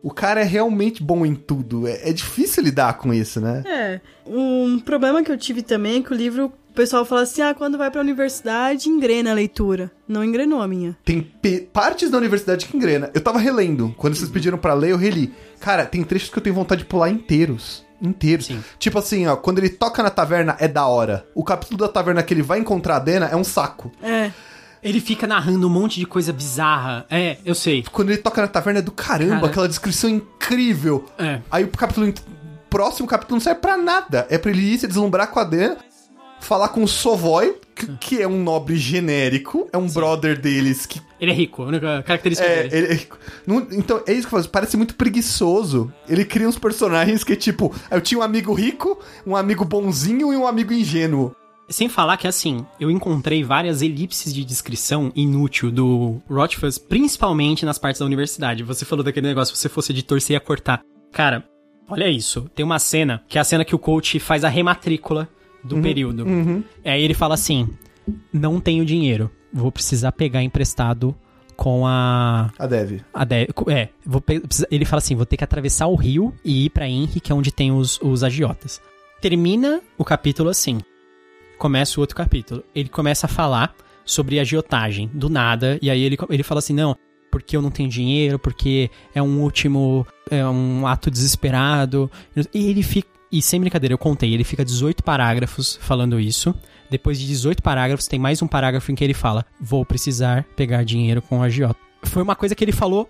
O 0.03 0.11
cara 0.11 0.41
é 0.41 0.43
realmente 0.43 1.01
bom 1.01 1.25
em 1.25 1.33
tudo. 1.33 1.87
É, 1.87 2.09
é 2.09 2.13
difícil 2.13 2.63
lidar 2.63 2.97
com 2.99 3.11
isso, 3.11 3.41
né? 3.41 3.63
É. 3.65 4.01
Um 4.25 4.79
problema 4.79 5.23
que 5.23 5.31
eu 5.31 5.37
tive 5.37 5.63
também 5.63 5.97
é 5.97 6.01
que 6.03 6.11
o 6.11 6.15
livro, 6.15 6.51
o 6.71 6.73
pessoal 6.73 7.03
fala 7.03 7.23
assim: 7.23 7.41
ah, 7.41 7.53
quando 7.53 7.77
vai 7.77 7.91
pra 7.91 7.99
universidade, 7.99 8.87
engrena 8.87 9.31
a 9.31 9.33
leitura. 9.33 9.91
Não 10.07 10.23
engrenou 10.23 10.61
a 10.61 10.67
minha. 10.67 10.97
Tem 11.03 11.21
partes 11.73 12.09
da 12.09 12.17
universidade 12.17 12.65
que 12.65 12.75
engrena. 12.77 13.11
Eu 13.13 13.21
tava 13.21 13.39
relendo. 13.39 13.93
Quando 13.97 14.15
vocês 14.15 14.29
pediram 14.29 14.57
pra 14.57 14.73
ler, 14.73 14.91
eu 14.91 14.97
reli. 14.97 15.33
Cara, 15.59 15.85
tem 15.85 16.01
trechos 16.03 16.29
que 16.29 16.37
eu 16.37 16.43
tenho 16.43 16.55
vontade 16.55 16.83
de 16.83 16.87
pular 16.87 17.09
inteiros. 17.09 17.85
Inteiros. 18.01 18.45
Sim. 18.47 18.63
Tipo 18.79 18.99
assim, 18.99 19.27
ó, 19.27 19.35
quando 19.35 19.59
ele 19.59 19.69
toca 19.69 20.01
na 20.01 20.09
taverna 20.09 20.55
é 20.59 20.67
da 20.67 20.87
hora. 20.87 21.27
O 21.35 21.43
capítulo 21.43 21.77
da 21.77 21.87
taverna 21.87 22.23
que 22.23 22.33
ele 22.33 22.41
vai 22.41 22.57
encontrar 22.59 22.95
a 22.95 22.99
Dena 22.99 23.27
é 23.27 23.35
um 23.35 23.43
saco. 23.43 23.91
É. 24.01 24.31
Ele 24.81 24.99
fica 24.99 25.27
narrando 25.27 25.67
um 25.67 25.69
monte 25.69 25.99
de 25.99 26.05
coisa 26.07 26.33
bizarra. 26.33 27.05
É, 27.09 27.37
eu 27.45 27.53
sei. 27.53 27.83
Quando 27.91 28.09
ele 28.09 28.17
toca 28.17 28.41
na 28.41 28.47
taverna 28.47 28.79
é 28.79 28.81
do 28.81 28.91
caramba, 28.91 29.35
Cara. 29.35 29.47
aquela 29.47 29.67
descrição 29.67 30.09
incrível. 30.09 31.05
É. 31.19 31.41
Aí 31.51 31.63
o 31.65 31.67
capítulo. 31.67 32.11
Próximo 32.69 33.05
capítulo 33.05 33.35
não 33.35 33.41
serve 33.41 33.59
pra 33.59 33.75
nada. 33.77 34.25
É 34.29 34.37
pra 34.37 34.49
ele 34.49 34.61
ir 34.61 34.79
se 34.79 34.87
deslumbrar 34.87 35.27
com 35.27 35.39
a 35.41 35.43
Dena, 35.43 35.77
falar 36.41 36.69
com 36.69 36.83
o 36.83 36.87
Sovoy, 36.87 37.55
que, 37.99 38.21
é 38.21 38.27
um 38.27 38.43
nobre 38.43 38.75
genérico, 38.77 39.67
é 39.71 39.77
um 39.77 39.87
brother 39.87 40.39
deles 40.39 40.85
que 40.85 41.01
Ele 41.19 41.31
é 41.31 41.33
rico, 41.33 41.63
a 41.63 41.67
única 41.67 42.03
característica 42.03 42.47
É, 42.49 42.67
dele. 42.67 42.87
ele- 42.93 43.07
não- 43.47 43.67
então, 43.71 44.01
é 44.05 44.11
isso 44.13 44.27
que 44.27 44.33
eu 44.35 44.39
falo, 44.39 44.49
parece 44.49 44.75
muito 44.75 44.95
preguiçoso. 44.95 45.91
Ele 46.09 46.25
cria 46.25 46.47
uns 46.49 46.57
personagens 46.59 47.23
que, 47.23 47.35
tipo, 47.35 47.73
eu 47.89 48.01
tinha 48.01 48.19
um 48.19 48.23
amigo 48.23 48.53
rico, 48.53 48.99
um 49.25 49.35
amigo 49.35 49.63
bonzinho 49.63 50.33
e 50.33 50.35
um 50.35 50.45
amigo 50.47 50.73
ingênuo. 50.73 51.35
Sem 51.69 51.87
falar 51.87 52.17
que, 52.17 52.27
assim, 52.27 52.65
eu 52.79 52.91
encontrei 52.91 53.43
várias 53.43 53.81
elipses 53.81 54.33
de 54.33 54.43
descrição 54.43 55.11
inútil 55.15 55.71
do 55.71 56.21
Rothfuss, 56.29 56.77
principalmente 56.77 57.65
nas 57.65 57.77
partes 57.77 57.99
da 57.99 58.05
universidade. 58.05 58.61
Você 58.63 58.83
falou 58.83 59.05
daquele 59.05 59.27
negócio, 59.27 59.55
se 59.55 59.61
você 59.61 59.69
fosse 59.69 59.91
editor, 59.93 60.19
você 60.19 60.33
ia 60.33 60.39
cortar. 60.39 60.81
Cara, 61.13 61.45
olha 61.89 62.09
isso. 62.09 62.49
Tem 62.53 62.65
uma 62.65 62.77
cena, 62.79 63.23
que 63.27 63.37
é 63.37 63.41
a 63.41 63.43
cena 63.45 63.63
que 63.63 63.73
o 63.75 63.79
coach 63.79 64.19
faz 64.19 64.43
a 64.43 64.49
rematrícula 64.49 65.29
do 65.63 65.81
período. 65.81 66.25
Aí 66.85 67.03
ele 67.03 67.13
fala 67.13 67.35
assim, 67.35 67.69
não 68.31 68.59
tenho 68.59 68.85
dinheiro, 68.85 69.29
vou 69.53 69.71
precisar 69.71 70.11
pegar 70.11 70.43
emprestado 70.43 71.15
com 71.55 71.85
a... 71.85 72.51
A 72.57 72.65
Dev. 72.65 73.01
A 73.13 73.23
de... 73.23 73.47
É, 73.69 73.89
vou 74.03 74.23
ele 74.71 74.83
fala 74.83 74.97
assim: 74.97 75.15
vou 75.15 75.27
ter 75.27 75.37
que 75.37 75.43
atravessar 75.43 75.85
o 75.85 75.95
rio 75.95 76.33
e 76.43 76.65
ir 76.65 76.69
pra 76.71 76.87
Henry, 76.87 77.19
que 77.19 77.31
é 77.31 77.35
onde 77.35 77.51
tem 77.51 77.71
os, 77.71 77.99
os 78.01 78.23
agiotas. 78.23 78.81
Termina 79.21 79.79
o 79.95 80.03
capítulo 80.03 80.49
assim. 80.49 80.79
Começa 81.59 81.99
o 81.99 82.01
outro 82.01 82.15
capítulo. 82.15 82.63
Ele 82.73 82.89
começa 82.89 83.27
a 83.27 83.29
falar 83.29 83.75
sobre 84.03 84.39
agiotagem, 84.39 85.07
do 85.13 85.29
nada, 85.29 85.77
e 85.83 85.91
aí 85.91 86.01
ele, 86.01 86.17
ele 86.31 86.41
fala 86.41 86.57
assim: 86.57 86.73
não, 86.73 86.97
porque 87.29 87.55
eu 87.55 87.61
não 87.61 87.69
tenho 87.69 87.87
dinheiro, 87.87 88.39
porque 88.39 88.89
é 89.13 89.21
um 89.21 89.41
último. 89.41 90.07
É 90.31 90.43
um 90.43 90.87
ato 90.87 91.11
desesperado. 91.11 92.09
E 92.53 92.69
ele 92.71 92.81
fica. 92.81 93.07
E 93.31 93.41
sem 93.41 93.59
brincadeira, 93.59 93.93
eu 93.93 93.97
contei, 93.97 94.33
ele 94.33 94.43
fica 94.43 94.65
18 94.65 95.03
parágrafos 95.03 95.77
falando 95.81 96.19
isso. 96.19 96.53
Depois 96.89 97.17
de 97.17 97.25
18 97.25 97.63
parágrafos, 97.63 98.07
tem 98.07 98.19
mais 98.19 98.41
um 98.41 98.47
parágrafo 98.47 98.91
em 98.91 98.95
que 98.95 99.03
ele 99.03 99.13
fala: 99.13 99.45
Vou 99.59 99.85
precisar 99.85 100.43
pegar 100.55 100.83
dinheiro 100.83 101.21
com 101.21 101.39
o 101.39 101.43
agiota. 101.43 101.79
Foi 102.03 102.21
uma 102.21 102.35
coisa 102.35 102.55
que 102.55 102.63
ele 102.63 102.71
falou 102.73 103.09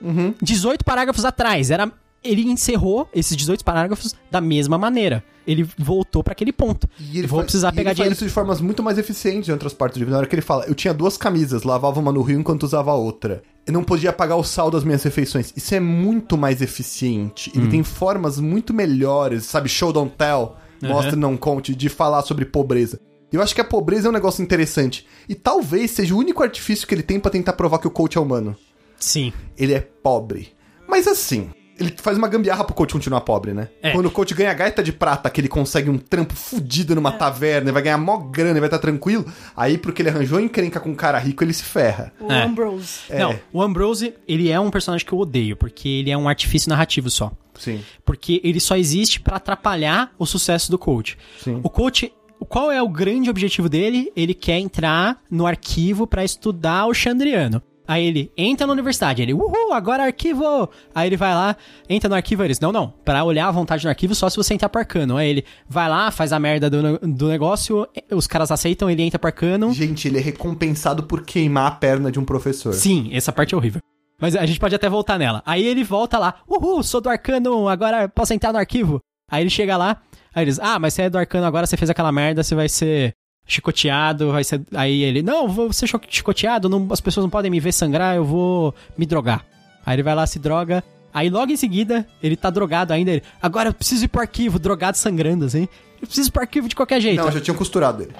Uhum. 0.00 0.34
18 0.42 0.84
parágrafos 0.84 1.24
atrás. 1.24 1.70
Era 1.70 1.90
ele 2.22 2.42
encerrou 2.42 3.08
esses 3.14 3.36
18 3.36 3.64
parágrafos 3.64 4.14
da 4.30 4.40
mesma 4.40 4.76
maneira. 4.78 5.24
Ele 5.46 5.68
voltou 5.76 6.22
pra 6.22 6.32
aquele 6.32 6.52
ponto. 6.52 6.88
E 7.00 7.18
ele 7.18 7.26
Vou 7.26 7.40
fa- 7.40 7.44
precisar 7.44 7.72
pegar 7.72 7.80
ele 7.80 7.86
faz 7.88 7.96
dinheiro. 7.96 8.14
isso 8.14 8.24
de 8.24 8.30
formas 8.30 8.60
muito 8.60 8.80
mais 8.82 8.96
eficientes 8.96 9.48
em 9.48 9.52
outras 9.52 9.72
partes 9.74 9.96
do 9.96 10.00
livro. 10.00 10.12
Na 10.12 10.18
hora 10.18 10.26
que 10.26 10.34
ele 10.36 10.42
fala, 10.42 10.64
eu 10.66 10.74
tinha 10.74 10.94
duas 10.94 11.16
camisas, 11.16 11.64
lavava 11.64 11.98
uma 11.98 12.12
no 12.12 12.22
rio 12.22 12.38
enquanto 12.38 12.62
usava 12.62 12.92
a 12.92 12.94
outra. 12.94 13.42
Eu 13.66 13.72
não 13.72 13.82
podia 13.82 14.12
pagar 14.12 14.36
o 14.36 14.44
sal 14.44 14.70
das 14.70 14.84
minhas 14.84 15.02
refeições. 15.02 15.52
Isso 15.56 15.74
é 15.74 15.80
muito 15.80 16.38
mais 16.38 16.62
eficiente. 16.62 17.50
Hum. 17.50 17.60
Ele 17.62 17.70
tem 17.70 17.82
formas 17.82 18.38
muito 18.38 18.72
melhores, 18.72 19.44
sabe? 19.46 19.68
Show 19.68 19.92
don't 19.92 20.14
tell, 20.16 20.54
mostre 20.80 21.16
não 21.16 21.36
conte, 21.36 21.74
de 21.74 21.88
falar 21.88 22.22
sobre 22.22 22.44
pobreza. 22.44 23.00
Eu 23.32 23.42
acho 23.42 23.54
que 23.54 23.60
a 23.60 23.64
pobreza 23.64 24.06
é 24.06 24.10
um 24.10 24.12
negócio 24.12 24.42
interessante. 24.44 25.06
E 25.28 25.34
talvez 25.34 25.90
seja 25.90 26.14
o 26.14 26.18
único 26.18 26.42
artifício 26.42 26.86
que 26.86 26.94
ele 26.94 27.02
tem 27.02 27.18
pra 27.18 27.30
tentar 27.32 27.54
provar 27.54 27.78
que 27.78 27.86
o 27.88 27.90
coach 27.90 28.16
é 28.16 28.20
humano. 28.20 28.54
Sim. 28.98 29.32
Ele 29.56 29.72
é 29.72 29.80
pobre. 29.80 30.52
Mas 30.86 31.08
assim, 31.08 31.50
ele 31.78 31.94
faz 31.96 32.16
uma 32.18 32.28
gambiarra 32.28 32.64
pro 32.64 32.74
coach 32.74 32.92
continuar 32.92 33.20
pobre, 33.22 33.52
né? 33.52 33.68
É. 33.82 33.90
Quando 33.92 34.06
o 34.06 34.10
coach 34.10 34.34
ganha 34.34 34.50
a 34.50 34.54
gaita 34.54 34.82
de 34.82 34.92
prata, 34.92 35.28
que 35.30 35.40
ele 35.40 35.48
consegue 35.48 35.88
um 35.90 35.98
trampo 35.98 36.34
fudido 36.34 36.94
numa 36.94 37.12
taverna, 37.12 37.70
e 37.70 37.72
vai 37.72 37.82
ganhar 37.82 37.98
mó 37.98 38.16
grana 38.18 38.56
e 38.56 38.60
vai 38.60 38.66
estar 38.68 38.78
tranquilo, 38.78 39.24
aí 39.56 39.78
porque 39.78 40.02
ele 40.02 40.08
arranjou 40.10 40.38
encrenca 40.40 40.78
com 40.80 40.90
um 40.90 40.94
cara 40.94 41.18
rico, 41.18 41.42
ele 41.42 41.52
se 41.52 41.64
ferra. 41.64 42.12
O 42.20 42.30
É. 42.30 42.44
Ambrose. 42.44 43.00
É. 43.08 43.18
Não, 43.18 43.38
o 43.52 43.62
Ambrose, 43.62 44.14
ele 44.28 44.50
é 44.50 44.58
um 44.60 44.70
personagem 44.70 45.06
que 45.06 45.12
eu 45.12 45.18
odeio, 45.18 45.56
porque 45.56 45.88
ele 45.88 46.10
é 46.10 46.16
um 46.16 46.28
artifício 46.28 46.68
narrativo 46.68 47.10
só. 47.10 47.32
Sim. 47.58 47.80
Porque 48.04 48.40
ele 48.42 48.60
só 48.60 48.76
existe 48.76 49.20
pra 49.20 49.36
atrapalhar 49.36 50.10
o 50.18 50.24
sucesso 50.26 50.70
do 50.70 50.78
coach. 50.78 51.18
Sim. 51.42 51.60
O 51.62 51.68
coach, 51.68 52.12
qual 52.48 52.72
é 52.72 52.82
o 52.82 52.88
grande 52.88 53.28
objetivo 53.30 53.68
dele? 53.68 54.10
Ele 54.16 54.34
quer 54.34 54.58
entrar 54.58 55.20
no 55.30 55.46
arquivo 55.46 56.06
pra 56.06 56.24
estudar 56.24 56.86
o 56.86 56.94
Chandriano. 56.94 57.62
Aí 57.92 58.06
ele 58.06 58.32
entra 58.38 58.66
na 58.66 58.72
universidade, 58.72 59.20
ele, 59.20 59.34
uhul, 59.34 59.74
agora 59.74 60.04
arquivo! 60.04 60.66
Aí 60.94 61.10
ele 61.10 61.16
vai 61.18 61.34
lá, 61.34 61.54
entra 61.86 62.08
no 62.08 62.14
arquivo, 62.14 62.42
eles, 62.42 62.58
não, 62.58 62.72
não, 62.72 62.88
pra 63.04 63.22
olhar 63.22 63.48
à 63.48 63.50
vontade 63.50 63.84
no 63.84 63.90
arquivo 63.90 64.14
só 64.14 64.30
se 64.30 64.36
você 64.38 64.54
entrar 64.54 64.70
pro 64.70 64.80
arcano. 64.80 65.18
Aí 65.18 65.28
ele 65.28 65.44
vai 65.68 65.90
lá, 65.90 66.10
faz 66.10 66.32
a 66.32 66.38
merda 66.38 66.70
do, 66.70 66.98
do 67.00 67.28
negócio, 67.28 67.86
os 68.10 68.26
caras 68.26 68.50
aceitam, 68.50 68.88
ele 68.88 69.02
entra 69.02 69.18
pro 69.18 69.28
arcano. 69.28 69.74
Gente, 69.74 70.08
ele 70.08 70.16
é 70.16 70.22
recompensado 70.22 71.02
por 71.02 71.22
queimar 71.22 71.66
a 71.66 71.70
perna 71.72 72.10
de 72.10 72.18
um 72.18 72.24
professor. 72.24 72.72
Sim, 72.72 73.10
essa 73.12 73.30
parte 73.30 73.52
é 73.52 73.58
horrível. 73.58 73.82
Mas 74.18 74.34
a 74.36 74.46
gente 74.46 74.58
pode 74.58 74.74
até 74.74 74.88
voltar 74.88 75.18
nela. 75.18 75.42
Aí 75.44 75.62
ele 75.62 75.84
volta 75.84 76.18
lá, 76.18 76.36
uhul, 76.48 76.82
sou 76.82 77.02
do 77.02 77.10
arcano, 77.10 77.68
agora 77.68 78.08
posso 78.08 78.32
entrar 78.32 78.54
no 78.54 78.58
arquivo. 78.58 79.02
Aí 79.30 79.42
ele 79.42 79.50
chega 79.50 79.76
lá, 79.76 80.00
aí 80.34 80.44
eles, 80.44 80.58
ah, 80.58 80.78
mas 80.78 80.94
você 80.94 81.02
é 81.02 81.10
do 81.10 81.18
arcano 81.18 81.44
agora, 81.44 81.66
você 81.66 81.76
fez 81.76 81.90
aquela 81.90 82.10
merda, 82.10 82.42
você 82.42 82.54
vai 82.54 82.70
ser 82.70 83.12
chicoteado, 83.52 84.32
vai 84.32 84.44
ser... 84.44 84.60
Aí 84.74 85.02
ele, 85.02 85.22
não, 85.22 85.48
vou 85.48 85.72
ser 85.72 85.86
chicoteado, 86.08 86.68
não- 86.68 86.88
as 86.90 87.00
pessoas 87.00 87.24
não 87.24 87.30
podem 87.30 87.50
me 87.50 87.60
ver 87.60 87.72
sangrar, 87.72 88.16
eu 88.16 88.24
vou 88.24 88.74
me 88.96 89.06
drogar. 89.06 89.44
Aí 89.84 89.94
ele 89.96 90.02
vai 90.02 90.14
lá, 90.14 90.26
se 90.26 90.38
droga, 90.38 90.82
aí 91.12 91.28
logo 91.30 91.52
em 91.52 91.56
seguida, 91.56 92.06
ele 92.22 92.36
tá 92.36 92.50
drogado 92.50 92.92
ainda, 92.92 93.10
ele, 93.10 93.22
agora 93.40 93.68
eu 93.68 93.74
preciso 93.74 94.04
ir 94.04 94.08
pro 94.08 94.20
arquivo, 94.20 94.58
drogado 94.58 94.96
sangrando, 94.96 95.44
assim. 95.44 95.68
Eu 96.00 96.06
preciso 96.06 96.28
ir 96.28 96.32
pro 96.32 96.42
arquivo 96.42 96.68
de 96.68 96.74
qualquer 96.76 97.00
jeito. 97.00 97.22
Não, 97.22 97.30
já 97.30 97.40
tinham 97.40 97.56
costurado 97.56 98.02
ele. 98.02 98.12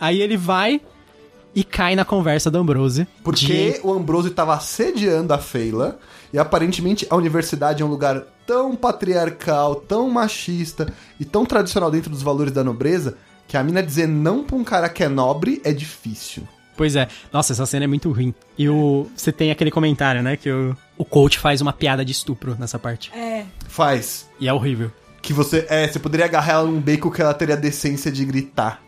Aí 0.00 0.20
ele 0.20 0.36
vai 0.36 0.80
e 1.54 1.64
cai 1.64 1.96
na 1.96 2.04
conversa 2.04 2.50
do 2.50 2.58
Ambrose. 2.58 3.06
Porque 3.24 3.72
de- 3.72 3.80
o 3.82 3.92
Ambrose 3.92 4.28
estava 4.28 4.54
assediando 4.54 5.32
a 5.32 5.38
Feila, 5.38 5.98
e 6.32 6.38
aparentemente 6.38 7.06
a 7.10 7.16
universidade 7.16 7.82
é 7.82 7.86
um 7.86 7.88
lugar 7.88 8.22
tão 8.46 8.76
patriarcal, 8.76 9.74
tão 9.76 10.08
machista 10.10 10.92
e 11.18 11.24
tão 11.24 11.44
tradicional 11.46 11.90
dentro 11.90 12.10
dos 12.10 12.22
valores 12.22 12.52
da 12.52 12.62
nobreza, 12.62 13.16
que 13.48 13.56
a 13.56 13.64
mina 13.64 13.82
dizer 13.82 14.06
não 14.06 14.44
pra 14.44 14.54
um 14.56 14.62
cara 14.62 14.88
que 14.88 15.02
é 15.02 15.08
nobre 15.08 15.60
é 15.64 15.72
difícil. 15.72 16.46
Pois 16.76 16.94
é. 16.94 17.08
Nossa, 17.32 17.52
essa 17.54 17.66
cena 17.66 17.84
é 17.84 17.88
muito 17.88 18.12
ruim. 18.12 18.32
E 18.56 18.68
o... 18.68 19.10
você 19.16 19.32
tem 19.32 19.50
aquele 19.50 19.70
comentário, 19.70 20.22
né? 20.22 20.36
Que 20.36 20.48
o... 20.48 20.76
o 20.96 21.04
coach 21.04 21.38
faz 21.38 21.60
uma 21.60 21.72
piada 21.72 22.04
de 22.04 22.12
estupro 22.12 22.56
nessa 22.60 22.78
parte. 22.78 23.10
É. 23.12 23.44
Faz. 23.66 24.28
E 24.38 24.46
é 24.46 24.52
horrível. 24.52 24.92
Que 25.20 25.32
você. 25.32 25.66
É, 25.68 25.88
você 25.88 25.98
poderia 25.98 26.26
agarrar 26.26 26.52
ela 26.52 26.66
num 26.68 26.80
beco 26.80 27.10
que 27.10 27.20
ela 27.20 27.34
teria 27.34 27.56
a 27.56 27.58
decência 27.58 28.12
de 28.12 28.24
gritar. 28.24 28.80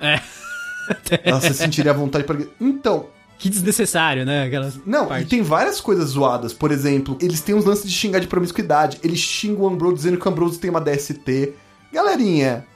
É. 0.00 0.20
Ela 1.24 1.40
se 1.40 1.54
sentiria 1.54 1.92
à 1.92 1.94
vontade 1.94 2.24
pra. 2.24 2.36
Então, 2.60 3.06
Que 3.38 3.48
desnecessário, 3.48 4.24
né? 4.26 4.44
Aquela 4.44 4.70
Não, 4.84 5.06
parte. 5.06 5.24
e 5.24 5.26
tem 5.26 5.40
várias 5.42 5.80
coisas 5.80 6.10
zoadas. 6.10 6.52
Por 6.52 6.70
exemplo, 6.70 7.16
eles 7.22 7.40
têm 7.40 7.54
uns 7.54 7.64
lances 7.64 7.88
de 7.90 7.96
xingar 7.96 8.20
de 8.20 8.26
promiscuidade. 8.26 8.98
Eles 9.02 9.18
xingam 9.18 9.64
o 9.64 9.68
Ambrose 9.68 9.96
dizendo 9.96 10.18
que 10.18 10.26
o 10.26 10.30
Ambrose 10.30 10.58
tem 10.58 10.68
uma 10.70 10.80
DST. 10.80 11.54
Galerinha, 11.92 12.66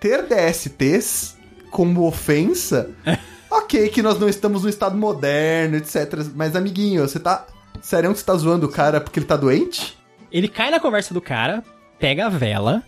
ter 0.00 0.22
DSTs 0.26 1.36
como 1.70 2.06
ofensa, 2.06 2.90
ok, 3.50 3.88
que 3.88 4.02
nós 4.02 4.18
não 4.18 4.28
estamos 4.28 4.62
no 4.62 4.68
estado 4.68 4.96
moderno, 4.96 5.76
etc. 5.76 6.24
Mas, 6.34 6.54
amiguinho, 6.56 7.06
você 7.06 7.18
tá. 7.18 7.46
Sério 7.82 8.10
que 8.12 8.18
você 8.18 8.24
tá 8.24 8.34
zoando 8.34 8.66
o 8.66 8.70
cara 8.70 9.00
porque 9.00 9.18
ele 9.20 9.26
tá 9.26 9.36
doente? 9.36 9.96
Ele 10.32 10.48
cai 10.48 10.70
na 10.70 10.80
conversa 10.80 11.12
do 11.14 11.20
cara, 11.20 11.62
pega 11.98 12.26
a 12.26 12.28
vela 12.28 12.82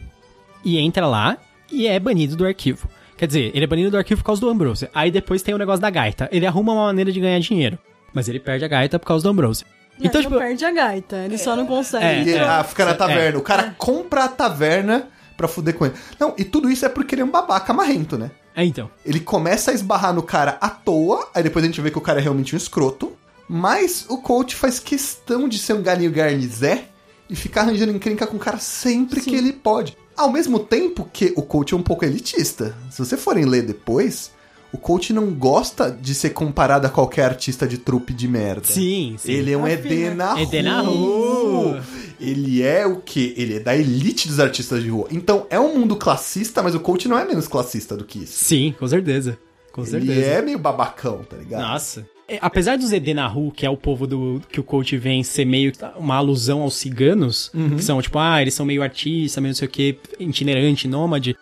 e 0.65 0.79
entra 0.79 1.07
lá 1.07 1.37
e 1.71 1.87
é 1.87 2.01
banido 2.01 2.35
do 2.35 2.45
arquivo. 2.47 2.89
Quer 3.17 3.27
dizer, 3.27 3.51
ele 3.55 3.65
é 3.65 3.67
banido 3.67 3.91
do 3.91 3.97
arquivo 3.99 4.21
por 4.23 4.27
causa 4.27 4.41
do 4.41 4.49
Ambrose. 4.49 4.89
Aí 4.95 5.11
depois 5.11 5.43
tem 5.43 5.55
o 5.55 5.59
negócio 5.59 5.81
da 5.81 5.91
gaita. 5.91 6.29
Ele 6.33 6.47
arruma 6.47 6.73
uma 6.73 6.87
maneira 6.87 7.13
de 7.13 7.21
ganhar 7.21 7.39
dinheiro. 7.41 7.79
Mas 8.15 8.29
ele 8.29 8.41
perde 8.41 8.65
a 8.65 8.69
gaita 8.69 8.99
por 8.99 9.07
causa 9.07 9.23
do 9.25 9.29
Ambrose. 9.31 9.65
Então, 10.01 10.07
Então, 10.21 10.23
não 10.23 10.31
tipo, 10.31 10.39
perde 10.41 10.65
a 10.65 10.71
gaita, 10.71 11.17
ele 11.17 11.37
só 11.37 11.55
não 11.55 11.67
consegue. 11.67 12.05
É, 12.05 12.23
E 12.25 12.31
ele, 12.31 12.39
ah, 12.45 12.65
fica 12.65 12.85
na 12.85 12.93
É. 12.93 12.95
taverna. 12.95 13.39
O 13.39 13.43
cara 13.43 13.75
compra 13.77 14.25
a 14.25 14.29
taverna 14.29 15.09
pra 15.39 15.49
fuder 15.49 15.75
com 15.75 15.87
ele. 15.87 15.95
Não, 16.19 16.35
e 16.37 16.45
tudo 16.45 16.69
isso 16.69 16.85
é 16.85 16.89
porque 16.89 17.15
ele 17.15 17.23
é 17.23 17.25
um 17.25 17.31
babaca 17.31 17.73
marrento, 17.73 18.19
né? 18.19 18.33
é 18.55 18.65
então. 18.65 18.91
Ele 19.07 19.21
começa 19.21 19.71
a 19.71 19.75
esbarrar 19.75 20.13
no 20.13 20.23
cara 20.23 20.59
à 20.61 20.69
toa, 20.69 21.29
aí 21.33 21.45
depois 21.45 21.65
a 21.65 21.69
gente 21.69 21.81
vê 21.81 21.93
que 21.93 21.97
o 21.97 22.03
cara 22.03 22.19
é 22.19 22.23
realmente 22.23 22.55
um 22.55 22.59
escroto. 22.59 23.13
Mas 23.49 24.05
o 24.09 24.19
coach 24.19 24.55
faz 24.57 24.79
questão 24.79 25.49
de 25.49 25.59
ser 25.59 25.73
um 25.73 25.83
galinho 25.83 26.11
garnizé 26.11 26.89
e 27.31 27.37
ficar 27.37 27.63
arranjando 27.63 27.93
encrenca 27.93 28.27
com 28.27 28.37
o 28.37 28.41
cara 28.41 28.59
sempre 28.59 29.21
Sim. 29.21 29.31
que 29.31 29.37
ele 29.37 29.53
pode. 29.53 29.97
Ao 30.17 30.31
mesmo 30.31 30.59
tempo 30.59 31.09
que 31.11 31.33
o 31.37 31.43
coach 31.43 31.73
é 31.73 31.77
um 31.77 31.83
pouco 31.83 32.05
elitista. 32.05 32.77
Se 32.91 32.99
você 32.99 33.17
forem 33.17 33.45
ler 33.45 33.63
depois, 33.63 34.33
o 34.73 34.79
coach 34.79 35.13
não 35.13 35.33
gosta 35.33 35.91
de 35.91 36.15
ser 36.15 36.31
comparado 36.31 36.87
a 36.87 36.91
qualquer 36.91 37.25
artista 37.25 37.67
de 37.67 37.79
trupe 37.79 38.13
de 38.13 38.29
merda. 38.29 38.65
Sim, 38.65 39.17
sim. 39.19 39.33
Ele 39.33 39.53
é 39.53 39.57
um 39.57 39.65
Afina. 39.65 40.41
Edena 40.41 40.43
Edena 40.43 40.81
Ru. 40.83 41.81
Ele 42.21 42.63
é 42.63 42.87
o 42.87 42.97
quê? 42.97 43.33
Ele 43.37 43.57
é 43.57 43.61
da 43.61 43.77
elite 43.77 44.29
dos 44.29 44.41
artistas 44.41 44.83
de 44.83 44.89
rua. 44.91 45.09
Então, 45.11 45.47
é 45.51 45.59
um 45.59 45.79
mundo 45.79 45.97
classista, 45.97 46.63
mas 46.63 46.75
o 46.75 46.81
coach 46.81 47.09
não 47.09 47.19
é 47.19 47.25
menos 47.25 47.49
classista 47.49 47.97
do 47.97 48.05
que 48.05 48.25
isso. 48.25 48.45
Sim, 48.45 48.75
com 48.79 48.87
certeza. 48.87 49.39
Com 49.73 49.85
certeza. 49.85 50.13
Ele 50.13 50.25
é 50.25 50.43
meio 50.43 50.59
babacão, 50.59 51.23
tá 51.23 51.37
ligado? 51.37 51.63
Nossa. 51.63 52.07
É, 52.29 52.39
apesar 52.43 52.77
dos 52.77 52.93
Edenahu, 52.93 53.51
que 53.51 53.65
é 53.65 53.71
o 53.71 53.77
povo 53.77 54.07
do 54.07 54.43
que 54.51 54.61
o 54.61 54.63
coach 54.63 54.95
vem 54.99 55.23
ser 55.23 55.47
meio 55.47 55.73
uma 55.97 56.17
alusão 56.17 56.61
aos 56.61 56.75
ciganos, 56.75 57.51
que 57.75 57.83
são 57.83 58.03
tipo, 58.03 58.19
ah, 58.19 58.43
eles 58.43 58.53
são 58.53 58.67
meio 58.67 58.83
artista, 58.83 59.41
meio 59.41 59.53
não 59.53 59.57
sei 59.57 59.67
o 59.67 59.71
que, 59.71 59.97
itinerante, 60.19 60.87
nômade. 60.87 61.35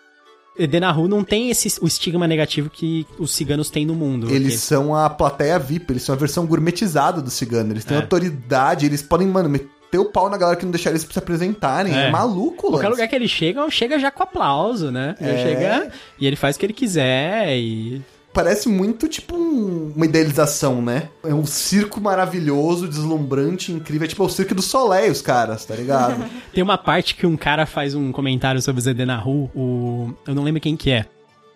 Edenahu 0.59 1.07
não 1.09 1.23
tem 1.23 1.51
esse, 1.51 1.79
o 1.83 1.87
estigma 1.87 2.27
negativo 2.27 2.71
que 2.71 3.07
os 3.19 3.31
ciganos 3.35 3.69
têm 3.71 3.85
no 3.87 3.95
mundo. 3.95 4.31
Eles 4.31 4.55
Que- 4.55 4.59
são 4.61 4.95
a 4.95 5.09
plateia 5.11 5.59
VIP, 5.59 5.93
eles 5.93 6.03
são 6.03 6.15
a 6.15 6.19
versão 6.19 6.47
gourmetizada 6.47 7.21
do 7.21 7.31
cigano. 7.31 7.73
Eles 7.73 7.85
têm 7.85 7.97
É. 7.97 8.01
autoridade, 8.01 8.87
eles 8.87 9.03
podem, 9.03 9.27
mano, 9.27 9.49
meter 9.49 9.99
o 9.99 10.07
pau 10.07 10.29
na 10.29 10.37
galera 10.37 10.59
que 10.59 10.65
não 10.65 10.73
deixar 10.73 10.91
eles 10.91 11.07
se 11.09 11.19
apresentarem. 11.19 11.95
É, 11.95 12.09
É. 12.09 12.11
maluco, 12.11 12.71
Qualquer 12.71 12.89
lugar 12.89 13.07
que 13.09 13.15
ele 13.15 13.29
chega, 13.29 13.69
chega 13.71 13.99
já 13.99 14.11
com 14.11 14.23
aplauso, 14.23 14.91
né? 14.91 15.15
É. 15.21 15.43
chega 15.43 15.93
e 16.19 16.27
ele 16.27 16.37
faz 16.37 16.57
o 16.57 16.59
que 16.59 16.67
ele 16.67 16.73
quiser 16.73 17.57
e... 17.57 18.03
Parece 18.37 18.69
muito 18.69 19.09
tipo 19.09 19.35
um- 19.35 19.93
uma 19.97 20.05
idealização, 20.05 20.83
né? 20.83 21.09
É 21.25 21.33
um 21.33 21.47
circo 21.47 22.01
maravilhoso, 22.03 22.87
deslumbrante, 22.87 23.73
incrível. 23.73 24.05
É 24.05 24.09
tipo 24.09 24.23
o 24.23 24.29
circo 24.29 24.55
do 24.55 24.61
Soleil, 24.61 25.11
os 25.11 25.23
caras, 25.23 25.65
tá 25.65 25.75
ligado? 25.75 26.23
Tem 26.53 26.63
uma 26.63 26.77
parte 26.77 27.15
que 27.15 27.27
um 27.27 27.35
cara 27.37 27.65
faz 27.65 27.95
um 27.95 28.13
comentário 28.13 28.61
sobre 28.61 28.79
o 28.81 28.83
Zedenahu, 28.83 29.51
o... 29.55 30.13
eu 30.27 30.35
não 30.35 30.43
lembro 30.45 30.61
quem 30.61 30.77
que 30.77 30.91
é, 30.91 31.07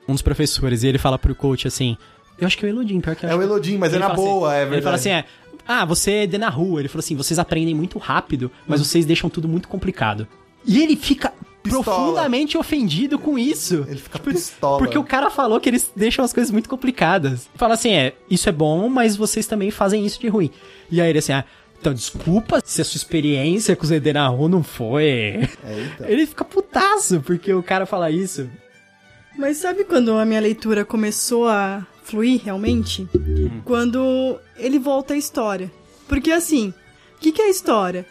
um 0.09 0.13
dos 0.15 0.23
professores, 0.23 0.83
e 0.83 0.89
ele 0.89 0.97
fala 0.99 1.19
pro 1.19 1.35
coach 1.35 1.69
assim, 1.69 1.99
eu 2.39 2.47
acho 2.47 2.57
que 2.57 2.65
é 2.65 2.69
o 2.69 2.73
Elodin, 2.73 2.99
pior 3.01 3.15
que 3.15 3.27
eu 3.27 3.31
É 3.31 3.35
o 3.37 3.43
Elodin, 3.43 3.77
mas 3.77 3.93
é 3.93 3.99
na 3.99 4.07
fala 4.07 4.17
boa, 4.17 4.49
assim- 4.49 4.57
é 4.57 4.61
verdade. 4.61 4.75
Ele 4.77 4.83
fala 4.83 4.97
assim, 4.97 5.11
é, 5.11 5.25
ah, 5.69 5.85
você 5.85 6.11
é 6.13 6.27
Denahu. 6.27 6.79
Ele 6.81 6.89
falou 6.89 7.01
assim, 7.01 7.15
vocês 7.15 7.39
aprendem 7.39 7.75
muito 7.75 7.99
rápido, 7.99 8.51
mas 8.67 8.81
vocês 8.81 9.05
deixam 9.05 9.29
tudo 9.29 9.47
muito 9.47 9.69
complicado. 9.69 10.27
E 10.67 10.83
ele 10.83 10.97
fica 10.97 11.33
Pistola. 11.63 11.85
profundamente 11.85 12.57
ofendido 12.57 13.19
com 13.19 13.39
isso. 13.39 13.85
Ele 13.89 13.99
fica 13.99 14.19
pistola. 14.19 14.79
Porque 14.79 14.97
o 14.97 15.05
cara 15.05 15.31
falou 15.31 15.61
que 15.61 15.69
eles 15.69 15.91
deixam 15.95 16.25
as 16.25 16.33
coisas 16.33 16.51
muito 16.51 16.69
complicadas. 16.69 17.49
Fala 17.55 17.75
assim, 17.75 17.93
é, 17.93 18.15
isso 18.31 18.49
é 18.49 18.53
bom, 18.53 18.89
mas 18.89 19.17
vocês 19.17 19.47
também 19.47 19.71
fazem 19.71 20.07
isso 20.07 20.21
de 20.21 20.29
ruim. 20.29 20.51
E 20.91 21.01
aí 21.01 21.11
ele 21.11 21.19
assim, 21.19 21.33
ah, 21.33 21.45
então 21.79 21.93
desculpa 21.93 22.61
se 22.65 22.81
a 22.81 22.85
sua 22.85 22.97
experiência 22.97 23.77
com 23.77 23.85
o 23.85 23.87
Zedenahu 23.87 24.49
não 24.49 24.63
foi... 24.63 25.49
É, 25.65 25.89
então. 25.95 26.07
Ele 26.09 26.27
fica 26.27 26.45
putaço 26.45 27.21
porque 27.21 27.53
o 27.53 27.63
cara 27.63 27.85
fala 27.87 28.11
isso. 28.11 28.49
Mas 29.39 29.59
sabe 29.59 29.85
quando 29.85 30.13
a 30.13 30.25
minha 30.25 30.41
leitura 30.41 30.85
começou 30.85 31.47
a 31.49 31.87
fluir 32.03 32.43
realmente? 32.45 33.09
Quando 33.65 34.39
ele 34.57 34.79
volta 34.79 35.15
à 35.15 35.17
história. 35.17 35.71
Porque 36.09 36.31
assim, 36.33 36.75
o 37.17 37.21
que, 37.21 37.33
que 37.33 37.41
é 37.41 37.47
a 37.47 37.51
história? 37.51 38.05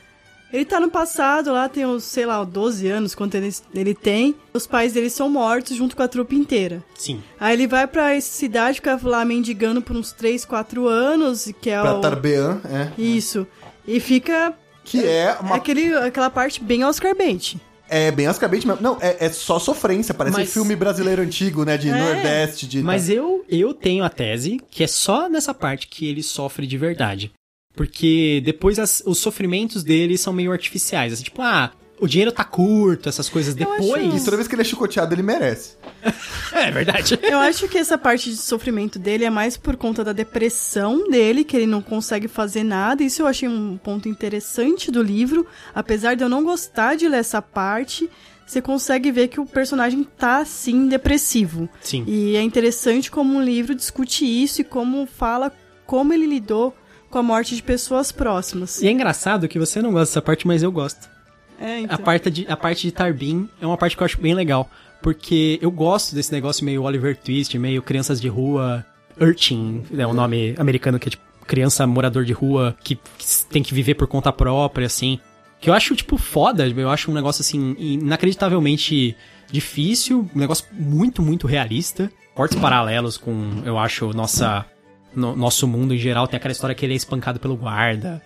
Ele 0.52 0.66
tá 0.66 0.80
no 0.80 0.90
passado, 0.90 1.52
lá 1.52 1.70
tem 1.70 1.86
uns, 1.86 2.04
sei 2.04 2.26
lá, 2.26 2.44
12 2.44 2.88
anos, 2.88 3.14
quanto 3.14 3.36
ele, 3.36 3.54
ele 3.74 3.94
tem. 3.94 4.36
Os 4.54 4.66
pais 4.66 4.94
dele 4.94 5.10
são 5.10 5.30
mortos 5.30 5.78
junto 5.78 5.96
com 5.96 6.02
a 6.04 6.08
trupe 6.08 6.36
inteira. 6.36 6.84
Sim. 6.98 7.22
Aí 7.40 7.54
ele 7.54 7.68
vai 7.68 7.86
pra 7.86 8.16
essa 8.16 8.32
cidade, 8.32 8.76
fica 8.78 9.00
lá 9.04 9.24
mendigando 9.24 9.82
por 9.82 9.96
uns 9.96 10.12
3, 10.12 10.46
4 10.46 10.88
anos, 10.88 11.52
que 11.62 11.70
é 11.70 11.80
Pra 11.80 11.94
o... 11.96 12.02
Tarbean, 12.02 12.60
é. 12.66 12.90
Isso. 13.02 13.46
E 13.88 14.00
fica 14.00 14.54
Que 14.84 15.06
é 15.06 15.38
uma. 15.40 15.56
aquele, 15.56 15.94
aquela 15.96 16.30
parte 16.30 16.64
bem 16.64 16.84
Oscar 16.84 17.16
Bait. 17.16 17.58
É 17.92 18.12
bem 18.12 18.28
ascabente 18.28 18.68
mesmo. 18.68 18.82
Não, 18.84 18.98
é, 19.02 19.26
é 19.26 19.30
só 19.30 19.58
sofrência. 19.58 20.14
Parece 20.14 20.38
Mas- 20.38 20.50
um 20.50 20.52
filme 20.52 20.76
brasileiro 20.76 21.24
antigo, 21.24 21.66
né? 21.66 21.76
De 21.76 21.90
É. 21.90 21.92
Nordeste, 21.92 22.68
de. 22.68 22.84
Mas 22.84 23.10
eu, 23.10 23.44
eu 23.50 23.74
tenho 23.74 24.04
a 24.04 24.10
tese 24.10 24.62
que 24.70 24.84
é 24.84 24.88
só 24.88 25.28
nessa 25.28 25.56
parte 25.56 25.88
que 25.88 26.08
ele 26.08 26.22
sofre 26.22 26.68
de 26.68 26.78
verdade. 26.78 27.32
Porque 27.80 28.42
depois 28.44 28.78
as- 28.78 29.02
os 29.06 29.20
sofrimentos 29.20 29.86
dele 29.86 30.18
são 30.18 30.34
meio 30.34 30.52
artificiais. 30.52 31.14
Assim, 31.14 31.24
tipo, 31.24 31.42
ah, 31.42 31.72
o 31.98 32.08
dinheiro 32.10 32.30
tá 32.30 32.44
curto, 32.44 33.08
essas 33.08 33.30
coisas 33.30 33.56
depois. 33.56 34.22
E 34.22 34.26
toda 34.26 34.36
vez 34.36 34.50
que 34.50 34.54
ele 34.56 34.64
é 34.64 34.66
chicoteado, 34.66 35.16
ele 35.16 35.24
merece. 35.24 35.78
É 36.52 36.72
verdade. 36.72 37.18
Eu 37.22 37.38
acho 37.38 37.70
que 37.70 37.78
essa 37.78 37.98
parte 37.98 38.30
de 38.32 38.36
sofrimento 38.36 39.00
dele 39.00 39.24
é 39.24 39.30
mais 39.30 39.56
por 39.56 39.78
conta 39.78 40.04
da 40.04 40.12
depressão 40.12 41.10
dele, 41.10 41.46
que 41.46 41.56
ele 41.56 41.68
não 41.68 41.82
consegue 41.82 42.28
fazer 42.28 42.64
nada. 42.66 43.02
Isso 43.02 43.22
eu 43.22 43.28
achei 43.28 43.48
um 43.48 43.78
ponto 43.78 44.10
interessante 44.10 44.92
do 44.92 45.02
livro. 45.02 45.48
Apesar 45.74 46.16
de 46.16 46.24
eu 46.24 46.28
não 46.28 46.44
gostar 46.44 46.96
de 46.96 47.08
ler 47.08 47.20
essa 47.20 47.42
parte, 47.42 48.10
você 48.46 48.62
consegue 48.62 49.10
ver 49.10 49.30
que 49.30 49.40
o 49.40 49.46
personagem 49.46 50.04
tá, 50.04 50.44
sim, 50.44 50.90
depressivo. 50.90 51.70
Sim. 51.80 52.04
E 52.08 52.36
é 52.36 52.42
interessante 52.42 53.10
como 53.10 53.38
o 53.38 53.42
livro 53.42 53.74
discute 53.74 54.26
isso 54.26 54.60
e 54.60 54.66
como 54.66 55.06
fala 55.06 55.50
como 55.86 56.14
ele 56.14 56.26
lidou 56.26 56.76
com 57.10 57.18
a 57.18 57.24
morte 57.24 57.56
de 57.56 57.64
pessoas 57.64 58.12
próximas. 58.12 58.82
E 58.82 58.88
é 58.88 58.92
engraçado 58.92 59.48
que 59.48 59.60
você 59.60 59.82
não 59.82 59.92
gosta 59.92 60.12
dessa 60.12 60.22
parte, 60.22 60.48
mas 60.48 60.64
eu 60.64 60.72
gosto. 60.72 61.10
É, 61.60 61.80
então. 61.80 61.96
A 61.96 62.00
parte 62.00 62.32
de, 62.32 62.48
a 62.48 62.56
parte 62.56 62.84
de 62.84 62.92
Tarbin 62.92 63.50
é 63.62 63.66
uma 63.66 63.78
parte 63.78 63.98
que 63.98 64.04
eu 64.04 64.06
acho 64.06 64.20
bem 64.22 64.34
legal. 64.34 64.70
Porque 65.02 65.58
eu 65.62 65.72
gosto 65.72 66.14
desse 66.14 66.32
negócio 66.32 66.66
meio 66.66 66.84
Oliver 66.84 67.18
Twist, 67.18 67.58
meio 67.58 67.82
crianças 67.82 68.20
de 68.20 68.28
rua. 68.28 68.86
Urchin, 69.20 69.84
é 69.98 70.08
o 70.08 70.14
nome 70.14 70.56
americano 70.58 70.98
que 70.98 71.10
é 71.10 71.12
tipo 71.12 71.30
criança 71.46 71.88
morador 71.88 72.24
de 72.24 72.32
rua 72.32 72.78
que, 72.84 72.96
que 72.96 73.46
tem 73.50 73.64
que 73.64 73.74
viver 73.74 73.96
por 73.96 74.08
conta 74.08 74.32
própria, 74.32 74.86
assim. 74.86 75.20
Que 75.60 75.70
eu 75.70 75.74
acho, 75.74 75.96
tipo, 75.96 76.18
foda. 76.18 76.66
Eu 76.68 76.90
acho 76.90 77.12
um 77.12 77.14
negócio, 77.14 77.42
assim, 77.42 77.76
inacreditavelmente 77.78 79.18
difícil. 79.52 80.30
Um 80.34 80.40
negócio 80.40 80.66
muito, 80.72 81.22
muito 81.22 81.48
realista. 81.48 82.10
Cortes 82.36 82.58
paralelos 82.58 83.18
com, 83.18 83.64
eu 83.66 83.78
acho, 83.78 84.14
nossa. 84.14 84.66
No- 85.16 85.36
nosso 85.36 85.68
mundo 85.68 85.94
em 85.94 85.98
geral. 85.98 86.28
Tem 86.28 86.38
aquela 86.38 86.52
história 86.52 86.76
que 86.76 86.86
ele 86.86 86.94
é 86.94 86.98
espancado 86.98 87.40
pelo 87.40 87.56
guarda. 87.56 88.22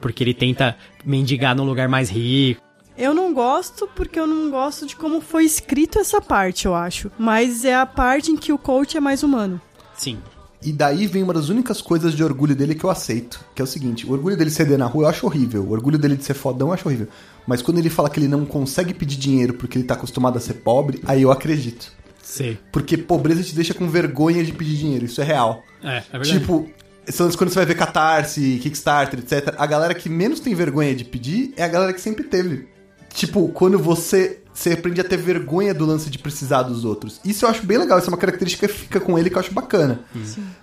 Porque 0.00 0.22
ele 0.22 0.34
tenta 0.34 0.76
mendigar 1.04 1.56
num 1.56 1.64
lugar 1.64 1.88
mais 1.88 2.08
rico. 2.08 2.62
Eu 2.96 3.14
não 3.14 3.32
gosto 3.32 3.88
porque 3.94 4.18
eu 4.18 4.26
não 4.26 4.50
gosto 4.50 4.86
de 4.86 4.96
como 4.96 5.20
foi 5.20 5.44
escrito 5.44 5.98
essa 5.98 6.20
parte, 6.20 6.66
eu 6.66 6.74
acho. 6.74 7.10
Mas 7.18 7.64
é 7.64 7.74
a 7.74 7.86
parte 7.86 8.30
em 8.30 8.36
que 8.36 8.52
o 8.52 8.58
coach 8.58 8.96
é 8.96 9.00
mais 9.00 9.22
humano. 9.22 9.60
Sim. 9.96 10.18
E 10.60 10.72
daí 10.72 11.06
vem 11.06 11.22
uma 11.22 11.32
das 11.32 11.48
únicas 11.48 11.80
coisas 11.80 12.14
de 12.14 12.24
orgulho 12.24 12.56
dele 12.56 12.74
que 12.74 12.82
eu 12.82 12.90
aceito. 12.90 13.44
Que 13.54 13.62
é 13.62 13.64
o 13.64 13.68
seguinte: 13.68 14.04
o 14.04 14.10
orgulho 14.12 14.36
dele 14.36 14.50
ceder 14.50 14.76
na 14.76 14.86
rua 14.86 15.04
eu 15.04 15.08
acho 15.08 15.26
horrível. 15.26 15.62
O 15.62 15.70
orgulho 15.70 15.96
dele 15.98 16.16
de 16.16 16.24
ser 16.24 16.34
fodão 16.34 16.68
eu 16.68 16.74
acho 16.74 16.88
horrível. 16.88 17.06
Mas 17.46 17.62
quando 17.62 17.78
ele 17.78 17.88
fala 17.88 18.10
que 18.10 18.18
ele 18.18 18.26
não 18.28 18.44
consegue 18.44 18.92
pedir 18.92 19.16
dinheiro 19.16 19.54
porque 19.54 19.78
ele 19.78 19.84
tá 19.84 19.94
acostumado 19.94 20.36
a 20.36 20.40
ser 20.40 20.54
pobre, 20.54 21.00
aí 21.06 21.22
eu 21.22 21.30
acredito. 21.30 21.92
Sei. 22.28 22.58
Porque 22.70 22.96
pobreza 22.98 23.42
te 23.42 23.54
deixa 23.54 23.72
com 23.72 23.88
vergonha 23.88 24.44
de 24.44 24.52
pedir 24.52 24.76
dinheiro. 24.76 25.06
Isso 25.06 25.18
é 25.20 25.24
real. 25.24 25.62
É, 25.82 25.96
é 26.12 26.18
verdade. 26.18 26.38
Tipo, 26.38 26.68
são- 27.08 27.30
quando 27.30 27.48
você 27.48 27.56
vai 27.56 27.64
ver 27.66 27.74
Catarse, 27.74 28.58
Kickstarter, 28.62 29.20
etc., 29.20 29.54
a 29.56 29.66
galera 29.66 29.94
que 29.94 30.10
menos 30.10 30.38
tem 30.38 30.54
vergonha 30.54 30.94
de 30.94 31.04
pedir 31.04 31.54
é 31.56 31.64
a 31.64 31.68
galera 31.68 31.92
que 31.92 32.00
sempre 32.02 32.24
teve. 32.24 32.68
Tipo, 33.14 33.48
quando 33.48 33.78
você, 33.78 34.40
você 34.52 34.72
aprende 34.72 35.00
a 35.00 35.04
ter 35.04 35.16
vergonha 35.16 35.72
do 35.72 35.86
lance 35.86 36.10
de 36.10 36.18
precisar 36.18 36.62
dos 36.64 36.84
outros. 36.84 37.18
Isso 37.24 37.46
eu 37.46 37.48
acho 37.48 37.64
bem 37.64 37.78
legal, 37.78 37.98
isso 37.98 38.08
é 38.08 38.12
uma 38.12 38.18
característica 38.18 38.68
que 38.68 38.74
fica 38.74 39.00
com 39.00 39.18
ele 39.18 39.30
que 39.30 39.36
eu 39.36 39.40
acho 39.40 39.54
bacana. 39.54 40.00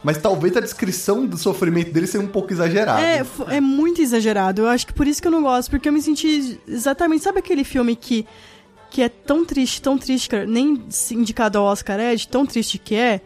Mas 0.03 0.20
talvez 0.20 0.55
a 0.55 0.59
descrição 0.59 1.26
do 1.26 1.36
sofrimento 1.36 1.91
dele 1.91 2.05
seja 2.05 2.24
um 2.24 2.28
pouco 2.28 2.53
exagerada. 2.53 3.01
É, 3.01 3.26
é 3.49 3.59
muito 3.59 3.99
exagerado. 3.99 4.61
Eu 4.61 4.68
acho 4.68 4.86
que 4.86 4.93
por 4.93 5.07
isso 5.07 5.20
que 5.20 5.28
eu 5.28 5.32
não 5.32 5.41
gosto, 5.41 5.72
porque 5.72 5.89
eu 5.89 5.93
me 5.93 6.01
senti 6.03 6.59
exatamente. 6.68 7.24
Sabe 7.24 7.39
aquele 7.39 7.63
filme 7.63 7.95
que, 7.95 8.26
que 8.95 9.01
é 9.01 9.09
tão 9.09 9.43
triste, 9.43 9.81
tão 9.81 9.97
triste, 9.97 10.29
que 10.29 10.45
nem 10.45 10.81
indicado 11.11 11.57
ao 11.57 11.65
Oscar 11.65 11.99
é, 11.99 12.15
de 12.15 12.25
tão 12.29 12.45
triste 12.45 12.77
que 12.77 12.95
é? 12.95 13.19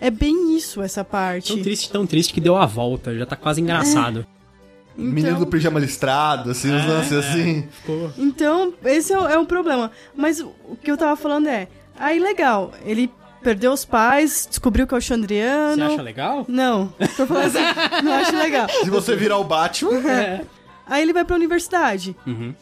É 0.00 0.08
bem 0.08 0.56
isso, 0.56 0.80
essa 0.80 1.02
parte. 1.02 1.52
Tão 1.52 1.62
triste, 1.62 1.90
tão 1.90 2.06
triste 2.06 2.32
que 2.32 2.40
deu 2.40 2.54
a 2.56 2.64
volta. 2.64 3.12
Já 3.12 3.26
tá 3.26 3.34
quase 3.34 3.60
engraçado. 3.60 4.24
Menino 4.96 5.30
do 5.32 5.36
Então, 5.38 5.50
pijama 5.50 5.80
listrado, 5.80 6.50
assim, 6.52 6.72
uns 6.72 6.86
lances 6.86 7.12
assim. 7.12 7.66
Ficou. 7.72 8.12
então 8.16 8.72
esse 8.84 9.12
é, 9.12 9.18
o- 9.18 9.26
é 9.28 9.36
um 9.36 9.44
problema. 9.44 9.90
Mas 10.14 10.40
o 10.40 10.76
que 10.80 10.90
eu 10.90 10.96
tava 10.96 11.16
falando 11.16 11.48
é. 11.48 11.66
Aí, 11.98 12.20
legal, 12.20 12.72
ele 12.84 13.10
perdeu 13.42 13.72
os 13.72 13.84
pais, 13.84 14.46
descobriu 14.48 14.86
que 14.86 14.94
é 14.94 14.98
o 14.98 15.00
Você 15.00 15.08
Chandriano. 15.08 15.86
acha 15.86 16.02
legal? 16.02 16.44
Não, 16.48 16.86
tô 17.16 17.26
falando 17.26 17.46
assim, 17.46 18.02
não 18.04 18.12
acho 18.12 18.36
legal. 18.36 18.68
Se 18.84 18.90
você 18.90 19.16
virar 19.16 19.38
o 19.38 19.44
Batman, 19.44 19.98
É. 20.08 20.44
Aí 20.86 21.02
ele 21.02 21.12
vai 21.12 21.24
pra 21.24 21.34
universidade. 21.34 22.14
Uhum. 22.24 22.54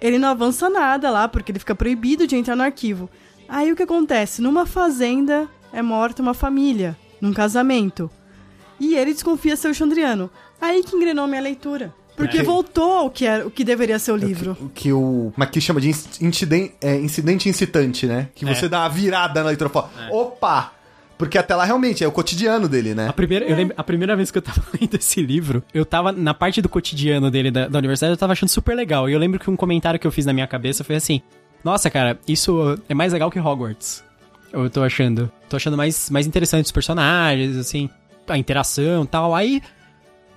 Ele 0.00 0.18
não 0.18 0.28
avança 0.28 0.68
nada 0.70 1.10
lá, 1.10 1.28
porque 1.28 1.52
ele 1.52 1.58
fica 1.58 1.74
proibido 1.74 2.26
de 2.26 2.36
entrar 2.36 2.56
no 2.56 2.62
arquivo. 2.62 3.08
Aí 3.48 3.70
o 3.72 3.76
que 3.76 3.82
acontece? 3.82 4.40
Numa 4.40 4.64
fazenda 4.66 5.48
é 5.72 5.82
morta 5.82 6.22
uma 6.22 6.34
família, 6.34 6.96
num 7.20 7.32
casamento. 7.32 8.10
E 8.78 8.94
ele 8.94 9.12
desconfia 9.12 9.56
ser 9.56 9.68
o 9.68 9.74
Chandriano. 9.74 10.30
Aí 10.60 10.82
que 10.82 10.96
engrenou 10.96 11.26
minha 11.26 11.40
leitura. 11.42 11.92
Porque 12.16 12.38
É. 12.38 12.42
voltou 12.42 12.92
ao 12.92 13.10
que, 13.10 13.24
era, 13.26 13.46
o 13.46 13.50
que 13.50 13.64
deveria 13.64 13.98
ser 13.98 14.12
o 14.12 14.16
livro. 14.16 14.56
o 14.60 14.68
que 14.68 14.92
o 14.92 15.32
Maqui 15.36 15.60
chama 15.60 15.80
de 15.80 15.88
incidente, 16.20 16.74
é, 16.80 16.96
incidente 16.96 17.48
incitante, 17.48 18.06
né? 18.06 18.28
Que 18.34 18.46
É. 18.46 18.54
você 18.54 18.68
dá 18.68 18.80
uma 18.80 18.88
virada 18.90 19.40
na 19.42 19.46
leitura 19.48 19.70
e 19.70 19.72
fala, 19.72 19.90
opa, 20.10 20.72
Porque 21.20 21.36
até 21.36 21.54
lá 21.54 21.64
realmente 21.66 22.02
é 22.02 22.08
o 22.08 22.10
cotidiano 22.12 22.66
dele, 22.66 22.94
né? 22.94 23.06
A 23.08 23.12
primeira, 23.12 23.44
eu 23.44 23.54
lembro, 23.54 23.74
a 23.76 23.84
primeira 23.84 24.16
vez 24.16 24.30
que 24.30 24.38
eu 24.38 24.42
tava 24.42 24.62
lendo 24.80 24.94
esse 24.96 25.20
livro, 25.22 25.62
eu 25.74 25.84
tava 25.84 26.12
na 26.12 26.32
parte 26.32 26.62
do 26.62 26.68
cotidiano 26.68 27.30
dele 27.30 27.50
da, 27.50 27.68
da 27.68 27.78
universidade, 27.78 28.12
eu 28.14 28.16
tava 28.16 28.32
achando 28.32 28.48
super 28.48 28.74
legal. 28.74 29.06
E 29.08 29.12
eu 29.12 29.18
lembro 29.18 29.38
que 29.38 29.50
um 29.50 29.54
comentário 29.54 30.00
que 30.00 30.06
eu 30.06 30.10
fiz 30.10 30.24
na 30.24 30.32
minha 30.32 30.46
cabeça 30.46 30.82
foi 30.82 30.96
assim: 30.96 31.20
Nossa, 31.62 31.90
cara, 31.90 32.18
isso 32.26 32.76
é 32.88 32.94
mais 32.94 33.12
legal 33.12 33.30
que 33.30 33.38
Hogwarts. 33.38 34.02
Eu 34.50 34.70
tô 34.70 34.82
achando. 34.82 35.30
Tô 35.48 35.56
achando 35.56 35.76
mais, 35.76 36.08
mais 36.08 36.26
interessante 36.26 36.64
os 36.64 36.72
personagens, 36.72 37.54
assim, 37.56 37.88
a 38.26 38.38
interação 38.38 39.04
e 39.04 39.06
tal. 39.06 39.34
Aí. 39.34 39.60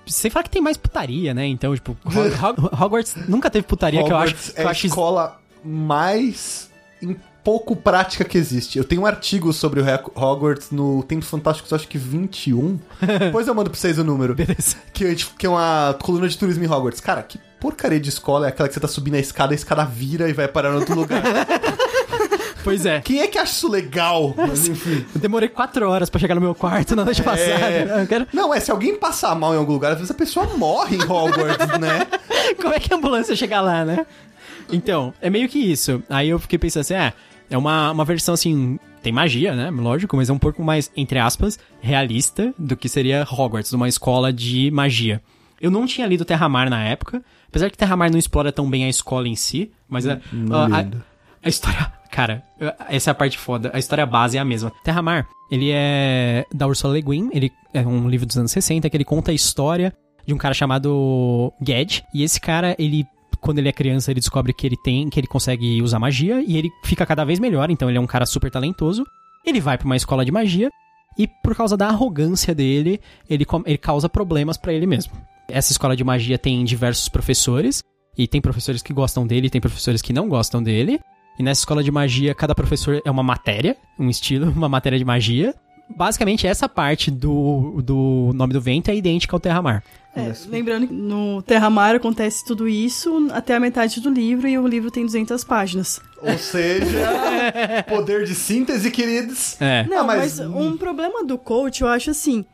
Sem 0.06 0.30
falar 0.30 0.42
que 0.42 0.50
tem 0.50 0.60
mais 0.60 0.76
putaria, 0.76 1.32
né? 1.32 1.46
Então, 1.46 1.74
tipo, 1.74 1.96
Hog- 2.04 2.34
Hog- 2.60 2.82
Hogwarts 2.84 3.16
nunca 3.26 3.48
teve 3.48 3.66
putaria 3.66 4.04
que 4.04 4.12
eu 4.12 4.16
acho. 4.18 4.34
Hogwarts 4.34 4.50
Que 4.52 4.60
é 4.60 4.64
eu 4.64 4.68
a 4.68 4.72
escola 4.72 5.40
mais 5.64 6.70
pouco 7.44 7.76
prática 7.76 8.24
que 8.24 8.38
existe. 8.38 8.78
Eu 8.78 8.84
tenho 8.84 9.02
um 9.02 9.06
artigo 9.06 9.52
sobre 9.52 9.80
o 9.80 9.84
Ho- 9.84 10.12
Hogwarts 10.14 10.70
no 10.70 11.02
Tempos 11.02 11.28
Fantásticos, 11.28 11.72
acho 11.72 11.86
que 11.86 11.98
21. 11.98 12.80
Depois 13.20 13.46
eu 13.48 13.54
mando 13.54 13.70
pra 13.70 13.78
vocês 13.78 13.98
o 13.98 14.04
número. 14.04 14.34
Beleza. 14.34 14.76
Que, 14.92 15.04
é, 15.04 15.14
tipo, 15.14 15.36
que 15.36 15.46
é 15.46 15.48
uma 15.48 15.94
coluna 16.02 16.26
de 16.28 16.36
turismo 16.38 16.64
em 16.64 16.66
Hogwarts. 16.68 17.00
Cara, 17.00 17.22
que 17.22 17.38
porcaria 17.60 18.00
de 18.00 18.08
escola 18.08 18.46
é 18.46 18.48
aquela 18.48 18.68
que 18.68 18.74
você 18.74 18.80
tá 18.80 18.88
subindo 18.88 19.14
a 19.14 19.18
escada, 19.18 19.52
a 19.52 19.54
escada 19.54 19.84
vira 19.84 20.28
e 20.28 20.32
vai 20.32 20.48
parar 20.48 20.70
em 20.72 20.76
outro 20.76 20.94
lugar. 20.94 21.22
Pois 22.62 22.86
é. 22.86 22.98
Quem 23.02 23.20
é 23.20 23.26
que 23.26 23.36
acha 23.36 23.52
isso 23.52 23.68
legal? 23.70 24.32
Mas 24.34 24.66
enfim. 24.66 25.04
Eu 25.14 25.20
demorei 25.20 25.50
quatro 25.50 25.86
horas 25.86 26.08
pra 26.08 26.18
chegar 26.18 26.34
no 26.34 26.40
meu 26.40 26.54
quarto 26.54 26.96
na 26.96 27.04
noite 27.04 27.22
passada. 27.22 28.00
Eu 28.00 28.06
quero... 28.06 28.26
Não, 28.32 28.54
é, 28.54 28.58
se 28.58 28.70
alguém 28.70 28.96
passar 28.96 29.34
mal 29.34 29.52
em 29.54 29.58
algum 29.58 29.74
lugar, 29.74 29.92
às 29.92 29.98
vezes 29.98 30.10
a 30.10 30.14
pessoa 30.14 30.46
morre 30.56 30.96
em 30.96 31.02
Hogwarts, 31.02 31.78
né? 31.78 32.06
Como 32.60 32.72
é 32.72 32.80
que 32.80 32.90
a 32.92 32.96
ambulância 32.96 33.36
chega 33.36 33.60
lá, 33.60 33.84
né? 33.84 34.06
Então, 34.72 35.12
é 35.20 35.28
meio 35.28 35.46
que 35.46 35.58
isso. 35.58 36.02
Aí 36.08 36.30
eu 36.30 36.38
fiquei 36.38 36.58
pensando 36.58 36.80
assim, 36.80 36.94
ah, 36.94 37.12
é 37.12 37.12
uma, 37.50 37.90
uma 37.90 38.04
versão 38.04 38.34
assim. 38.34 38.78
Tem 39.02 39.12
magia, 39.12 39.54
né? 39.54 39.70
Lógico, 39.70 40.16
mas 40.16 40.30
é 40.30 40.32
um 40.32 40.38
pouco 40.38 40.62
mais, 40.62 40.90
entre 40.96 41.18
aspas, 41.18 41.58
realista 41.80 42.54
do 42.58 42.74
que 42.74 42.88
seria 42.88 43.26
Hogwarts, 43.30 43.72
uma 43.74 43.86
escola 43.86 44.32
de 44.32 44.70
magia. 44.70 45.20
Eu 45.60 45.70
não 45.70 45.86
tinha 45.86 46.06
lido 46.06 46.24
Terramar 46.24 46.70
na 46.70 46.82
época, 46.82 47.22
apesar 47.46 47.70
que 47.70 47.76
Terramar 47.76 48.10
não 48.10 48.18
explora 48.18 48.50
tão 48.50 48.68
bem 48.68 48.84
a 48.84 48.88
escola 48.88 49.28
em 49.28 49.36
si, 49.36 49.70
mas 49.86 50.06
a, 50.06 50.18
não 50.32 50.56
a, 50.56 50.64
a, 50.64 50.82
lido. 50.82 51.04
a 51.42 51.48
história. 51.48 51.92
Cara, 52.10 52.42
essa 52.88 53.10
é 53.10 53.12
a 53.12 53.14
parte 53.14 53.36
foda. 53.36 53.70
A 53.74 53.78
história 53.78 54.06
base 54.06 54.38
é 54.38 54.40
a 54.40 54.44
mesma. 54.44 54.72
Terramar, 54.82 55.28
ele 55.50 55.70
é 55.72 56.46
da 56.54 56.66
Ursula 56.66 56.94
Le 56.94 57.02
Guin, 57.02 57.28
ele 57.32 57.52
é 57.72 57.80
um 57.80 58.08
livro 58.08 58.26
dos 58.26 58.38
anos 58.38 58.52
60 58.52 58.88
que 58.88 58.96
ele 58.96 59.04
conta 59.04 59.32
a 59.32 59.34
história 59.34 59.92
de 60.26 60.32
um 60.32 60.38
cara 60.38 60.54
chamado 60.54 61.52
Ged. 61.60 62.04
E 62.14 62.22
esse 62.22 62.40
cara, 62.40 62.74
ele 62.78 63.04
quando 63.44 63.58
ele 63.58 63.68
é 63.68 63.72
criança, 63.72 64.10
ele 64.10 64.20
descobre 64.20 64.54
que 64.54 64.66
ele 64.66 64.76
tem, 64.82 65.10
que 65.10 65.20
ele 65.20 65.26
consegue 65.26 65.82
usar 65.82 65.98
magia 65.98 66.42
e 66.42 66.56
ele 66.56 66.70
fica 66.82 67.04
cada 67.04 67.26
vez 67.26 67.38
melhor, 67.38 67.70
então 67.70 67.90
ele 67.90 67.98
é 67.98 68.00
um 68.00 68.06
cara 68.06 68.24
super 68.24 68.50
talentoso. 68.50 69.04
Ele 69.44 69.60
vai 69.60 69.76
pra 69.76 69.84
uma 69.84 69.96
escola 69.96 70.24
de 70.24 70.32
magia 70.32 70.70
e 71.18 71.28
por 71.42 71.54
causa 71.54 71.76
da 71.76 71.88
arrogância 71.88 72.54
dele, 72.54 72.98
ele, 73.28 73.46
ele 73.66 73.76
causa 73.76 74.08
problemas 74.08 74.56
pra 74.56 74.72
ele 74.72 74.86
mesmo. 74.86 75.12
Essa 75.46 75.72
escola 75.72 75.94
de 75.94 76.02
magia 76.02 76.38
tem 76.38 76.64
diversos 76.64 77.06
professores 77.06 77.82
e 78.16 78.26
tem 78.26 78.40
professores 78.40 78.82
que 78.82 78.94
gostam 78.94 79.26
dele, 79.26 79.48
e 79.48 79.50
tem 79.50 79.60
professores 79.60 80.00
que 80.00 80.12
não 80.12 80.26
gostam 80.26 80.62
dele. 80.62 80.98
E 81.38 81.42
nessa 81.42 81.60
escola 81.60 81.84
de 81.84 81.90
magia, 81.90 82.34
cada 82.34 82.54
professor 82.54 83.02
é 83.04 83.10
uma 83.10 83.22
matéria, 83.22 83.76
um 83.98 84.08
estilo, 84.08 84.48
uma 84.56 84.70
matéria 84.70 84.98
de 84.98 85.04
magia. 85.04 85.54
Basicamente, 85.88 86.46
essa 86.46 86.68
parte 86.68 87.10
do, 87.10 87.80
do 87.82 88.32
Nome 88.34 88.52
do 88.52 88.60
Vento 88.60 88.90
é 88.90 88.96
idêntica 88.96 89.34
ao 89.36 89.40
Terra-Mar. 89.40 89.82
É, 90.16 90.32
lembrando 90.46 90.86
que 90.86 90.94
no 90.94 91.42
Terra-Mar 91.42 91.96
acontece 91.96 92.44
tudo 92.44 92.68
isso 92.68 93.28
até 93.32 93.54
a 93.56 93.60
metade 93.60 94.00
do 94.00 94.08
livro 94.10 94.46
e 94.46 94.56
o 94.56 94.66
livro 94.66 94.90
tem 94.90 95.04
200 95.04 95.42
páginas. 95.42 96.00
Ou 96.22 96.38
seja, 96.38 97.84
poder 97.88 98.24
de 98.24 98.34
síntese, 98.34 98.90
queridos. 98.92 99.60
É. 99.60 99.84
Não, 99.88 99.98
Ah, 100.00 100.04
mas... 100.04 100.38
mas- 100.38 100.48
um 100.50 100.76
problema 100.76 101.24
do 101.24 101.36
coach, 101.36 101.82
eu 101.82 101.88
acho 101.88 102.10
assim, 102.10 102.44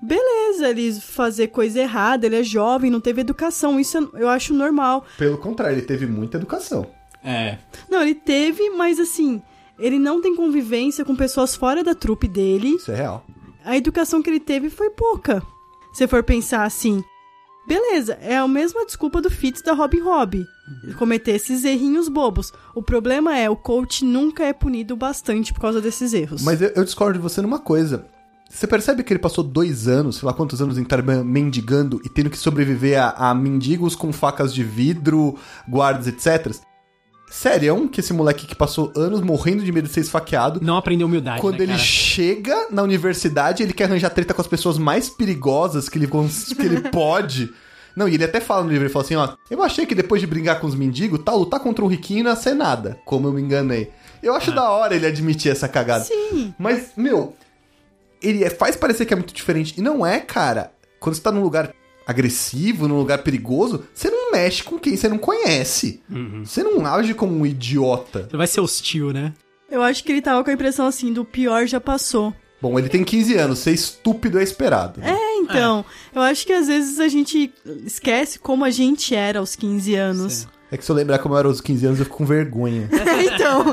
beleza, 0.00 0.70
ele 0.70 0.94
fazer 0.94 1.48
coisa 1.48 1.80
errada, 1.80 2.24
ele 2.26 2.36
é 2.36 2.42
jovem, 2.42 2.90
não 2.90 3.00
teve 3.00 3.20
educação, 3.20 3.78
isso 3.78 4.10
eu 4.14 4.28
acho 4.28 4.54
normal. 4.54 5.04
Pelo 5.18 5.36
contrário, 5.36 5.74
ele 5.76 5.86
teve 5.86 6.06
muita 6.06 6.38
educação. 6.38 6.86
É. 7.22 7.58
Não, 7.90 8.00
ele 8.00 8.14
teve, 8.14 8.70
mas 8.70 8.98
assim, 8.98 9.42
ele 9.80 9.98
não 9.98 10.20
tem 10.20 10.36
convivência 10.36 11.04
com 11.04 11.16
pessoas 11.16 11.56
fora 11.56 11.82
da 11.82 11.94
trupe 11.94 12.28
dele. 12.28 12.68
Isso 12.76 12.92
é 12.92 12.96
real. 12.96 13.24
A 13.64 13.76
educação 13.76 14.22
que 14.22 14.30
ele 14.30 14.40
teve 14.40 14.70
foi 14.70 14.90
pouca. 14.90 15.42
Se 15.92 16.06
for 16.06 16.22
pensar 16.22 16.64
assim, 16.64 17.02
beleza, 17.66 18.18
é 18.20 18.36
a 18.36 18.46
mesma 18.46 18.84
desculpa 18.86 19.20
do 19.20 19.30
Fitz 19.30 19.62
da 19.62 19.72
Robin 19.72 20.00
Hobb. 20.00 20.46
Cometer 20.98 21.32
esses 21.32 21.64
errinhos 21.64 22.08
bobos. 22.08 22.52
O 22.74 22.82
problema 22.82 23.36
é, 23.36 23.50
o 23.50 23.56
coach 23.56 24.04
nunca 24.04 24.44
é 24.44 24.52
punido 24.52 24.96
bastante 24.96 25.52
por 25.52 25.60
causa 25.60 25.80
desses 25.80 26.12
erros. 26.12 26.42
Mas 26.42 26.62
eu, 26.62 26.68
eu 26.68 26.84
discordo 26.84 27.14
de 27.14 27.22
você 27.22 27.42
numa 27.42 27.58
coisa. 27.58 28.06
Você 28.48 28.66
percebe 28.66 29.04
que 29.04 29.12
ele 29.12 29.20
passou 29.20 29.44
dois 29.44 29.86
anos, 29.86 30.16
sei 30.16 30.26
lá 30.26 30.32
quantos 30.32 30.60
anos, 30.60 30.76
em 30.76 30.84
Tarban 30.84 31.22
mendigando 31.22 32.00
e 32.04 32.08
tendo 32.08 32.28
que 32.28 32.36
sobreviver 32.36 33.00
a, 33.00 33.30
a 33.30 33.34
mendigos 33.34 33.94
com 33.94 34.12
facas 34.12 34.52
de 34.52 34.64
vidro, 34.64 35.36
guardas, 35.68 36.08
etc. 36.08 36.52
Sério, 37.30 37.88
que 37.88 38.00
esse 38.00 38.12
moleque 38.12 38.44
que 38.46 38.54
passou 38.54 38.92
anos 38.96 39.20
morrendo 39.20 39.62
de 39.64 39.70
medo 39.70 39.86
de 39.86 39.94
ser 39.94 40.00
esfaqueado, 40.00 40.60
Não 40.62 40.76
aprendeu 40.76 41.06
humildade, 41.06 41.40
quando 41.40 41.58
né, 41.58 41.62
ele 41.64 41.72
cara? 41.72 41.84
chega 41.84 42.66
na 42.70 42.82
universidade, 42.82 43.62
ele 43.62 43.72
quer 43.72 43.84
arranjar 43.84 44.10
treta 44.10 44.34
com 44.34 44.40
as 44.40 44.48
pessoas 44.48 44.76
mais 44.76 45.08
perigosas 45.08 45.88
que 45.88 45.96
ele, 45.96 46.06
que 46.08 46.62
ele 46.62 46.80
pode. 46.90 47.50
Não, 47.94 48.08
e 48.08 48.14
ele 48.14 48.24
até 48.24 48.40
fala 48.40 48.62
no 48.64 48.68
livro, 48.70 48.84
ele 48.84 48.92
fala 48.92 49.04
assim, 49.04 49.14
ó, 49.16 49.28
eu 49.50 49.62
achei 49.62 49.86
que 49.86 49.94
depois 49.94 50.20
de 50.20 50.26
brincar 50.26 50.60
com 50.60 50.66
os 50.66 50.74
mendigos, 50.74 51.20
tal, 51.24 51.38
lutar 51.38 51.60
contra 51.60 51.84
um 51.84 51.88
riquinho 51.88 52.24
não 52.24 52.30
ia 52.30 52.36
ser 52.36 52.54
nada, 52.54 52.98
como 53.04 53.28
eu 53.28 53.32
me 53.32 53.40
enganei. 53.42 53.90
Eu 54.22 54.34
acho 54.34 54.52
da 54.52 54.68
hora 54.68 54.94
ele 54.94 55.06
admitir 55.06 55.50
essa 55.50 55.66
cagada. 55.68 56.04
Sim. 56.04 56.52
Mas, 56.58 56.90
meu, 56.96 57.34
ele 58.22 58.44
é- 58.44 58.50
faz 58.50 58.76
parecer 58.76 59.06
que 59.06 59.14
é 59.14 59.16
muito 59.16 59.32
diferente. 59.32 59.74
E 59.78 59.80
não 59.82 60.04
é, 60.04 60.20
cara. 60.20 60.72
Quando 60.98 61.14
você 61.14 61.22
tá 61.22 61.32
num 61.32 61.42
lugar 61.42 61.72
agressivo, 62.10 62.86
num 62.86 62.98
lugar 62.98 63.22
perigoso, 63.22 63.84
você 63.94 64.10
não 64.10 64.32
mexe 64.32 64.62
com 64.62 64.78
quem 64.78 64.96
você 64.96 65.08
não 65.08 65.18
conhece. 65.18 66.02
Você 66.44 66.62
não 66.62 66.84
age 66.86 67.14
como 67.14 67.34
um 67.34 67.46
idiota. 67.46 68.26
Ele 68.28 68.36
vai 68.38 68.46
ser 68.46 68.60
hostil, 68.60 69.12
né? 69.12 69.32
Eu 69.70 69.82
acho 69.82 70.02
que 70.02 70.10
ele 70.12 70.20
tava 70.20 70.42
com 70.42 70.50
a 70.50 70.52
impressão 70.52 70.86
assim, 70.86 71.12
do 71.12 71.24
pior 71.24 71.66
já 71.66 71.80
passou. 71.80 72.34
Bom, 72.60 72.78
ele 72.78 72.88
tem 72.88 73.02
15 73.02 73.34
anos, 73.36 73.58
ser 73.60 73.72
estúpido 73.72 74.38
é 74.38 74.42
esperado. 74.42 75.00
né? 75.00 75.10
É, 75.10 75.36
então, 75.36 75.84
eu 76.14 76.20
acho 76.20 76.46
que 76.46 76.52
às 76.52 76.66
vezes 76.66 77.00
a 77.00 77.08
gente 77.08 77.50
esquece 77.86 78.38
como 78.38 78.64
a 78.64 78.70
gente 78.70 79.14
era 79.14 79.38
aos 79.38 79.56
15 79.56 79.94
anos. 79.94 80.46
É 80.72 80.76
que 80.76 80.84
se 80.84 80.90
eu 80.90 80.94
lembrar 80.96 81.18
como 81.18 81.34
eu 81.34 81.38
era 81.38 81.48
aos 81.48 81.60
15 81.60 81.86
anos, 81.86 81.98
eu 81.98 82.04
fico 82.04 82.16
com 82.18 82.24
vergonha. 82.24 82.88
então, 83.34 83.64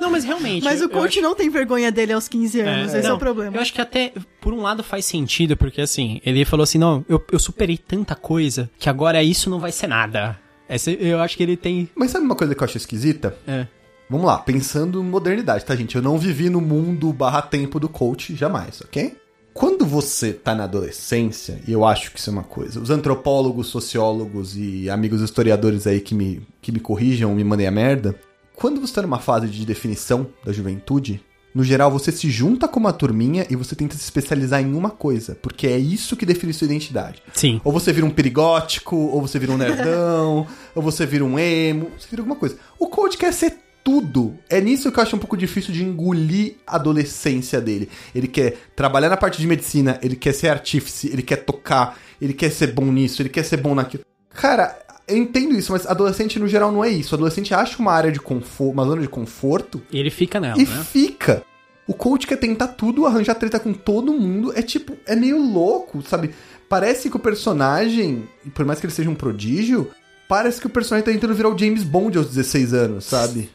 Não, 0.00 0.10
mas 0.10 0.24
realmente. 0.24 0.64
mas 0.64 0.82
o 0.82 0.88
coach 0.88 1.18
acho- 1.18 1.20
não 1.22 1.34
tem 1.34 1.48
vergonha 1.48 1.92
dele 1.92 2.12
aos 2.12 2.26
15 2.28 2.60
anos, 2.60 2.94
esse 2.94 3.06
é 3.06 3.08
não, 3.08 3.16
o 3.16 3.18
problema. 3.18 3.56
Eu 3.56 3.60
acho 3.60 3.72
que 3.72 3.80
até, 3.80 4.12
por 4.40 4.52
um 4.52 4.60
lado, 4.62 4.82
faz 4.82 5.04
sentido, 5.06 5.56
porque 5.56 5.80
assim, 5.80 6.20
ele 6.24 6.44
falou 6.44 6.64
assim: 6.64 6.78
não, 6.78 7.04
eu, 7.08 7.24
eu 7.30 7.38
superei 7.38 7.78
tanta 7.78 8.14
coisa 8.14 8.68
que 8.78 8.88
agora 8.88 9.22
isso 9.22 9.48
não 9.48 9.60
vai 9.60 9.70
ser 9.72 9.86
nada. 9.86 10.38
Essa, 10.68 10.90
eu 10.90 11.20
acho 11.20 11.36
que 11.36 11.42
ele 11.44 11.56
tem. 11.56 11.88
Mas 11.94 12.10
sabe 12.10 12.24
uma 12.24 12.34
coisa 12.34 12.54
que 12.54 12.60
eu 12.60 12.64
acho 12.64 12.76
esquisita? 12.76 13.36
É. 13.46 13.66
Vamos 14.10 14.26
lá, 14.26 14.38
pensando 14.38 15.00
em 15.00 15.04
modernidade, 15.04 15.64
tá, 15.64 15.74
gente? 15.74 15.96
Eu 15.96 16.02
não 16.02 16.16
vivi 16.18 16.48
no 16.48 16.60
mundo 16.60 17.12
barra 17.12 17.42
tempo 17.42 17.78
do 17.80 17.88
coach 17.88 18.34
jamais, 18.36 18.80
ok? 18.80 19.16
Quando 19.56 19.86
você 19.86 20.34
tá 20.34 20.54
na 20.54 20.64
adolescência, 20.64 21.58
e 21.66 21.72
eu 21.72 21.82
acho 21.82 22.12
que 22.12 22.18
isso 22.18 22.28
é 22.28 22.32
uma 22.34 22.42
coisa, 22.42 22.78
os 22.78 22.90
antropólogos, 22.90 23.68
sociólogos 23.68 24.54
e 24.54 24.90
amigos 24.90 25.22
historiadores 25.22 25.86
aí 25.86 25.98
que 25.98 26.14
me, 26.14 26.46
que 26.60 26.70
me 26.70 26.78
corrijam, 26.78 27.34
me 27.34 27.42
mandem 27.42 27.66
a 27.66 27.70
merda, 27.70 28.14
quando 28.54 28.82
você 28.82 28.92
tá 28.92 29.00
numa 29.00 29.18
fase 29.18 29.48
de 29.48 29.64
definição 29.64 30.26
da 30.44 30.52
juventude, 30.52 31.22
no 31.54 31.64
geral 31.64 31.90
você 31.90 32.12
se 32.12 32.30
junta 32.30 32.68
com 32.68 32.78
uma 32.78 32.92
turminha 32.92 33.46
e 33.48 33.56
você 33.56 33.74
tenta 33.74 33.96
se 33.96 34.02
especializar 34.02 34.60
em 34.60 34.74
uma 34.74 34.90
coisa, 34.90 35.34
porque 35.40 35.66
é 35.66 35.78
isso 35.78 36.18
que 36.18 36.26
define 36.26 36.52
sua 36.52 36.66
identidade. 36.66 37.22
Sim. 37.32 37.58
Ou 37.64 37.72
você 37.72 37.94
vira 37.94 38.04
um 38.04 38.10
perigótico, 38.10 38.94
ou 38.94 39.22
você 39.22 39.38
vira 39.38 39.52
um 39.52 39.56
nerdão, 39.56 40.46
ou 40.76 40.82
você 40.82 41.06
vira 41.06 41.24
um 41.24 41.38
emo, 41.38 41.90
você 41.98 42.08
vira 42.10 42.20
alguma 42.20 42.36
coisa. 42.36 42.58
O 42.78 42.88
coach 42.88 43.16
quer 43.16 43.32
ser 43.32 43.56
tudo. 43.86 44.36
É 44.50 44.60
nisso 44.60 44.90
que 44.90 44.98
eu 44.98 45.02
acho 45.04 45.14
um 45.14 45.18
pouco 45.20 45.36
difícil 45.36 45.72
de 45.72 45.84
engolir 45.84 46.56
a 46.66 46.74
adolescência 46.74 47.60
dele. 47.60 47.88
Ele 48.12 48.26
quer 48.26 48.56
trabalhar 48.74 49.08
na 49.08 49.16
parte 49.16 49.40
de 49.40 49.46
medicina, 49.46 49.96
ele 50.02 50.16
quer 50.16 50.32
ser 50.32 50.48
artífice, 50.48 51.06
ele 51.12 51.22
quer 51.22 51.36
tocar, 51.36 51.96
ele 52.20 52.32
quer 52.32 52.50
ser 52.50 52.72
bom 52.72 52.86
nisso, 52.86 53.22
ele 53.22 53.28
quer 53.28 53.44
ser 53.44 53.58
bom 53.58 53.76
naquilo. 53.76 54.02
Cara, 54.30 54.76
eu 55.06 55.16
entendo 55.16 55.54
isso, 55.54 55.70
mas 55.70 55.86
adolescente 55.86 56.36
no 56.36 56.48
geral 56.48 56.72
não 56.72 56.84
é 56.84 56.88
isso. 56.88 57.14
Adolescente 57.14 57.54
acha 57.54 57.78
uma 57.78 57.92
área 57.92 58.10
de 58.10 58.18
conforto, 58.18 58.72
uma 58.72 58.84
zona 58.84 59.02
de 59.02 59.08
conforto 59.08 59.80
E 59.92 60.00
ele 60.00 60.10
fica 60.10 60.40
nela, 60.40 60.60
e 60.60 60.64
né? 60.64 60.84
fica. 60.90 61.44
O 61.86 61.94
coach 61.94 62.26
quer 62.26 62.38
tentar 62.38 62.66
tudo, 62.66 63.06
arranjar 63.06 63.36
treta 63.36 63.60
com 63.60 63.72
todo 63.72 64.12
mundo. 64.12 64.52
É 64.56 64.62
tipo, 64.62 64.96
é 65.06 65.14
meio 65.14 65.40
louco, 65.40 66.02
sabe? 66.02 66.32
Parece 66.68 67.08
que 67.08 67.16
o 67.16 67.20
personagem, 67.20 68.28
por 68.52 68.66
mais 68.66 68.80
que 68.80 68.86
ele 68.86 68.92
seja 68.92 69.08
um 69.08 69.14
prodígio, 69.14 69.88
parece 70.28 70.60
que 70.60 70.66
o 70.66 70.70
personagem 70.70 71.04
tá 71.04 71.12
tentando 71.12 71.36
virar 71.36 71.50
o 71.50 71.56
James 71.56 71.84
Bond 71.84 72.18
aos 72.18 72.26
16 72.26 72.74
anos, 72.74 73.04
sabe? 73.04 73.48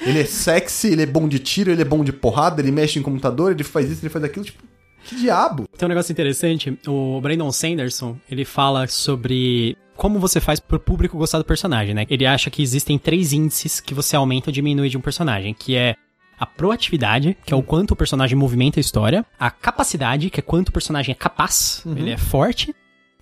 Ele 0.00 0.20
é 0.20 0.24
sexy, 0.24 0.88
ele 0.88 1.02
é 1.02 1.06
bom 1.06 1.26
de 1.26 1.38
tiro, 1.38 1.70
ele 1.70 1.82
é 1.82 1.84
bom 1.84 2.04
de 2.04 2.12
porrada, 2.12 2.60
ele 2.60 2.70
mexe 2.70 2.98
em 2.98 3.02
computador, 3.02 3.52
ele 3.52 3.64
faz 3.64 3.90
isso, 3.90 4.02
ele 4.02 4.10
faz 4.10 4.24
aquilo, 4.24 4.44
tipo, 4.44 4.62
que 5.04 5.16
diabo? 5.16 5.66
Tem 5.76 5.86
um 5.86 5.88
negócio 5.88 6.12
interessante, 6.12 6.78
o 6.86 7.20
Brandon 7.20 7.50
Sanderson, 7.52 8.16
ele 8.30 8.44
fala 8.44 8.86
sobre 8.88 9.76
como 9.96 10.18
você 10.18 10.40
faz 10.40 10.60
pro 10.60 10.78
público 10.78 11.16
gostar 11.16 11.38
do 11.38 11.44
personagem, 11.44 11.94
né? 11.94 12.04
Ele 12.10 12.26
acha 12.26 12.50
que 12.50 12.62
existem 12.62 12.98
três 12.98 13.32
índices 13.32 13.80
que 13.80 13.94
você 13.94 14.14
aumenta 14.16 14.50
ou 14.50 14.52
diminui 14.52 14.90
de 14.90 14.98
um 14.98 15.00
personagem, 15.00 15.54
que 15.54 15.74
é 15.74 15.96
A 16.38 16.44
proatividade, 16.44 17.36
que 17.46 17.54
é 17.54 17.56
o 17.56 17.62
quanto 17.62 17.92
o 17.92 17.96
personagem 17.96 18.36
movimenta 18.36 18.78
a 18.78 18.82
história. 18.82 19.24
A 19.38 19.50
capacidade, 19.50 20.28
que 20.28 20.38
é 20.38 20.42
quanto 20.42 20.68
o 20.68 20.72
personagem 20.72 21.12
é 21.12 21.14
capaz, 21.14 21.82
ele 21.96 22.10
é 22.10 22.18
forte. 22.18 22.74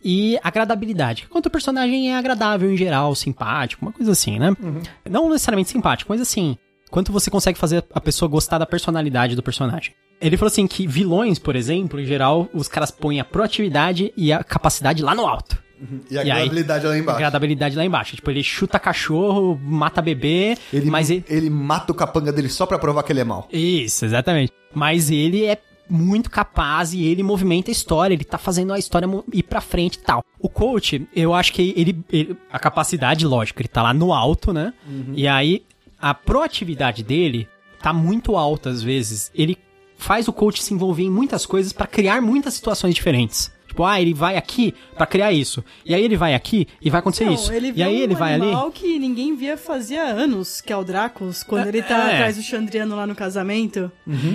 E 0.07 0.37
agradabilidade, 0.43 1.23
que 1.23 1.29
é 1.29 1.31
quanto 1.31 1.47
o 1.47 1.51
personagem 1.51 2.13
é 2.13 2.17
agradável 2.17 2.71
em 2.71 2.77
geral, 2.77 3.15
simpático, 3.15 3.87
uma 3.87 3.93
coisa 3.93 4.13
assim, 4.13 4.39
né? 4.39 4.55
Não 5.09 5.31
necessariamente 5.31 5.71
simpático, 5.71 6.13
mas 6.13 6.21
assim, 6.21 6.59
quanto 6.95 7.11
você 7.11 7.29
consegue 7.29 7.59
fazer 7.59 7.83
a 7.93 8.01
pessoa 8.01 8.29
gostar 8.29 8.57
da 8.59 8.65
personalidade 8.67 9.35
do 9.35 9.43
personagem. 9.43 9.93
Ele 10.21 10.37
falou 10.37 10.47
assim 10.47 10.65
que 10.65 10.87
vilões, 10.87 11.41
por 11.41 11.57
exemplo, 11.57 11.99
em 11.99 12.05
geral, 12.07 12.49
os 12.55 12.69
caras 12.69 12.93
põem 12.93 13.19
a 13.19 13.25
proatividade 13.25 14.13
e 14.17 14.33
a 14.33 14.45
capacidade 14.45 15.03
lá 15.03 15.13
no 15.13 15.27
alto. 15.27 15.59
E 16.09 16.17
a 16.17 16.23
E 16.23 16.31
aí, 16.31 16.31
agradabilidade 16.31 16.87
lá 16.87 16.97
embaixo. 16.97 17.17
Agradabilidade 17.17 17.77
lá 17.77 17.85
embaixo. 17.85 18.15
Tipo, 18.15 18.31
ele 18.31 18.45
chuta 18.45 18.79
cachorro, 18.79 19.59
mata 19.61 20.01
bebê, 20.01 20.57
Ele, 20.73 20.89
mas 20.89 21.11
ele... 21.11 21.25
ele 21.29 21.51
mata 21.51 21.91
o 21.91 21.95
capanga 21.97 22.33
dele 22.33 22.49
só 22.49 22.65
pra 22.65 22.79
provar 22.79 23.03
que 23.03 23.13
ele 23.13 23.21
é 23.21 23.25
mau. 23.25 23.49
Isso, 23.53 24.05
exatamente. 24.05 24.53
Mas 24.73 25.11
ele 25.11 25.45
é 25.47 25.59
muito 25.91 26.31
capaz 26.31 26.95
e 26.95 27.05
ele 27.05 27.25
movimenta 27.25 27.71
a 27.71 27.73
história, 27.73 28.15
ele 28.15 28.25
tá 28.25 28.39
fazendo 28.39 28.73
a 28.73 28.79
história 28.79 29.07
ir 29.33 29.43
pra 29.43 29.61
frente 29.61 29.97
e 29.97 29.99
tal. 29.99 30.25
O 30.39 30.49
coach, 30.49 31.07
eu 31.15 31.35
acho 31.35 31.53
que 31.53 31.75
ele, 31.77 32.03
ele- 32.11 32.37
a 32.53 32.59
capacidade, 32.61 33.27
lógico, 33.27 33.61
ele 33.61 33.69
tá 33.69 33.83
lá 33.83 33.93
no 33.93 34.13
alto, 34.13 34.53
né? 34.53 34.73
E 35.13 35.27
aí 35.27 35.63
a 36.11 36.13
proatividade 36.13 37.03
dele 37.03 37.49
tá 37.81 37.93
muito 37.93 38.37
alta 38.37 38.69
às 38.71 38.83
vezes. 38.83 39.31
Ele 39.35 39.57
faz 39.97 40.29
o 40.29 40.33
coach 40.33 40.63
se 40.63 40.75
envolver 40.75 41.03
em 41.05 41.11
muitas 41.11 41.47
coisas 41.47 41.73
pra 41.73 41.87
criar 41.87 42.21
muitas 42.21 42.55
situações 42.55 42.95
diferentes. 42.95 43.53
Tipo, 43.67 43.85
ah, 43.85 44.01
ele 44.01 44.13
vai 44.15 44.37
aqui 44.37 44.75
pra 44.95 45.07
criar 45.07 45.33
isso. 45.33 45.65
E 45.85 45.95
aí 45.95 46.05
ele 46.05 46.17
vai 46.17 46.35
aqui 46.35 46.69
e 46.81 46.91
vai 46.91 47.01
acontecer 47.01 47.25
Não, 47.25 47.33
isso. 47.33 47.53
ele 47.53 47.73
E 47.75 47.83
aí 47.83 48.01
ele 48.03 48.15
um 48.15 48.17
vai 48.17 48.35
ali. 48.35 48.53
que 48.73 48.99
ninguém 48.99 49.35
via 49.35 49.57
fazia 49.57 50.03
anos, 50.05 50.61
que 50.61 50.73
é 50.73 50.77
o 50.77 50.85
Dracos, 50.85 51.43
quando 51.43 51.65
É, 51.67 51.69
ele 51.71 51.83
tá 51.83 51.97
é. 52.11 52.13
atrás 52.15 52.37
do 52.37 52.43
Chandriano 52.43 52.95
lá 52.95 53.07
no 53.07 53.15
casamento. 53.15 53.91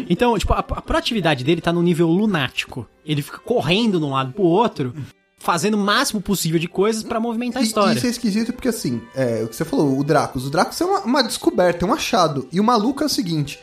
Então, 0.09 0.37
tipo, 0.37 0.51
a, 0.53 0.59
a 0.59 0.81
proatividade 0.81 1.43
dele 1.43 1.61
tá 1.61 1.71
no 1.71 1.81
nível 1.83 2.07
lunático. 2.09 2.85
Ele 3.05 3.21
fica 3.21 3.37
correndo 3.39 3.97
de 3.99 4.05
um 4.05 4.09
lado 4.11 4.33
pro 4.33 4.43
outro, 4.43 4.93
fazendo 5.39 5.75
o 5.75 5.77
máximo 5.77 6.21
possível 6.21 6.59
de 6.59 6.67
coisas 6.67 7.01
pra 7.01 7.19
movimentar 7.19 7.61
a 7.61 7.65
história. 7.65 7.97
Isso 7.97 8.05
é 8.05 8.09
esquisito 8.09 8.53
porque, 8.53 8.67
assim, 8.67 9.01
é, 9.15 9.41
o 9.43 9.47
que 9.47 9.55
você 9.55 9.65
falou, 9.65 9.97
o 9.97 10.03
Dracos. 10.03 10.45
O 10.45 10.49
Dracos 10.49 10.79
é 10.79 10.85
uma, 10.85 10.99
uma 10.99 11.23
descoberta, 11.23 11.85
é 11.85 11.87
um 11.87 11.93
achado. 11.93 12.47
E 12.51 12.59
o 12.59 12.63
maluco 12.63 13.01
é 13.01 13.05
o 13.05 13.09
seguinte: 13.09 13.59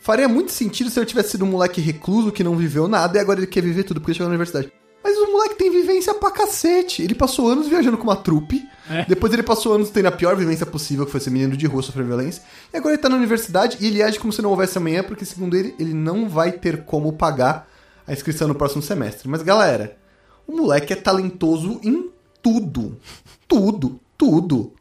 faria 0.00 0.28
muito 0.28 0.52
sentido 0.52 0.88
se 0.88 0.98
ele 0.98 1.06
tivesse 1.06 1.30
sido 1.30 1.44
um 1.44 1.48
moleque 1.48 1.80
recluso 1.80 2.32
que 2.32 2.44
não 2.44 2.56
viveu 2.56 2.86
nada 2.86 3.18
e 3.18 3.20
agora 3.20 3.40
ele 3.40 3.46
quer 3.46 3.62
viver 3.62 3.82
tudo 3.82 4.00
porque 4.00 4.14
chegou 4.14 4.28
na 4.28 4.34
universidade. 4.34 4.72
Mas 5.02 5.16
o 5.16 5.32
moleque 5.32 5.56
tem 5.56 5.70
vivência 5.70 6.12
pra 6.12 6.30
cacete. 6.30 7.02
Ele 7.02 7.14
passou 7.14 7.48
anos 7.48 7.66
viajando 7.66 7.96
com 7.96 8.04
uma 8.04 8.16
trupe. 8.16 8.62
É. 8.88 9.06
Depois 9.06 9.32
ele 9.32 9.42
passou 9.42 9.74
anos 9.74 9.88
tendo 9.88 10.06
a 10.06 10.12
pior 10.12 10.36
vivência 10.36 10.66
possível, 10.66 11.06
que 11.06 11.12
foi 11.12 11.20
ser 11.20 11.30
menino 11.30 11.56
de 11.56 11.66
rua, 11.66 11.82
sofrer 11.82 12.04
violência. 12.04 12.42
E 12.72 12.76
agora 12.76 12.94
ele 12.94 13.02
tá 13.02 13.08
na 13.08 13.16
universidade 13.16 13.78
e 13.80 13.86
ele 13.86 14.02
age 14.02 14.18
como 14.18 14.32
se 14.32 14.42
não 14.42 14.50
houvesse 14.50 14.76
amanhã, 14.76 15.02
porque 15.02 15.24
segundo 15.24 15.56
ele, 15.56 15.74
ele 15.78 15.94
não 15.94 16.28
vai 16.28 16.52
ter 16.52 16.84
como 16.84 17.14
pagar 17.14 17.66
a 18.06 18.12
inscrição 18.12 18.46
no 18.46 18.54
próximo 18.54 18.82
semestre. 18.82 19.26
Mas 19.26 19.42
galera, 19.42 19.96
o 20.50 20.56
moleque 20.56 20.92
é 20.92 20.96
talentoso 20.96 21.80
em 21.82 22.10
tudo. 22.42 22.96
Tudo, 23.46 24.00
tudo. 24.16 24.72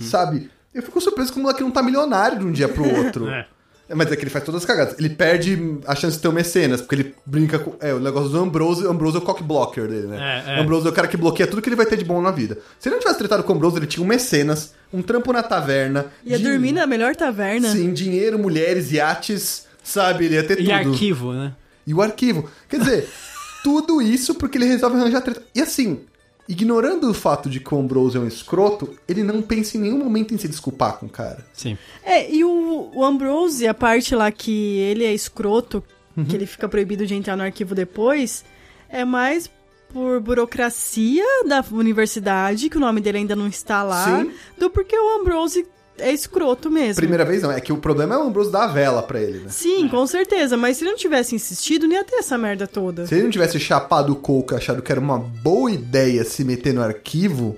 Sabe? 0.00 0.50
Eu 0.74 0.82
fico 0.82 1.00
surpreso 1.00 1.32
que 1.32 1.38
o 1.38 1.42
moleque 1.42 1.62
não 1.62 1.70
tá 1.70 1.82
milionário 1.82 2.38
de 2.38 2.44
um 2.44 2.52
dia 2.52 2.68
pro 2.68 2.84
outro. 2.84 3.26
É. 3.30 3.46
É, 3.90 3.94
Mas 3.94 4.12
é 4.12 4.16
que 4.16 4.22
ele 4.22 4.28
faz 4.30 4.44
todas 4.44 4.60
as 4.60 4.66
cagadas. 4.66 4.98
Ele 4.98 5.08
perde 5.08 5.78
a 5.86 5.94
chance 5.94 6.16
de 6.18 6.22
ter 6.22 6.28
um 6.28 6.32
mecenas, 6.32 6.82
porque 6.82 6.94
ele 6.94 7.14
brinca 7.24 7.58
com. 7.58 7.74
É, 7.80 7.94
o 7.94 7.98
negócio 7.98 8.28
do 8.28 8.38
Ambrose. 8.38 8.86
Ambrose 8.86 9.16
é 9.16 9.18
o 9.18 9.22
cock 9.22 9.42
blocker 9.42 9.88
dele, 9.88 10.08
né? 10.08 10.44
É, 10.46 10.56
é. 10.56 10.60
Ambrose 10.60 10.86
é 10.86 10.90
o 10.90 10.92
cara 10.92 11.08
que 11.08 11.16
bloqueia 11.16 11.46
tudo 11.46 11.62
que 11.62 11.70
ele 11.70 11.74
vai 11.76 11.86
ter 11.86 11.96
de 11.96 12.04
bom 12.04 12.20
na 12.20 12.30
vida. 12.30 12.58
Se 12.78 12.86
ele 12.90 12.96
não 12.96 13.00
tivesse 13.00 13.18
tratado 13.18 13.42
com 13.44 13.52
o 13.54 13.56
Ambrose, 13.56 13.78
ele 13.78 13.86
tinha 13.86 14.04
um 14.04 14.06
mecenas, 14.06 14.74
um 14.92 15.00
trampo 15.00 15.32
na 15.32 15.42
taverna. 15.42 16.04
Ia 16.22 16.36
din- 16.36 16.44
dormir 16.44 16.72
na 16.72 16.86
melhor 16.86 17.16
taverna. 17.16 17.72
Sim, 17.72 17.90
dinheiro, 17.94 18.38
mulheres, 18.38 18.92
iates, 18.92 19.66
sabe? 19.82 20.26
Ele 20.26 20.34
ia 20.34 20.44
ter 20.44 20.60
E 20.60 20.64
tudo. 20.64 20.72
arquivo, 20.92 21.32
né? 21.32 21.54
E 21.86 21.94
o 21.94 22.02
arquivo. 22.02 22.46
Quer 22.68 22.80
dizer, 22.80 23.08
tudo 23.62 24.00
isso 24.02 24.34
porque 24.34 24.58
ele 24.58 24.64
resolve 24.66 24.96
arranjar 24.96 25.20
treta. 25.22 25.42
E 25.54 25.60
assim, 25.60 26.00
ignorando 26.48 27.10
o 27.10 27.14
fato 27.14 27.50
de 27.50 27.60
que 27.60 27.74
o 27.74 27.78
Ambrose 27.78 28.16
é 28.16 28.20
um 28.20 28.26
escroto, 28.26 28.94
ele 29.06 29.22
não 29.22 29.42
pensa 29.42 29.76
em 29.76 29.80
nenhum 29.80 29.98
momento 29.98 30.32
em 30.34 30.38
se 30.38 30.48
desculpar 30.48 30.98
com 30.98 31.06
o 31.06 31.10
cara. 31.10 31.44
Sim. 31.52 31.76
É, 32.04 32.30
e 32.32 32.42
o, 32.44 32.90
o 32.94 33.04
Ambrose, 33.04 33.66
a 33.66 33.74
parte 33.74 34.14
lá 34.14 34.30
que 34.32 34.78
ele 34.78 35.04
é 35.04 35.12
escroto, 35.12 35.82
Uhum. 36.16 36.24
que 36.24 36.34
ele 36.34 36.46
fica 36.46 36.68
proibido 36.68 37.06
de 37.06 37.14
entrar 37.14 37.36
no 37.36 37.44
arquivo 37.44 37.76
depois, 37.76 38.44
é 38.88 39.04
mais 39.04 39.48
por 39.92 40.20
burocracia 40.20 41.22
da 41.46 41.64
universidade, 41.70 42.68
que 42.68 42.76
o 42.76 42.80
nome 42.80 43.00
dele 43.00 43.18
ainda 43.18 43.36
não 43.36 43.46
está 43.46 43.84
lá, 43.84 44.22
Sim. 44.22 44.32
do 44.58 44.68
porque 44.68 44.98
o 44.98 45.20
Ambrose 45.20 45.64
é 45.98 46.12
escroto 46.12 46.70
mesmo. 46.70 46.96
Primeira 46.96 47.24
vez 47.24 47.42
não, 47.42 47.50
é 47.50 47.60
que 47.60 47.72
o 47.72 47.78
problema 47.78 48.14
é 48.14 48.18
o 48.18 48.22
Ambrose 48.22 48.50
dar 48.50 48.64
a 48.64 48.66
vela 48.66 49.02
pra 49.02 49.20
ele, 49.20 49.40
né? 49.40 49.48
Sim, 49.48 49.88
com 49.88 50.06
certeza, 50.06 50.56
mas 50.56 50.76
se 50.76 50.84
ele 50.84 50.90
não 50.90 50.98
tivesse 50.98 51.34
insistido, 51.34 51.86
não 51.86 51.94
ia 51.94 52.04
ter 52.04 52.16
essa 52.16 52.36
merda 52.36 52.66
toda. 52.66 53.06
Se 53.06 53.14
ele 53.14 53.24
não 53.24 53.30
tivesse 53.30 53.58
chapado 53.58 54.12
o 54.12 54.16
coco 54.16 54.54
e 54.54 54.56
achado 54.56 54.82
que 54.82 54.92
era 54.92 55.00
uma 55.00 55.18
boa 55.18 55.70
ideia 55.70 56.24
se 56.24 56.44
meter 56.44 56.72
no 56.72 56.82
arquivo, 56.82 57.56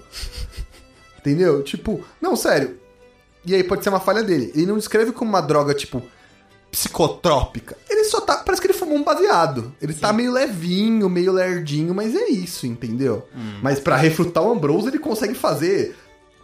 entendeu? 1.18 1.62
Tipo, 1.62 2.04
não, 2.20 2.36
sério. 2.36 2.78
E 3.44 3.54
aí 3.54 3.64
pode 3.64 3.82
ser 3.82 3.88
uma 3.88 4.00
falha 4.00 4.22
dele. 4.22 4.52
Ele 4.54 4.66
não 4.66 4.76
descreve 4.76 5.12
como 5.12 5.30
uma 5.30 5.40
droga, 5.40 5.72
tipo, 5.74 6.02
psicotrópica. 6.70 7.76
Ele 7.88 8.04
só 8.04 8.20
tá. 8.20 8.36
Parece 8.36 8.60
que 8.60 8.66
ele 8.68 8.78
fumou 8.78 8.96
um 8.96 9.02
baseado. 9.02 9.74
Ele 9.80 9.94
tá 9.94 10.12
meio 10.12 10.32
levinho, 10.32 11.08
meio 11.08 11.32
lerdinho, 11.32 11.94
mas 11.94 12.14
é 12.14 12.28
isso, 12.28 12.66
entendeu? 12.66 13.26
Mas 13.62 13.80
pra 13.80 13.96
refutar 13.96 14.42
o 14.42 14.52
Ambrose, 14.52 14.88
ele 14.88 14.98
consegue 14.98 15.34
fazer 15.34 15.96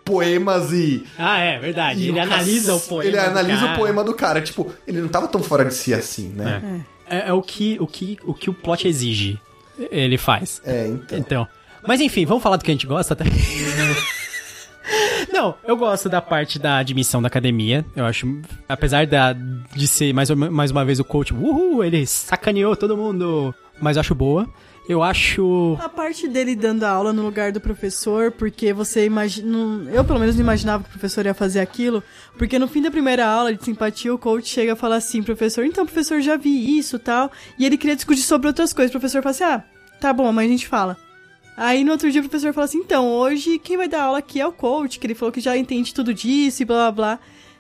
poemas 0.07 0.73
e. 0.73 1.05
Ah, 1.19 1.39
é, 1.39 1.59
verdade. 1.59 2.01
e 2.01 2.09
ele 2.09 2.21
analisa 2.21 2.75
o 2.77 2.81
poema. 2.81 3.11
Ele 3.11 3.17
do 3.21 3.29
analisa 3.29 3.61
cara. 3.61 3.73
o 3.73 3.77
poema 3.77 4.05
do 4.05 4.15
cara. 4.15 4.41
Tipo, 4.41 4.73
ele 4.87 5.03
não 5.03 5.09
tava 5.09 5.27
tão 5.29 5.43
fora 5.43 5.65
de 5.65 5.75
si 5.75 5.93
assim, 5.93 6.29
né? 6.29 6.85
É, 7.11 7.29
é 7.29 7.33
o, 7.33 7.43
que, 7.43 7.77
o, 7.81 7.87
que, 7.87 8.17
o 8.25 8.33
que 8.33 8.49
o 8.49 8.55
plot 8.55 8.87
exige. 8.87 9.39
Ele 9.91 10.17
faz. 10.17 10.63
É, 10.65 10.87
então. 10.87 11.19
Então. 11.19 11.49
Mas 11.87 12.01
enfim, 12.01 12.25
vamos 12.25 12.43
falar 12.43 12.57
do 12.57 12.65
que 12.65 12.71
a 12.71 12.75
gente 12.75 12.87
gosta 12.87 13.15
também. 13.15 13.35
Não, 15.33 15.55
eu 15.67 15.77
gosto 15.77 16.09
da 16.09 16.23
parte 16.23 16.59
da 16.59 16.79
admissão 16.79 17.21
da 17.21 17.27
academia. 17.27 17.85
Eu 17.95 18.05
acho, 18.05 18.41
apesar 18.69 19.07
da, 19.07 19.33
de 19.33 19.87
ser 19.89 20.15
mais, 20.15 20.31
mais 20.31 20.71
uma 20.71 20.85
vez 20.85 21.01
o 21.01 21.05
coach, 21.05 21.35
uhul, 21.35 21.85
ele 21.85 22.07
sacaneou 22.07 22.77
todo 22.77 22.97
mundo, 22.97 23.55
mas 23.81 23.97
eu 23.97 24.01
acho 24.01 24.15
boa. 24.15 24.49
Eu 24.89 25.03
acho. 25.03 25.77
A 25.81 25.89
parte 25.89 26.29
dele 26.29 26.55
dando 26.55 26.85
a 26.85 26.91
aula 26.91 27.13
no 27.13 27.23
lugar 27.23 27.51
do 27.51 27.61
professor, 27.61 28.31
porque 28.31 28.73
você 28.73 29.05
imagina. 29.05 29.91
Eu, 29.93 30.05
pelo 30.05 30.21
menos, 30.21 30.37
não 30.37 30.43
imaginava 30.43 30.85
que 30.85 30.91
o 30.91 30.93
professor 30.93 31.27
ia 31.27 31.35
fazer 31.35 31.61
aquilo. 31.61 32.03
Porque 32.39 32.59
no 32.59 32.69
fim 32.69 32.81
da 32.81 32.91
primeira 32.91 33.27
aula 33.27 33.53
de 33.53 33.65
simpatia, 33.65 34.15
o 34.15 34.19
coach 34.19 34.49
chega 34.49 34.73
e 34.73 34.77
fala 34.77 34.97
assim: 34.97 35.23
professor, 35.23 35.65
então, 35.65 35.85
professor, 35.85 36.21
já 36.21 36.37
vi 36.37 36.79
isso 36.79 36.99
tal. 37.01 37.33
E 37.59 37.67
ele 37.67 37.77
queria 37.77 37.97
discutir 37.97 38.23
sobre 38.23 38.47
outras 38.47 38.73
coisas. 38.73 38.91
O 38.91 38.99
professor 38.99 39.23
fala 39.23 39.31
assim: 39.33 39.45
ah, 39.45 39.65
tá 40.01 40.13
bom, 40.13 40.33
mas 40.33 40.47
a 40.47 40.51
gente 40.51 40.69
fala. 40.69 40.97
Aí 41.57 41.83
no 41.83 41.93
outro 41.93 42.11
dia 42.13 42.21
o 42.21 42.25
professor 42.25 42.53
fala 42.53 42.67
assim: 42.67 42.79
então, 42.79 43.11
hoje 43.11 43.59
quem 43.59 43.77
vai 43.77 43.89
dar 43.89 44.05
aula 44.05 44.19
aqui 44.19 44.41
é 44.41 44.47
o 44.47 44.53
coach, 44.53 45.01
que 45.01 45.07
ele 45.07 45.17
falou 45.17 45.33
que 45.33 45.41
já 45.41 45.57
entende 45.57 45.93
tudo 45.93 46.15
disso 46.15 46.63
e 46.63 46.65
blá 46.65 46.77
blá 46.77 46.93
blá. 46.93 47.19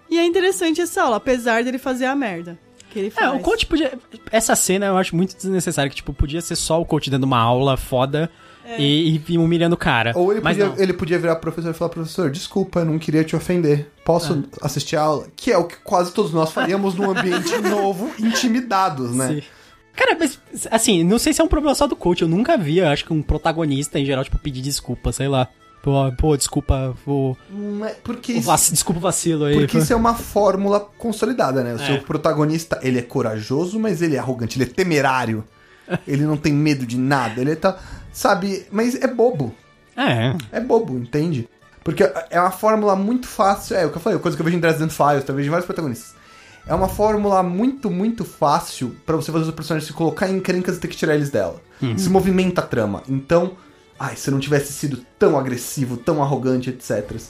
E 0.08 0.16
é 0.16 0.24
interessante 0.24 0.80
essa 0.80 1.02
aula, 1.02 1.16
apesar 1.16 1.64
dele 1.64 1.78
fazer 1.78 2.04
a 2.04 2.14
merda 2.14 2.65
que 2.96 3.00
ele 3.00 3.08
É, 3.08 3.10
faz. 3.10 3.34
o 3.34 3.38
coach 3.40 3.66
podia. 3.66 3.92
Essa 4.32 4.56
cena 4.56 4.86
eu 4.86 4.96
acho 4.96 5.14
muito 5.14 5.36
desnecessária, 5.36 5.88
que, 5.90 5.96
tipo, 5.96 6.12
podia 6.12 6.40
ser 6.40 6.56
só 6.56 6.80
o 6.80 6.84
coach 6.84 7.10
dando 7.10 7.24
uma 7.24 7.38
aula 7.38 7.76
foda 7.76 8.30
e, 8.78 9.20
e 9.28 9.38
humilhando 9.38 9.74
o 9.74 9.78
cara. 9.78 10.12
Ou 10.16 10.32
ele 10.32 10.40
mas 10.40 10.56
podia, 10.56 10.82
ele 10.82 10.92
podia 10.92 11.18
virar 11.18 11.36
pro 11.36 11.42
professor 11.52 11.70
e 11.70 11.74
falar, 11.74 11.90
professor, 11.90 12.30
desculpa, 12.30 12.80
eu 12.80 12.84
não 12.84 12.98
queria 12.98 13.22
te 13.22 13.36
ofender. 13.36 13.90
Posso 14.04 14.44
Ah. 14.60 14.66
assistir 14.66 14.96
a 14.96 15.02
aula? 15.02 15.26
Que 15.36 15.52
é 15.52 15.58
o 15.58 15.64
que 15.64 15.76
quase 15.84 16.12
todos 16.12 16.32
nós 16.32 16.50
faríamos 16.52 16.94
num 16.94 17.10
ambiente 17.10 17.56
novo, 17.62 18.10
intimidados, 18.18 19.14
né? 19.14 19.28
Sim. 19.28 19.42
Cara, 19.94 20.16
mas, 20.18 20.38
assim, 20.70 21.02
não 21.04 21.18
sei 21.18 21.32
se 21.32 21.40
é 21.40 21.44
um 21.44 21.48
problema 21.48 21.74
só 21.74 21.86
do 21.86 21.96
coach. 21.96 22.20
Eu 22.22 22.28
nunca 22.28 22.56
vi, 22.58 22.82
acho 22.82 23.04
que 23.04 23.12
um 23.12 23.22
protagonista, 23.22 23.98
em 23.98 24.04
geral, 24.04 24.22
tipo, 24.24 24.38
pedir 24.38 24.60
desculpa, 24.60 25.10
sei 25.12 25.26
lá. 25.28 25.48
Pô, 25.86 26.12
pô 26.18 26.36
desculpa, 26.36 26.92
vou. 27.06 27.38
Porque 28.02 28.32
isso, 28.32 28.48
vac- 28.48 28.72
Desculpa 28.72 28.98
o 28.98 29.02
vacilo 29.02 29.44
aí. 29.44 29.54
porque 29.54 29.78
isso 29.78 29.92
é 29.92 29.96
uma 29.96 30.14
fórmula 30.18 30.80
consolidada, 30.98 31.62
né? 31.62 31.74
O 31.74 31.80
É. 31.80 31.86
seu 31.86 31.98
protagonista, 32.02 32.80
ele 32.82 32.98
é 32.98 33.02
corajoso, 33.02 33.78
mas 33.78 34.02
ele 34.02 34.16
é 34.16 34.18
arrogante, 34.18 34.56
ele 34.58 34.64
é 34.68 34.72
temerário. 34.74 35.44
ele 36.04 36.24
não 36.24 36.36
tem 36.36 36.52
medo 36.52 36.84
de 36.84 36.98
nada, 36.98 37.40
ele 37.40 37.54
tá... 37.54 37.78
Sabe? 38.12 38.66
Mas 38.72 38.96
é 38.96 39.06
bobo. 39.06 39.54
É. 39.96 40.34
É 40.50 40.60
bobo, 40.60 40.98
entende? 40.98 41.48
Porque 41.84 42.02
é 42.30 42.40
uma 42.40 42.50
fórmula 42.50 42.96
muito 42.96 43.28
fácil. 43.28 43.76
É 43.76 43.86
o 43.86 43.90
que 43.90 43.96
eu 43.98 44.00
falei, 44.00 44.18
coisa 44.18 44.36
que 44.36 44.40
eu 44.40 44.44
vejo 44.44 44.56
em 44.56 44.60
Dresden 44.60 44.88
Files, 44.88 45.22
talvez 45.22 45.44
de 45.44 45.50
vários 45.50 45.66
protagonistas. 45.66 46.16
É 46.66 46.74
uma 46.74 46.88
fórmula 46.88 47.44
muito, 47.44 47.88
muito 47.92 48.24
fácil 48.24 48.96
pra 49.06 49.14
você 49.14 49.30
fazer 49.30 49.44
os 49.44 49.54
personagens 49.54 49.86
se 49.86 49.92
colocar 49.92 50.28
em 50.28 50.38
encrencas 50.38 50.76
e 50.76 50.80
ter 50.80 50.88
que 50.88 50.96
tirar 50.96 51.14
eles 51.14 51.30
dela. 51.30 51.60
Se 51.96 52.08
movimenta 52.08 52.60
a 52.60 52.64
trama. 52.66 53.04
Então, 53.08 53.52
ai, 53.98 54.16
se 54.16 54.28
eu 54.28 54.32
não 54.32 54.40
tivesse 54.40 54.72
sido 54.72 55.04
tão 55.18 55.38
agressivo, 55.38 55.96
tão 55.96 56.22
arrogante, 56.22 56.70
etc. 56.70 57.20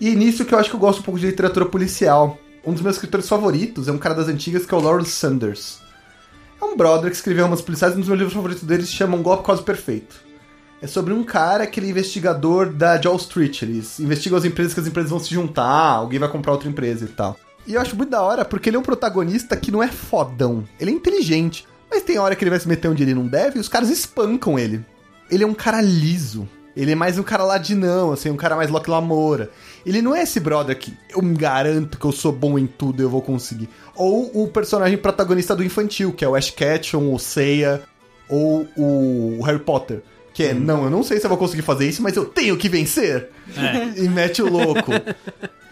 E 0.00 0.14
nisso 0.14 0.44
que 0.44 0.54
eu 0.54 0.58
acho 0.58 0.70
que 0.70 0.76
eu 0.76 0.80
gosto 0.80 1.00
um 1.00 1.02
pouco 1.02 1.18
de 1.18 1.26
literatura 1.26 1.66
policial. 1.66 2.38
Um 2.64 2.72
dos 2.72 2.82
meus 2.82 2.96
escritores 2.96 3.28
favoritos 3.28 3.88
é 3.88 3.92
um 3.92 3.98
cara 3.98 4.14
das 4.14 4.28
antigas 4.28 4.66
que 4.66 4.74
é 4.74 4.76
o 4.76 4.80
Laurel 4.80 5.04
Sanders. 5.04 5.80
É 6.60 6.64
um 6.64 6.76
brother 6.76 7.10
que 7.10 7.16
escreveu 7.16 7.46
umas 7.46 7.62
policiais, 7.62 7.94
um 7.94 8.00
dos 8.00 8.08
meus 8.08 8.18
livros 8.18 8.34
favoritos 8.34 8.64
dele 8.64 8.84
se 8.84 8.92
chama 8.92 9.16
Um 9.16 9.22
Golpe 9.22 9.44
Quase 9.44 9.62
Perfeito. 9.62 10.16
É 10.80 10.86
sobre 10.86 11.12
um 11.12 11.22
cara 11.22 11.66
que 11.66 11.80
ele 11.80 11.86
é 11.86 11.90
investigador 11.90 12.72
da 12.72 13.00
Wall 13.04 13.16
Street. 13.16 13.62
Eles 13.62 13.98
investigam 14.00 14.38
as 14.38 14.44
empresas 14.44 14.74
que 14.74 14.80
as 14.80 14.86
empresas 14.86 15.10
vão 15.10 15.20
se 15.20 15.32
juntar, 15.32 15.92
alguém 15.92 16.18
vai 16.18 16.28
comprar 16.28 16.52
outra 16.52 16.68
empresa 16.68 17.04
e 17.04 17.08
tal. 17.08 17.36
E 17.66 17.74
eu 17.74 17.80
acho 17.80 17.96
muito 17.96 18.10
da 18.10 18.22
hora 18.22 18.44
porque 18.44 18.68
ele 18.68 18.76
é 18.76 18.80
um 18.80 18.82
protagonista 18.82 19.56
que 19.56 19.72
não 19.72 19.82
é 19.82 19.88
fodão. 19.88 20.64
Ele 20.78 20.90
é 20.90 20.94
inteligente. 20.94 21.66
Mas 21.90 22.02
tem 22.02 22.18
hora 22.18 22.34
que 22.34 22.42
ele 22.42 22.50
vai 22.50 22.60
se 22.60 22.68
meter 22.68 22.88
onde 22.88 23.02
ele 23.02 23.14
não 23.14 23.26
deve 23.26 23.58
e 23.58 23.60
os 23.60 23.68
caras 23.68 23.90
espancam 23.90 24.58
ele. 24.58 24.84
Ele 25.30 25.44
é 25.44 25.46
um 25.46 25.54
cara 25.54 25.80
liso. 25.80 26.48
Ele 26.76 26.92
é 26.92 26.94
mais 26.94 27.18
um 27.18 27.22
cara 27.22 27.42
ladinão, 27.42 28.12
assim, 28.12 28.30
um 28.30 28.36
cara 28.36 28.54
mais 28.54 28.70
Loki 28.70 28.90
Lamoura. 28.90 29.50
Ele 29.84 30.02
não 30.02 30.14
é 30.14 30.22
esse 30.22 30.38
brother 30.38 30.78
que 30.78 30.92
eu 31.10 31.22
me 31.22 31.34
garanto 31.34 31.98
que 31.98 32.04
eu 32.04 32.12
sou 32.12 32.30
bom 32.30 32.58
em 32.58 32.66
tudo 32.66 33.00
e 33.00 33.04
eu 33.04 33.08
vou 33.08 33.22
conseguir. 33.22 33.68
Ou 33.94 34.42
o 34.42 34.48
personagem 34.48 34.98
protagonista 34.98 35.56
do 35.56 35.64
infantil, 35.64 36.12
que 36.12 36.22
é 36.22 36.28
o 36.28 36.34
Ash 36.34 36.50
Ketchum, 36.50 37.14
o 37.14 37.18
Seiya, 37.18 37.82
ou 38.28 38.68
o 38.76 39.40
Harry 39.42 39.58
Potter. 39.58 40.02
Que 40.34 40.44
é, 40.44 40.54
não, 40.54 40.84
eu 40.84 40.90
não 40.90 41.02
sei 41.02 41.18
se 41.18 41.24
eu 41.24 41.30
vou 41.30 41.38
conseguir 41.38 41.62
fazer 41.62 41.88
isso, 41.88 42.02
mas 42.02 42.14
eu 42.14 42.26
tenho 42.26 42.58
que 42.58 42.68
vencer. 42.68 43.30
É. 43.56 43.86
E 44.04 44.06
mete 44.08 44.42
o 44.42 44.50
louco. 44.50 44.92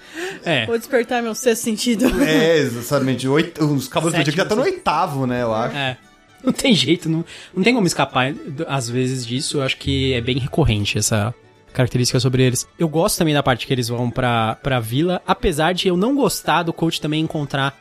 É. 0.44 0.66
Vou 0.66 0.78
despertar 0.78 1.22
meu 1.22 1.34
sexto 1.34 1.62
sentido. 1.62 2.06
é, 2.22 2.58
exatamente. 2.58 3.26
Oito, 3.26 3.64
os 3.64 3.88
Cavaleiros 3.88 4.24
do 4.24 4.30
Zodíaco 4.30 4.36
já 4.36 4.42
estão 4.42 4.56
no 4.56 4.62
Sétimo, 4.62 4.78
oitavo, 4.78 5.26
né, 5.26 5.42
eu 5.42 5.54
acho. 5.54 5.76
É. 5.76 5.98
Não 6.44 6.52
tem 6.52 6.74
jeito, 6.74 7.08
não, 7.08 7.24
não 7.54 7.62
tem 7.62 7.74
como 7.74 7.86
escapar, 7.86 8.34
às 8.66 8.88
vezes, 8.88 9.26
disso. 9.26 9.58
Eu 9.58 9.62
acho 9.62 9.78
que 9.78 10.12
é 10.12 10.20
bem 10.20 10.38
recorrente 10.38 10.98
essa 10.98 11.34
característica 11.72 12.20
sobre 12.20 12.42
eles. 12.42 12.66
Eu 12.78 12.88
gosto 12.88 13.18
também 13.18 13.34
da 13.34 13.42
parte 13.42 13.66
que 13.66 13.72
eles 13.72 13.88
vão 13.88 14.10
pra, 14.10 14.54
pra 14.56 14.78
vila, 14.78 15.20
apesar 15.26 15.72
de 15.72 15.88
eu 15.88 15.96
não 15.96 16.14
gostar 16.14 16.62
do 16.62 16.72
coach 16.72 17.00
também 17.00 17.20
encontrar 17.22 17.78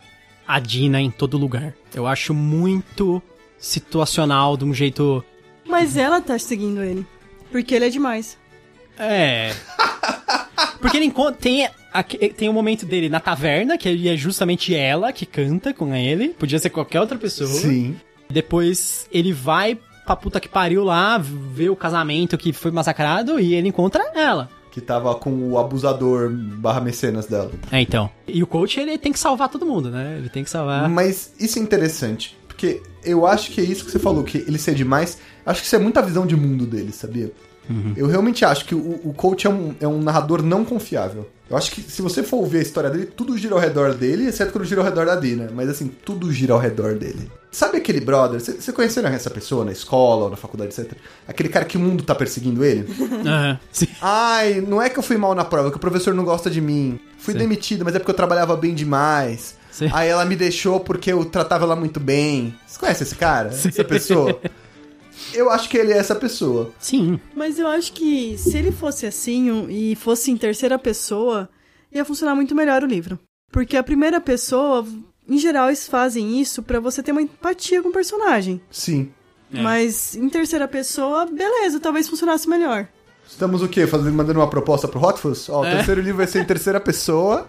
a 0.48 0.60
Dina 0.60 1.00
em 1.00 1.12
todo 1.12 1.38
lugar. 1.38 1.74
Eu 1.94 2.08
acho 2.08 2.34
muito 2.34 3.22
situacional, 3.58 4.58
de 4.58 4.66
um 4.66 4.74
jeito. 4.74 5.24
Mas 5.66 5.96
ela 5.96 6.20
tá 6.22 6.38
seguindo 6.40 6.84
ele. 6.84 7.06
Porque 7.52 7.76
ele 7.76 7.86
é 7.86 7.90
demais. 7.90 8.38
É. 8.98 9.54
Porque 10.82 10.98
ele 10.98 11.06
encontra. 11.06 11.40
Tem, 11.40 11.70
tem 12.36 12.50
um 12.50 12.54
momento 12.54 12.86
dele 12.86 13.10
na 13.10 13.20
taverna, 13.20 13.78
que 13.78 14.10
é 14.10 14.18
justamente 14.18 14.76
ela 14.76 15.14
que 15.14 15.26
canta 15.26 15.74
com 15.74 15.96
ele. 15.96 16.30
Podia 16.30 16.60
ser 16.60 16.70
qualquer 16.72 17.00
outra 17.00 17.18
pessoa. 17.18 17.48
Sim. 17.50 17.96
Depois 18.34 19.08
ele 19.12 19.32
vai 19.32 19.80
pra 20.06 20.16
puta 20.16 20.40
que 20.40 20.50
pariu 20.50 20.84
lá, 20.84 21.18
vê 21.18 21.70
o 21.70 21.76
casamento 21.76 22.38
que 22.38 22.52
foi 22.52 22.72
massacrado 22.72 23.40
e 23.40 23.54
ele 23.54 23.70
encontra 23.70 24.04
ela. 24.16 24.50
Que 24.72 24.82
tava 24.82 25.14
com 25.16 25.52
o 25.52 25.58
abusador 25.58 26.30
barra 26.32 26.82
mecenas 26.82 27.28
dela. 27.28 27.52
É, 27.72 27.80
então. 27.80 28.10
E 28.28 28.42
o 28.42 28.48
coach, 28.48 28.80
ele 28.80 28.98
tem 28.98 29.14
que 29.14 29.20
salvar 29.20 29.48
todo 29.48 29.66
mundo, 29.66 29.90
né? 29.90 30.18
Ele 30.18 30.30
tem 30.30 30.44
que 30.44 30.50
salvar. 30.50 30.90
Mas 30.90 31.34
isso 31.40 31.60
é 31.60 31.62
interessante, 31.62 32.36
porque 32.48 32.82
eu 33.04 33.26
acho 33.26 33.52
que 33.52 33.62
é 33.62 33.64
isso 33.64 33.86
que 33.86 33.92
você 33.92 34.00
falou, 34.00 34.24
que 34.24 34.40
ele 34.40 34.58
ser 34.58 34.74
demais. 34.74 35.20
Acho 35.46 35.62
que 35.62 35.68
isso 35.68 35.76
é 35.76 35.80
muita 35.80 36.02
visão 36.02 36.26
de 36.26 36.36
mundo 36.36 36.66
dele, 36.66 36.92
sabia? 36.92 37.32
Eu 37.96 38.08
realmente 38.08 38.44
acho 38.44 38.66
que 38.66 38.76
o, 38.76 39.00
o 39.04 39.14
coach 39.14 39.48
é 39.48 39.50
um, 39.50 39.76
é 39.80 39.88
um 39.88 40.02
narrador 40.02 40.42
não 40.42 40.66
confiável. 40.66 41.30
Eu 41.50 41.58
acho 41.58 41.72
que 41.72 41.82
se 41.82 42.02
você 42.02 42.24
for 42.24 42.46
ver 42.48 42.60
a 42.60 42.62
história 42.62 42.90
dele, 42.90 43.06
tudo 43.06 43.38
gira 43.38 43.54
ao 43.54 43.60
redor 43.60 43.94
dele, 43.94 44.28
exceto 44.28 44.52
quando 44.52 44.66
gira 44.66 44.82
ao 44.82 44.86
redor 44.86 45.06
da 45.06 45.16
Dina. 45.16 45.50
Mas 45.54 45.70
assim, 45.70 45.88
tudo 45.88 46.32
gira 46.32 46.54
ao 46.54 46.60
redor 46.60 46.96
dele. 46.96 47.30
Sabe 47.52 47.78
aquele 47.78 48.00
brother? 48.00 48.40
Você 48.40 48.74
conheceu 48.74 49.06
essa 49.06 49.30
pessoa 49.30 49.64
na 49.64 49.72
escola 49.72 50.24
ou 50.24 50.30
na 50.32 50.36
faculdade, 50.36 50.72
etc? 50.72 50.94
Aquele 51.28 51.50
cara 51.50 51.66
que 51.66 51.78
o 51.78 51.80
mundo 51.80 52.04
tá 52.04 52.16
perseguindo 52.16 52.66
ele? 52.66 52.88
Aham, 53.24 53.60
sim. 53.72 53.88
Ai, 54.02 54.62
não 54.68 54.82
é 54.82 54.90
que 54.90 54.98
eu 54.98 55.04
fui 55.04 55.18
mal 55.18 55.36
na 55.36 55.46
prova, 55.46 55.68
é 55.68 55.72
que 55.72 55.78
o 55.78 55.80
professor 55.80 56.14
não 56.14 56.24
gosta 56.24 56.50
de 56.50 56.60
mim. 56.60 57.00
Fui 57.20 57.34
Sim. 57.34 57.40
demitido, 57.40 57.86
mas 57.86 57.96
é 57.96 58.00
porque 58.00 58.12
eu 58.12 58.16
trabalhava 58.16 58.58
bem 58.58 58.74
demais. 58.74 59.56
Sim. 59.72 59.90
Aí 59.94 60.10
ela 60.10 60.26
me 60.26 60.36
deixou 60.36 60.80
porque 60.80 61.14
eu 61.14 61.24
tratava 61.24 61.64
ela 61.64 61.76
muito 61.76 62.00
bem. 62.00 62.54
Você 62.68 62.80
conhece 62.80 63.04
esse 63.04 63.16
cara? 63.16 63.50
Essa 63.50 63.84
pessoa? 63.84 64.40
Eu 65.34 65.50
acho 65.50 65.70
que 65.70 65.78
ele 65.78 65.94
é 65.94 65.98
essa 65.98 66.16
pessoa. 66.16 66.72
Sim. 66.80 67.20
Mas 67.36 67.58
eu 67.60 67.68
acho 67.68 67.94
que 67.94 68.38
se 68.38 68.58
ele 68.58 68.72
fosse 68.72 69.06
assim 69.06 69.52
um- 69.52 69.70
e 69.70 69.96
fosse 69.96 70.32
em 70.32 70.38
terceira 70.38 70.78
pessoa, 70.78 71.50
ia 71.92 72.04
funcionar 72.06 72.36
muito 72.36 72.54
melhor 72.56 72.84
o 72.84 72.88
livro. 72.88 73.18
Porque 73.52 73.78
a 73.78 73.84
primeira 73.84 74.20
pessoa, 74.20 74.86
em 75.28 75.38
geral, 75.38 75.68
eles 75.68 75.88
fazem 75.88 76.40
isso 76.42 76.62
pra 76.64 76.80
você 76.80 77.02
ter 77.04 77.12
uma 77.12 77.22
empatia 77.22 77.82
com 77.82 77.90
o 77.90 77.94
personagem. 77.94 78.60
Sim. 78.72 79.12
É. 79.54 79.62
Mas 79.62 80.16
em 80.16 80.28
terceira 80.30 80.68
pessoa, 80.68 81.26
beleza, 81.28 81.80
talvez 81.80 82.10
funcionasse 82.10 82.50
melhor. 82.50 82.88
Estamos 83.28 83.62
o 83.62 83.68
quê? 83.68 83.88
Fazendo, 83.88 84.12
mandando 84.14 84.40
uma 84.40 84.50
proposta 84.50 84.88
pro 84.88 85.00
Hotfuss? 85.02 85.48
Ó, 85.50 85.62
o 85.62 85.66
É. 85.66 85.76
terceiro 85.76 86.02
livro 86.02 86.18
vai 86.18 86.28
ser 86.28 86.42
em 86.42 86.46
terceira 86.46 86.80
pessoa. 86.80 87.48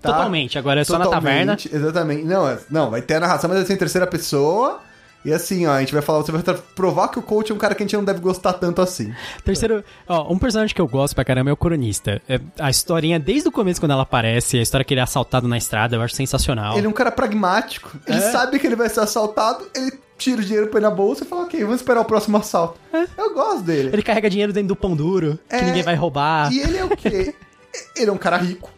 tá? 0.00 0.12
Totalmente. 0.12 0.56
Agora 0.56 0.80
é 0.80 0.84
só 0.84 0.96
na 0.96 1.08
taverna. 1.08 1.56
Totalmente, 1.56 1.74
Exatamente. 1.74 2.24
Não, 2.24 2.48
é- 2.48 2.58
não, 2.70 2.88
vai 2.90 3.02
ter 3.02 3.14
a 3.14 3.20
narração, 3.20 3.48
mas 3.48 3.58
vai 3.58 3.66
ser 3.66 3.72
em 3.72 3.76
terceira 3.78 4.06
pessoa. 4.06 4.80
E 5.24 5.32
assim, 5.32 5.66
ó, 5.66 5.72
a 5.72 5.80
gente 5.80 5.92
vai 5.92 6.00
falar, 6.00 6.20
você 6.22 6.30
vai 6.32 6.42
provar 6.74 7.08
que 7.08 7.18
o 7.18 7.22
coach 7.22 7.50
é 7.50 7.54
um 7.54 7.58
cara 7.58 7.74
que 7.74 7.82
a 7.82 7.86
gente 7.86 7.96
não 7.96 8.04
deve 8.04 8.20
gostar 8.20 8.52
tanto 8.54 8.80
assim. 8.80 9.12
Terceiro, 9.44 9.84
ó, 10.08 10.32
um 10.32 10.38
personagem 10.38 10.74
que 10.74 10.80
eu 10.80 10.86
gosto 10.86 11.14
pra 11.14 11.24
caramba 11.24 11.50
é 11.50 11.52
o 11.52 11.56
Coronista. 11.56 12.22
É, 12.28 12.40
a 12.58 12.70
historinha, 12.70 13.18
desde 13.18 13.48
o 13.48 13.52
começo, 13.52 13.80
quando 13.80 13.90
ela 13.92 14.04
aparece, 14.04 14.58
a 14.58 14.62
história 14.62 14.84
que 14.84 14.94
ele 14.94 15.00
é 15.00 15.02
assaltado 15.02 15.48
na 15.48 15.58
estrada, 15.58 15.96
eu 15.96 16.02
acho 16.02 16.14
sensacional. 16.14 16.76
Ele 16.78 16.86
é 16.86 16.88
um 16.88 16.92
cara 16.92 17.10
pragmático. 17.10 17.98
Ele 18.06 18.18
É. 18.18 18.32
sabe 18.32 18.58
que 18.58 18.66
ele 18.66 18.76
vai 18.76 18.88
ser 18.88 19.00
assaltado, 19.00 19.66
ele 19.74 19.92
tira 20.16 20.40
o 20.40 20.44
dinheiro, 20.44 20.68
põe 20.68 20.80
na 20.80 20.90
bolsa 20.90 21.24
e 21.24 21.26
fala, 21.26 21.42
ok, 21.42 21.60
vamos 21.60 21.76
esperar 21.80 22.00
o 22.00 22.04
próximo 22.04 22.36
assalto. 22.36 22.78
Eu 23.16 23.34
gosto 23.34 23.62
dele. 23.62 23.90
Ele 23.92 24.02
carrega 24.02 24.30
dinheiro 24.30 24.52
dentro 24.52 24.68
do 24.68 24.76
pão 24.76 24.94
duro, 24.96 25.38
que 25.48 25.56
É, 25.56 25.62
ninguém 25.62 25.82
vai 25.82 25.94
roubar. 25.96 26.52
E 26.52 26.60
ele 26.60 26.76
é 26.78 26.84
o 26.84 26.96
quê? 26.96 27.34
ele 27.96 28.08
é 28.08 28.12
um 28.12 28.16
cara 28.18 28.36
rico 28.36 28.70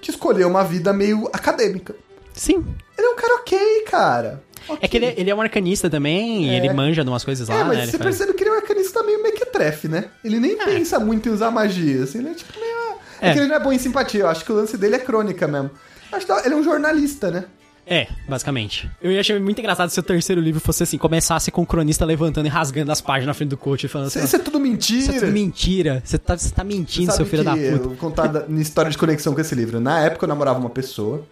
que 0.00 0.10
escolheu 0.10 0.48
uma 0.48 0.62
vida 0.64 0.92
meio 0.92 1.28
acadêmica. 1.32 1.94
Sim. 2.32 2.64
Ele 2.96 3.06
é 3.06 3.10
um 3.10 3.16
cara 3.16 3.34
ok, 3.34 3.84
cara. 3.90 4.42
É 4.80 4.88
que 4.88 4.96
ele, 4.96 5.14
ele 5.16 5.30
é 5.30 5.34
um 5.34 5.40
arcanista 5.40 5.88
também, 5.88 6.50
É. 6.50 6.56
ele 6.56 6.72
manja 6.72 7.02
de 7.02 7.10
umas 7.10 7.24
coisas 7.24 7.48
lá, 7.48 7.60
é, 7.60 7.64
mas 7.64 7.78
né? 7.78 7.86
Você 7.86 7.98
percebe 7.98 8.32
que 8.34 8.42
ele 8.42 8.50
é 8.50 8.52
um 8.52 8.56
arcanista 8.56 9.02
meio 9.02 9.22
mequetrefe, 9.22 9.88
né? 9.88 10.06
Ele 10.24 10.38
nem 10.38 10.56
pensa 10.56 10.98
muito 10.98 11.28
em 11.28 11.32
usar 11.32 11.50
magia, 11.50 12.04
assim, 12.04 12.18
ele 12.18 12.30
é 12.30 12.34
tipo 12.34 12.58
meio... 12.58 12.78
É. 13.20 13.30
É. 13.30 13.32
que 13.32 13.38
ele 13.40 13.48
não 13.48 13.56
é 13.56 13.60
bom 13.60 13.72
em 13.72 13.78
simpatia, 13.78 14.20
eu 14.20 14.28
acho 14.28 14.44
que 14.44 14.52
o 14.52 14.54
lance 14.54 14.76
dele 14.76 14.96
é 14.96 14.98
crônica 14.98 15.46
mesmo. 15.48 15.70
Acho 16.12 16.24
que 16.24 16.32
ele 16.32 16.54
é 16.54 16.56
um 16.56 16.62
jornalista, 16.62 17.30
né? 17.30 17.44
É, 17.90 18.06
basicamente. 18.28 18.88
Eu 19.00 19.10
ia 19.10 19.20
achar 19.20 19.40
muito 19.40 19.58
engraçado 19.58 19.88
se 19.88 19.98
o 19.98 20.02
terceiro 20.02 20.42
livro 20.42 20.60
fosse 20.60 20.82
assim, 20.82 20.98
começasse 20.98 21.50
com 21.50 21.62
o 21.62 21.66
cronista 21.66 22.04
levantando 22.04 22.44
e 22.44 22.48
rasgando 22.50 22.92
as 22.92 23.00
páginas 23.00 23.28
na 23.28 23.34
frente 23.34 23.48
do 23.48 23.56
coach 23.56 23.84
e 23.84 23.88
falando 23.88 24.08
assim, 24.08 24.22
isso 24.22 24.36
é 24.36 24.38
tudo 24.38 24.60
mentira. 24.60 24.98
isso 25.00 25.10
é 25.10 25.20
tudo 25.20 25.32
mentira. 25.32 26.02
Você 26.04 26.18
tá, 26.18 26.36
você 26.36 26.50
tá 26.50 26.62
mentindo, 26.62 27.06
Sabe 27.06 27.16
seu 27.16 27.26
filho 27.26 27.42
da 27.42 27.52
puta. 27.52 27.64
Eu 27.64 27.78
vou 27.78 27.96
contar 27.96 28.26
da, 28.26 28.44
história 28.60 28.90
de 28.90 28.98
conexão 28.98 29.32
com 29.34 29.40
esse 29.40 29.54
livro. 29.54 29.80
Na 29.80 30.00
época 30.00 30.26
eu 30.26 30.28
namorava 30.28 30.58
uma 30.58 30.68
pessoa. 30.68 31.26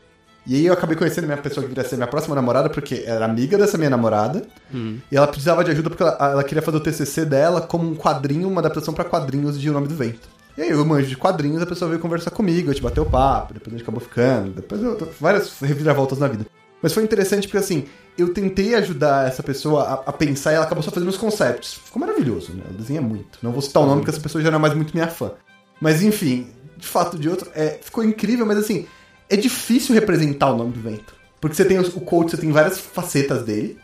E 0.46 0.54
aí 0.54 0.66
eu 0.66 0.72
acabei 0.72 0.96
conhecendo 0.96 1.24
minha 1.24 1.36
pessoa 1.36 1.62
que 1.62 1.68
viria 1.68 1.82
ser 1.82 1.96
minha 1.96 2.06
próxima 2.06 2.34
namorada, 2.34 2.70
porque 2.70 3.02
era 3.04 3.24
amiga 3.24 3.58
dessa 3.58 3.76
minha 3.76 3.90
namorada. 3.90 4.42
Hum. 4.72 4.98
E 5.10 5.16
ela 5.16 5.26
precisava 5.26 5.64
de 5.64 5.72
ajuda 5.72 5.90
porque 5.90 6.02
ela, 6.04 6.16
ela 6.20 6.44
queria 6.44 6.62
fazer 6.62 6.76
o 6.76 6.80
TCC 6.80 7.24
dela 7.24 7.60
como 7.60 7.90
um 7.90 7.96
quadrinho, 7.96 8.48
uma 8.48 8.60
adaptação 8.60 8.94
pra 8.94 9.04
quadrinhos 9.04 9.60
de 9.60 9.68
O 9.68 9.72
Nome 9.72 9.88
do 9.88 9.96
Vento. 9.96 10.28
E 10.56 10.62
aí 10.62 10.70
eu 10.70 10.84
manjo 10.84 11.08
de 11.08 11.16
quadrinhos, 11.16 11.60
a 11.60 11.66
pessoa 11.66 11.88
veio 11.88 12.00
conversar 12.00 12.30
comigo, 12.30 12.70
a 12.70 12.72
gente 12.72 12.82
bateu 12.82 13.04
papo, 13.04 13.52
depois 13.52 13.74
a 13.74 13.76
gente 13.76 13.82
acabou 13.82 14.00
ficando, 14.00 14.52
depois 14.52 14.82
eu, 14.82 15.12
várias 15.20 15.58
reviravoltas 15.60 16.18
na 16.18 16.28
vida. 16.28 16.46
Mas 16.80 16.92
foi 16.92 17.02
interessante 17.02 17.46
porque 17.46 17.58
assim, 17.58 17.84
eu 18.16 18.32
tentei 18.32 18.74
ajudar 18.74 19.28
essa 19.28 19.42
pessoa 19.42 19.82
a, 19.82 20.10
a 20.10 20.12
pensar 20.12 20.52
e 20.52 20.54
ela 20.54 20.64
acabou 20.64 20.82
só 20.82 20.90
fazendo 20.90 21.08
os 21.08 21.16
conceitos. 21.16 21.74
Ficou 21.74 22.00
maravilhoso, 22.00 22.52
né? 22.52 22.62
Ela 22.64 22.78
desenha 22.78 23.02
muito. 23.02 23.38
Não 23.42 23.52
vou 23.52 23.60
citar 23.60 23.82
o 23.82 23.86
nome 23.86 24.00
porque 24.00 24.12
essa 24.12 24.20
pessoa 24.20 24.42
já 24.42 24.50
não 24.50 24.58
é 24.58 24.60
mais 24.62 24.74
muito 24.74 24.94
minha 24.94 25.08
fã. 25.08 25.32
Mas 25.80 26.02
enfim, 26.02 26.48
de 26.76 26.86
fato 26.86 27.18
de 27.18 27.28
outro, 27.28 27.50
é, 27.54 27.78
ficou 27.82 28.04
incrível, 28.04 28.46
mas 28.46 28.58
assim, 28.58 28.86
é 29.28 29.36
difícil 29.36 29.94
representar 29.94 30.52
o 30.52 30.56
nome 30.56 30.72
do 30.72 30.80
vento. 30.80 31.14
Porque 31.40 31.54
você 31.56 31.64
tem 31.64 31.78
o 31.78 32.00
coach, 32.00 32.30
você 32.30 32.36
tem 32.36 32.50
várias 32.50 32.78
facetas 32.78 33.44
dele, 33.44 33.78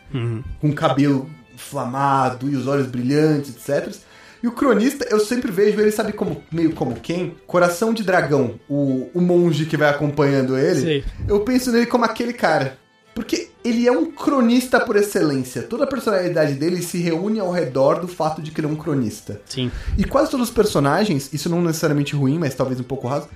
com 0.59 0.69
o 0.69 0.73
cabelo 0.73 1.29
inflamado 1.53 2.49
e 2.49 2.55
os 2.55 2.67
olhos 2.67 2.87
brilhantes, 2.87 3.55
etc. 3.55 3.95
E 4.41 4.47
o 4.47 4.51
cronista, 4.51 5.07
eu 5.09 5.19
sempre 5.19 5.51
vejo 5.51 5.79
ele, 5.79 5.91
sabe 5.91 6.11
como, 6.11 6.43
meio 6.51 6.73
como 6.73 6.95
quem? 6.95 7.35
Coração 7.47 7.93
de 7.93 8.03
dragão, 8.03 8.59
o, 8.67 9.09
o 9.13 9.21
monge 9.21 9.65
que 9.65 9.77
vai 9.77 9.89
acompanhando 9.89 10.57
ele. 10.57 10.81
Sei. 10.81 11.05
Eu 11.27 11.39
penso 11.41 11.71
nele 11.71 11.85
como 11.85 12.03
aquele 12.03 12.33
cara. 12.33 12.77
Porque 13.15 13.49
ele 13.63 13.87
é 13.87 13.91
um 13.91 14.11
cronista 14.11 14.79
por 14.79 14.95
excelência. 14.95 15.61
Toda 15.61 15.83
a 15.83 15.87
personalidade 15.87 16.55
dele 16.55 16.81
se 16.81 16.97
reúne 16.97 17.39
ao 17.39 17.51
redor 17.51 18.01
do 18.01 18.07
fato 18.07 18.41
de 18.41 18.51
que 18.51 18.59
ele 18.59 18.67
é 18.67 18.69
um 18.69 18.75
cronista. 18.75 19.39
Sim. 19.45 19.71
E 19.97 20.03
quase 20.03 20.31
todos 20.31 20.49
os 20.49 20.53
personagens, 20.53 21.31
isso 21.31 21.47
não 21.47 21.61
necessariamente 21.61 22.15
ruim, 22.15 22.39
mas 22.39 22.55
talvez 22.55 22.79
um 22.79 22.83
pouco 22.83 23.07
raso, 23.07 23.29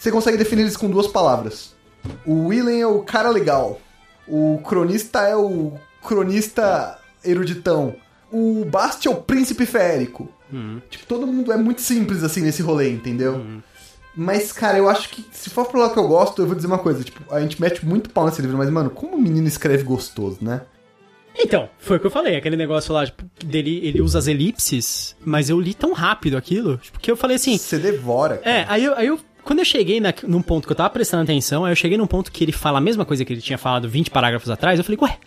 você 0.00 0.10
consegue 0.10 0.38
definir 0.38 0.62
eles 0.62 0.78
com 0.78 0.88
duas 0.88 1.06
palavras. 1.06 1.74
O 2.24 2.46
Willen 2.46 2.80
é 2.80 2.86
o 2.86 3.02
cara 3.02 3.28
legal. 3.28 3.78
O 4.26 4.58
cronista 4.66 5.20
é 5.28 5.36
o 5.36 5.74
cronista 6.02 6.98
eruditão. 7.22 7.94
O 8.32 8.64
Bast 8.64 9.06
é 9.06 9.10
o 9.10 9.16
príncipe 9.16 9.66
férico. 9.66 10.26
Tipo, 10.88 11.04
todo 11.04 11.26
mundo 11.26 11.52
é 11.52 11.56
muito 11.58 11.82
simples 11.82 12.24
assim 12.24 12.40
nesse 12.40 12.62
rolê, 12.62 12.90
entendeu? 12.90 13.44
Mas, 14.16 14.52
cara, 14.52 14.78
eu 14.78 14.88
acho 14.88 15.10
que 15.10 15.22
se 15.32 15.50
for 15.50 15.66
pro 15.66 15.78
lado 15.78 15.92
que 15.92 15.98
eu 15.98 16.08
gosto, 16.08 16.40
eu 16.40 16.46
vou 16.46 16.54
dizer 16.54 16.66
uma 16.66 16.78
coisa. 16.78 17.04
Tipo, 17.04 17.22
a 17.32 17.38
gente 17.38 17.60
mete 17.60 17.84
muito 17.84 18.08
pau 18.08 18.24
nesse 18.24 18.40
livro, 18.40 18.56
mas, 18.56 18.70
mano, 18.70 18.88
como 18.88 19.16
o 19.16 19.20
menino 19.20 19.46
escreve 19.46 19.82
gostoso, 19.82 20.38
né? 20.40 20.62
Então, 21.38 21.68
foi 21.78 21.98
o 21.98 22.00
que 22.00 22.06
eu 22.06 22.10
falei, 22.10 22.36
aquele 22.36 22.56
negócio 22.56 22.92
lá, 22.92 23.06
tipo, 23.06 23.24
dele, 23.44 23.80
ele 23.84 24.00
usa 24.00 24.18
as 24.18 24.26
elipses, 24.26 25.16
mas 25.24 25.48
eu 25.48 25.60
li 25.60 25.74
tão 25.74 25.92
rápido 25.92 26.36
aquilo, 26.36 26.76
tipo, 26.78 26.98
que 26.98 27.10
eu 27.10 27.16
falei 27.16 27.36
assim, 27.36 27.56
Você 27.56 27.78
devora, 27.78 28.38
cara. 28.38 28.56
É, 28.56 28.66
aí 28.68 28.84
eu, 28.84 28.94
aí 28.96 29.06
eu 29.06 29.18
quando 29.50 29.58
eu 29.58 29.64
cheguei 29.64 29.98
na, 29.98 30.14
num 30.28 30.40
ponto 30.40 30.64
que 30.64 30.70
eu 30.70 30.76
tava 30.76 30.90
prestando 30.90 31.24
atenção, 31.24 31.64
aí 31.64 31.72
eu 31.72 31.76
cheguei 31.76 31.98
num 31.98 32.06
ponto 32.06 32.30
que 32.30 32.44
ele 32.44 32.52
fala 32.52 32.78
a 32.78 32.80
mesma 32.80 33.04
coisa 33.04 33.24
que 33.24 33.32
ele 33.32 33.40
tinha 33.40 33.58
falado 33.58 33.88
20 33.88 34.08
parágrafos 34.08 34.48
atrás, 34.48 34.78
eu 34.78 34.84
falei, 34.84 34.96
ué, 35.02 35.18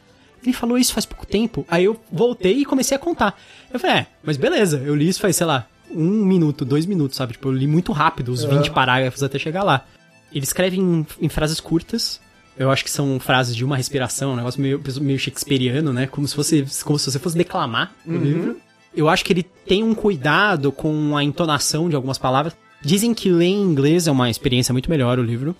ele 0.41 0.53
falou 0.53 0.77
isso 0.77 0.93
faz 0.93 1.05
pouco 1.05 1.27
tempo. 1.27 1.65
Aí 1.69 1.83
eu 1.83 1.99
voltei 2.09 2.59
e 2.59 2.63
comecei 2.63 2.95
a 2.95 2.99
contar. 2.99 3.37
Eu 3.69 3.77
falei, 3.81 3.97
é, 3.97 4.07
mas 4.23 4.37
beleza, 4.37 4.81
eu 4.85 4.95
li 4.95 5.09
isso 5.09 5.19
faz, 5.19 5.35
sei 5.35 5.45
lá, 5.45 5.67
um 5.91 6.23
minuto, 6.23 6.63
dois 6.63 6.85
minutos, 6.85 7.17
sabe? 7.17 7.33
Tipo, 7.33 7.49
eu 7.49 7.51
li 7.51 7.67
muito 7.67 7.91
rápido 7.91 8.29
os 8.29 8.45
20 8.45 8.71
parágrafos 8.71 9.21
até 9.21 9.37
chegar 9.37 9.61
lá. 9.61 9.85
Ele 10.31 10.45
escreve 10.45 10.79
em, 10.79 11.05
em 11.19 11.27
frases 11.27 11.59
curtas, 11.59 12.21
Eu 12.57 12.71
acho 12.71 12.85
que 12.85 12.91
são 12.91 13.19
frases 13.19 13.53
de 13.53 13.65
uma 13.65 13.75
respiração, 13.75 14.31
um 14.31 14.35
negócio 14.37 14.61
meio, 14.61 14.81
meio 15.01 15.19
shakespeariano, 15.19 15.91
né? 15.91 16.07
Como 16.07 16.25
se, 16.25 16.33
fosse, 16.33 16.65
como 16.85 16.97
se 16.97 17.11
você 17.11 17.19
fosse 17.19 17.37
declamar 17.37 17.91
o 18.07 18.15
livro. 18.15 18.57
Eu 18.95 19.09
acho 19.09 19.25
que 19.25 19.33
ele 19.33 19.43
tem 19.43 19.83
um 19.83 19.93
cuidado 19.93 20.71
com 20.71 21.17
a 21.17 21.21
entonação 21.25 21.89
de 21.89 21.95
algumas 21.97 22.17
palavras. 22.17 22.55
Dizem 22.83 23.13
que 23.13 23.29
ler 23.29 23.45
em 23.45 23.61
inglês 23.61 24.07
é 24.07 24.11
uma 24.11 24.29
experiência 24.29 24.73
muito 24.73 24.89
melhor 24.89 25.17
o 25.19 25.23
livro. 25.23 25.55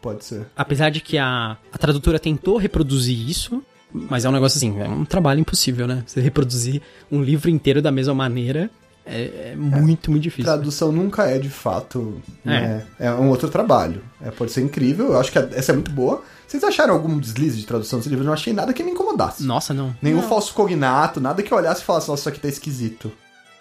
Pode 0.00 0.24
ser. 0.24 0.46
Apesar 0.56 0.90
de 0.90 1.00
que 1.00 1.18
a, 1.18 1.56
a 1.72 1.78
tradutora 1.78 2.18
tentou 2.18 2.56
reproduzir 2.56 3.28
isso, 3.28 3.62
mas 3.92 4.24
é 4.24 4.28
um 4.28 4.32
negócio 4.32 4.56
assim, 4.56 4.80
é 4.80 4.88
um 4.88 5.04
trabalho 5.04 5.40
impossível, 5.40 5.86
né? 5.86 6.02
Você 6.06 6.20
reproduzir 6.20 6.82
um 7.10 7.22
livro 7.22 7.50
inteiro 7.50 7.80
da 7.80 7.92
mesma 7.92 8.14
maneira 8.14 8.70
é, 9.04 9.50
é 9.52 9.56
muito, 9.56 10.10
muito 10.10 10.22
difícil. 10.22 10.44
Tradução 10.44 10.92
nunca 10.92 11.24
é 11.24 11.38
de 11.38 11.48
fato. 11.48 12.20
Né? 12.44 12.84
É. 12.98 13.12
um 13.12 13.28
outro 13.28 13.48
trabalho. 13.48 14.02
É, 14.20 14.30
pode 14.30 14.52
ser 14.52 14.62
incrível. 14.62 15.12
Eu 15.12 15.20
acho 15.20 15.32
que 15.32 15.38
essa 15.38 15.72
é 15.72 15.74
muito 15.74 15.90
boa. 15.90 16.22
Vocês 16.46 16.62
acharam 16.62 16.94
algum 16.94 17.18
deslize 17.18 17.58
de 17.58 17.66
tradução 17.66 17.98
desse 17.98 18.08
livro? 18.08 18.22
Eu 18.22 18.26
não 18.26 18.32
achei 18.32 18.52
nada 18.52 18.72
que 18.72 18.82
me 18.82 18.92
incomodasse. 18.92 19.42
Nossa, 19.42 19.74
não. 19.74 19.94
Nenhum 20.00 20.22
falso 20.22 20.54
cognato, 20.54 21.20
nada 21.20 21.42
que 21.42 21.52
eu 21.52 21.58
olhasse 21.58 21.82
e 21.82 21.84
falasse, 21.84 22.08
nossa, 22.08 22.22
isso 22.22 22.28
aqui 22.28 22.40
tá 22.40 22.48
esquisito. 22.48 23.10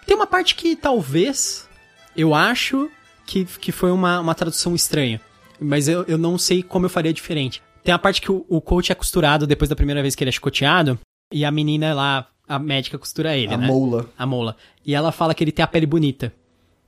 Tem 0.06 0.16
uma 0.16 0.28
parte 0.28 0.56
que 0.56 0.76
talvez 0.76 1.68
eu 2.16 2.36
acho 2.36 2.90
que, 3.32 3.46
que 3.46 3.72
foi 3.72 3.92
uma, 3.92 4.20
uma 4.20 4.36
tradução 4.36 4.76
estranha. 4.76 5.22
Mas 5.58 5.88
eu, 5.88 6.04
eu 6.04 6.18
não 6.18 6.38
sei 6.38 6.62
como 6.62 6.86
eu 6.86 6.90
faria 6.90 7.14
diferente. 7.14 7.62
Tem 7.82 7.94
a 7.94 8.00
parte 8.00 8.20
que 8.20 8.30
o, 8.30 8.46
o 8.50 8.60
coach 8.60 8.92
é 8.92 8.96
costurado 8.96 9.48
depois 9.48 9.70
da 9.70 9.76
primeira 9.76 10.02
vez 10.02 10.16
que 10.16 10.24
ele 10.24 10.30
é 10.30 10.32
chicoteado. 10.34 11.00
E 11.32 11.46
a 11.46 11.52
menina 11.52 11.94
lá, 11.94 12.28
a 12.46 12.60
médica 12.60 12.98
costura 12.98 13.38
ele, 13.38 13.54
a 13.54 13.58
né? 13.58 13.68
mola. 13.68 14.10
A 14.18 14.26
mola. 14.26 14.58
E 14.86 14.94
ela 14.94 15.14
fala 15.14 15.34
que 15.34 15.42
ele 15.44 15.52
tem 15.52 15.64
a 15.64 15.68
pele 15.68 15.86
bonita. 15.86 16.34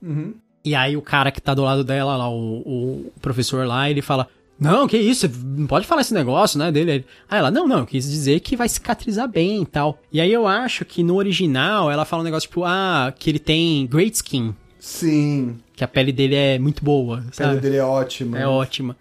Uhum. 0.02 0.34
E 0.62 0.74
aí 0.74 0.96
o 0.98 1.02
cara 1.02 1.30
que 1.30 1.40
tá 1.40 1.54
do 1.54 1.62
lado 1.62 1.82
dela, 1.82 2.14
lá, 2.14 2.28
o, 2.28 2.58
o 2.58 3.12
professor 3.22 3.66
lá, 3.66 3.88
ele 3.88 4.02
fala: 4.02 4.28
Não, 4.60 4.86
que 4.86 4.98
isso, 4.98 5.30
não 5.42 5.66
pode 5.66 5.86
falar 5.86 6.02
esse 6.02 6.12
negócio, 6.12 6.58
né? 6.58 6.70
Dele. 6.70 7.06
Aí 7.28 7.38
ela, 7.38 7.50
não, 7.50 7.66
não, 7.66 7.78
eu 7.78 7.86
quis 7.86 8.04
dizer 8.10 8.40
que 8.40 8.54
vai 8.54 8.68
cicatrizar 8.68 9.28
bem 9.28 9.62
e 9.62 9.66
tal. 9.66 9.98
E 10.12 10.20
aí 10.20 10.32
eu 10.32 10.46
acho 10.46 10.84
que 10.84 11.02
no 11.02 11.16
original 11.16 11.90
ela 11.90 12.04
fala 12.04 12.20
um 12.20 12.24
negócio 12.24 12.48
tipo, 12.48 12.64
ah, 12.64 13.14
que 13.18 13.30
ele 13.30 13.38
tem 13.38 13.86
great 13.86 14.14
skin. 14.14 14.54
Sim. 14.78 15.58
Que 15.76 15.82
a 15.84 15.88
pele 15.88 16.12
dele 16.12 16.34
é 16.36 16.58
muito 16.58 16.84
boa, 16.84 17.16
A 17.16 17.20
pele 17.20 17.32
sabe? 17.32 17.60
dele 17.60 17.76
é 17.76 17.84
ótima. 17.84 18.38
É 18.38 18.46
ótima. 18.46 18.96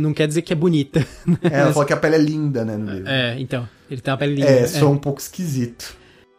Não 0.00 0.12
quer 0.12 0.26
dizer 0.26 0.42
que 0.42 0.52
é 0.52 0.56
bonita. 0.56 1.06
É, 1.42 1.60
ela 1.60 1.72
falou 1.72 1.86
que 1.86 1.92
a 1.92 1.96
pele 1.96 2.16
é 2.16 2.18
linda, 2.18 2.64
né, 2.64 2.76
no 2.76 2.90
livro. 2.92 3.08
É, 3.08 3.38
então. 3.38 3.68
Ele 3.88 4.00
tem 4.00 4.12
uma 4.12 4.18
pele 4.18 4.34
linda. 4.34 4.48
É, 4.48 4.66
sou 4.66 4.90
um 4.92 4.98
pouco 4.98 5.20
esquisito. 5.20 5.96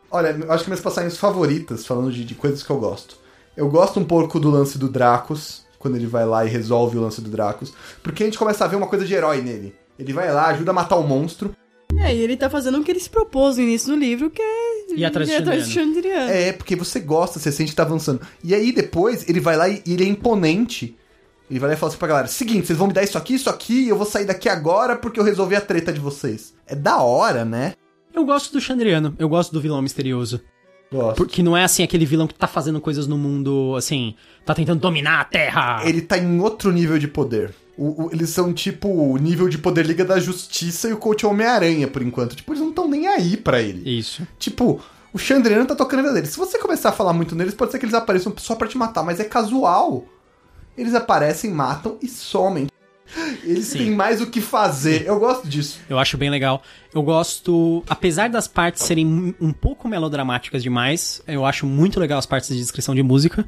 Olha, 0.09 0.35
acho 0.49 0.63
que 0.65 0.69
minhas 0.69 0.81
passagens 0.83 1.17
favoritas, 1.17 1.85
falando 1.85 2.11
de, 2.11 2.25
de 2.25 2.35
coisas 2.35 2.61
que 2.61 2.69
eu 2.69 2.77
gosto. 2.77 3.15
Eu 3.55 3.69
gosto 3.69 3.99
um 3.99 4.03
pouco 4.03 4.39
do 4.39 4.49
lance 4.49 4.77
do 4.77 4.89
Dracos, 4.89 5.63
quando 5.79 5.95
ele 5.95 6.07
vai 6.07 6.25
lá 6.25 6.45
e 6.45 6.49
resolve 6.49 6.97
o 6.97 7.01
lance 7.01 7.21
do 7.21 7.29
Dracos. 7.29 7.73
Porque 8.03 8.23
a 8.23 8.25
gente 8.25 8.37
começa 8.37 8.65
a 8.65 8.67
ver 8.67 8.75
uma 8.75 8.87
coisa 8.87 9.05
de 9.05 9.13
herói 9.13 9.41
nele. 9.41 9.73
Ele 9.97 10.11
vai 10.13 10.31
lá, 10.31 10.47
ajuda 10.47 10.71
a 10.71 10.73
matar 10.73 10.97
o 10.97 11.03
monstro. 11.07 11.55
É, 11.99 12.15
e 12.15 12.19
ele 12.19 12.37
tá 12.37 12.49
fazendo 12.49 12.79
o 12.79 12.83
que 12.83 12.91
ele 12.91 12.99
se 12.99 13.09
propôs 13.09 13.57
no 13.57 13.63
início 13.63 13.89
do 13.89 13.95
livro, 13.95 14.29
que 14.29 14.41
é 14.41 14.71
Ir 14.95 15.05
atrás 15.05 15.29
de 15.29 15.35
atrás 15.35 15.67
de 15.67 15.73
Chandriano. 15.73 16.31
É, 16.31 16.51
porque 16.51 16.75
você 16.75 16.99
gosta, 16.99 17.39
você 17.39 17.51
sente 17.51 17.71
que 17.71 17.75
tá 17.75 17.83
avançando. 17.83 18.21
E 18.43 18.53
aí 18.53 18.71
depois 18.71 19.27
ele 19.29 19.39
vai 19.39 19.55
lá 19.55 19.69
e 19.69 19.81
e 19.85 19.93
ele 19.93 20.03
é 20.03 20.07
imponente. 20.07 20.95
Ele 21.49 21.59
vai 21.59 21.69
lá 21.69 21.75
e 21.75 21.77
fala 21.77 21.89
assim 21.89 21.99
pra 21.99 22.07
galera: 22.07 22.27
seguinte, 22.27 22.67
vocês 22.67 22.77
vão 22.77 22.87
me 22.87 22.93
dar 22.93 23.03
isso 23.03 23.17
aqui, 23.17 23.35
isso 23.35 23.49
aqui, 23.49 23.85
e 23.85 23.89
eu 23.89 23.97
vou 23.97 24.05
sair 24.05 24.25
daqui 24.25 24.47
agora 24.47 24.95
porque 24.95 25.19
eu 25.19 25.23
resolvi 25.23 25.55
a 25.55 25.61
treta 25.61 25.91
de 25.91 25.99
vocês. 25.99 26.53
É 26.65 26.75
da 26.75 27.01
hora, 27.01 27.43
né? 27.43 27.73
Eu 28.13 28.25
gosto 28.25 28.51
do 28.51 28.61
Chandriano. 28.61 29.15
Eu 29.17 29.29
gosto 29.29 29.51
do 29.51 29.61
vilão 29.61 29.81
misterioso. 29.81 30.41
Gosto. 30.91 31.15
Porque 31.15 31.41
não 31.41 31.55
é 31.55 31.63
assim 31.63 31.83
aquele 31.83 32.05
vilão 32.05 32.27
que 32.27 32.33
tá 32.33 32.47
fazendo 32.47 32.81
coisas 32.81 33.07
no 33.07 33.17
mundo, 33.17 33.75
assim, 33.77 34.13
tá 34.45 34.53
tentando 34.53 34.81
dominar 34.81 35.21
a 35.21 35.23
Terra. 35.23 35.81
Ele 35.85 36.01
tá 36.01 36.17
em 36.17 36.39
outro 36.41 36.71
nível 36.71 36.99
de 36.99 37.07
poder. 37.07 37.53
O- 37.83 38.03
o- 38.05 38.09
eles 38.11 38.29
são 38.29 38.53
tipo 38.53 38.87
o 38.87 39.17
nível 39.17 39.49
de 39.49 39.57
poder 39.57 39.85
Liga 39.85 40.05
da 40.05 40.19
Justiça 40.19 40.87
e 40.87 40.93
o 40.93 40.97
coach 40.97 41.25
é 41.25 41.27
Homem-Aranha, 41.27 41.87
por 41.87 42.01
enquanto. 42.03 42.35
Tipo, 42.35 42.51
eles 42.51 42.61
não 42.61 42.69
estão 42.69 42.87
nem 42.87 43.07
aí 43.07 43.35
pra 43.35 43.59
ele. 43.59 43.97
Isso. 43.97 44.27
Tipo, 44.37 44.79
o 45.11 45.17
Chandriano 45.17 45.65
tá 45.65 45.73
tocando 45.73 46.01
a 46.01 46.03
vida 46.03 46.13
dele. 46.13 46.27
Se 46.27 46.37
você 46.37 46.59
começar 46.59 46.89
a 46.89 46.91
falar 46.93 47.11
muito 47.13 47.35
neles, 47.35 47.55
pode 47.55 47.71
ser 47.71 47.79
que 47.79 47.85
eles 47.85 47.95
apareçam 47.95 48.31
só 48.37 48.53
pra 48.53 48.67
te 48.67 48.77
matar, 48.77 49.03
mas 49.03 49.19
é 49.19 49.23
casual. 49.23 50.05
Eles 50.77 50.93
aparecem, 50.93 51.49
matam 51.49 51.97
e 52.03 52.07
somem. 52.07 52.67
Eles 53.43 53.65
Sim. 53.65 53.79
têm 53.79 53.91
mais 53.95 54.21
o 54.21 54.27
que 54.27 54.39
fazer. 54.39 55.05
Eu 55.07 55.19
gosto 55.19 55.47
disso. 55.47 55.79
Eu 55.89 55.97
acho 55.97 56.17
bem 56.17 56.29
legal. 56.29 56.61
Eu 56.93 57.01
gosto, 57.01 57.83
apesar 57.89 58.29
das 58.29 58.47
partes 58.47 58.83
serem 58.83 59.05
um- 59.07 59.33
um 59.41 59.51
pouco 59.51 59.87
melodramáticas 59.87 60.61
demais, 60.63 61.21
eu 61.27 61.45
acho 61.45 61.65
muito 61.65 61.99
legal 61.99 62.19
as 62.19 62.25
partes 62.27 62.49
de 62.49 62.57
descrição 62.57 62.93
de 62.95 63.01
música. 63.03 63.43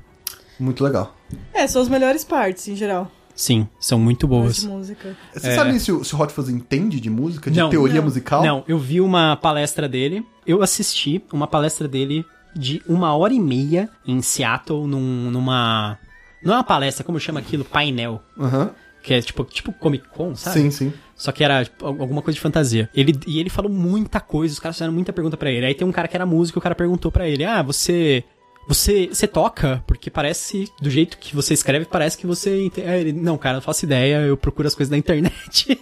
Muito 0.59 0.83
legal. 0.83 1.15
É, 1.53 1.65
são 1.67 1.81
as 1.81 1.87
melhores 1.87 2.23
partes, 2.23 2.67
em 2.67 2.75
geral. 2.75 3.09
Sim, 3.35 3.67
são 3.79 3.97
muito 3.99 4.27
boas. 4.27 4.57
De 4.61 4.67
música. 4.67 5.15
Você 5.33 5.47
É. 5.49 5.55
sabe 5.55 5.79
se 5.79 5.91
o, 5.91 6.03
se 6.03 6.15
o 6.15 6.19
Hot 6.21 6.31
Fuzz 6.31 6.49
entende 6.49 6.99
de 6.99 7.09
música, 7.09 7.49
de 7.49 7.59
Não. 7.59 7.69
teoria 7.69 7.95
Não. 7.95 8.03
musical? 8.03 8.43
Não, 8.43 8.63
eu 8.67 8.77
vi 8.77 9.01
uma 9.01 9.35
palestra 9.35 9.89
dele, 9.89 10.23
eu 10.45 10.61
assisti 10.61 11.23
uma 11.33 11.47
palestra 11.47 11.87
dele 11.87 12.23
de 12.55 12.81
uma 12.87 13.15
hora 13.15 13.33
e 13.33 13.39
meia 13.39 13.89
em 14.05 14.21
Seattle, 14.21 14.85
num- 14.85 15.31
numa. 15.31 15.97
Não 16.43 16.53
é 16.53 16.57
uma 16.57 16.63
palestra, 16.63 17.03
como 17.03 17.19
chama 17.19 17.39
aquilo? 17.39 17.65
Painel. 17.65 18.21
Aham. 18.39 18.69
Que 19.01 19.15
é 19.15 19.21
tipo, 19.21 19.43
tipo 19.43 19.73
Comic 19.73 20.07
Con, 20.09 20.33
sabe? 20.35 20.59
Sim, 20.61 20.71
sim. 20.71 20.93
Só 21.15 21.31
que 21.31 21.43
era 21.43 21.63
tipo, 21.65 21.85
al- 21.85 21.99
alguma 21.99 22.21
coisa 22.21 22.35
de 22.35 22.41
fantasia. 22.41 22.89
Ele, 22.95 23.19
e 23.27 23.37
ele 23.39 23.49
falou 23.49 23.69
muita 23.71 24.19
coisa, 24.21 24.53
os 24.53 24.59
caras 24.59 24.75
fizeram 24.77 24.93
muita 24.93 25.11
pergunta 25.11 25.35
pra 25.35 25.51
ele. 25.51 25.65
Aí 25.65 25.73
tem 25.73 25.85
um 25.85 25.91
cara 25.91 26.07
que 26.07 26.15
era 26.15 26.25
músico, 26.25 26.59
o 26.59 26.61
cara 26.61 26.73
perguntou 26.75 27.11
pra 27.11 27.27
ele: 27.27 27.43
Ah, 27.43 27.61
você. 27.61 28.23
Você, 28.67 29.07
você 29.07 29.27
toca? 29.27 29.83
Porque 29.85 30.09
parece, 30.09 30.69
do 30.81 30.89
jeito 30.89 31.17
que 31.17 31.35
você 31.35 31.53
escreve, 31.53 31.85
parece 31.85 32.17
que 32.17 32.25
você. 32.25 32.71
ele, 32.77 33.11
não, 33.11 33.37
cara, 33.37 33.55
não 33.55 33.61
faço 33.61 33.85
ideia, 33.85 34.21
eu 34.21 34.37
procuro 34.37 34.67
as 34.67 34.75
coisas 34.75 34.89
na 34.89 34.97
internet. 34.97 35.77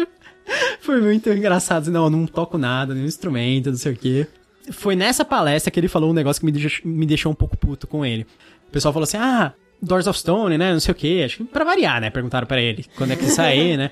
Foi 0.80 1.00
muito 1.00 1.28
engraçado. 1.30 1.90
Não, 1.90 2.04
eu 2.04 2.10
não 2.10 2.26
toco 2.26 2.56
nada, 2.56 2.94
nenhum 2.94 3.06
instrumento, 3.06 3.70
não 3.70 3.76
sei 3.76 3.92
o 3.92 3.96
quê. 3.96 4.26
Foi 4.70 4.94
nessa 4.94 5.24
palestra 5.24 5.70
que 5.70 5.78
ele 5.80 5.88
falou 5.88 6.10
um 6.10 6.14
negócio 6.14 6.40
que 6.40 6.46
me 6.46 6.52
deixou, 6.52 6.86
me 6.86 7.06
deixou 7.06 7.32
um 7.32 7.34
pouco 7.34 7.56
puto 7.56 7.86
com 7.86 8.06
ele. 8.06 8.26
O 8.68 8.70
pessoal 8.70 8.92
falou 8.92 9.04
assim: 9.04 9.16
ah, 9.16 9.52
Doors 9.82 10.06
of 10.06 10.18
Stone, 10.18 10.56
né? 10.56 10.72
Não 10.72 10.80
sei 10.80 10.92
o 10.92 10.94
quê. 10.94 11.22
Acho 11.24 11.38
que 11.38 11.44
pra 11.44 11.64
variar, 11.64 12.00
né? 12.00 12.10
Perguntaram 12.10 12.46
pra 12.46 12.60
ele 12.60 12.84
quando 12.96 13.12
é 13.12 13.16
que 13.16 13.26
sair, 13.26 13.76
né? 13.76 13.90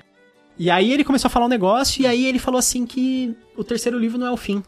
E 0.56 0.70
aí 0.70 0.92
ele 0.92 1.02
começou 1.02 1.26
a 1.26 1.30
falar 1.30 1.46
um 1.46 1.48
negócio, 1.48 2.02
e 2.02 2.06
aí 2.06 2.26
ele 2.26 2.38
falou 2.38 2.58
assim 2.58 2.86
que 2.86 3.36
o 3.56 3.64
terceiro 3.64 3.98
livro 3.98 4.18
não 4.18 4.28
é 4.28 4.30
o 4.30 4.36
fim. 4.36 4.62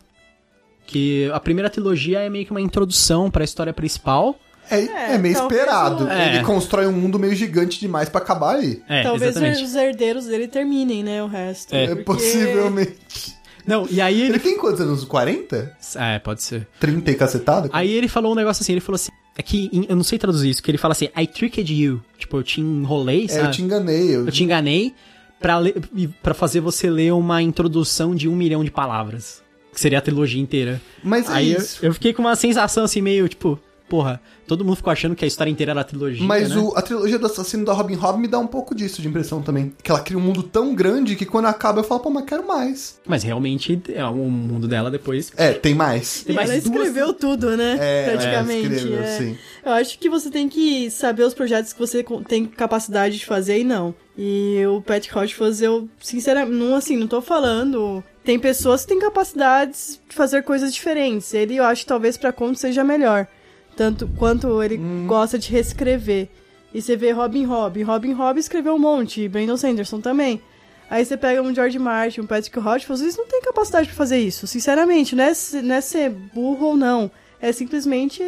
Que 0.86 1.28
a 1.32 1.40
primeira 1.40 1.68
trilogia 1.68 2.20
é 2.20 2.30
meio 2.30 2.44
que 2.44 2.50
uma 2.50 2.60
introdução 2.60 3.30
pra 3.30 3.42
história 3.44 3.72
principal. 3.72 4.38
É, 4.70 4.80
É, 4.80 5.14
é 5.14 5.18
meio 5.18 5.32
esperado. 5.34 6.04
o- 6.04 6.08
É. 6.10 6.36
Ele 6.36 6.44
constrói 6.44 6.86
um 6.86 6.92
mundo 6.92 7.18
meio 7.18 7.34
gigante 7.34 7.78
demais 7.78 8.08
pra 8.08 8.20
acabar 8.20 8.56
aí. 8.56 8.82
É, 8.88 9.02
Talvez 9.02 9.30
exatamente. 9.36 9.62
os 9.64 9.74
herdeiros 9.74 10.26
dele 10.26 10.48
terminem, 10.48 11.02
né, 11.04 11.22
o 11.22 11.26
resto. 11.26 11.74
É. 11.74 11.84
É, 11.84 11.94
porque- 11.94 12.04
possivelmente. 12.04 13.36
Não, 13.66 13.86
e 13.90 14.00
aí 14.00 14.20
Ele 14.22 14.30
ele. 14.32 14.38
tem 14.38 14.56
quantos 14.56 14.80
anos? 14.80 15.04
40? 15.04 15.76
É, 15.96 16.18
pode 16.20 16.42
ser. 16.42 16.68
30 16.78 17.10
e 17.10 17.14
cacetada? 17.14 17.68
Aí 17.72 17.90
ele 17.92 18.06
falou 18.08 18.32
um 18.32 18.34
negócio 18.36 18.62
assim, 18.62 18.72
ele 18.72 18.80
falou 18.80 18.94
assim. 18.96 19.10
É 19.38 19.42
que 19.42 19.68
eu 19.88 19.94
não 19.96 20.04
sei 20.04 20.18
traduzir 20.18 20.50
isso, 20.50 20.62
que 20.62 20.70
ele 20.70 20.78
fala 20.78 20.92
assim, 20.92 21.08
I 21.16 21.26
tricked 21.26 21.72
you. 21.74 22.00
Tipo, 22.16 22.38
eu 22.38 22.42
te 22.42 22.60
enrolei, 22.60 23.24
é, 23.24 23.28
sabe? 23.28 23.46
eu 23.46 23.50
te 23.50 23.62
enganei. 23.62 24.16
Eu... 24.16 24.24
Eu 24.26 24.32
te 24.32 24.42
enganei 24.44 24.94
pra, 25.40 25.58
ler, 25.58 25.74
e- 25.94 26.08
pra 26.08 26.32
fazer 26.32 26.60
você 26.60 26.88
ler 26.88 27.12
uma 27.12 27.42
introdução 27.42 28.14
de 28.14 28.28
um 28.28 28.34
milhão 28.36 28.64
de 28.64 28.70
palavras. 28.70 29.42
Que 29.76 29.80
seria 29.82 29.98
a 29.98 30.00
trilogia 30.00 30.40
inteira. 30.40 30.80
Mas 31.04 31.28
é 31.28 31.32
Aí 31.34 31.52
eu, 31.52 31.58
isso. 31.60 31.84
eu 31.84 31.92
fiquei 31.92 32.14
com 32.14 32.22
uma 32.22 32.34
sensação 32.34 32.84
assim, 32.84 33.02
meio 33.02 33.28
tipo, 33.28 33.60
porra, 33.90 34.18
todo 34.46 34.64
mundo 34.64 34.76
ficou 34.76 34.90
achando 34.90 35.14
que 35.14 35.22
a 35.22 35.28
história 35.28 35.50
inteira 35.50 35.72
era 35.72 35.82
a 35.82 35.84
trilogia. 35.84 36.26
Mas 36.26 36.48
né? 36.48 36.56
o- 36.56 36.74
a 36.74 36.80
trilogia 36.80 37.18
do 37.18 37.26
assassino 37.26 37.62
da 37.62 37.74
Robin 37.74 37.94
Hood 37.94 38.18
me 38.18 38.26
dá 38.26 38.38
um 38.38 38.46
pouco 38.46 38.74
disso 38.74 39.02
de 39.02 39.06
impressão 39.08 39.42
também. 39.42 39.74
Que 39.82 39.90
ela 39.90 40.00
cria 40.00 40.16
um 40.16 40.20
mundo 40.22 40.42
tão 40.42 40.74
grande 40.74 41.14
que 41.14 41.26
quando 41.26 41.44
acaba 41.44 41.80
eu 41.80 41.84
falo, 41.84 42.00
pô, 42.00 42.08
mas 42.08 42.24
quero 42.24 42.48
mais. 42.48 42.98
Mas 43.06 43.22
realmente 43.22 43.78
é 43.92 44.02
o 44.06 44.14
mundo 44.14 44.66
dela 44.66 44.90
depois. 44.90 45.30
É, 45.36 45.52
tem 45.52 45.74
mais. 45.74 46.22
Tem 46.22 46.32
E 46.32 46.36
mais 46.36 46.48
ela 46.48 46.58
duas- 46.62 46.74
escreveu 46.74 47.12
tudo, 47.12 47.54
né? 47.54 47.76
É, 47.78 48.04
praticamente. 48.12 48.66
é, 48.66 48.76
escreveu, 48.76 48.98
é. 49.02 49.18
sim. 49.18 49.36
Eu 49.62 49.72
acho 49.72 49.98
que 49.98 50.08
você 50.08 50.30
tem 50.30 50.48
que 50.48 50.90
saber 50.90 51.22
os 51.24 51.34
projetos 51.34 51.74
que 51.74 51.78
você 51.78 52.02
tem 52.26 52.46
capacidade 52.46 53.18
de 53.18 53.26
fazer 53.26 53.58
e 53.60 53.64
não. 53.64 53.94
E 54.18 54.64
o 54.66 54.80
Pat 54.80 55.06
Rothfuss, 55.10 55.60
eu, 55.60 55.88
sinceramente, 56.00 56.56
não, 56.56 56.74
assim, 56.74 56.96
não 56.96 57.06
tô 57.06 57.20
falando. 57.20 58.02
Tem 58.24 58.38
pessoas 58.38 58.82
que 58.82 58.88
têm 58.88 58.98
capacidades 58.98 60.00
de 60.08 60.16
fazer 60.16 60.42
coisas 60.42 60.72
diferentes. 60.72 61.34
Ele, 61.34 61.56
eu 61.56 61.64
acho 61.64 61.82
que 61.82 61.88
talvez 61.88 62.16
pra 62.16 62.32
conto 62.32 62.58
seja 62.58 62.82
melhor. 62.82 63.26
Tanto 63.76 64.08
quanto 64.18 64.62
ele 64.62 64.80
gosta 65.06 65.38
de 65.38 65.50
reescrever. 65.50 66.28
E 66.72 66.80
você 66.80 66.96
vê 66.96 67.10
Robin 67.10 67.44
Hobb. 67.44 67.82
Robin 67.82 68.12
Hobb 68.12 68.38
escreveu 68.38 68.74
um 68.74 68.78
monte, 68.78 69.22
e 69.22 69.28
Brandon 69.28 69.56
Sanderson 69.56 70.00
também. 70.00 70.40
Aí 70.88 71.04
você 71.04 71.16
pega 71.16 71.42
um 71.42 71.54
George 71.54 71.78
Martin, 71.78 72.20
um 72.20 72.26
Patrick 72.26 72.58
Rothfuss, 72.58 73.00
eles 73.00 73.16
não 73.16 73.26
têm 73.26 73.42
capacidade 73.42 73.88
pra 73.88 73.96
fazer 73.96 74.18
isso. 74.18 74.46
Sinceramente, 74.46 75.14
não 75.14 75.24
é, 75.24 75.32
não 75.62 75.74
é 75.74 75.80
ser 75.80 76.10
burro 76.10 76.66
ou 76.66 76.76
não. 76.76 77.10
É 77.40 77.52
simplesmente 77.52 78.22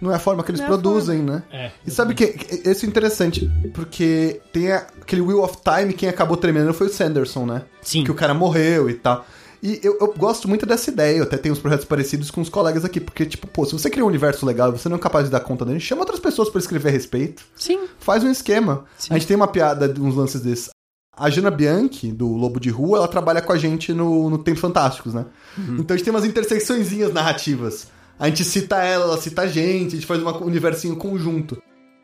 Não 0.00 0.12
é 0.12 0.16
a 0.16 0.18
forma 0.18 0.42
que 0.42 0.50
eles 0.50 0.60
é 0.60 0.66
produzem, 0.66 1.18
né? 1.22 1.42
É. 1.52 1.70
E 1.86 1.90
sabe 1.90 2.14
que 2.14 2.26
que- 2.28 2.68
isso 2.70 2.84
é 2.84 2.88
interessante, 2.88 3.50
porque 3.74 4.40
tem 4.52 4.70
aquele 4.72 5.22
Wheel 5.22 5.42
of 5.42 5.56
Time, 5.64 5.92
quem 5.94 6.08
acabou 6.08 6.36
tremendo 6.36 6.72
foi 6.74 6.86
o 6.88 6.90
Sanderson, 6.92 7.46
né? 7.46 7.62
Sim. 7.82 8.04
Que 8.04 8.10
o 8.10 8.14
cara 8.14 8.34
morreu 8.34 8.88
e 8.90 8.94
tal. 8.94 9.24
E 9.62 9.78
eu, 9.82 9.98
eu 10.00 10.14
gosto 10.16 10.48
muito 10.48 10.64
dessa 10.64 10.90
ideia, 10.90 11.18
eu 11.18 11.24
até 11.24 11.36
tenho 11.36 11.52
uns 11.52 11.58
projetos 11.58 11.84
parecidos 11.84 12.30
com 12.30 12.40
os 12.40 12.48
colegas 12.48 12.82
aqui, 12.84 12.98
porque, 12.98 13.26
tipo, 13.26 13.46
pô, 13.46 13.66
se 13.66 13.72
você 13.72 13.90
cria 13.90 14.02
um 14.04 14.08
universo 14.08 14.46
legal 14.46 14.70
e 14.70 14.78
você 14.78 14.88
não 14.88 14.96
é 14.96 14.98
capaz 14.98 15.26
de 15.26 15.30
dar 15.30 15.40
conta 15.40 15.66
dele, 15.66 15.78
chama 15.80 16.00
outras 16.00 16.18
pessoas 16.18 16.48
pra 16.48 16.58
escrever 16.58 16.88
a 16.88 16.92
respeito. 16.92 17.42
Sim. 17.56 17.80
Faz 17.98 18.24
um 18.24 18.30
esquema. 18.30 18.84
Sim. 18.96 19.08
A 19.10 19.18
gente 19.18 19.26
tem 19.26 19.36
uma 19.36 19.48
piada 19.48 19.86
de 19.86 20.00
uns 20.00 20.14
lances 20.14 20.40
desses. 20.40 20.70
a 21.14 21.28
Jana 21.28 21.50
Bianchi, 21.50 22.10
do 22.10 22.28
Lobo 22.28 22.58
de 22.58 22.70
Rua, 22.70 22.96
ela 22.98 23.08
trabalha 23.08 23.42
com 23.42 23.52
a 23.52 23.58
gente 23.58 23.92
no, 23.92 24.30
no 24.30 24.38
Tempos 24.38 24.62
Fantásticos, 24.62 25.12
né? 25.12 25.26
Então 25.78 25.94
a 25.94 25.96
gente 25.98 26.04
tem 26.04 26.14
umas 26.14 26.24
intersecçõezinhas 26.24 27.12
narrativas. 27.12 27.88
A 28.20 28.28
gente 28.28 28.44
cita 28.44 28.76
ela, 28.84 29.04
ela 29.04 29.16
cita 29.16 29.40
a 29.40 29.46
gente, 29.46 29.88
a 29.88 29.90
gente 29.92 30.06
faz 30.06 30.22
um 30.22 30.44
universinho 30.44 30.94
conjunto. 30.94 31.56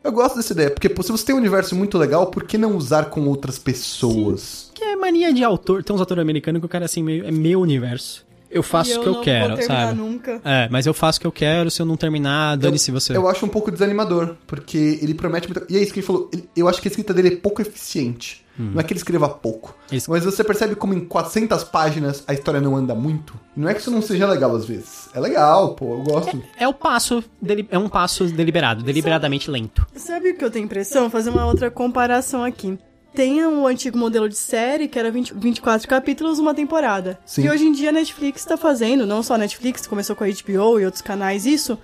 Eu 0.03 0.11
gosto 0.11 0.37
dessa 0.37 0.51
ideia, 0.51 0.71
porque 0.71 0.89
se 0.89 1.11
você 1.11 1.23
tem 1.23 1.35
um 1.35 1.37
universo 1.37 1.75
muito 1.75 1.95
legal, 1.95 2.25
por 2.25 2.43
que 2.43 2.57
não 2.57 2.75
usar 2.75 3.11
com 3.11 3.27
outras 3.27 3.59
pessoas? 3.59 4.71
Que 4.73 4.83
é 4.83 4.95
mania 4.95 5.31
de 5.31 5.43
autor. 5.43 5.83
Tem 5.83 5.95
uns 5.95 5.99
autores 5.99 6.23
americanos 6.23 6.59
que 6.59 6.65
o 6.65 6.69
cara 6.69 6.85
assim, 6.85 7.03
meio, 7.03 7.23
é 7.23 7.29
meu 7.29 7.61
universo. 7.61 8.25
Eu 8.57 8.63
faço 8.63 8.97
o 8.99 9.01
que 9.01 9.07
eu 9.07 9.13
não 9.13 9.21
quero, 9.23 9.63
sabe? 9.63 9.95
nunca. 9.97 10.41
É, 10.43 10.67
mas 10.69 10.85
eu 10.85 10.93
faço 10.93 11.17
o 11.17 11.21
que 11.21 11.27
eu 11.27 11.31
quero, 11.31 11.69
se 11.71 11.81
eu 11.81 11.85
não 11.85 11.95
terminar, 11.97 12.57
dane-se 12.57 12.91
você. 12.91 13.15
Eu 13.15 13.27
acho 13.27 13.45
um 13.45 13.49
pouco 13.49 13.71
desanimador, 13.71 14.35
porque 14.45 14.99
ele 15.01 15.13
promete 15.13 15.47
muita... 15.47 15.65
E 15.71 15.77
é 15.77 15.81
isso 15.81 15.93
que 15.93 15.99
ele 15.99 16.05
falou, 16.07 16.29
eu 16.55 16.67
acho 16.67 16.81
que 16.81 16.87
a 16.87 16.91
escrita 16.91 17.13
dele 17.13 17.27
é 17.29 17.35
pouco 17.37 17.61
eficiente. 17.61 18.45
Não 18.59 18.79
é 18.79 18.83
que 18.83 18.91
ele 18.91 18.97
escreva 18.99 19.29
pouco. 19.29 19.77
Mas 20.07 20.25
você 20.25 20.43
percebe 20.43 20.73
como 20.75 20.91
em 20.91 21.01
400 21.05 21.63
páginas 21.65 22.23
a 22.27 22.33
história 22.33 22.59
não 22.59 22.75
anda 22.75 22.95
muito. 22.95 23.35
E 23.55 23.59
não 23.59 23.69
é 23.69 23.73
que 23.75 23.81
isso 23.81 23.91
não 23.91 24.01
seja 24.01 24.25
legal 24.25 24.55
às 24.55 24.65
vezes. 24.65 25.09
É 25.13 25.19
legal, 25.19 25.75
pô, 25.75 25.93
eu 25.93 26.01
gosto. 26.03 26.41
É 26.59 26.67
o 26.67 26.73
passo, 26.73 27.23
deli- 27.39 27.67
é 27.69 27.77
um 27.77 27.87
passo 27.87 28.25
deliberado, 28.25 28.81
deliberadamente 28.83 29.51
lento. 29.51 29.85
Sabe 29.95 30.31
o 30.31 30.35
que 30.35 30.43
eu 30.43 30.49
tenho 30.49 30.65
impressão? 30.65 31.01
Vou 31.01 31.11
fazer 31.11 31.29
uma 31.29 31.45
outra 31.45 31.69
comparação 31.69 32.43
aqui. 32.43 32.79
Tem 33.17 33.43
um 33.43 33.65
antigo 33.65 33.97
modelo 33.97 34.29
de 34.29 34.35
série 34.35 34.87
que 34.87 34.99
era 34.99 35.09
20, 35.09 35.33
24 35.33 35.87
capítulos 35.87 36.37
uma 36.37 36.53
temporada. 36.53 37.19
Sim. 37.25 37.45
E 37.45 37.49
hoje 37.49 37.65
em 37.65 37.71
dia 37.71 37.89
a 37.89 37.91
Netflix 37.91 38.45
tá 38.45 38.55
fazendo, 38.55 39.07
não 39.07 39.23
só 39.23 39.33
a 39.33 39.37
Netflix, 39.39 39.87
começou 39.87 40.15
com 40.15 40.23
a 40.23 40.27
HBO 40.27 40.79
e 40.79 40.85
outros 40.85 41.01
canais 41.01 41.43
isso, 41.43 41.79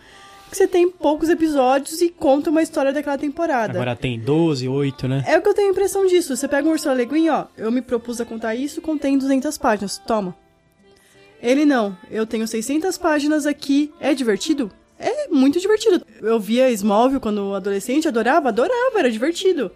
que 0.47 0.55
você 0.55 0.67
tem 0.67 0.91
poucos 0.91 1.29
episódios 1.29 2.03
e 2.03 2.09
conta 2.09 2.51
uma 2.51 2.61
história 2.61 2.93
daquela 2.93 3.17
temporada. 3.17 3.73
Agora 3.73 3.95
tem 3.95 4.19
12, 4.19 4.67
8, 4.67 5.07
né? 5.07 5.23
É 5.25 5.35
o 5.35 5.41
que 5.41 5.49
eu 5.49 5.55
tenho 5.55 5.71
impressão 5.71 6.05
disso. 6.05 6.37
Você 6.37 6.47
pega 6.47 6.69
um 6.69 6.71
Ursula 6.71 6.93
Le 6.93 7.07
Guin, 7.07 7.29
ó, 7.29 7.45
eu 7.57 7.71
me 7.71 7.81
propus 7.81 8.21
a 8.21 8.25
contar 8.25 8.53
isso, 8.53 8.79
contei 8.79 9.09
em 9.09 9.17
200 9.17 9.57
páginas. 9.57 9.97
Toma. 9.97 10.35
Ele 11.41 11.65
não. 11.65 11.97
Eu 12.11 12.27
tenho 12.27 12.47
600 12.47 12.95
páginas 12.99 13.47
aqui. 13.47 13.91
É 13.99 14.13
divertido? 14.13 14.71
É 14.99 15.27
muito 15.29 15.59
divertido. 15.59 16.05
Eu 16.21 16.39
via 16.39 16.69
Smallville 16.69 17.19
quando 17.19 17.55
adolescente, 17.55 18.07
adorava, 18.07 18.49
adorava, 18.49 18.99
era 18.99 19.09
divertido. 19.09 19.71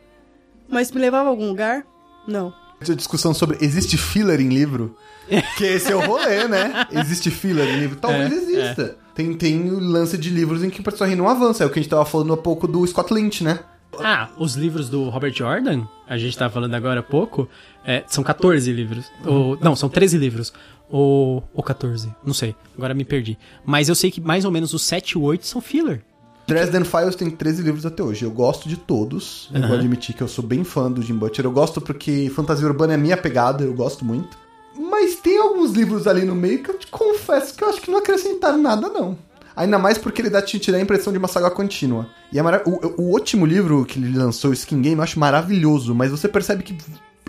Mas 0.68 0.92
me 0.92 1.00
levava 1.00 1.28
a 1.28 1.32
algum 1.32 1.48
lugar? 1.48 1.86
Não. 2.28 2.54
Essa 2.80 2.96
discussão 2.96 3.34
sobre 3.34 3.58
existe 3.62 3.98
filler 3.98 4.40
em 4.40 4.50
livro? 4.50 4.96
Que 5.58 5.66
esse 5.66 5.92
é 5.92 5.96
o 5.96 6.00
rolê, 6.00 6.48
né? 6.48 6.88
Existe 6.90 7.30
filler 7.30 7.68
em 7.68 7.80
livro? 7.82 7.98
Talvez 7.98 8.32
É, 8.32 8.36
exista. 8.36 8.98
Tem, 9.14 9.34
tem 9.34 9.70
o 9.72 9.80
lance 9.80 10.18
de 10.18 10.30
livros 10.30 10.64
em 10.64 10.70
que 10.70 10.80
o 10.80 10.84
personagem 10.84 11.18
não 11.18 11.28
avança. 11.28 11.64
É 11.64 11.68
o 11.68 11.70
que 11.70 11.80
a 11.80 11.82
gente 11.82 11.90
tava 11.90 12.06
falando 12.06 12.32
há 12.32 12.38
pouco 12.38 12.66
do 12.66 12.86
Scott 12.88 13.14
Lynch, 13.14 13.44
né? 13.44 13.60
Ah, 14.00 14.30
os 14.38 14.56
livros 14.56 14.90
do 14.90 15.10
Robert 15.10 15.34
Jordan, 15.34 15.86
a 16.08 16.18
gente 16.18 16.38
tava 16.38 16.54
falando 16.54 16.74
agora 16.76 17.00
há 17.00 17.04
pouco, 17.04 17.50
é, 17.84 18.04
são 18.08 18.24
14 18.24 18.72
livros. 18.72 19.12
Ou, 19.26 19.58
não, 19.60 19.76
são 19.76 19.90
13 19.90 20.18
livros. 20.18 20.54
Ou, 20.90 21.44
ou 21.54 21.64
14, 21.64 22.14
não 22.24 22.34
sei. 22.34 22.56
Agora 22.78 22.94
me 22.94 23.04
perdi. 23.04 23.38
Mas 23.66 23.90
eu 23.90 23.96
sei 23.96 24.12
que 24.12 24.22
mais 24.22 24.46
ou 24.46 24.52
menos 24.52 24.74
os 24.74 24.84
7 24.84 25.12
e 25.14 25.18
8 25.18 25.46
são 25.46 25.60
filler. 25.60 26.04
Dresden 26.48 26.86
Files 26.86 27.16
tem 27.16 27.30
13 27.30 27.62
livros 27.62 27.86
até 27.86 28.02
hoje. 28.02 28.24
Eu 28.24 28.32
gosto 28.32 28.70
de 28.70 28.78
todos. 28.78 29.50
Eu 29.54 29.62
vou 29.68 29.78
admitir 29.78 30.16
que 30.16 30.24
eu 30.24 30.28
sou 30.28 30.46
bem 30.46 30.64
fã 30.64 30.90
do 30.92 31.02
Jim 31.02 31.16
Butcher. 31.16 31.44
Eu 31.46 31.52
gosto 31.52 31.82
porque 31.82 32.32
fantasia 32.34 32.66
urbana 32.66 32.94
é 32.94 32.96
a 32.96 33.00
minha 33.00 33.18
pegada, 33.18 33.64
eu 33.64 33.74
gosto 33.74 34.06
muito. 34.06 34.38
Mas 34.80 35.16
tem 35.16 35.38
alguns 35.40 35.72
livros 35.74 36.08
ali 36.08 36.24
no 36.24 36.36
meio 36.36 36.64
que 36.64 36.70
eu 36.72 36.78
te 36.80 36.88
confesso 36.88 37.54
que 37.56 37.64
eu 37.64 37.70
acho 37.70 37.82
que 37.82 37.92
não 37.92 37.98
acrescentaram 38.00 38.58
nada, 38.58 38.88
não. 38.88 39.18
Ainda 39.56 39.78
mais 39.80 39.98
porque 39.98 40.22
ele 40.22 40.30
dá 40.30 40.42
te 40.42 40.58
te 40.60 40.72
dá 40.72 40.78
a 40.78 40.82
impressão 40.82 41.12
de 41.12 41.18
uma 41.20 41.28
saga 41.28 41.50
contínua. 41.50 42.08
E 42.32 42.38
é 42.40 42.42
mara- 42.44 42.64
o, 42.66 43.02
o 43.02 43.12
último 43.12 43.46
livro 43.46 43.84
que 43.86 44.00
ele 44.00 44.16
lançou, 44.18 44.52
o 44.52 44.54
Skin 44.54 44.82
Game, 44.82 44.96
eu 44.98 45.02
acho 45.04 45.20
maravilhoso, 45.20 45.94
mas 45.96 46.12
você 46.12 46.28
percebe 46.30 46.64
que 46.64 46.78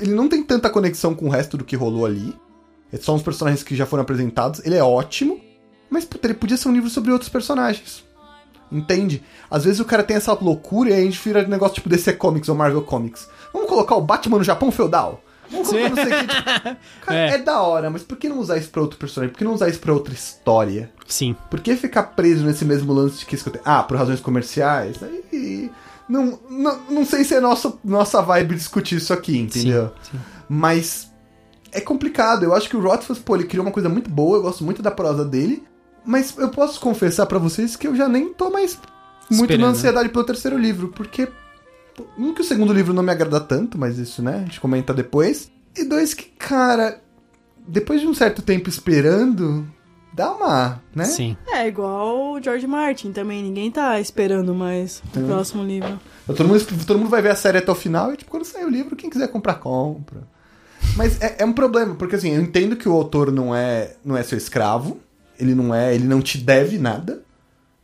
ele 0.00 0.12
não 0.12 0.28
tem 0.28 0.42
tanta 0.44 0.68
conexão 0.70 1.14
com 1.14 1.26
o 1.26 1.30
resto 1.30 1.56
do 1.56 1.64
que 1.64 1.74
rolou 1.74 2.04
ali. 2.06 2.34
É 2.92 2.98
só 2.98 3.14
uns 3.14 3.22
personagens 3.22 3.62
que 3.64 3.74
já 3.74 3.86
foram 3.86 4.02
apresentados. 4.02 4.60
Ele 4.64 4.74
é 4.76 4.82
ótimo, 4.84 5.40
mas 5.90 6.04
puta, 6.04 6.26
ele 6.26 6.34
podia 6.34 6.56
ser 6.56 6.68
um 6.68 6.72
livro 6.72 6.90
sobre 6.90 7.10
outros 7.10 7.30
personagens. 7.30 8.04
Entende? 8.70 9.22
Às 9.50 9.64
vezes 9.64 9.80
o 9.80 9.84
cara 9.84 10.02
tem 10.02 10.16
essa 10.16 10.32
loucura 10.32 10.90
e 10.90 10.94
a 10.94 11.00
gente 11.00 11.18
vira 11.22 11.46
negócio 11.46 11.76
tipo 11.76 11.88
DC 11.88 12.12
Comics 12.14 12.48
ou 12.48 12.54
Marvel 12.54 12.82
Comics. 12.82 13.28
Vamos 13.52 13.68
colocar 13.68 13.96
o 13.96 14.00
Batman 14.00 14.38
no 14.38 14.44
Japão 14.44 14.70
feudal? 14.70 15.22
Vamos 15.50 15.68
colocar 15.68 15.88
não 15.88 15.96
sei 15.96 16.04
o 16.04 16.08
que. 16.18 16.26
Tipo, 16.26 16.76
cara, 17.06 17.18
É. 17.18 17.30
é. 17.30 17.38
da 17.38 17.62
hora, 17.62 17.88
mas 17.88 18.02
por 18.02 18.18
que 18.18 18.28
não 18.28 18.38
usar 18.38 18.58
isso 18.58 18.68
pra 18.68 18.82
outro 18.82 18.98
personagem? 18.98 19.32
Por 19.32 19.38
que 19.38 19.44
não 19.44 19.54
usar 19.54 19.68
isso 19.68 19.80
pra 19.80 19.92
outra 19.94 20.12
história? 20.12 20.90
Sim. 21.06 21.34
Por 21.50 21.60
que 21.60 21.74
ficar 21.76 22.02
preso 22.02 22.44
nesse 22.44 22.64
mesmo 22.64 22.92
lance 22.92 23.20
de 23.20 23.26
que 23.26 23.36
tenho? 23.36 23.62
Ah, 23.64 23.82
por 23.82 23.96
razões 23.96 24.20
comerciais? 24.20 24.96
Não, 26.08 26.38
não, 26.50 26.78
não 26.90 27.04
sei 27.04 27.24
se 27.24 27.34
é 27.34 27.40
nossa, 27.40 27.72
nossa 27.84 28.20
vibe 28.22 28.54
discutir 28.54 28.96
isso 28.96 29.12
aqui, 29.12 29.38
entendeu? 29.38 29.92
sim. 30.10 30.18
Mas 30.48 31.10
é 31.70 31.80
complicado. 31.80 32.44
Eu 32.44 32.54
acho 32.54 32.68
que 32.68 32.76
o 32.76 32.80
Rothfuss, 32.80 33.18
pô, 33.18 33.34
ele 33.36 33.44
criou 33.44 33.64
uma 33.64 33.72
coisa 33.72 33.88
muito 33.88 34.08
boa, 34.10 34.38
eu 34.38 34.42
gosto 34.42 34.64
muito 34.64 34.80
da 34.82 34.90
prosa 34.90 35.24
dele. 35.24 35.62
Mas 36.08 36.34
eu 36.38 36.48
posso 36.48 36.80
confessar 36.80 37.26
pra 37.26 37.38
vocês 37.38 37.76
que 37.76 37.86
eu 37.86 37.94
já 37.94 38.08
nem 38.08 38.32
tô 38.32 38.48
mais 38.48 38.78
muito 39.30 39.42
Esperando. 39.42 39.60
na 39.60 39.66
ansiedade 39.68 40.08
pelo 40.08 40.24
terceiro 40.24 40.56
livro, 40.56 40.88
porque 40.88 41.28
um 42.16 42.32
que 42.32 42.40
o 42.40 42.44
segundo 42.44 42.72
livro 42.72 42.94
não 42.94 43.02
me 43.02 43.12
agrada 43.12 43.38
tanto, 43.38 43.76
mas 43.76 43.98
isso, 43.98 44.22
né, 44.22 44.36
a 44.36 44.40
gente 44.40 44.58
comenta 44.58 44.94
depois. 44.94 45.52
E 45.76 45.84
dois 45.84 46.14
que, 46.14 46.24
cara, 46.24 46.98
depois 47.66 48.00
de 48.00 48.06
um 48.06 48.14
certo 48.14 48.40
tempo 48.40 48.70
esperando, 48.70 49.68
dá 50.10 50.32
uma, 50.32 50.82
né? 50.94 51.04
Sim. 51.04 51.36
É 51.46 51.68
igual 51.68 52.32
o 52.32 52.42
George 52.42 52.66
Martin 52.66 53.12
também. 53.12 53.42
Ninguém 53.42 53.70
tá 53.70 54.00
esperando 54.00 54.54
mais 54.54 55.02
o 55.14 55.20
próximo 55.26 55.62
livro. 55.62 56.00
Todo 56.26 56.48
mundo, 56.48 56.86
todo 56.86 56.98
mundo 56.98 57.10
vai 57.10 57.20
ver 57.20 57.32
a 57.32 57.36
série 57.36 57.58
até 57.58 57.70
o 57.70 57.74
final 57.74 58.14
e, 58.14 58.16
tipo, 58.16 58.30
quando 58.30 58.46
sair 58.46 58.64
o 58.64 58.70
livro, 58.70 58.96
quem 58.96 59.10
quiser 59.10 59.28
comprar, 59.28 59.56
compra. 59.56 60.26
Mas 60.96 61.20
é, 61.20 61.36
é 61.40 61.44
um 61.44 61.52
problema, 61.52 61.94
porque 61.96 62.16
assim, 62.16 62.34
eu 62.34 62.40
entendo 62.40 62.76
que 62.76 62.88
o 62.88 62.94
autor 62.94 63.30
não 63.30 63.54
é, 63.54 63.96
não 64.02 64.16
é 64.16 64.22
seu 64.22 64.38
escravo, 64.38 64.98
ele 65.38 65.54
não 65.54 65.74
é, 65.74 65.94
ele 65.94 66.04
não 66.04 66.20
te 66.20 66.38
deve 66.38 66.78
nada. 66.78 67.22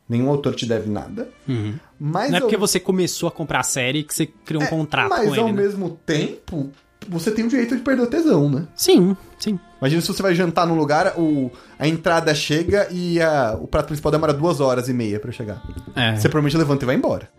Nenhum 0.08 0.28
autor 0.28 0.54
te 0.54 0.66
deve 0.66 0.90
nada. 0.90 1.28
Uhum. 1.48 1.74
Mas 1.98 2.30
Não 2.30 2.36
é 2.36 2.40
ao- 2.40 2.46
porque 2.46 2.56
você 2.58 2.78
começou 2.78 3.26
a 3.28 3.32
comprar 3.32 3.60
a 3.60 3.62
série 3.62 4.02
que 4.02 4.14
você 4.14 4.26
criou 4.26 4.62
um 4.62 4.66
é, 4.66 4.68
contrato 4.68 5.08
mas 5.08 5.28
com 5.34 5.40
ao 5.40 5.48
ele, 5.48 5.56
né? 5.56 5.62
mesmo 5.62 5.98
tempo, 6.04 6.70
você 7.08 7.30
tem 7.30 7.44
o 7.44 7.48
direito 7.48 7.74
de 7.74 7.82
perder 7.82 8.02
o 8.02 8.06
tesão, 8.06 8.50
né? 8.50 8.66
Sim, 8.76 9.16
sim. 9.38 9.58
Imagina 9.80 10.02
se 10.02 10.08
você 10.08 10.22
vai 10.22 10.34
jantar 10.34 10.66
num 10.66 10.74
lugar, 10.76 11.14
o, 11.18 11.50
a 11.78 11.88
entrada 11.88 12.34
chega 12.34 12.86
e 12.90 13.18
a- 13.20 13.56
o 13.58 13.66
prato 13.66 13.86
principal 13.86 14.12
demora 14.12 14.34
duas 14.34 14.60
horas 14.60 14.90
e 14.90 14.92
meia 14.92 15.18
pra 15.18 15.32
chegar. 15.32 15.62
É. 15.96 16.16
Você 16.16 16.28
provavelmente 16.28 16.56
levanta 16.58 16.84
e 16.84 16.86
vai 16.86 16.96
embora. 16.96 17.30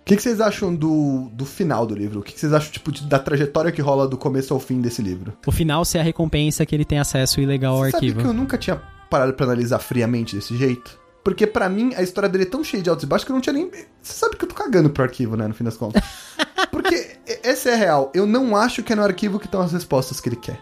O 0.00 0.04
que, 0.04 0.16
que 0.16 0.22
vocês 0.22 0.40
acham 0.40 0.74
do, 0.74 1.30
do 1.32 1.46
final 1.46 1.86
do 1.86 1.94
livro? 1.94 2.20
O 2.20 2.22
que, 2.22 2.32
que 2.32 2.40
vocês 2.40 2.52
acham 2.52 2.70
tipo, 2.72 2.90
de- 2.92 3.06
da 3.06 3.18
trajetória 3.20 3.70
que 3.72 3.80
rola 3.80 4.06
do 4.08 4.18
começo 4.18 4.52
ao 4.52 4.58
fim 4.60 4.80
desse 4.80 5.00
livro? 5.00 5.32
O 5.46 5.52
final 5.52 5.82
ser 5.84 5.98
a 5.98 6.02
recompensa 6.02 6.66
que 6.66 6.74
ele 6.74 6.84
tem 6.84 6.98
acesso 6.98 7.40
ilegal 7.40 7.76
ao 7.76 7.84
sabe 7.84 7.94
arquivo. 7.96 8.20
que 8.20 8.26
eu 8.26 8.34
nunca 8.34 8.58
tinha 8.58 8.82
parado 9.10 9.32
pra 9.34 9.46
analisar 9.46 9.78
friamente 9.78 10.34
desse 10.36 10.56
jeito? 10.56 10.98
Porque 11.22 11.46
pra 11.46 11.68
mim 11.68 11.94
a 11.96 12.02
história 12.02 12.28
dele 12.28 12.44
é 12.44 12.46
tão 12.46 12.62
cheia 12.62 12.82
de 12.82 12.90
altos 12.90 13.04
e 13.04 13.06
baixos 13.06 13.24
que 13.24 13.32
eu 13.32 13.34
não 13.34 13.40
tinha 13.40 13.52
nem. 13.54 13.70
Você 13.70 14.12
sabe 14.12 14.36
que 14.36 14.44
eu 14.44 14.48
tô 14.48 14.54
cagando 14.54 14.90
pro 14.90 15.02
arquivo, 15.02 15.36
né? 15.36 15.46
No 15.48 15.54
fim 15.54 15.64
das 15.64 15.76
contas. 15.76 16.02
Porque 16.70 17.16
essa 17.42 17.70
é 17.70 17.74
a 17.74 17.76
real. 17.76 18.12
Eu 18.14 18.26
não 18.26 18.54
acho 18.56 18.82
que 18.82 18.92
é 18.92 18.96
no 18.96 19.02
arquivo 19.02 19.38
que 19.38 19.46
estão 19.46 19.60
as 19.62 19.72
respostas 19.72 20.20
que 20.20 20.28
ele 20.28 20.36
quer. 20.36 20.60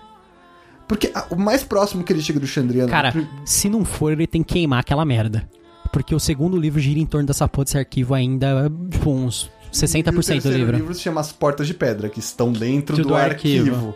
Porque 0.86 1.10
a- 1.14 1.27
o 1.31 1.36
mais 1.36 1.64
próximo 1.64 2.05
que 2.05 2.12
ele 2.12 2.20
chega 2.23 2.39
do 2.39 2.47
Chandriano. 2.47 2.89
Cara, 2.90 3.12
se 3.44 3.69
não 3.69 3.85
for, 3.85 4.12
ele 4.12 4.27
tem 4.27 4.43
que 4.43 4.55
queimar 4.55 4.81
aquela 4.81 5.05
merda. 5.05 5.48
Porque 5.93 6.14
o 6.14 6.20
segundo 6.20 6.56
livro 6.56 6.78
gira 6.81 7.01
em 7.01 7.06
torno 7.06 7.27
dessa 7.27 7.48
porra 7.48 7.64
desse 7.64 7.78
arquivo 7.78 8.14
ainda, 8.14 8.70
tipo, 8.90 9.10
uns 9.10 9.51
E 9.73 9.77
o 9.77 9.89
60% 9.89 10.43
do 10.43 10.51
livro. 10.52 10.77
livro 10.77 10.94
se 10.94 11.01
chama 11.01 11.20
As 11.20 11.32
Portas 11.32 11.66
de 11.66 11.74
Pedra, 11.74 12.09
que 12.09 12.19
estão 12.20 12.52
dentro 12.52 12.97
Do 12.97 13.05
do, 13.09 13.14
arquivo. 13.14 13.70
arquivo. 13.70 13.94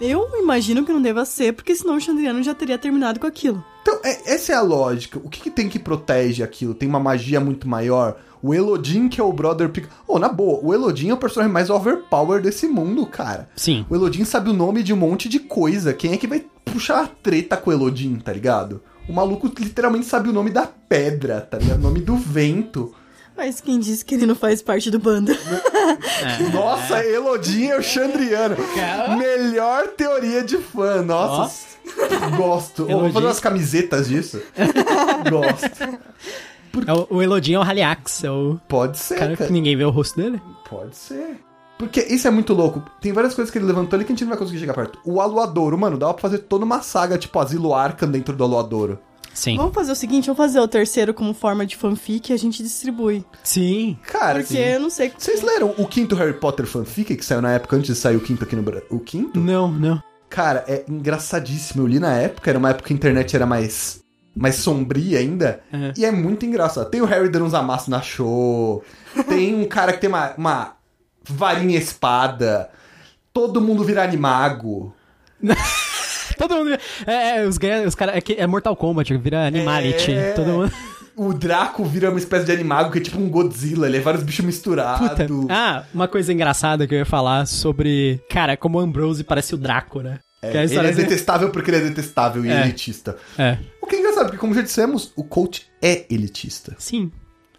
Eu 0.00 0.28
imagino 0.38 0.84
que 0.84 0.92
não 0.92 1.02
deva 1.02 1.24
ser, 1.24 1.52
porque 1.52 1.74
senão 1.74 1.96
o 1.96 2.00
Chandriano 2.00 2.42
já 2.42 2.54
teria 2.54 2.78
terminado 2.78 3.20
com 3.20 3.26
aquilo. 3.26 3.62
Então, 3.82 4.00
é- 4.02 4.32
essa 4.34 4.52
é 4.52 4.54
a 4.54 4.62
lógica. 4.62 5.18
O 5.22 5.28
que, 5.28 5.40
que 5.40 5.50
tem 5.50 5.68
que 5.68 5.78
protege 5.78 6.42
aquilo? 6.42 6.74
Tem 6.74 6.88
uma 6.88 7.00
magia 7.00 7.40
muito 7.40 7.68
maior? 7.68 8.16
O 8.42 8.54
Elodin, 8.54 9.08
que 9.08 9.20
é 9.20 9.24
o 9.24 9.32
brother... 9.32 9.68
Pic... 9.68 9.86
Oh, 10.08 10.18
na 10.18 10.28
boa, 10.28 10.58
o 10.62 10.72
Elodin 10.72 11.10
é 11.10 11.14
o 11.14 11.18
personagem 11.18 11.52
mais 11.52 11.68
overpower 11.68 12.40
desse 12.40 12.66
mundo, 12.66 13.04
cara. 13.04 13.50
Sim. 13.54 13.84
O 13.90 13.94
Elodin 13.94 14.24
sabe 14.24 14.48
o 14.48 14.54
nome 14.54 14.82
de 14.82 14.94
um 14.94 14.96
monte 14.96 15.28
de 15.28 15.38
coisa. 15.38 15.92
Quem 15.92 16.12
é 16.12 16.16
que 16.16 16.26
vai 16.26 16.44
puxar 16.64 17.02
a 17.02 17.06
treta 17.06 17.56
com 17.56 17.68
o 17.68 17.72
Elodin, 17.72 18.16
tá 18.16 18.32
ligado? 18.32 18.82
O 19.06 19.12
maluco 19.12 19.50
literalmente 19.58 20.06
sabe 20.06 20.28
o 20.28 20.32
nome 20.32 20.50
da 20.50 20.66
pedra, 20.66 21.40
tá 21.40 21.58
ligado? 21.58 21.78
O 21.78 21.82
nome 21.82 22.00
do 22.00 22.16
vento. 22.16 22.94
Mas 23.40 23.58
quem 23.58 23.80
disse 23.80 24.04
que 24.04 24.16
ele 24.16 24.26
não 24.26 24.34
faz 24.34 24.60
parte 24.60 24.90
do 24.90 24.98
bando? 24.98 25.32
Nossa, 26.52 27.02
Elodin 27.02 27.68
é 27.68 27.78
o 27.78 27.82
Chandriano. 27.82 28.54
Melhor 29.16 29.88
teoria 29.96 30.44
de 30.44 30.58
fã. 30.58 31.00
Nossa, 31.00 31.78
gosto. 32.36 32.84
Vamos 32.84 32.90
Elodin. 33.00 33.12
fazer 33.14 33.26
umas 33.26 33.40
camisetas 33.40 34.08
disso? 34.08 34.42
gosto. 35.30 36.00
É 36.86 36.92
o, 36.92 37.06
o 37.16 37.22
Elodin 37.22 37.54
é 37.54 37.58
o 37.58 37.62
Haliax, 37.62 38.24
é 38.24 38.30
o 38.30 38.60
Pode 38.68 38.98
ser, 38.98 39.18
cara 39.18 39.34
cara. 39.34 39.46
que 39.46 39.52
ninguém 39.54 39.74
vê 39.74 39.86
o 39.86 39.90
rosto 39.90 40.20
dele. 40.20 40.38
Pode 40.68 40.94
ser. 40.94 41.40
Porque 41.78 42.00
isso 42.02 42.28
é 42.28 42.30
muito 42.30 42.52
louco. 42.52 42.82
Tem 43.00 43.10
várias 43.10 43.32
coisas 43.32 43.50
que 43.50 43.56
ele 43.56 43.64
levantou 43.64 43.96
ali 43.96 44.04
que 44.04 44.12
a 44.12 44.14
gente 44.14 44.24
não 44.24 44.28
vai 44.28 44.38
conseguir 44.38 44.58
chegar 44.58 44.74
perto. 44.74 44.98
O 45.02 45.18
Aluadouro, 45.18 45.78
mano, 45.78 45.96
dava 45.96 46.12
pra 46.12 46.20
fazer 46.20 46.40
toda 46.40 46.62
uma 46.66 46.82
saga, 46.82 47.16
tipo 47.16 47.38
Asilo 47.38 47.72
Arkham 47.74 48.10
dentro 48.10 48.36
do 48.36 48.44
Aluadouro. 48.44 48.98
Sim. 49.32 49.56
Vamos 49.56 49.74
fazer 49.74 49.92
o 49.92 49.96
seguinte, 49.96 50.26
vamos 50.26 50.36
fazer 50.38 50.60
o 50.60 50.68
terceiro 50.68 51.14
como 51.14 51.32
forma 51.32 51.64
de 51.64 51.76
fanfic 51.76 52.30
e 52.30 52.32
a 52.32 52.36
gente 52.36 52.62
distribui. 52.62 53.24
Sim. 53.42 53.98
Cara, 54.06 54.40
Porque 54.40 54.58
assim, 54.58 54.64
eu 54.64 54.80
não 54.80 54.90
sei... 54.90 55.12
vocês 55.16 55.42
leram 55.42 55.74
o 55.78 55.86
quinto 55.86 56.14
Harry 56.14 56.34
Potter 56.34 56.66
fanfic 56.66 57.16
que 57.16 57.24
saiu 57.24 57.40
na 57.40 57.52
época 57.52 57.76
antes 57.76 57.94
de 57.94 58.00
sair 58.00 58.16
o 58.16 58.20
quinto 58.20 58.44
aqui 58.44 58.56
no 58.56 58.62
Brasil? 58.62 58.86
O 58.90 59.00
quinto? 59.00 59.38
Não, 59.38 59.70
não. 59.70 60.02
Cara, 60.28 60.64
é 60.68 60.84
engraçadíssimo. 60.88 61.82
Eu 61.82 61.86
li 61.86 61.98
na 61.98 62.12
época, 62.14 62.50
era 62.50 62.58
uma 62.58 62.70
época 62.70 62.88
que 62.88 62.92
a 62.92 62.96
internet 62.96 63.34
era 63.34 63.46
mais, 63.46 64.00
mais 64.34 64.56
sombria 64.56 65.18
ainda. 65.18 65.60
É. 65.72 65.92
E 65.96 66.04
é 66.04 66.12
muito 66.12 66.46
engraçado. 66.46 66.88
Tem 66.88 67.00
o 67.00 67.06
Harry 67.06 67.28
dando 67.28 67.46
uns 67.46 67.54
amassos 67.54 67.88
na 67.88 68.00
show. 68.00 68.84
Tem 69.28 69.54
um 69.54 69.64
cara 69.64 69.92
que 69.92 70.00
tem 70.00 70.08
uma, 70.08 70.34
uma 70.36 70.76
varinha 71.24 71.78
espada. 71.78 72.70
Todo 73.32 73.60
mundo 73.60 73.82
vira 73.84 74.04
animago. 74.04 74.94
Todo 76.40 76.56
mundo. 76.56 76.70
É, 77.06 77.38
é 77.38 77.46
os, 77.46 77.58
os 77.86 77.94
caras. 77.94 78.16
É, 78.16 78.40
é 78.40 78.46
Mortal 78.46 78.74
Kombat, 78.74 79.16
vira 79.18 79.46
Animality. 79.46 80.12
É. 80.12 80.32
Todo 80.32 80.48
mundo. 80.48 80.72
O 81.16 81.34
Draco 81.34 81.84
vira 81.84 82.08
uma 82.08 82.18
espécie 82.18 82.46
de 82.46 82.52
animago 82.52 82.90
que 82.90 82.98
é 82.98 83.00
tipo 83.02 83.18
um 83.18 83.28
Godzilla. 83.28 83.86
Ele 83.86 83.98
é 83.98 84.00
vários 84.00 84.22
bichos 84.22 84.44
misturados. 84.44 85.06
Puta. 85.06 85.26
Ah, 85.50 85.84
uma 85.92 86.08
coisa 86.08 86.32
engraçada 86.32 86.86
que 86.86 86.94
eu 86.94 86.98
ia 86.98 87.04
falar 87.04 87.46
sobre. 87.46 88.20
Cara, 88.30 88.56
como 88.56 88.78
o 88.78 88.80
Ambrose 88.80 89.22
parece 89.22 89.54
o 89.54 89.58
Draco, 89.58 90.00
né? 90.00 90.18
É, 90.42 90.58
a 90.58 90.64
ele 90.64 90.76
é 90.78 90.92
detestável 90.92 91.50
porque 91.50 91.70
ele 91.70 91.76
é 91.76 91.80
detestável 91.80 92.44
e 92.44 92.50
É. 92.50 92.62
elitista. 92.62 93.16
É. 93.36 93.58
O 93.82 93.86
que 93.86 93.96
é 93.96 93.98
engraçado, 93.98 94.24
porque 94.26 94.38
como 94.38 94.54
já 94.54 94.62
dissemos, 94.62 95.12
o 95.14 95.22
coach 95.22 95.66
é 95.82 96.06
elitista. 96.08 96.74
Sim. 96.78 97.12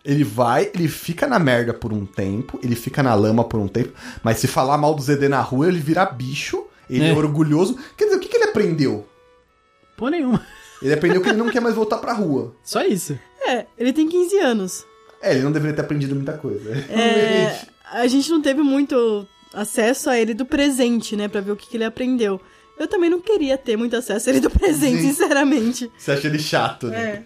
Ele 0.03 0.23
vai, 0.23 0.71
ele 0.73 0.87
fica 0.87 1.27
na 1.27 1.37
merda 1.37 1.75
por 1.75 1.93
um 1.93 2.07
tempo, 2.07 2.59
ele 2.63 2.75
fica 2.75 3.03
na 3.03 3.13
lama 3.13 3.43
por 3.43 3.59
um 3.59 3.67
tempo, 3.67 3.93
mas 4.23 4.39
se 4.39 4.47
falar 4.47 4.75
mal 4.79 4.95
do 4.95 5.01
ZD 5.03 5.29
na 5.29 5.41
rua, 5.41 5.67
ele 5.67 5.79
vira 5.79 6.03
bicho, 6.07 6.65
ele 6.95 7.05
é, 7.05 7.09
É. 7.09 7.13
orgulhoso. 7.13 7.77
Quer 7.97 8.05
dizer, 8.05 8.17
o 8.17 8.19
que, 8.19 8.27
que 8.29 8.37
ele 8.37 8.45
aprendeu? 8.49 9.07
Pô, 9.97 10.09
nenhuma. 10.09 10.45
Ele 10.81 10.93
aprendeu 10.93 11.21
que 11.21 11.29
ele 11.29 11.37
não 11.37 11.49
quer 11.49 11.59
mais 11.61 11.75
voltar 11.75 11.97
pra 11.97 12.13
rua. 12.13 12.55
Só 12.63 12.83
isso. 12.83 13.17
É, 13.47 13.65
ele 13.77 13.93
tem 13.93 14.07
15 14.09 14.37
anos. 14.39 14.85
É, 15.21 15.31
ele 15.33 15.43
não 15.43 15.51
deveria 15.51 15.75
ter 15.75 15.81
aprendido 15.83 16.15
muita 16.15 16.33
coisa. 16.33 16.71
É, 16.89 17.59
a 17.91 18.07
gente 18.07 18.29
não 18.31 18.41
teve 18.41 18.61
muito 18.61 19.27
acesso 19.53 20.09
a 20.09 20.17
ele 20.17 20.33
do 20.33 20.45
presente, 20.45 21.15
né? 21.15 21.27
Pra 21.27 21.41
ver 21.41 21.51
o 21.51 21.55
que, 21.55 21.67
que 21.69 21.77
ele 21.77 21.83
aprendeu. 21.83 22.39
Eu 22.79 22.87
também 22.87 23.09
não 23.09 23.19
queria 23.21 23.57
ter 23.57 23.77
muito 23.77 23.95
acesso 23.95 24.29
a 24.29 24.31
ele 24.31 24.39
do 24.41 24.49
presente, 24.49 25.01
Sim. 25.01 25.09
sinceramente. 25.09 25.91
Você 25.97 26.11
acha 26.13 26.27
ele 26.27 26.39
chato, 26.39 26.87
né? 26.87 26.99
É. 27.03 27.23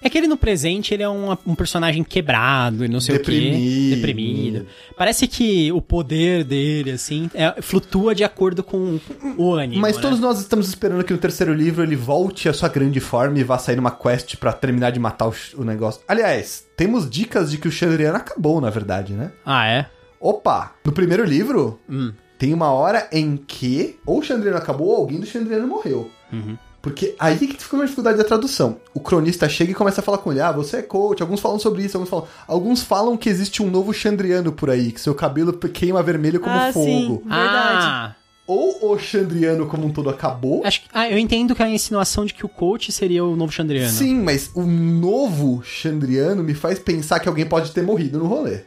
É 0.00 0.08
que 0.08 0.16
ele 0.16 0.26
no 0.28 0.36
presente, 0.36 0.94
ele 0.94 1.02
é 1.02 1.08
um, 1.08 1.36
um 1.46 1.54
personagem 1.54 2.04
quebrado 2.04 2.84
e 2.84 2.88
não 2.88 3.00
sei 3.00 3.16
o 3.16 3.18
Deprimido. 3.18 3.56
quê. 3.56 3.96
Deprimido. 3.96 4.66
Parece 4.96 5.26
que 5.26 5.72
o 5.72 5.80
poder 5.82 6.44
dele, 6.44 6.92
assim, 6.92 7.28
é- 7.34 7.60
flutua 7.60 8.14
de 8.14 8.22
acordo 8.24 8.62
com 8.62 9.00
o 9.36 9.52
ânimo. 9.54 9.80
Mas 9.82 9.96
né? 9.96 10.02
todos 10.02 10.20
nós 10.20 10.38
estamos 10.40 10.68
esperando 10.68 11.02
que 11.04 11.12
no 11.12 11.18
terceiro 11.18 11.52
livro 11.52 11.82
ele 11.82 11.96
volte 11.96 12.48
à 12.48 12.52
sua 12.52 12.68
grande 12.68 13.00
forma 13.00 13.38
e 13.38 13.44
vá 13.44 13.58
sair 13.58 13.76
numa 13.76 13.90
quest 13.90 14.36
pra 14.36 14.52
terminar 14.52 14.90
de 14.92 15.00
matar 15.00 15.28
o, 15.28 15.34
o 15.56 15.64
negócio. 15.64 16.00
Aliás, 16.06 16.64
temos 16.76 17.08
dicas 17.08 17.50
de 17.50 17.58
que 17.58 17.66
o 17.68 17.72
Chandriano 17.72 18.16
acabou, 18.16 18.60
na 18.60 18.70
verdade, 18.70 19.12
né? 19.14 19.32
Ah, 19.44 19.66
é? 19.66 19.86
Opa! 20.20 20.74
No 20.84 20.92
primeiro 20.92 21.24
livro, 21.24 21.78
Hum. 21.88 22.12
tem 22.38 22.52
uma 22.54 22.70
hora 22.72 23.08
em 23.12 23.36
que 23.36 23.96
ou 24.06 24.18
o 24.18 24.22
Chandriano 24.22 24.56
acabou 24.58 24.88
ou 24.88 24.96
alguém 24.96 25.18
do 25.20 25.26
Chandriano 25.26 25.66
morreu. 25.66 26.10
Uhum. 26.32 26.56
Porque 26.80 27.14
aí 27.18 27.36
que 27.38 27.62
fica 27.62 27.74
uma 27.76 27.84
dificuldade 27.84 28.18
da 28.18 28.24
tradução. 28.24 28.76
O 28.94 29.00
cronista 29.00 29.48
chega 29.48 29.72
e 29.72 29.74
começa 29.74 30.00
a 30.00 30.04
falar 30.04 30.18
com 30.18 30.30
ele: 30.30 30.40
Ah, 30.40 30.52
você 30.52 30.76
é 30.78 30.82
coach. 30.82 31.20
Alguns 31.20 31.40
falam 31.40 31.58
sobre 31.58 31.82
isso, 31.82 31.96
alguns 31.96 32.08
falam. 32.08 32.26
Alguns 32.46 32.82
falam 32.82 33.16
que 33.16 33.28
existe 33.28 33.62
um 33.62 33.70
novo 33.70 33.92
Chandriano 33.92 34.52
por 34.52 34.70
aí, 34.70 34.92
que 34.92 35.00
seu 35.00 35.14
cabelo 35.14 35.52
queima 35.52 36.02
vermelho 36.02 36.38
como 36.40 36.54
Ah, 36.54 36.72
fogo. 36.72 36.84
sim. 36.86 37.08
Verdade. 37.28 37.86
Ah, 37.86 38.14
Ou 38.46 38.92
o 38.92 38.98
Chandriano 38.98 39.66
como 39.66 39.86
um 39.86 39.92
todo 39.92 40.08
acabou. 40.08 40.62
acho 40.64 40.82
que, 40.82 40.88
ah, 40.94 41.10
eu 41.10 41.18
entendo 41.18 41.54
que 41.54 41.62
a 41.62 41.68
insinuação 41.68 42.24
de 42.24 42.32
que 42.32 42.46
o 42.46 42.48
coach 42.48 42.90
seria 42.92 43.22
o 43.24 43.34
novo 43.36 43.52
Chandriano. 43.52 43.90
Sim, 43.92 44.22
mas 44.22 44.50
o 44.54 44.62
novo 44.62 45.60
Chandriano 45.64 46.42
me 46.42 46.54
faz 46.54 46.78
pensar 46.78 47.18
que 47.20 47.28
alguém 47.28 47.44
pode 47.44 47.72
ter 47.72 47.82
morrido 47.82 48.18
no 48.18 48.26
rolê. 48.26 48.60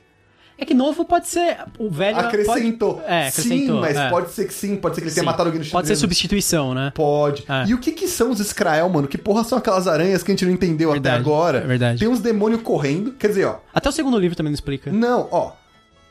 É 0.62 0.66
que 0.66 0.76
novo 0.76 1.04
pode 1.04 1.28
ser. 1.28 1.58
O 1.80 1.90
velho. 1.90 2.20
Acrescentou. 2.20 2.94
Pode, 2.94 3.08
é, 3.08 3.28
acrescentou. 3.30 3.76
Sim, 3.76 3.82
mas 3.82 3.98
é. 3.98 4.10
pode 4.12 4.30
ser 4.30 4.46
que 4.46 4.54
sim, 4.54 4.76
pode 4.76 4.94
ser 4.94 5.02
que 5.02 5.08
ele 5.08 5.14
tenha 5.16 5.24
Sim. 5.24 5.26
matado 5.26 5.50
alguém 5.50 5.60
no 5.60 5.72
Pode 5.72 5.88
ser 5.88 5.96
substituição, 5.96 6.76
né? 6.76 6.92
Pode. 6.94 7.44
É. 7.50 7.66
E 7.66 7.74
o 7.74 7.80
que 7.80 7.92
que 7.92 8.08
são 8.08 8.30
os 8.30 8.40
Skrael, 8.40 8.88
mano? 8.88 9.08
Que 9.08 9.18
porra 9.18 9.44
são 9.44 9.58
aquelas 9.58 9.88
aranhas 9.88 10.22
que 10.22 10.32
a 10.32 10.34
gente 10.34 10.46
não 10.46 10.52
entendeu 10.54 10.92
Verdade, 10.92 11.16
até 11.16 11.20
agora? 11.20 11.58
é 11.58 11.68
verdade. 11.68 12.00
Tem 12.00 12.08
uns 12.08 12.20
demônios 12.20 12.62
correndo. 12.62 13.12
Quer 13.14 13.30
dizer, 13.30 13.46
ó. 13.46 13.56
Até 13.74 13.90
o 13.90 13.92
segundo 13.92 14.20
livro 14.20 14.38
também 14.38 14.52
não 14.52 14.56
explica. 14.56 14.92
Não, 14.92 15.28
ó. 15.32 15.54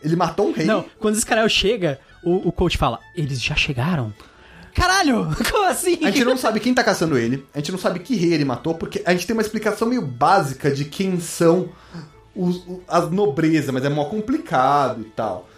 Ele 0.03 0.17
matou 0.17 0.49
um 0.49 0.53
rei. 0.53 0.67
Não, 0.67 0.85
quando 0.99 1.15
esse 1.15 1.25
cara 1.25 1.49
chega, 1.49 2.01
o, 2.21 2.49
o 2.49 2.51
coach 2.51 2.77
fala: 2.77 2.99
Eles 3.15 3.41
já 3.41 3.55
chegaram? 3.55 4.13
Caralho! 4.75 5.29
Como 5.49 5.65
assim? 5.67 5.97
A 6.03 6.11
gente 6.11 6.25
não 6.25 6.37
sabe 6.37 6.59
quem 6.59 6.75
tá 6.75 6.83
caçando 6.83 7.17
ele. 7.17 7.47
A 7.55 7.59
gente 7.59 7.71
não 7.71 7.79
sabe 7.79 8.01
que 8.01 8.17
rei 8.17 8.33
ele 8.33 8.45
matou, 8.45 8.75
porque 8.75 9.01
a 9.07 9.13
gente 9.13 9.29
tem 9.29 9.35
uma 9.35 9.43
explicação 9.43 9.87
meio 9.87 10.03
básica 10.03 10.73
de 10.73 10.85
quem 10.85 11.21
são 11.21 11.69
os, 12.35 12.65
as 12.89 13.11
nobreza, 13.11 13.73
mas 13.73 13.85
é 13.85 13.89
mó 13.89 14.05
complicado 14.05 15.01
e 15.02 15.11
tal. 15.11 15.48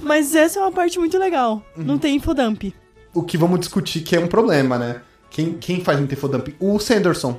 Mas 0.00 0.34
essa 0.34 0.58
é 0.58 0.62
uma 0.62 0.72
parte 0.72 0.98
muito 0.98 1.18
legal. 1.18 1.62
Uhum. 1.76 1.84
Não 1.84 1.98
tem 1.98 2.16
infodump. 2.16 2.74
O 3.14 3.22
que 3.22 3.38
vamos 3.38 3.60
discutir 3.60 4.00
que 4.02 4.14
é 4.14 4.20
um 4.20 4.26
problema, 4.26 4.78
né? 4.78 5.00
Quem, 5.30 5.54
quem 5.54 5.82
faz 5.82 6.00
um 6.00 6.06
Tefodump? 6.06 6.54
O 6.60 6.78
Sanderson. 6.78 7.38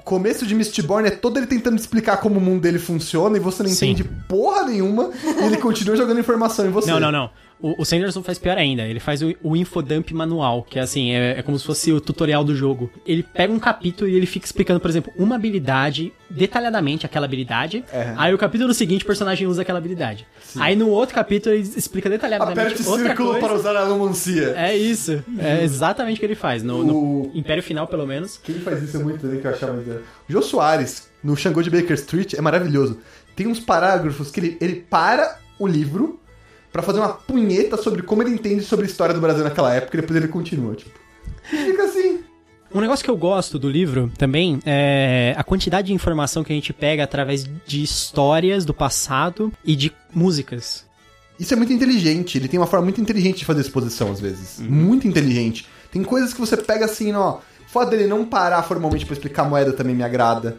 O 0.00 0.02
começo 0.02 0.46
de 0.46 0.54
Mistborn 0.54 1.08
é 1.08 1.10
todo 1.10 1.38
ele 1.38 1.46
tentando 1.46 1.78
explicar 1.78 2.18
como 2.18 2.38
o 2.38 2.40
mundo 2.40 2.60
dele 2.60 2.78
funciona 2.78 3.38
e 3.38 3.40
você 3.40 3.62
não 3.62 3.70
Sim. 3.70 3.92
entende 3.92 4.04
porra 4.28 4.64
nenhuma 4.64 5.10
e 5.24 5.44
ele 5.44 5.56
continua 5.56 5.96
jogando 5.96 6.20
informação 6.20 6.66
em 6.66 6.70
você. 6.70 6.90
Não, 6.90 7.00
não, 7.00 7.10
não. 7.10 7.30
O, 7.64 7.80
o 7.80 7.84
Sanderson 7.86 8.22
faz 8.22 8.38
pior 8.38 8.58
ainda. 8.58 8.82
Ele 8.82 9.00
faz 9.00 9.22
o, 9.22 9.34
o 9.42 9.56
infodump 9.56 10.12
manual, 10.12 10.62
que 10.68 10.78
é 10.78 10.82
assim, 10.82 11.12
é, 11.12 11.38
é 11.38 11.42
como 11.42 11.58
se 11.58 11.64
fosse 11.64 11.90
o 11.90 11.98
tutorial 11.98 12.44
do 12.44 12.54
jogo. 12.54 12.90
Ele 13.06 13.22
pega 13.22 13.50
um 13.50 13.58
capítulo 13.58 14.06
e 14.06 14.14
ele 14.14 14.26
fica 14.26 14.44
explicando, 14.44 14.78
por 14.78 14.90
exemplo, 14.90 15.10
uma 15.16 15.36
habilidade, 15.36 16.12
detalhadamente 16.28 17.06
aquela 17.06 17.24
habilidade. 17.24 17.82
É. 17.90 18.12
Aí 18.18 18.34
o 18.34 18.36
capítulo 18.36 18.74
seguinte 18.74 19.02
o 19.02 19.06
personagem 19.06 19.46
usa 19.46 19.62
aquela 19.62 19.78
habilidade. 19.78 20.26
Aí 20.56 20.76
no 20.76 20.90
outro 20.90 21.14
capítulo 21.14 21.54
ele 21.54 21.62
explica 21.62 22.10
detalhadamente 22.10 22.60
Aperte 22.60 22.86
outra 22.86 23.06
círculo 23.06 23.30
coisa. 23.30 23.46
para 23.46 23.56
usar 23.56 23.76
a 23.76 23.80
alomancia. 23.80 24.52
É 24.58 24.76
isso. 24.76 25.24
É 25.38 25.64
exatamente 25.64 26.18
o 26.18 26.20
que 26.20 26.26
ele 26.26 26.34
faz. 26.34 26.62
No, 26.62 26.84
no 26.84 27.30
Império 27.34 27.62
Final, 27.62 27.86
pelo 27.86 28.06
menos. 28.06 28.38
Quem 28.44 28.56
faz 28.56 28.82
isso 28.82 28.98
é 28.98 29.02
muito 29.02 29.20
também 29.20 29.40
que 29.40 29.46
eu 29.46 29.50
achava. 29.50 29.72
O 29.72 30.02
Jô 30.28 30.42
Soares, 30.42 31.08
no 31.22 31.34
Xangô 31.34 31.62
de 31.62 31.70
Baker 31.70 31.94
Street, 31.94 32.34
é 32.34 32.42
maravilhoso. 32.42 33.00
Tem 33.34 33.46
uns 33.46 33.58
parágrafos 33.58 34.30
que 34.30 34.38
ele, 34.38 34.58
ele 34.60 34.74
para 34.74 35.38
o 35.58 35.66
livro 35.66 36.20
pra 36.74 36.82
fazer 36.82 36.98
uma 36.98 37.10
punheta 37.10 37.76
sobre 37.76 38.02
como 38.02 38.20
ele 38.20 38.32
entende 38.32 38.64
sobre 38.64 38.84
a 38.84 38.88
história 38.88 39.14
do 39.14 39.20
Brasil 39.20 39.44
naquela 39.44 39.72
época 39.72 39.96
e 39.96 40.00
depois 40.00 40.16
ele 40.16 40.26
continua, 40.26 40.74
tipo. 40.74 40.98
Fica 41.44 41.84
assim. 41.84 42.18
Um 42.74 42.80
negócio 42.80 43.04
que 43.04 43.10
eu 43.10 43.16
gosto 43.16 43.60
do 43.60 43.70
livro 43.70 44.10
também 44.18 44.58
é 44.66 45.36
a 45.36 45.44
quantidade 45.44 45.86
de 45.86 45.92
informação 45.92 46.42
que 46.42 46.52
a 46.52 46.56
gente 46.56 46.72
pega 46.72 47.04
através 47.04 47.48
de 47.64 47.80
histórias 47.80 48.64
do 48.64 48.74
passado 48.74 49.52
e 49.64 49.76
de 49.76 49.92
músicas. 50.12 50.84
Isso 51.38 51.54
é 51.54 51.56
muito 51.56 51.72
inteligente, 51.72 52.38
ele 52.38 52.48
tem 52.48 52.58
uma 52.58 52.66
forma 52.66 52.86
muito 52.86 53.00
inteligente 53.00 53.38
de 53.38 53.44
fazer 53.44 53.60
exposição 53.60 54.10
às 54.10 54.18
vezes. 54.18 54.58
Muito 54.58 55.06
inteligente. 55.06 55.68
Tem 55.92 56.02
coisas 56.02 56.34
que 56.34 56.40
você 56.40 56.56
pega 56.56 56.86
assim, 56.86 57.12
ó. 57.12 57.34
O 57.34 57.68
fato 57.68 57.90
dele 57.90 58.08
não 58.08 58.24
parar 58.24 58.64
formalmente 58.64 59.06
pra 59.06 59.12
explicar 59.12 59.44
a 59.44 59.48
moeda 59.48 59.72
também 59.72 59.94
me 59.94 60.02
agrada. 60.02 60.56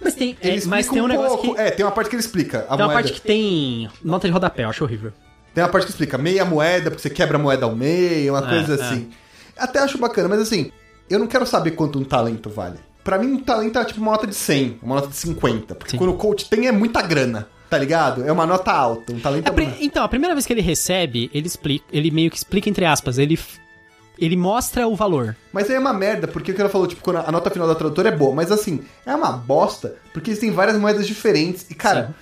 Mas 0.00 0.14
tem, 0.14 0.34
é, 0.40 0.48
Ele 0.48 0.64
mas 0.64 0.88
tem 0.88 1.02
um, 1.02 1.06
negócio 1.06 1.36
pouco. 1.36 1.54
que. 1.54 1.60
É, 1.60 1.70
tem 1.70 1.84
uma 1.84 1.92
parte 1.92 2.08
que 2.08 2.16
ele 2.16 2.22
explica. 2.22 2.60
A 2.60 2.62
tem 2.62 2.70
uma 2.70 2.76
moeda. 2.86 2.94
parte 2.94 3.12
que 3.12 3.20
tem 3.20 3.90
nota 4.02 4.26
de 4.26 4.32
rodapé, 4.32 4.64
eu 4.64 4.70
acho 4.70 4.82
horrível. 4.82 5.12
Tem 5.54 5.62
uma 5.62 5.70
parte 5.70 5.84
que 5.84 5.90
explica 5.90 6.16
meia 6.16 6.44
moeda, 6.44 6.90
porque 6.90 7.02
você 7.02 7.10
quebra 7.10 7.36
a 7.36 7.40
moeda 7.40 7.66
ao 7.66 7.74
meio, 7.76 8.32
uma 8.34 8.44
É, 8.44 8.48
coisa 8.48 8.82
é. 8.82 8.84
assim. 8.86 9.10
Até 9.56 9.80
acho 9.80 9.98
bacana, 9.98 10.28
mas 10.28 10.40
assim, 10.40 10.72
eu 11.10 11.18
não 11.18 11.26
quero 11.26 11.46
saber 11.46 11.72
quanto 11.72 11.98
um 11.98 12.04
talento 12.04 12.48
vale. 12.48 12.78
Pra 13.04 13.18
mim, 13.18 13.32
um 13.32 13.40
talento 13.40 13.78
é 13.78 13.84
tipo 13.84 14.00
uma 14.00 14.12
nota 14.12 14.26
de 14.26 14.34
100, 14.34 14.78
uma 14.82 14.94
nota 14.96 15.08
de 15.08 15.16
50. 15.16 15.74
Porque 15.74 15.90
Sim. 15.92 15.98
quando 15.98 16.10
o 16.10 16.16
coach 16.16 16.48
tem 16.48 16.66
é 16.68 16.72
muita 16.72 17.02
grana, 17.02 17.48
tá 17.68 17.76
ligado? 17.76 18.24
É 18.24 18.30
uma 18.32 18.46
nota 18.46 18.70
alta, 18.72 19.12
um 19.12 19.18
talento 19.20 19.46
é 19.48 19.50
uma... 19.50 19.76
Então, 19.80 20.04
a 20.04 20.08
primeira 20.08 20.34
vez 20.34 20.46
que 20.46 20.52
ele 20.52 20.60
recebe, 20.62 21.30
ele 21.34 21.46
explica, 21.46 21.84
ele 21.92 22.10
meio 22.10 22.30
que 22.30 22.36
explica 22.36 22.68
entre 22.70 22.84
aspas, 22.84 23.18
ele 23.18 23.38
ele 24.18 24.36
mostra 24.36 24.86
o 24.86 24.94
valor. 24.94 25.34
Mas 25.52 25.68
aí 25.68 25.76
é 25.76 25.78
uma 25.80 25.92
merda, 25.92 26.28
porque 26.28 26.52
o 26.52 26.54
que 26.54 26.60
ela 26.60 26.70
falou, 26.70 26.86
tipo, 26.86 27.02
quando 27.02 27.16
a 27.16 27.32
nota 27.32 27.50
final 27.50 27.66
da 27.66 27.74
tradutora 27.74 28.08
é 28.08 28.12
boa, 28.16 28.34
mas 28.34 28.52
assim, 28.52 28.84
é 29.04 29.14
uma 29.14 29.32
bosta, 29.32 29.96
porque 30.12 30.30
eles 30.30 30.38
têm 30.38 30.50
várias 30.52 30.76
moedas 30.78 31.06
diferentes. 31.06 31.66
E, 31.70 31.74
cara, 31.74 32.06
Sim. 32.08 32.14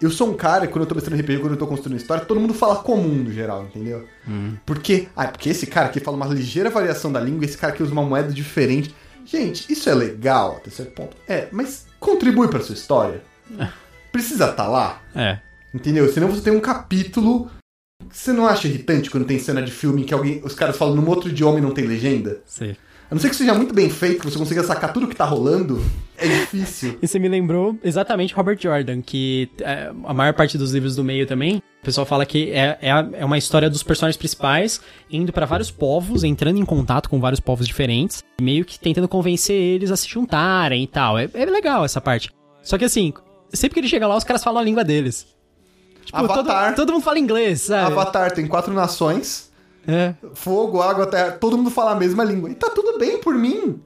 Eu 0.00 0.10
sou 0.10 0.30
um 0.30 0.34
cara, 0.34 0.66
quando 0.66 0.82
eu 0.84 0.86
tô 0.88 0.94
mestrando 0.94 1.20
RPG, 1.22 1.38
quando 1.38 1.52
eu 1.52 1.58
tô 1.58 1.66
construindo 1.66 1.98
história, 1.98 2.24
todo 2.24 2.40
mundo 2.40 2.52
fala 2.54 2.76
comum 2.76 3.24
no 3.24 3.32
geral, 3.32 3.64
entendeu? 3.64 4.06
Porque, 4.64 5.08
ah, 5.16 5.26
porque 5.28 5.48
esse 5.50 5.66
cara 5.66 5.86
aqui 5.86 6.00
fala 6.00 6.16
uma 6.16 6.26
ligeira 6.26 6.68
variação 6.70 7.10
da 7.12 7.20
língua, 7.20 7.44
esse 7.44 7.56
cara 7.56 7.72
aqui 7.72 7.82
usa 7.82 7.92
uma 7.92 8.02
moeda 8.02 8.32
diferente. 8.32 8.94
Gente, 9.24 9.72
isso 9.72 9.88
é 9.90 9.94
legal 9.94 10.56
até 10.58 10.70
certo 10.70 10.92
ponto. 10.92 11.16
É, 11.26 11.48
mas 11.50 11.86
contribui 11.98 12.48
pra 12.48 12.60
sua 12.60 12.74
história. 12.74 13.22
Precisa 14.12 14.50
estar 14.50 14.68
lá, 14.68 15.02
É. 15.14 15.38
entendeu? 15.74 16.10
Senão 16.12 16.28
você 16.28 16.40
tem 16.40 16.52
um 16.52 16.60
capítulo. 16.60 17.50
Você 18.10 18.32
não 18.32 18.46
acha 18.46 18.68
irritante 18.68 19.10
quando 19.10 19.26
tem 19.26 19.38
cena 19.38 19.60
de 19.62 19.72
filme 19.72 20.02
em 20.02 20.04
que 20.04 20.14
alguém, 20.14 20.40
os 20.44 20.54
caras 20.54 20.76
falam 20.76 20.94
num 20.94 21.08
outro 21.08 21.28
idioma 21.30 21.58
e 21.58 21.62
não 21.62 21.72
tem 21.72 21.84
legenda? 21.86 22.40
Sei. 22.46 22.76
A 23.10 23.14
não 23.14 23.20
ser 23.20 23.28
que 23.28 23.36
seja 23.36 23.54
muito 23.54 23.72
bem 23.72 23.88
feito, 23.88 24.20
que 24.20 24.30
você 24.30 24.38
consiga 24.38 24.64
sacar 24.64 24.92
tudo 24.92 25.06
que 25.06 25.14
tá 25.14 25.24
rolando, 25.24 25.80
é 26.18 26.26
difícil. 26.26 26.98
E 27.00 27.06
você 27.06 27.18
me 27.18 27.28
lembrou 27.28 27.78
exatamente 27.84 28.34
Robert 28.34 28.58
Jordan, 28.60 29.00
que 29.00 29.48
é, 29.60 29.92
a 30.04 30.14
maior 30.14 30.34
parte 30.34 30.58
dos 30.58 30.72
livros 30.72 30.96
do 30.96 31.04
meio 31.04 31.26
também, 31.26 31.62
o 31.82 31.84
pessoal 31.84 32.04
fala 32.04 32.26
que 32.26 32.50
é, 32.50 32.78
é, 32.80 33.20
é 33.20 33.24
uma 33.24 33.38
história 33.38 33.70
dos 33.70 33.82
personagens 33.82 34.16
principais 34.16 34.80
indo 35.10 35.32
pra 35.32 35.46
vários 35.46 35.70
povos, 35.70 36.24
entrando 36.24 36.58
em 36.58 36.64
contato 36.64 37.08
com 37.08 37.20
vários 37.20 37.38
povos 37.38 37.66
diferentes, 37.66 38.24
meio 38.40 38.64
que 38.64 38.78
tentando 38.78 39.06
convencer 39.06 39.56
eles 39.56 39.92
a 39.92 39.96
se 39.96 40.08
juntarem 40.08 40.82
e 40.82 40.86
tal. 40.86 41.16
É, 41.18 41.28
é 41.32 41.44
legal 41.46 41.84
essa 41.84 42.00
parte. 42.00 42.30
Só 42.62 42.76
que 42.76 42.84
assim, 42.84 43.12
sempre 43.52 43.74
que 43.74 43.80
ele 43.80 43.88
chega 43.88 44.08
lá, 44.08 44.16
os 44.16 44.24
caras 44.24 44.42
falam 44.42 44.60
a 44.60 44.64
língua 44.64 44.82
deles. 44.82 45.26
Tipo, 46.04 46.18
Avatar. 46.18 46.70
Todo, 46.70 46.76
todo 46.76 46.92
mundo 46.94 47.02
fala 47.02 47.18
inglês, 47.18 47.62
sabe? 47.62 47.92
Avatar 47.92 48.32
tem 48.32 48.46
quatro 48.46 48.72
nações, 48.72 49.45
É. 49.86 50.14
fogo, 50.34 50.80
água, 50.82 51.06
terra, 51.06 51.32
todo 51.32 51.56
mundo 51.56 51.70
fala 51.70 51.92
a 51.92 51.94
mesma 51.94 52.24
língua. 52.24 52.50
E 52.50 52.54
tá 52.54 52.70
tudo 52.70 52.98
bem 52.98 53.18
por 53.20 53.34
mim. 53.34 53.80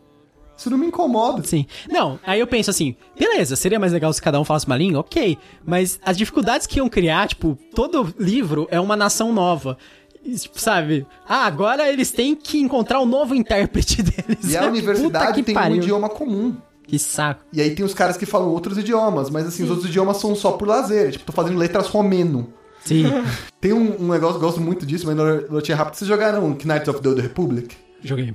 Isso 0.56 0.68
não 0.68 0.76
me 0.76 0.86
incomoda. 0.86 1.42
Sim. 1.42 1.64
Não, 1.88 2.18
aí 2.26 2.38
eu 2.38 2.46
penso 2.46 2.68
assim, 2.68 2.94
beleza, 3.18 3.56
seria 3.56 3.78
mais 3.80 3.92
legal 3.94 4.12
se 4.12 4.20
cada 4.20 4.38
um 4.38 4.44
falasse 4.44 4.66
uma 4.66 4.76
língua, 4.76 5.00
ok. 5.00 5.38
Mas 5.64 5.98
as 6.04 6.18
dificuldades 6.18 6.66
que 6.66 6.78
iam 6.78 6.88
criar, 6.88 7.28
tipo, 7.28 7.58
todo 7.74 8.14
livro 8.18 8.68
é 8.70 8.78
uma 8.78 8.94
nação 8.94 9.32
nova. 9.32 9.78
Tipo, 10.22 10.60
Sabe? 10.60 11.06
Ah, 11.26 11.46
agora 11.46 11.90
eles 11.90 12.10
têm 12.10 12.36
que 12.36 12.58
encontrar 12.60 13.00
o 13.00 13.06
novo 13.06 13.34
intérprete 13.34 14.02
deles. 14.04 14.50
E 14.52 14.56
a 14.56 14.66
universidade 14.66 15.32
que 15.32 15.42
tem 15.42 15.56
um 15.56 15.58
pariu. 15.58 15.76
idioma 15.78 16.10
comum. 16.10 16.54
Que 16.86 16.98
saco. 16.98 17.42
E 17.52 17.60
aí 17.62 17.74
tem 17.74 17.84
os 17.84 17.94
caras 17.94 18.16
que 18.18 18.26
falam 18.26 18.48
outros 18.50 18.76
idiomas, 18.76 19.30
mas 19.30 19.46
assim, 19.46 19.62
os 19.62 19.70
outros 19.70 19.88
idiomas 19.88 20.18
são 20.18 20.34
só 20.34 20.52
por 20.52 20.68
lazer. 20.68 21.12
Tipo, 21.12 21.24
tô 21.24 21.32
fazendo 21.32 21.56
letras 21.56 21.86
romeno. 21.86 22.52
Sim. 22.84 23.04
Tem 23.60 23.72
um, 23.72 24.02
um 24.02 24.08
negócio, 24.08 24.36
eu 24.36 24.40
gosto 24.40 24.60
muito 24.60 24.86
disso, 24.86 25.06
mas 25.06 25.16
no 25.16 25.54
Lotinha 25.54 25.76
Rápido, 25.76 25.96
vocês 25.96 26.08
jogaram 26.08 26.56
Knights 26.64 26.88
of 26.88 27.00
the 27.00 27.08
Old 27.08 27.20
Republic? 27.20 27.76
Joguei. 28.02 28.34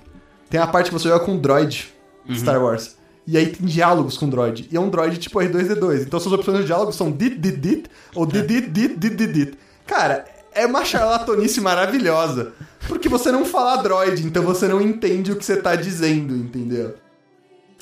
Tem 0.50 0.60
a 0.60 0.68
parte 0.68 0.88
que 0.88 0.94
você 0.94 1.10
joga 1.10 1.26
com 1.26 1.34
um 1.34 1.38
droid 1.40 1.96
Uhum. 2.28 2.36
Star 2.36 2.62
Wars. 2.62 2.96
E 3.28 3.38
aí 3.38 3.48
tem 3.48 3.66
diálogos 3.66 4.18
com 4.18 4.28
o 4.28 4.30
droid. 4.30 4.68
E 4.72 4.76
é 4.76 4.80
um 4.80 4.90
droid 4.90 5.18
tipo 5.18 5.40
R2D2. 5.40 6.04
Então 6.04 6.20
suas 6.20 6.34
opções 6.34 6.60
de 6.60 6.66
diálogo 6.66 6.92
são 6.92 7.12
dit, 7.12 7.36
dit, 7.38 7.58
dit, 7.58 7.86
ou 8.14 8.26
dit, 8.26 8.46
dit, 8.46 8.70
dit, 8.70 8.96
dit, 8.98 9.16
dit, 9.16 9.28
dit. 9.32 9.58
Cara, 9.88 10.26
é 10.54 10.66
uma 10.66 10.86
charlatanice 10.86 11.60
maravilhosa. 11.60 12.54
Porque 12.88 13.10
você 13.10 13.32
não 13.32 13.44
fala 13.46 13.82
droid, 13.82 14.26
então 14.26 14.44
você 14.44 14.68
não 14.68 14.80
entende 14.80 15.32
o 15.32 15.36
que 15.36 15.46
você 15.46 15.58
tá 15.58 15.76
dizendo, 15.76 16.36
entendeu? 16.36 16.96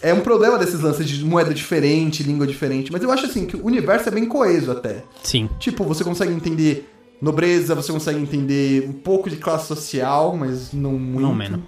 É 0.04 0.14
um 0.14 0.20
problema 0.20 0.58
desses 0.58 0.82
lances 0.82 1.08
de 1.08 1.24
moeda 1.24 1.54
diferente, 1.54 2.24
língua 2.24 2.46
diferente. 2.46 2.92
Mas 2.92 3.02
eu 3.02 3.10
acho 3.10 3.26
assim 3.26 3.46
que 3.46 3.56
o 3.56 3.66
universo 3.66 4.10
é 4.10 4.12
bem 4.12 4.26
coeso 4.26 4.70
até. 4.70 5.06
Sim. 5.24 5.50
Tipo, 5.58 5.86
você 5.86 6.04
consegue 6.04 6.34
entender 6.34 6.90
nobreza, 7.22 7.74
você 7.74 7.94
consegue 7.94 8.20
entender 8.20 8.86
um 8.88 8.92
pouco 8.92 9.30
de 9.30 9.38
classe 9.38 9.66
social, 9.68 10.36
mas 10.36 10.74
não 10.74 10.92
muito. 10.92 11.22
Não 11.22 11.34
menos. 11.34 11.62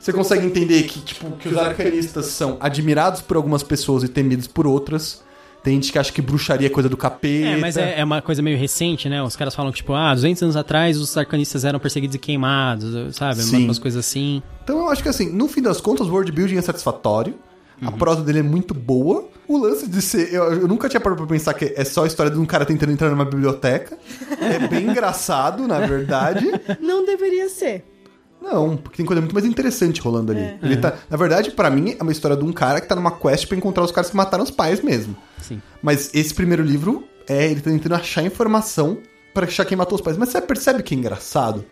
Você 0.00 0.10
consegue 0.10 0.46
entender 0.46 0.84
que, 0.84 1.00
tipo, 1.00 1.32
que 1.32 1.50
os 1.50 1.56
arcanistas 1.58 2.26
são 2.26 2.56
admirados 2.60 3.20
por 3.20 3.36
algumas 3.36 3.62
pessoas 3.62 4.02
e 4.02 4.08
temidos 4.08 4.46
por 4.46 4.66
outras. 4.66 5.22
Tem 5.62 5.74
gente 5.74 5.92
que 5.92 5.98
acha 5.98 6.12
que 6.12 6.22
bruxaria 6.22 6.68
é 6.68 6.70
coisa 6.70 6.88
do 6.88 6.96
capeta. 6.96 7.48
É, 7.48 7.56
mas 7.56 7.76
é, 7.76 8.00
é 8.00 8.04
uma 8.04 8.22
coisa 8.22 8.40
meio 8.40 8.56
recente, 8.56 9.08
né? 9.08 9.22
Os 9.22 9.36
caras 9.36 9.54
falam 9.54 9.70
que, 9.70 9.78
tipo, 9.78 9.92
ah, 9.92 10.14
200 10.14 10.44
anos 10.44 10.56
atrás 10.56 10.96
os 10.96 11.14
arcanistas 11.16 11.64
eram 11.64 11.78
perseguidos 11.78 12.14
e 12.14 12.18
queimados, 12.18 13.16
sabe? 13.16 13.42
Sim. 13.42 13.64
Umas 13.64 13.78
coisas 13.78 13.98
assim. 13.98 14.42
Então 14.62 14.78
eu 14.78 14.88
acho 14.88 15.02
que 15.02 15.08
assim, 15.08 15.30
no 15.30 15.48
fim 15.48 15.60
das 15.60 15.80
contas, 15.80 16.06
o 16.06 16.10
world 16.10 16.30
building 16.30 16.56
é 16.56 16.62
satisfatório. 16.62 17.34
A 17.82 17.90
Uhum. 17.90 17.98
prosa 17.98 18.22
dele 18.22 18.38
é 18.38 18.42
muito 18.42 18.72
boa. 18.72 19.28
O 19.46 19.56
lance 19.58 19.86
de 19.86 20.00
ser. 20.00 20.32
Eu, 20.32 20.44
eu 20.62 20.68
nunca 20.68 20.88
tinha 20.88 21.00
parado 21.00 21.20
pra 21.22 21.34
pensar 21.34 21.52
que 21.54 21.72
é 21.76 21.84
só 21.84 22.04
a 22.04 22.06
história 22.06 22.32
de 22.32 22.38
um 22.38 22.46
cara 22.46 22.64
tentando 22.64 22.90
entrar 22.92 23.10
numa 23.10 23.24
biblioteca. 23.24 23.96
É 24.40 24.66
bem 24.66 24.86
engraçado, 24.90 25.66
na 25.68 25.78
verdade. 25.80 26.46
Não 26.80 27.04
deveria 27.04 27.48
ser. 27.48 27.84
Não, 28.40 28.76
porque 28.76 28.98
tem 28.98 29.06
coisa 29.06 29.20
muito 29.20 29.32
mais 29.34 29.44
interessante 29.46 30.00
rolando 30.00 30.32
ali. 30.32 30.58
Ele 30.62 30.76
tá, 30.76 30.94
na 31.10 31.16
verdade, 31.16 31.50
pra 31.50 31.70
mim, 31.70 31.96
é 31.98 32.02
uma 32.02 32.12
história 32.12 32.36
de 32.36 32.44
um 32.44 32.52
cara 32.52 32.80
que 32.80 32.86
tá 32.88 32.94
numa 32.94 33.10
quest 33.10 33.46
pra 33.46 33.56
encontrar 33.56 33.82
os 33.84 33.90
caras 33.90 34.10
que 34.10 34.16
mataram 34.16 34.44
os 34.44 34.50
pais 34.50 34.80
mesmo. 34.82 35.16
Sim. 35.42 35.60
Mas 35.82 36.10
esse 36.14 36.32
primeiro 36.34 36.62
livro 36.62 37.04
é 37.28 37.46
ele 37.50 37.60
tá 37.60 37.70
tentando 37.70 37.94
achar 37.94 38.22
informação 38.22 38.98
pra 39.34 39.46
achar 39.46 39.64
quem 39.64 39.76
matou 39.76 39.96
os 39.96 40.02
pais. 40.02 40.16
Mas 40.16 40.28
você 40.30 40.40
percebe 40.40 40.82
que 40.82 40.94
é 40.94 40.98
engraçado? 40.98 41.64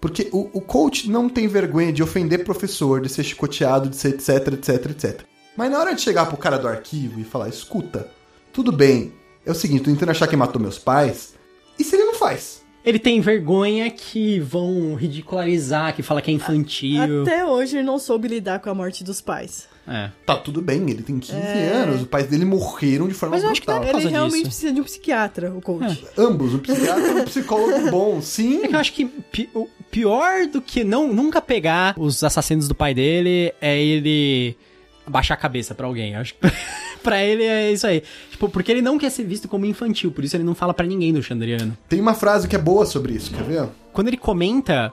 Porque 0.00 0.28
o, 0.32 0.48
o 0.52 0.60
coach 0.60 1.10
não 1.10 1.28
tem 1.28 1.46
vergonha 1.48 1.92
de 1.92 2.02
ofender 2.02 2.44
professor, 2.44 3.00
de 3.00 3.08
ser 3.08 3.22
chicoteado, 3.24 3.88
de 3.90 3.96
ser 3.96 4.08
etc, 4.10 4.54
etc, 4.54 4.90
etc. 4.90 5.20
Mas 5.60 5.70
na 5.70 5.78
hora 5.78 5.94
de 5.94 6.00
chegar 6.00 6.24
pro 6.24 6.38
cara 6.38 6.56
do 6.58 6.66
arquivo 6.66 7.20
e 7.20 7.24
falar, 7.24 7.46
escuta, 7.50 8.08
tudo 8.50 8.72
bem, 8.72 9.12
é 9.44 9.50
o 9.50 9.54
seguinte, 9.54 9.80
tô 9.84 9.90
tentando 9.90 10.08
achar 10.08 10.26
quem 10.26 10.38
matou 10.38 10.58
meus 10.58 10.78
pais, 10.78 11.34
e 11.78 11.84
se 11.84 11.96
ele 11.96 12.04
não 12.06 12.14
faz? 12.14 12.62
Ele 12.82 12.98
tem 12.98 13.20
vergonha 13.20 13.90
que 13.90 14.40
vão 14.40 14.94
ridicularizar, 14.94 15.94
que 15.94 16.02
fala 16.02 16.22
que 16.22 16.30
é 16.30 16.34
infantil. 16.34 17.20
Até 17.22 17.44
hoje 17.44 17.76
ele 17.76 17.84
não 17.86 17.98
soube 17.98 18.26
lidar 18.26 18.58
com 18.60 18.70
a 18.70 18.74
morte 18.74 19.04
dos 19.04 19.20
pais. 19.20 19.68
É. 19.86 20.08
Tá 20.24 20.34
tudo 20.34 20.62
bem, 20.62 20.80
ele 20.88 21.02
tem 21.02 21.18
15 21.18 21.36
anos, 21.36 22.00
os 22.00 22.08
pais 22.08 22.26
dele 22.26 22.46
morreram 22.46 23.06
de 23.06 23.12
forma 23.12 23.36
Mas 23.36 23.44
eu 23.44 23.50
acho 23.50 23.60
que 23.60 23.66
brutal. 23.66 23.82
é 23.82 23.86
Ele 23.86 23.92
causa 23.92 24.08
realmente 24.08 24.34
disso. 24.36 24.48
precisa 24.48 24.72
de 24.72 24.80
um 24.80 24.84
psiquiatra, 24.84 25.52
o 25.52 25.60
coach. 25.60 26.06
Ambos, 26.16 26.54
um 26.54 26.58
psiquiatra 26.58 27.06
e 27.08 27.20
um 27.20 27.24
psicólogo 27.26 27.90
bom, 27.90 28.22
sim. 28.22 28.62
É 28.64 28.68
que 28.68 28.74
eu 28.74 28.78
acho 28.80 28.94
que 28.94 29.04
pi- 29.04 29.50
o 29.54 29.68
pior 29.90 30.46
do 30.46 30.62
que 30.62 30.82
não 30.82 31.12
nunca 31.12 31.42
pegar 31.42 31.94
os 31.98 32.24
assassinos 32.24 32.66
do 32.66 32.74
pai 32.74 32.94
dele 32.94 33.52
é 33.60 33.78
ele 33.78 34.56
baixar 35.10 35.34
a 35.34 35.36
cabeça 35.36 35.74
pra 35.74 35.86
alguém. 35.86 36.14
Eu 36.14 36.20
acho 36.20 36.34
que 36.34 36.40
pra 37.02 37.22
ele 37.22 37.42
é 37.44 37.72
isso 37.72 37.86
aí. 37.86 38.02
Tipo, 38.30 38.48
porque 38.48 38.70
ele 38.70 38.82
não 38.82 38.98
quer 38.98 39.10
ser 39.10 39.24
visto 39.24 39.48
como 39.48 39.66
infantil, 39.66 40.10
por 40.10 40.24
isso 40.24 40.36
ele 40.36 40.44
não 40.44 40.54
fala 40.54 40.72
pra 40.72 40.86
ninguém 40.86 41.12
do 41.12 41.22
Chandriano. 41.22 41.76
Tem 41.88 42.00
uma 42.00 42.14
frase 42.14 42.46
que 42.48 42.56
é 42.56 42.58
boa 42.58 42.86
sobre 42.86 43.12
isso, 43.14 43.30
quer 43.32 43.42
ver? 43.44 43.68
Quando 43.92 44.08
ele 44.08 44.16
comenta 44.16 44.92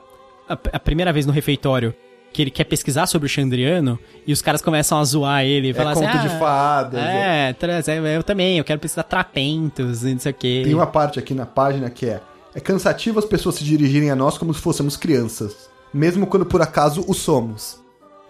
a, 0.50 0.54
a 0.74 0.80
primeira 0.80 1.14
vez 1.14 1.26
no 1.26 1.32
refeitório 1.32 1.94
que 2.34 2.42
ele 2.42 2.52
quer 2.52 2.66
pesquisar 2.66 3.08
sobre 3.08 3.26
o 3.26 3.30
Chandriano 3.30 3.98
e 4.28 4.34
os 4.34 4.42
caras 4.42 4.62
começam 4.62 5.00
a 5.00 5.04
zoar 5.04 5.44
ele 5.44 5.68
e 5.68 5.72
É 5.72 5.74
falar 5.74 5.94
conto 5.94 6.08
assim, 6.08 6.20
de 6.28 6.36
"Ah, 6.36 6.40
fadas. 6.40 7.00
é. 7.02 7.56
É, 7.62 7.92
é, 8.14 8.18
eu 8.18 8.22
também, 8.24 8.58
eu 8.58 8.64
quero 8.64 8.80
pesquisar 8.80 9.04
trapentos 9.04 10.04
e 10.04 10.12
não 10.14 10.20
sei 10.20 10.32
o 10.32 10.36
quê. 10.36 10.62
Tem 10.66 10.74
uma 10.74 10.86
parte 10.88 11.18
aqui 11.18 11.34
na 11.34 11.46
página 11.46 11.90
que 11.90 12.06
é: 12.06 12.22
É 12.54 12.60
cansativo 12.60 13.18
as 13.18 13.26
pessoas 13.26 13.56
se 13.56 13.64
dirigirem 13.64 14.12
a 14.12 14.16
nós 14.16 14.38
como 14.38 14.54
se 14.54 14.60
fôssemos 14.62 14.96
crianças, 14.98 15.70
mesmo 15.94 16.28
quando 16.28 16.46
por 16.46 16.62
acaso 16.62 17.04
o 17.08 17.14
somos. 17.14 17.80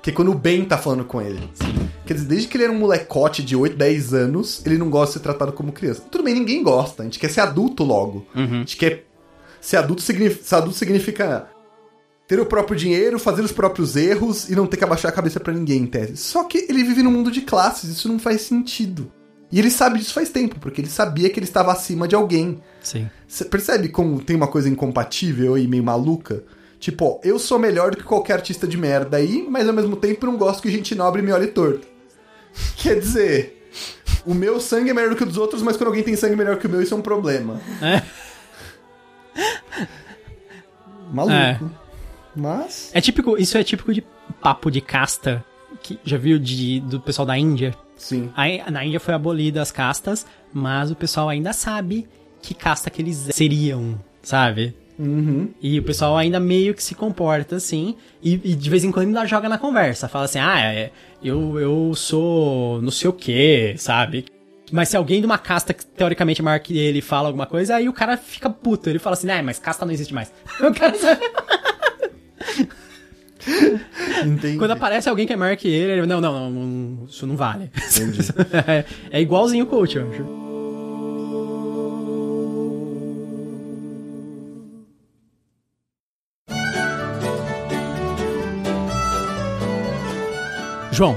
Que 0.08 0.12
é 0.12 0.14
quando 0.14 0.32
o 0.32 0.36
Ben 0.36 0.64
tá 0.64 0.78
falando 0.78 1.04
com 1.04 1.22
ele. 1.22 1.50
Quer 2.06 2.14
dizer, 2.14 2.28
desde 2.28 2.48
que 2.48 2.56
ele 2.56 2.64
era 2.64 2.72
um 2.72 2.80
molecote 2.80 3.44
de 3.44 3.58
8, 3.58 3.76
10 3.76 4.14
anos, 4.14 4.66
ele 4.66 4.78
não 4.78 4.90
gosta 4.90 5.08
de 5.08 5.14
ser 5.16 5.20
tratado 5.20 5.52
como 5.52 5.74
criança. 5.74 6.02
Tudo 6.10 6.24
bem, 6.24 6.34
ninguém 6.34 6.64
gosta. 6.64 7.02
A 7.04 7.06
gente 7.06 7.20
quer 7.20 7.30
ser 7.30 7.42
adulto 7.42 7.84
logo. 7.84 8.26
A 8.34 8.40
gente 8.60 8.78
quer. 8.78 9.06
Ser 9.60 9.76
adulto, 9.76 10.02
signif- 10.02 10.44
ser 10.44 10.56
adulto 10.56 10.78
significa 10.78 11.50
ter 12.26 12.40
o 12.40 12.46
próprio 12.46 12.78
dinheiro, 12.78 13.20
fazer 13.20 13.42
os 13.42 13.52
próprios 13.52 13.98
erros 13.98 14.50
e 14.50 14.56
não 14.56 14.66
ter 14.66 14.78
que 14.78 14.84
abaixar 14.86 15.12
a 15.12 15.14
cabeça 15.14 15.42
pra 15.42 15.52
ninguém, 15.54 15.82
em 15.82 15.86
tese. 15.88 16.16
Só 16.16 16.46
que 16.46 16.60
ele 16.70 16.86
vive 16.86 17.04
num 17.04 17.12
mundo 17.12 17.30
de 17.30 17.42
classes, 17.42 17.90
isso 17.90 18.08
não 18.08 18.18
faz 18.18 18.44
sentido. 18.44 19.12
E 19.52 19.60
ele 19.60 19.70
sabe 19.70 20.00
disso 20.00 20.14
faz 20.14 20.30
tempo, 20.30 20.56
porque 20.62 20.80
ele 20.80 20.90
sabia 20.90 21.30
que 21.30 21.38
ele 21.38 21.46
estava 21.46 21.74
acima 21.74 22.08
de 22.08 22.16
alguém. 22.16 22.62
Sim. 22.82 23.10
Você 23.28 23.44
percebe 23.44 23.90
como 23.90 24.22
tem 24.24 24.38
uma 24.38 24.48
coisa 24.48 24.70
incompatível 24.70 25.58
e 25.58 25.68
meio 25.68 25.84
maluca? 25.84 26.44
Tipo, 26.80 27.06
ó, 27.06 27.20
eu 27.24 27.40
sou 27.40 27.58
melhor 27.58 27.92
do 27.92 27.98
que 27.98 28.04
qualquer 28.04 28.34
artista 28.34 28.68
de 28.68 28.78
merda 28.78 29.18
aí, 29.18 29.46
mas 29.50 29.68
ao 29.68 29.74
mesmo 29.74 29.96
tempo 29.96 30.26
não 30.26 30.38
gosto 30.38 30.62
que 30.62 30.70
gente 30.70 30.94
nobre 30.94 31.22
me 31.22 31.32
olhe 31.32 31.48
torto. 31.48 31.88
Quer 32.78 33.00
dizer, 33.00 33.70
o 34.26 34.34
meu 34.34 34.60
sangue 34.60 34.92
é 34.92 34.94
melhor 34.94 35.10
do 35.10 35.16
que 35.16 35.24
o 35.24 35.26
dos 35.26 35.38
outros, 35.38 35.62
mas 35.62 35.76
quando 35.76 35.88
alguém 35.88 36.04
tem 36.04 36.16
sangue 36.16 36.36
melhor 36.36 36.58
que 36.58 36.68
o 36.68 36.70
meu, 36.70 36.82
isso 36.82 36.94
é 36.94 36.98
um 36.98 37.02
problema. 37.02 37.60
É. 37.82 38.04
Maluco. 41.12 41.34
É. 41.34 41.60
Mas. 42.36 42.92
É 42.94 43.02
típico, 43.02 43.38
isso 43.38 43.58
é 43.58 43.64
típico 43.64 43.94
de 43.94 44.04
papo 44.42 44.70
de 44.70 44.82
casta, 44.82 45.44
que 45.82 46.00
já 46.04 46.18
viu 46.18 46.38
de, 46.38 46.80
do 46.82 47.00
pessoal 47.00 47.26
da 47.26 47.38
Índia. 47.38 47.76
Sim. 47.96 48.32
Aí, 48.36 48.62
na 48.70 48.86
Índia 48.86 49.00
foi 49.00 49.14
abolida 49.14 49.62
as 49.62 49.72
castas, 49.72 50.26
mas 50.54 50.92
o 50.92 50.96
pessoal 50.96 51.30
ainda 51.30 51.52
sabe 51.54 52.08
que 52.42 52.54
casta 52.54 52.90
que 52.90 53.02
eles 53.02 53.30
seriam, 53.32 54.00
sabe? 54.22 54.76
Uhum. 55.00 55.50
E 55.62 55.80
o 55.80 55.84
pessoal 55.84 56.18
ainda 56.18 56.40
meio 56.40 56.74
que 56.74 56.84
se 56.84 56.96
comporta 56.96 57.56
assim, 57.56 57.96
e, 58.22 58.34
e 58.44 58.56
de 58.56 58.70
vez 58.70 58.84
em 58.84 58.92
quando 58.92 59.08
ainda 59.08 59.26
joga 59.26 59.48
na 59.48 59.58
conversa. 59.58 60.08
Fala 60.08 60.26
assim, 60.26 60.40
ah, 60.40 60.60
é, 60.60 60.92
eu, 61.24 61.60
eu 61.60 61.94
sou 61.96 62.82
não 62.82 62.92
sei 62.92 63.10
o 63.10 63.14
que, 63.14 63.76
sabe? 63.78 64.26
Mas 64.72 64.90
se 64.90 64.98
alguém 64.98 65.22
de 65.22 65.26
uma 65.26 65.38
casta 65.38 65.74
que 65.74 65.86
teoricamente 65.86 66.42
é 66.42 66.44
maior 66.44 66.60
que 66.60 66.78
ele 66.78 67.02
fala 67.02 67.28
alguma 67.30 67.46
coisa, 67.46 67.76
aí 67.76 67.88
o 67.88 67.94
cara 67.94 68.18
fica 68.18 68.50
puto. 68.50 68.90
Ele 68.90 69.00
fala 69.00 69.14
assim, 69.14 69.30
ah, 69.30 69.42
mas 69.42 69.60
casta 69.60 69.86
não 69.86 69.94
existe 69.94 70.14
mais. 70.14 70.32
O 70.60 70.74
cara? 70.74 70.94
Entendi. 74.26 74.58
Quando 74.58 74.72
aparece 74.72 75.08
alguém 75.08 75.26
que 75.26 75.32
é 75.32 75.36
maior 75.38 75.56
que 75.56 75.70
ele, 75.70 75.92
ele 75.94 76.06
não, 76.06 76.20
não, 76.20 76.34
não, 76.34 76.50
não, 76.50 77.06
isso 77.06 77.26
não 77.26 77.38
vale. 77.38 77.72
Entendi. 77.76 78.20
é, 78.68 78.86
é 79.18 79.22
igualzinho 79.22 79.64
o 79.64 79.68
coach, 79.68 79.96
eu 79.96 80.10
acho. 80.10 80.47
João, 90.98 91.16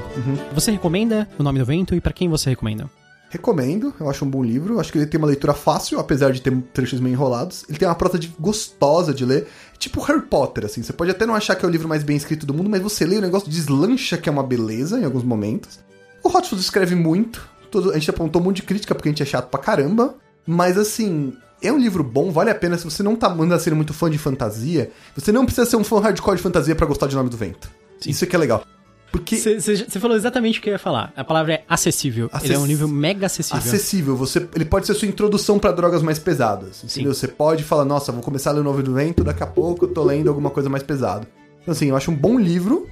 você 0.53 0.69
recomenda 0.69 1.27
O 1.39 1.43
Nome 1.43 1.57
do 1.57 1.65
Vento 1.65 1.95
e 1.95 1.99
pra 1.99 2.13
quem 2.13 2.29
você 2.29 2.51
recomenda? 2.51 2.87
Recomendo, 3.31 3.91
eu 3.99 4.07
acho 4.09 4.23
um 4.23 4.29
bom 4.29 4.43
livro. 4.43 4.79
Acho 4.79 4.91
que 4.91 4.97
ele 4.99 5.07
tem 5.07 5.17
uma 5.17 5.25
leitura 5.25 5.55
fácil, 5.55 5.99
apesar 5.99 6.31
de 6.31 6.39
ter 6.39 6.55
trechos 6.71 6.99
meio 6.99 7.13
enrolados. 7.13 7.65
Ele 7.67 7.79
tem 7.79 7.87
uma 7.87 7.95
prosa 7.95 8.19
de- 8.19 8.31
gostosa 8.39 9.11
de 9.11 9.25
ler. 9.25 9.47
Tipo 9.79 9.99
Harry 10.01 10.21
Potter, 10.21 10.65
assim. 10.65 10.83
Você 10.83 10.93
pode 10.93 11.09
até 11.09 11.25
não 11.25 11.33
achar 11.33 11.55
que 11.55 11.65
é 11.65 11.67
o 11.67 11.71
livro 11.71 11.87
mais 11.89 12.03
bem 12.03 12.15
escrito 12.15 12.45
do 12.45 12.53
mundo, 12.53 12.69
mas 12.69 12.79
você 12.81 13.05
lê 13.07 13.17
o 13.17 13.21
negócio 13.21 13.49
deslancha 13.49 14.17
que 14.17 14.29
é 14.29 14.31
uma 14.31 14.43
beleza 14.43 14.99
em 14.99 15.03
alguns 15.05 15.23
momentos. 15.23 15.79
O 16.23 16.29
Hot 16.29 16.47
Fuzz 16.47 16.61
escreve 16.61 16.93
muito. 16.93 17.49
Todo- 17.71 17.89
a 17.89 17.93
gente 17.97 18.11
apontou 18.11 18.39
um 18.39 18.45
monte 18.45 18.57
de 18.57 18.63
crítica 18.63 18.93
porque 18.93 19.09
a 19.09 19.11
gente 19.11 19.23
é 19.23 19.25
chato 19.25 19.49
pra 19.49 19.59
caramba. 19.59 20.13
Mas 20.45 20.77
assim, 20.77 21.33
é 21.61 21.71
um 21.71 21.79
livro 21.79 22.03
bom, 22.03 22.31
vale 22.31 22.51
a 22.51 22.55
pena. 22.55 22.77
Se 22.77 22.83
você 22.83 23.01
não 23.01 23.15
tá 23.15 23.29
manda 23.29 23.57
sendo 23.57 23.77
muito 23.77 23.93
fã 23.95 24.11
de 24.11 24.17
fantasia, 24.19 24.91
você 25.15 25.31
não 25.31 25.45
precisa 25.45 25.65
ser 25.67 25.77
um 25.77 25.83
fã 25.83 25.99
hardcore 26.01 26.35
de 26.35 26.43
fantasia 26.43 26.75
pra 26.75 26.85
gostar 26.85 27.07
de 27.07 27.15
Nome 27.15 27.29
do 27.29 27.37
Vento. 27.37 27.71
Isso 28.05 28.23
é 28.25 28.27
que 28.27 28.35
é 28.35 28.39
legal. 28.39 28.63
Porque 29.11 29.35
Você 29.37 29.99
falou 29.99 30.15
exatamente 30.15 30.59
o 30.59 30.61
que 30.61 30.69
eu 30.69 30.73
ia 30.73 30.79
falar. 30.79 31.11
A 31.17 31.23
palavra 31.23 31.53
é 31.55 31.63
acessível. 31.67 32.29
Ele 32.41 32.53
é 32.53 32.57
um 32.57 32.61
Acess- 32.61 32.67
livro 32.69 32.87
mega 32.87 33.25
acessível. 33.25 33.57
acessível. 33.59 34.15
Você, 34.15 34.47
ele 34.55 34.63
pode 34.65 34.87
ser 34.87 34.93
sua 34.93 35.07
introdução 35.07 35.59
pra 35.59 35.71
drogas 35.71 36.01
mais 36.01 36.17
pesadas. 36.17 36.83
Entendeu? 36.83 37.13
Você 37.13 37.27
pode 37.27 37.63
falar, 37.63 37.83
nossa, 37.83 38.11
vou 38.11 38.21
começar 38.23 38.51
a 38.51 38.53
ler 38.53 38.61
o 38.61 38.63
Novo 38.63 38.81
do 38.81 38.93
Vento, 38.93 39.23
daqui 39.23 39.43
a 39.43 39.47
pouco 39.47 39.85
eu 39.85 39.89
tô 39.89 40.03
lendo 40.03 40.29
alguma 40.29 40.49
coisa 40.49 40.69
mais 40.69 40.81
pesada. 40.83 41.27
Então, 41.61 41.73
assim, 41.73 41.87
eu 41.89 41.95
acho 41.97 42.09
um 42.09 42.15
bom 42.15 42.39
livro. 42.39 42.87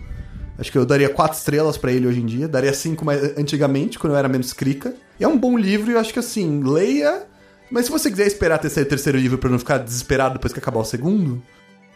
Acho 0.58 0.70
que 0.74 0.78
eu 0.78 0.86
daria 0.86 1.08
quatro 1.08 1.38
estrelas 1.38 1.78
pra 1.78 1.90
ele 1.92 2.06
hoje 2.06 2.20
em 2.20 2.26
dia. 2.26 2.48
Daria 2.50 2.74
cinco 2.74 3.06
mais 3.06 3.38
antigamente, 3.38 3.98
quando 3.98 4.12
eu 4.14 4.18
era 4.20 4.28
menos 4.28 4.52
crica. 4.52 4.94
É 5.18 5.26
um 5.28 5.38
bom 5.38 5.58
livro 5.58 5.90
e 5.90 5.94
eu 5.94 6.00
acho 6.00 6.12
que, 6.12 6.20
assim, 6.20 6.62
leia. 6.64 7.24
Mas 7.72 7.86
se 7.86 7.92
você 7.92 8.10
quiser 8.12 8.28
esperar 8.28 8.56
até 8.56 8.68
sair 8.68 8.84
o 8.84 8.88
terceiro 8.88 9.18
livro 9.18 9.38
pra 9.38 9.50
não 9.50 9.58
ficar 9.60 9.78
desesperado 9.78 10.34
depois 10.34 10.52
que 10.52 10.60
acabar 10.60 10.80
o 10.82 10.86
segundo, 10.86 11.42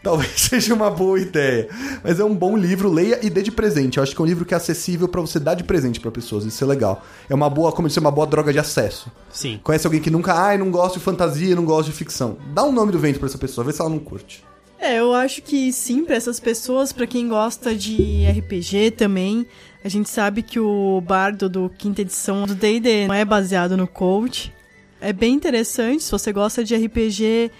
talvez 0.04 0.30
seja 0.36 0.74
uma 0.74 0.90
boa 0.90 1.18
ideia. 1.18 1.68
Mas 2.04 2.20
é 2.20 2.24
um 2.24 2.34
bom 2.34 2.56
livro, 2.56 2.92
leia 2.92 3.18
e 3.22 3.30
dê 3.30 3.42
de 3.42 3.50
presente. 3.50 3.96
Eu 3.96 4.02
acho 4.02 4.14
que 4.14 4.20
é 4.20 4.24
um 4.24 4.26
livro 4.26 4.44
que 4.44 4.54
é 4.54 4.56
acessível 4.56 5.08
pra 5.08 5.20
você 5.20 5.40
dar 5.40 5.54
de 5.54 5.64
presente 5.64 5.98
pra 5.98 6.10
pessoas. 6.10 6.44
Isso 6.44 6.62
é 6.62 6.66
legal. 6.66 7.02
É 7.28 7.34
uma 7.34 7.50
boa, 7.50 7.72
como 7.72 7.86
eu 7.86 7.88
disse, 7.88 7.98
é 7.98 8.02
uma 8.02 8.10
boa 8.10 8.26
droga 8.26 8.52
de 8.52 8.58
acesso. 8.58 9.10
Sim. 9.32 9.58
Conhece 9.64 9.86
alguém 9.86 10.00
que 10.00 10.10
nunca, 10.10 10.34
ai, 10.34 10.58
não 10.58 10.70
gosta 10.70 10.98
de 10.98 11.04
fantasia, 11.04 11.56
não 11.56 11.64
gosta 11.64 11.90
de 11.90 11.96
ficção. 11.96 12.36
Dá 12.52 12.62
um 12.62 12.70
nome 12.70 12.92
do 12.92 12.98
vento 12.98 13.18
pra 13.18 13.26
essa 13.26 13.38
pessoa, 13.38 13.64
vê 13.64 13.72
se 13.72 13.80
ela 13.80 13.90
não 13.90 13.98
curte. 13.98 14.44
É, 14.78 14.98
eu 14.98 15.14
acho 15.14 15.40
que 15.40 15.72
sim, 15.72 16.04
pra 16.04 16.14
essas 16.14 16.38
pessoas, 16.38 16.92
pra 16.92 17.06
quem 17.06 17.26
gosta 17.26 17.74
de 17.74 18.26
RPG 18.28 18.90
também. 18.92 19.46
A 19.82 19.88
gente 19.88 20.10
sabe 20.10 20.42
que 20.42 20.60
o 20.60 21.00
bardo 21.00 21.48
do 21.48 21.70
quinta 21.70 22.02
edição 22.02 22.44
do 22.44 22.54
D&D 22.54 23.06
não 23.06 23.14
é 23.14 23.24
baseado 23.24 23.76
no 23.76 23.86
coach. 23.86 24.52
É 25.00 25.12
bem 25.12 25.34
interessante, 25.34 26.02
se 26.02 26.10
você 26.10 26.32
gosta 26.32 26.64
de 26.64 26.74
RPG, 26.74 27.50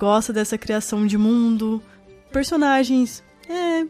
gosta 0.00 0.32
dessa 0.32 0.56
criação 0.56 1.06
de 1.06 1.18
mundo, 1.18 1.80
personagens, 2.32 3.22
é... 3.48 3.84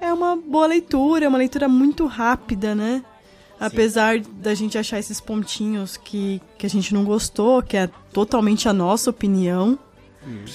é 0.00 0.12
uma 0.12 0.34
boa 0.34 0.66
leitura, 0.66 1.26
é 1.26 1.28
uma 1.28 1.38
leitura 1.38 1.68
muito 1.68 2.06
rápida, 2.06 2.74
né? 2.74 3.04
Apesar 3.60 4.18
da 4.20 4.54
gente 4.54 4.76
achar 4.78 4.98
esses 4.98 5.20
pontinhos 5.20 5.96
que, 5.96 6.40
que 6.58 6.66
a 6.66 6.68
gente 6.70 6.92
não 6.92 7.04
gostou, 7.04 7.62
que 7.62 7.76
é 7.76 7.88
totalmente 8.12 8.68
a 8.68 8.72
nossa 8.72 9.10
opinião. 9.10 9.78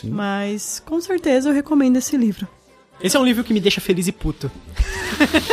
Mas 0.03 0.81
com 0.85 0.99
certeza 0.99 1.49
eu 1.49 1.53
recomendo 1.53 1.97
esse 1.97 2.17
livro. 2.17 2.47
Esse 3.01 3.17
é 3.17 3.19
um 3.19 3.25
livro 3.25 3.43
que 3.43 3.53
me 3.53 3.59
deixa 3.59 3.81
feliz 3.81 4.07
e 4.07 4.11
puto. 4.11 4.51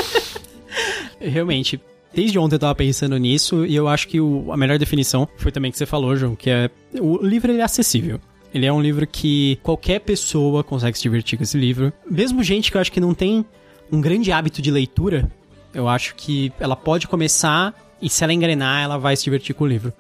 Realmente. 1.21 1.81
Desde 2.13 2.39
ontem 2.39 2.57
eu 2.57 2.59
tava 2.59 2.75
pensando 2.75 3.17
nisso 3.19 3.65
e 3.67 3.75
eu 3.77 3.87
acho 3.87 4.09
que 4.09 4.21
o- 4.21 4.51
a 4.53 4.57
melhor 4.57 4.79
definição 4.79 5.29
foi 5.37 5.53
também 5.53 5.71
que 5.71 5.77
você 5.79 5.87
falou, 5.87 6.17
João, 6.17 6.35
que 6.35 6.49
é 6.51 6.71
o 7.01 7.19
livro 7.25 7.53
ele 7.53 7.61
é 7.61 7.65
acessível. 7.65 8.19
Ele 8.53 8.67
é 8.67 8.73
um 8.73 8.81
livro 8.81 9.07
que 9.07 9.59
qualquer 9.63 10.01
pessoa 10.01 10.65
consegue 10.65 10.97
se 10.97 11.03
divertir 11.03 11.37
com 11.37 11.45
esse 11.45 11.59
livro. 11.59 11.93
Mesmo 12.11 12.43
gente 12.43 12.71
que 12.71 12.77
eu 12.77 12.81
acho 12.81 12.93
que 12.93 13.01
não 13.01 13.15
tem 13.15 13.45
um 13.93 14.01
grande 14.01 14.33
hábito 14.33 14.63
de 14.63 14.71
leitura, 14.71 15.31
eu 15.75 15.89
acho 15.89 16.15
que 16.15 16.53
ela 16.59 16.77
pode 16.77 17.07
começar 17.07 17.75
e 18.01 18.09
se 18.09 18.25
ela 18.25 18.33
engrenar, 18.33 18.83
ela 18.83 18.97
vai 18.97 19.17
se 19.17 19.25
divertir 19.25 19.55
com 19.55 19.65
o 19.65 19.69
livro. 19.69 19.93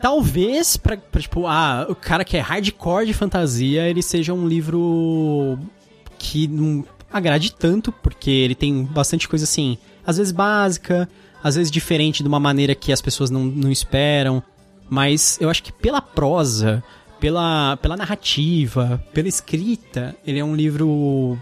Talvez, 0.00 0.76
pra, 0.76 0.96
pra, 0.96 1.20
tipo, 1.20 1.46
ah, 1.46 1.86
o 1.88 1.94
cara 1.94 2.24
que 2.24 2.36
é 2.36 2.40
hardcore 2.40 3.06
de 3.06 3.14
fantasia, 3.14 3.88
ele 3.88 4.02
seja 4.02 4.34
um 4.34 4.46
livro 4.46 5.58
que 6.18 6.46
não 6.46 6.84
agrade 7.10 7.52
tanto, 7.52 7.90
porque 7.90 8.30
ele 8.30 8.54
tem 8.54 8.84
bastante 8.84 9.26
coisa 9.26 9.44
assim, 9.44 9.78
às 10.06 10.18
vezes 10.18 10.32
básica, 10.32 11.08
às 11.42 11.54
vezes 11.54 11.70
diferente 11.70 12.22
de 12.22 12.28
uma 12.28 12.38
maneira 12.40 12.74
que 12.74 12.92
as 12.92 13.00
pessoas 13.00 13.30
não, 13.30 13.44
não 13.44 13.70
esperam. 13.70 14.42
Mas 14.90 15.38
eu 15.40 15.50
acho 15.50 15.62
que 15.62 15.72
pela 15.72 16.00
prosa, 16.00 16.82
pela, 17.20 17.76
pela 17.78 17.96
narrativa, 17.96 19.02
pela 19.12 19.28
escrita, 19.28 20.14
ele 20.26 20.38
é 20.38 20.44
um 20.44 20.54
livro, 20.54 21.38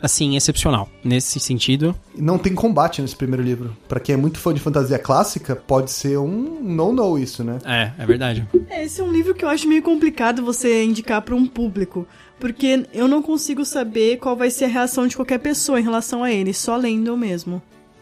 assim, 0.00 0.36
excepcional. 0.36 0.88
Nesse 1.04 1.40
sentido, 1.40 1.94
não 2.16 2.38
tem 2.38 2.54
combate 2.54 3.02
nesse 3.02 3.16
primeiro 3.16 3.42
livro. 3.42 3.76
Pra 3.88 4.00
quem 4.00 4.14
é 4.14 4.18
muito 4.18 4.38
fã 4.38 4.52
de 4.54 4.60
fantasia 4.60 4.98
clássica, 4.98 5.56
pode 5.56 5.90
ser 5.90 6.18
um 6.18 6.60
no-no 6.62 7.18
isso, 7.18 7.42
né? 7.44 7.58
é, 7.64 7.92
é 7.98 8.06
verdade. 8.06 8.46
É, 8.68 8.84
Esse 8.84 9.00
é 9.00 9.04
um 9.04 9.12
livro 9.12 9.34
que 9.34 9.44
eu 9.44 9.48
acho 9.48 9.68
meio 9.68 9.82
complicado 9.82 10.42
você 10.44 10.84
indicar 10.84 11.22
para 11.22 11.34
um 11.34 11.46
público, 11.46 12.06
porque 12.38 12.86
eu 12.92 13.08
não 13.08 13.22
consigo 13.22 13.64
saber 13.64 14.18
qual 14.18 14.36
vai 14.36 14.50
ser 14.50 14.66
a 14.66 14.68
reação 14.68 15.06
de 15.06 15.16
qualquer 15.16 15.38
pessoa 15.38 15.80
em 15.80 15.84
relação 15.84 16.22
a 16.22 16.30
ele, 16.32 16.52
só 16.54 16.76
lendo 16.76 17.16
mesmo. 17.16 17.60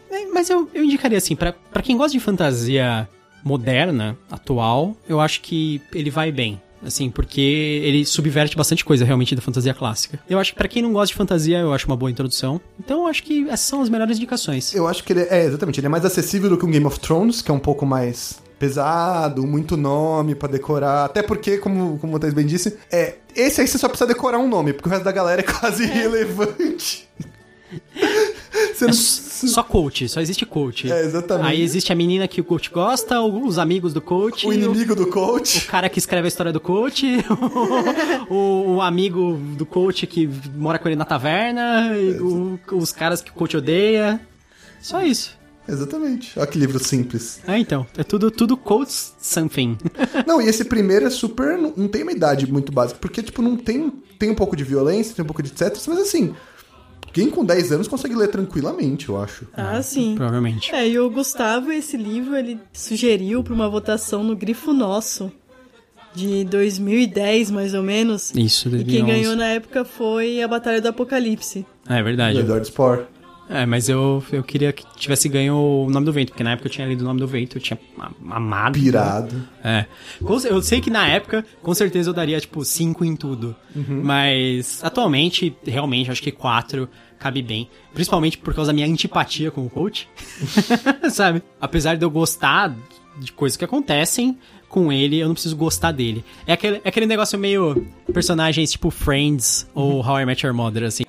É, 0.09 0.25
mas 0.27 0.49
eu, 0.49 0.69
eu 0.73 0.83
indicaria 0.83 1.17
assim, 1.17 1.35
pra 1.35 1.53
quem 1.83 1.97
gosta 1.97 2.17
de 2.17 2.23
fantasia 2.23 3.09
moderna, 3.43 4.17
atual, 4.29 4.95
eu 5.07 5.19
acho 5.19 5.41
que 5.41 5.81
ele 5.93 6.09
vai 6.09 6.31
bem. 6.31 6.61
Assim, 6.85 7.09
porque 7.09 7.41
ele 7.83 8.05
subverte 8.05 8.55
bastante 8.55 8.85
coisa 8.85 9.03
realmente 9.03 9.35
da 9.35 9.41
fantasia 9.41 9.73
clássica. 9.73 10.19
Eu 10.29 10.39
acho 10.39 10.51
que 10.51 10.57
pra 10.57 10.67
quem 10.67 10.81
não 10.81 10.93
gosta 10.93 11.07
de 11.07 11.15
fantasia, 11.15 11.59
eu 11.59 11.73
acho 11.73 11.87
uma 11.87 11.97
boa 11.97 12.11
introdução. 12.11 12.61
Então 12.79 13.01
eu 13.01 13.07
acho 13.07 13.23
que 13.23 13.47
essas 13.49 13.61
são 13.61 13.81
as 13.81 13.89
melhores 13.89 14.17
indicações. 14.17 14.73
Eu 14.73 14.87
acho 14.87 15.03
que 15.03 15.13
ele 15.13 15.21
é, 15.21 15.39
é, 15.39 15.45
exatamente, 15.45 15.79
ele 15.79 15.87
é 15.87 15.89
mais 15.89 16.05
acessível 16.05 16.49
do 16.49 16.57
que 16.57 16.65
um 16.65 16.71
Game 16.71 16.85
of 16.85 16.99
Thrones, 16.99 17.41
que 17.41 17.49
é 17.49 17.53
um 17.53 17.59
pouco 17.59 17.85
mais 17.85 18.39
pesado, 18.59 19.45
muito 19.45 19.77
nome 19.77 20.35
pra 20.35 20.49
decorar. 20.49 21.05
Até 21.05 21.21
porque, 21.21 21.57
como, 21.57 21.97
como 21.99 22.15
o 22.15 22.19
Thais 22.19 22.33
bem 22.33 22.45
disse, 22.45 22.77
é, 22.91 23.15
esse 23.35 23.61
aí 23.61 23.67
você 23.67 23.77
só 23.77 23.87
precisa 23.87 24.07
decorar 24.07 24.39
um 24.39 24.47
nome, 24.47 24.73
porque 24.73 24.89
o 24.89 24.91
resto 24.91 25.03
da 25.03 25.11
galera 25.11 25.41
é 25.41 25.43
quase 25.43 25.83
irrelevante. 25.85 27.07
É 28.85 28.91
só 28.91 29.63
coach, 29.63 30.07
só 30.09 30.19
existe 30.21 30.45
coach. 30.45 30.91
É, 30.91 31.03
exatamente. 31.03 31.47
Aí 31.47 31.61
existe 31.61 31.91
a 31.91 31.95
menina 31.95 32.27
que 32.27 32.41
o 32.41 32.43
coach 32.43 32.69
gosta, 32.69 33.19
o- 33.21 33.45
os 33.45 33.57
amigos 33.57 33.93
do 33.93 34.01
coach. 34.01 34.45
o 34.47 34.53
inimigo 34.53 34.95
do 34.95 35.03
O 35.03 35.09
coach. 35.09 35.61
cara 35.67 35.89
que 35.89 35.99
escreve 35.99 36.25
a 36.25 36.29
história 36.29 36.51
do 36.53 36.59
coach, 36.59 37.05
o, 38.29 38.75
o 38.75 38.81
amigo 38.81 39.39
do 39.57 39.65
coach 39.65 40.05
que 40.07 40.29
mora 40.55 40.79
com 40.79 40.87
ele 40.87 40.95
na 40.95 41.05
taverna, 41.05 41.97
e 41.97 42.19
o- 42.19 42.59
os 42.73 42.91
caras 42.91 43.21
que 43.21 43.31
o 43.31 43.33
coach 43.33 43.55
odeia. 43.57 44.19
Só 44.81 45.01
isso. 45.01 45.35
Exatamente. 45.67 46.31
Olha 46.39 46.47
que 46.47 46.57
livro 46.57 46.79
simples. 46.81 47.41
Ah, 47.45 47.59
então. 47.59 47.85
É 47.97 48.03
tudo, 48.03 48.31
tudo 48.31 48.55
quotes 48.55 49.13
something. 49.21 49.77
Não, 50.25 50.41
e 50.41 50.47
esse 50.47 50.63
primeiro 50.63 51.05
é 51.05 51.09
super. 51.09 51.57
Não, 51.57 51.73
não 51.75 51.87
tem 51.89 52.03
uma 52.03 52.11
idade 52.13 52.49
muito 52.49 52.71
básica, 52.71 52.97
porque, 53.01 53.21
tipo, 53.21 53.41
não 53.41 53.57
tem. 53.57 53.91
Tem 54.17 54.29
um 54.31 54.35
pouco 54.35 54.55
de 54.55 54.63
violência, 54.63 55.13
tem 55.13 55.23
um 55.23 55.27
pouco 55.27 55.43
de 55.43 55.51
etc. 55.51 55.75
Mas 55.87 55.99
assim. 55.99 56.33
Quem 57.17 57.31
com 57.31 57.43
10 57.43 57.71
anos 57.71 57.87
consegue 57.87 58.13
ler 58.13 58.27
tranquilamente, 58.27 59.09
eu 59.09 59.19
acho. 59.19 59.47
Ah, 59.53 59.81
sim. 59.81 60.13
Provavelmente. 60.15 60.73
É, 60.73 60.87
e 60.87 60.99
o 60.99 61.09
Gustavo, 61.09 61.71
esse 61.71 61.97
livro, 61.97 62.35
ele 62.35 62.59
sugeriu 62.71 63.43
para 63.43 63.55
uma 63.55 63.67
votação 63.67 64.23
no 64.23 64.35
Grifo 64.35 64.71
Nosso, 64.71 65.31
de 66.13 66.43
2010, 66.45 67.49
mais 67.49 67.73
ou 67.73 67.81
menos. 67.81 68.31
Isso, 68.35 68.67
E 68.69 68.83
quem 68.83 69.03
2011. 69.03 69.11
ganhou 69.11 69.35
na 69.35 69.47
época 69.47 69.83
foi 69.83 70.43
a 70.43 70.47
Batalha 70.47 70.79
do 70.79 70.89
Apocalipse. 70.89 71.65
É 71.89 71.97
Do 71.97 72.03
verdade. 72.03 72.37
Edward 72.37 72.67
Spore. 72.67 73.05
É, 73.49 73.65
mas 73.65 73.87
eu, 73.87 74.21
eu 74.29 74.43
queria 74.43 74.73
que 74.73 74.83
tivesse 74.97 75.29
ganho 75.29 75.55
o 75.55 75.89
Nome 75.89 76.05
do 76.05 76.11
Vento, 76.11 76.29
porque 76.31 76.43
na 76.43 76.51
época 76.51 76.67
eu 76.67 76.71
tinha 76.71 76.85
lido 76.85 77.01
o 77.01 77.03
Nome 77.05 77.21
do 77.21 77.27
Vento, 77.27 77.57
eu 77.57 77.61
tinha 77.61 77.79
amado. 78.29 78.73
Pirado. 78.77 79.41
É. 79.63 79.85
Eu 80.21 80.61
sei 80.61 80.81
que 80.81 80.89
na 80.89 81.07
época, 81.07 81.45
com 81.61 81.73
certeza 81.73 82.09
eu 82.09 82.13
daria, 82.13 82.37
tipo, 82.41 82.65
5 82.65 83.05
em 83.05 83.15
tudo. 83.15 83.55
Mas, 84.03 84.83
atualmente, 84.83 85.55
realmente, 85.65 86.11
acho 86.11 86.21
que 86.21 86.31
4 86.31 86.89
cabe 87.17 87.41
bem. 87.41 87.69
Principalmente 87.93 88.37
por 88.37 88.53
causa 88.53 88.69
da 88.69 88.73
minha 88.73 88.87
antipatia 88.87 89.51
com 89.51 89.65
o 89.65 89.69
coach. 89.69 90.07
Sabe? 91.11 91.41
Apesar 91.59 91.95
de 91.95 92.03
eu 92.05 92.09
gostar 92.09 92.75
de 93.17 93.31
coisas 93.31 93.57
que 93.57 93.65
acontecem 93.65 94.37
com 94.69 94.91
ele, 94.91 95.19
eu 95.19 95.27
não 95.27 95.33
preciso 95.33 95.55
gostar 95.55 95.91
dele. 95.91 96.23
É 96.45 96.53
aquele, 96.53 96.81
é 96.83 96.89
aquele 96.89 97.05
negócio 97.05 97.37
meio 97.39 97.87
personagens 98.13 98.71
tipo 98.71 98.89
Friends 98.91 99.67
ou 99.73 100.05
How 100.05 100.21
I 100.21 100.25
Met 100.25 100.45
Your 100.45 100.55
Mother, 100.55 100.83
assim. 100.83 101.03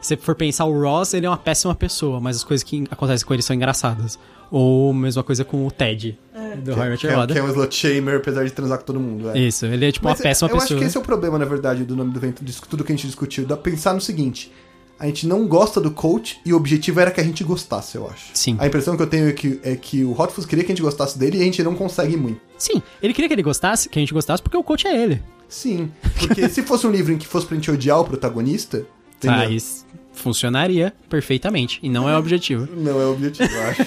Se 0.00 0.14
você 0.14 0.16
for 0.16 0.34
pensar, 0.34 0.64
o 0.64 0.80
Ross, 0.80 1.12
ele 1.14 1.26
é 1.26 1.28
uma 1.28 1.36
péssima 1.36 1.74
pessoa, 1.74 2.20
mas 2.20 2.36
as 2.36 2.44
coisas 2.44 2.62
que 2.62 2.84
acontecem 2.90 3.26
com 3.26 3.34
ele 3.34 3.42
são 3.42 3.54
engraçadas. 3.54 4.18
Ou 4.50 4.92
mesma 4.94 5.22
coisa 5.22 5.44
com 5.44 5.66
o 5.66 5.70
Ted, 5.70 6.16
do 6.62 6.72
How 6.72 6.84
I 6.84 6.88
Met 6.90 7.00
Que 7.00 7.06
Your 7.06 7.14
é, 7.14 7.16
Mother. 7.16 7.34
que 7.34 7.40
é 7.40 7.42
um 7.42 7.48
slot 7.48 7.74
shamer, 7.74 8.16
apesar 8.16 8.44
de 8.44 8.50
transar 8.52 8.78
com 8.78 8.84
todo 8.84 9.00
mundo. 9.00 9.30
É. 9.30 9.38
Isso, 9.38 9.66
ele 9.66 9.86
é 9.86 9.92
tipo 9.92 10.06
Mas 10.06 10.18
uma 10.18 10.22
péssima 10.22 10.48
eu 10.48 10.54
pessoa. 10.54 10.64
acho 10.64 10.78
que 10.78 10.84
esse 10.84 10.96
é 10.96 11.00
o 11.00 11.02
problema, 11.02 11.38
na 11.38 11.44
verdade, 11.44 11.84
do 11.84 11.96
nome 11.96 12.12
do 12.12 12.20
vento, 12.20 12.44
disso 12.44 12.62
tudo 12.68 12.84
que 12.84 12.92
a 12.92 12.96
gente 12.96 13.06
discutiu. 13.06 13.44
Dá 13.44 13.56
pra 13.56 13.70
pensar 13.70 13.92
no 13.92 14.00
seguinte: 14.00 14.52
a 14.98 15.06
gente 15.06 15.26
não 15.26 15.46
gosta 15.46 15.80
do 15.80 15.90
coach 15.90 16.40
e 16.44 16.52
o 16.52 16.56
objetivo 16.56 17.00
era 17.00 17.10
que 17.10 17.20
a 17.20 17.24
gente 17.24 17.44
gostasse, 17.44 17.96
eu 17.96 18.08
acho. 18.08 18.30
Sim. 18.34 18.56
A 18.58 18.66
impressão 18.66 18.96
que 18.96 19.02
eu 19.02 19.06
tenho 19.06 19.28
é 19.28 19.32
que, 19.32 19.60
é 19.62 19.76
que 19.76 20.04
o 20.04 20.18
Hot 20.20 20.32
Fuzz 20.32 20.46
queria 20.46 20.64
que 20.64 20.72
a 20.72 20.74
gente 20.74 20.82
gostasse 20.82 21.18
dele 21.18 21.38
e 21.38 21.40
a 21.40 21.44
gente 21.44 21.62
não 21.62 21.74
consegue 21.74 22.16
muito. 22.16 22.40
Sim, 22.56 22.82
ele 23.02 23.14
queria 23.14 23.28
que 23.28 23.34
ele 23.34 23.42
gostasse, 23.42 23.88
que 23.88 23.98
a 23.98 24.02
gente 24.02 24.12
gostasse, 24.12 24.42
porque 24.42 24.56
o 24.56 24.62
coach 24.64 24.86
é 24.86 25.02
ele. 25.02 25.22
Sim. 25.48 25.90
Porque 26.18 26.48
se 26.50 26.62
fosse 26.62 26.86
um 26.86 26.90
livro 26.90 27.12
em 27.12 27.18
que 27.18 27.26
fosse 27.26 27.46
pra 27.46 27.54
gente 27.54 27.70
odiar 27.70 28.00
o 28.00 28.04
protagonista. 28.04 28.84
entendeu? 29.16 29.38
Ah, 29.38 29.46
isso 29.46 29.87
funcionaria 30.18 30.92
perfeitamente. 31.08 31.78
E 31.82 31.88
não 31.88 32.08
é 32.08 32.14
o 32.14 32.18
objetivo. 32.18 32.68
Não 32.76 33.00
é 33.00 33.06
o 33.06 33.12
objetivo, 33.12 33.50
eu 33.52 33.62
acho. 33.68 33.82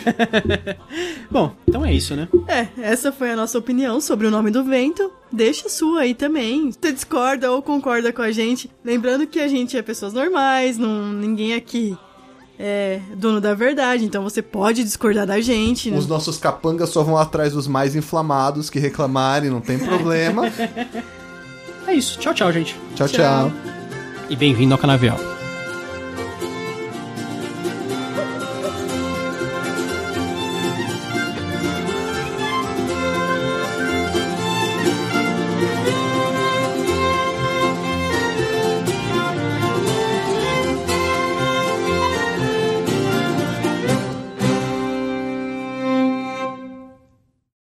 Bom, 1.29 1.55
então 1.67 1.85
é 1.85 1.93
isso, 1.93 2.15
né? 2.15 2.27
É, 2.47 2.67
essa 2.81 3.11
foi 3.11 3.31
a 3.31 3.35
nossa 3.35 3.57
opinião 3.57 4.01
sobre 4.01 4.25
o 4.27 4.31
nome 4.31 4.49
do 4.51 4.63
vento. 4.63 5.11
Deixa 5.31 5.67
a 5.67 5.69
sua 5.69 6.01
aí 6.01 6.13
também. 6.13 6.71
Você 6.71 6.91
discorda 6.91 7.51
ou 7.51 7.61
concorda 7.61 8.11
com 8.11 8.21
a 8.21 8.31
gente. 8.31 8.69
Lembrando 8.83 9.27
que 9.27 9.39
a 9.39 9.47
gente 9.47 9.77
é 9.77 9.81
pessoas 9.81 10.13
normais, 10.13 10.77
não, 10.77 11.11
ninguém 11.13 11.53
aqui 11.53 11.97
é 12.59 12.99
dono 13.15 13.41
da 13.41 13.55
verdade, 13.55 14.05
então 14.05 14.21
você 14.21 14.39
pode 14.41 14.83
discordar 14.83 15.25
da 15.25 15.41
gente. 15.41 15.89
né? 15.89 15.97
Os 15.97 16.05
nossos 16.05 16.37
capangas 16.37 16.89
só 16.89 17.01
vão 17.03 17.17
atrás 17.17 17.53
dos 17.53 17.67
mais 17.67 17.95
inflamados 17.95 18.69
que 18.69 18.77
reclamarem, 18.77 19.49
não 19.49 19.61
tem 19.61 19.79
problema. 19.79 20.43
É 21.87 21.95
isso. 21.95 22.19
Tchau, 22.19 22.31
tchau, 22.31 22.51
gente. 22.53 22.75
Tchau, 22.95 23.07
Tchau. 23.07 23.49
tchau. 23.49 23.51
E 24.29 24.35
bem-vindo 24.35 24.71
ao 24.75 24.77
Canavial. 24.77 25.17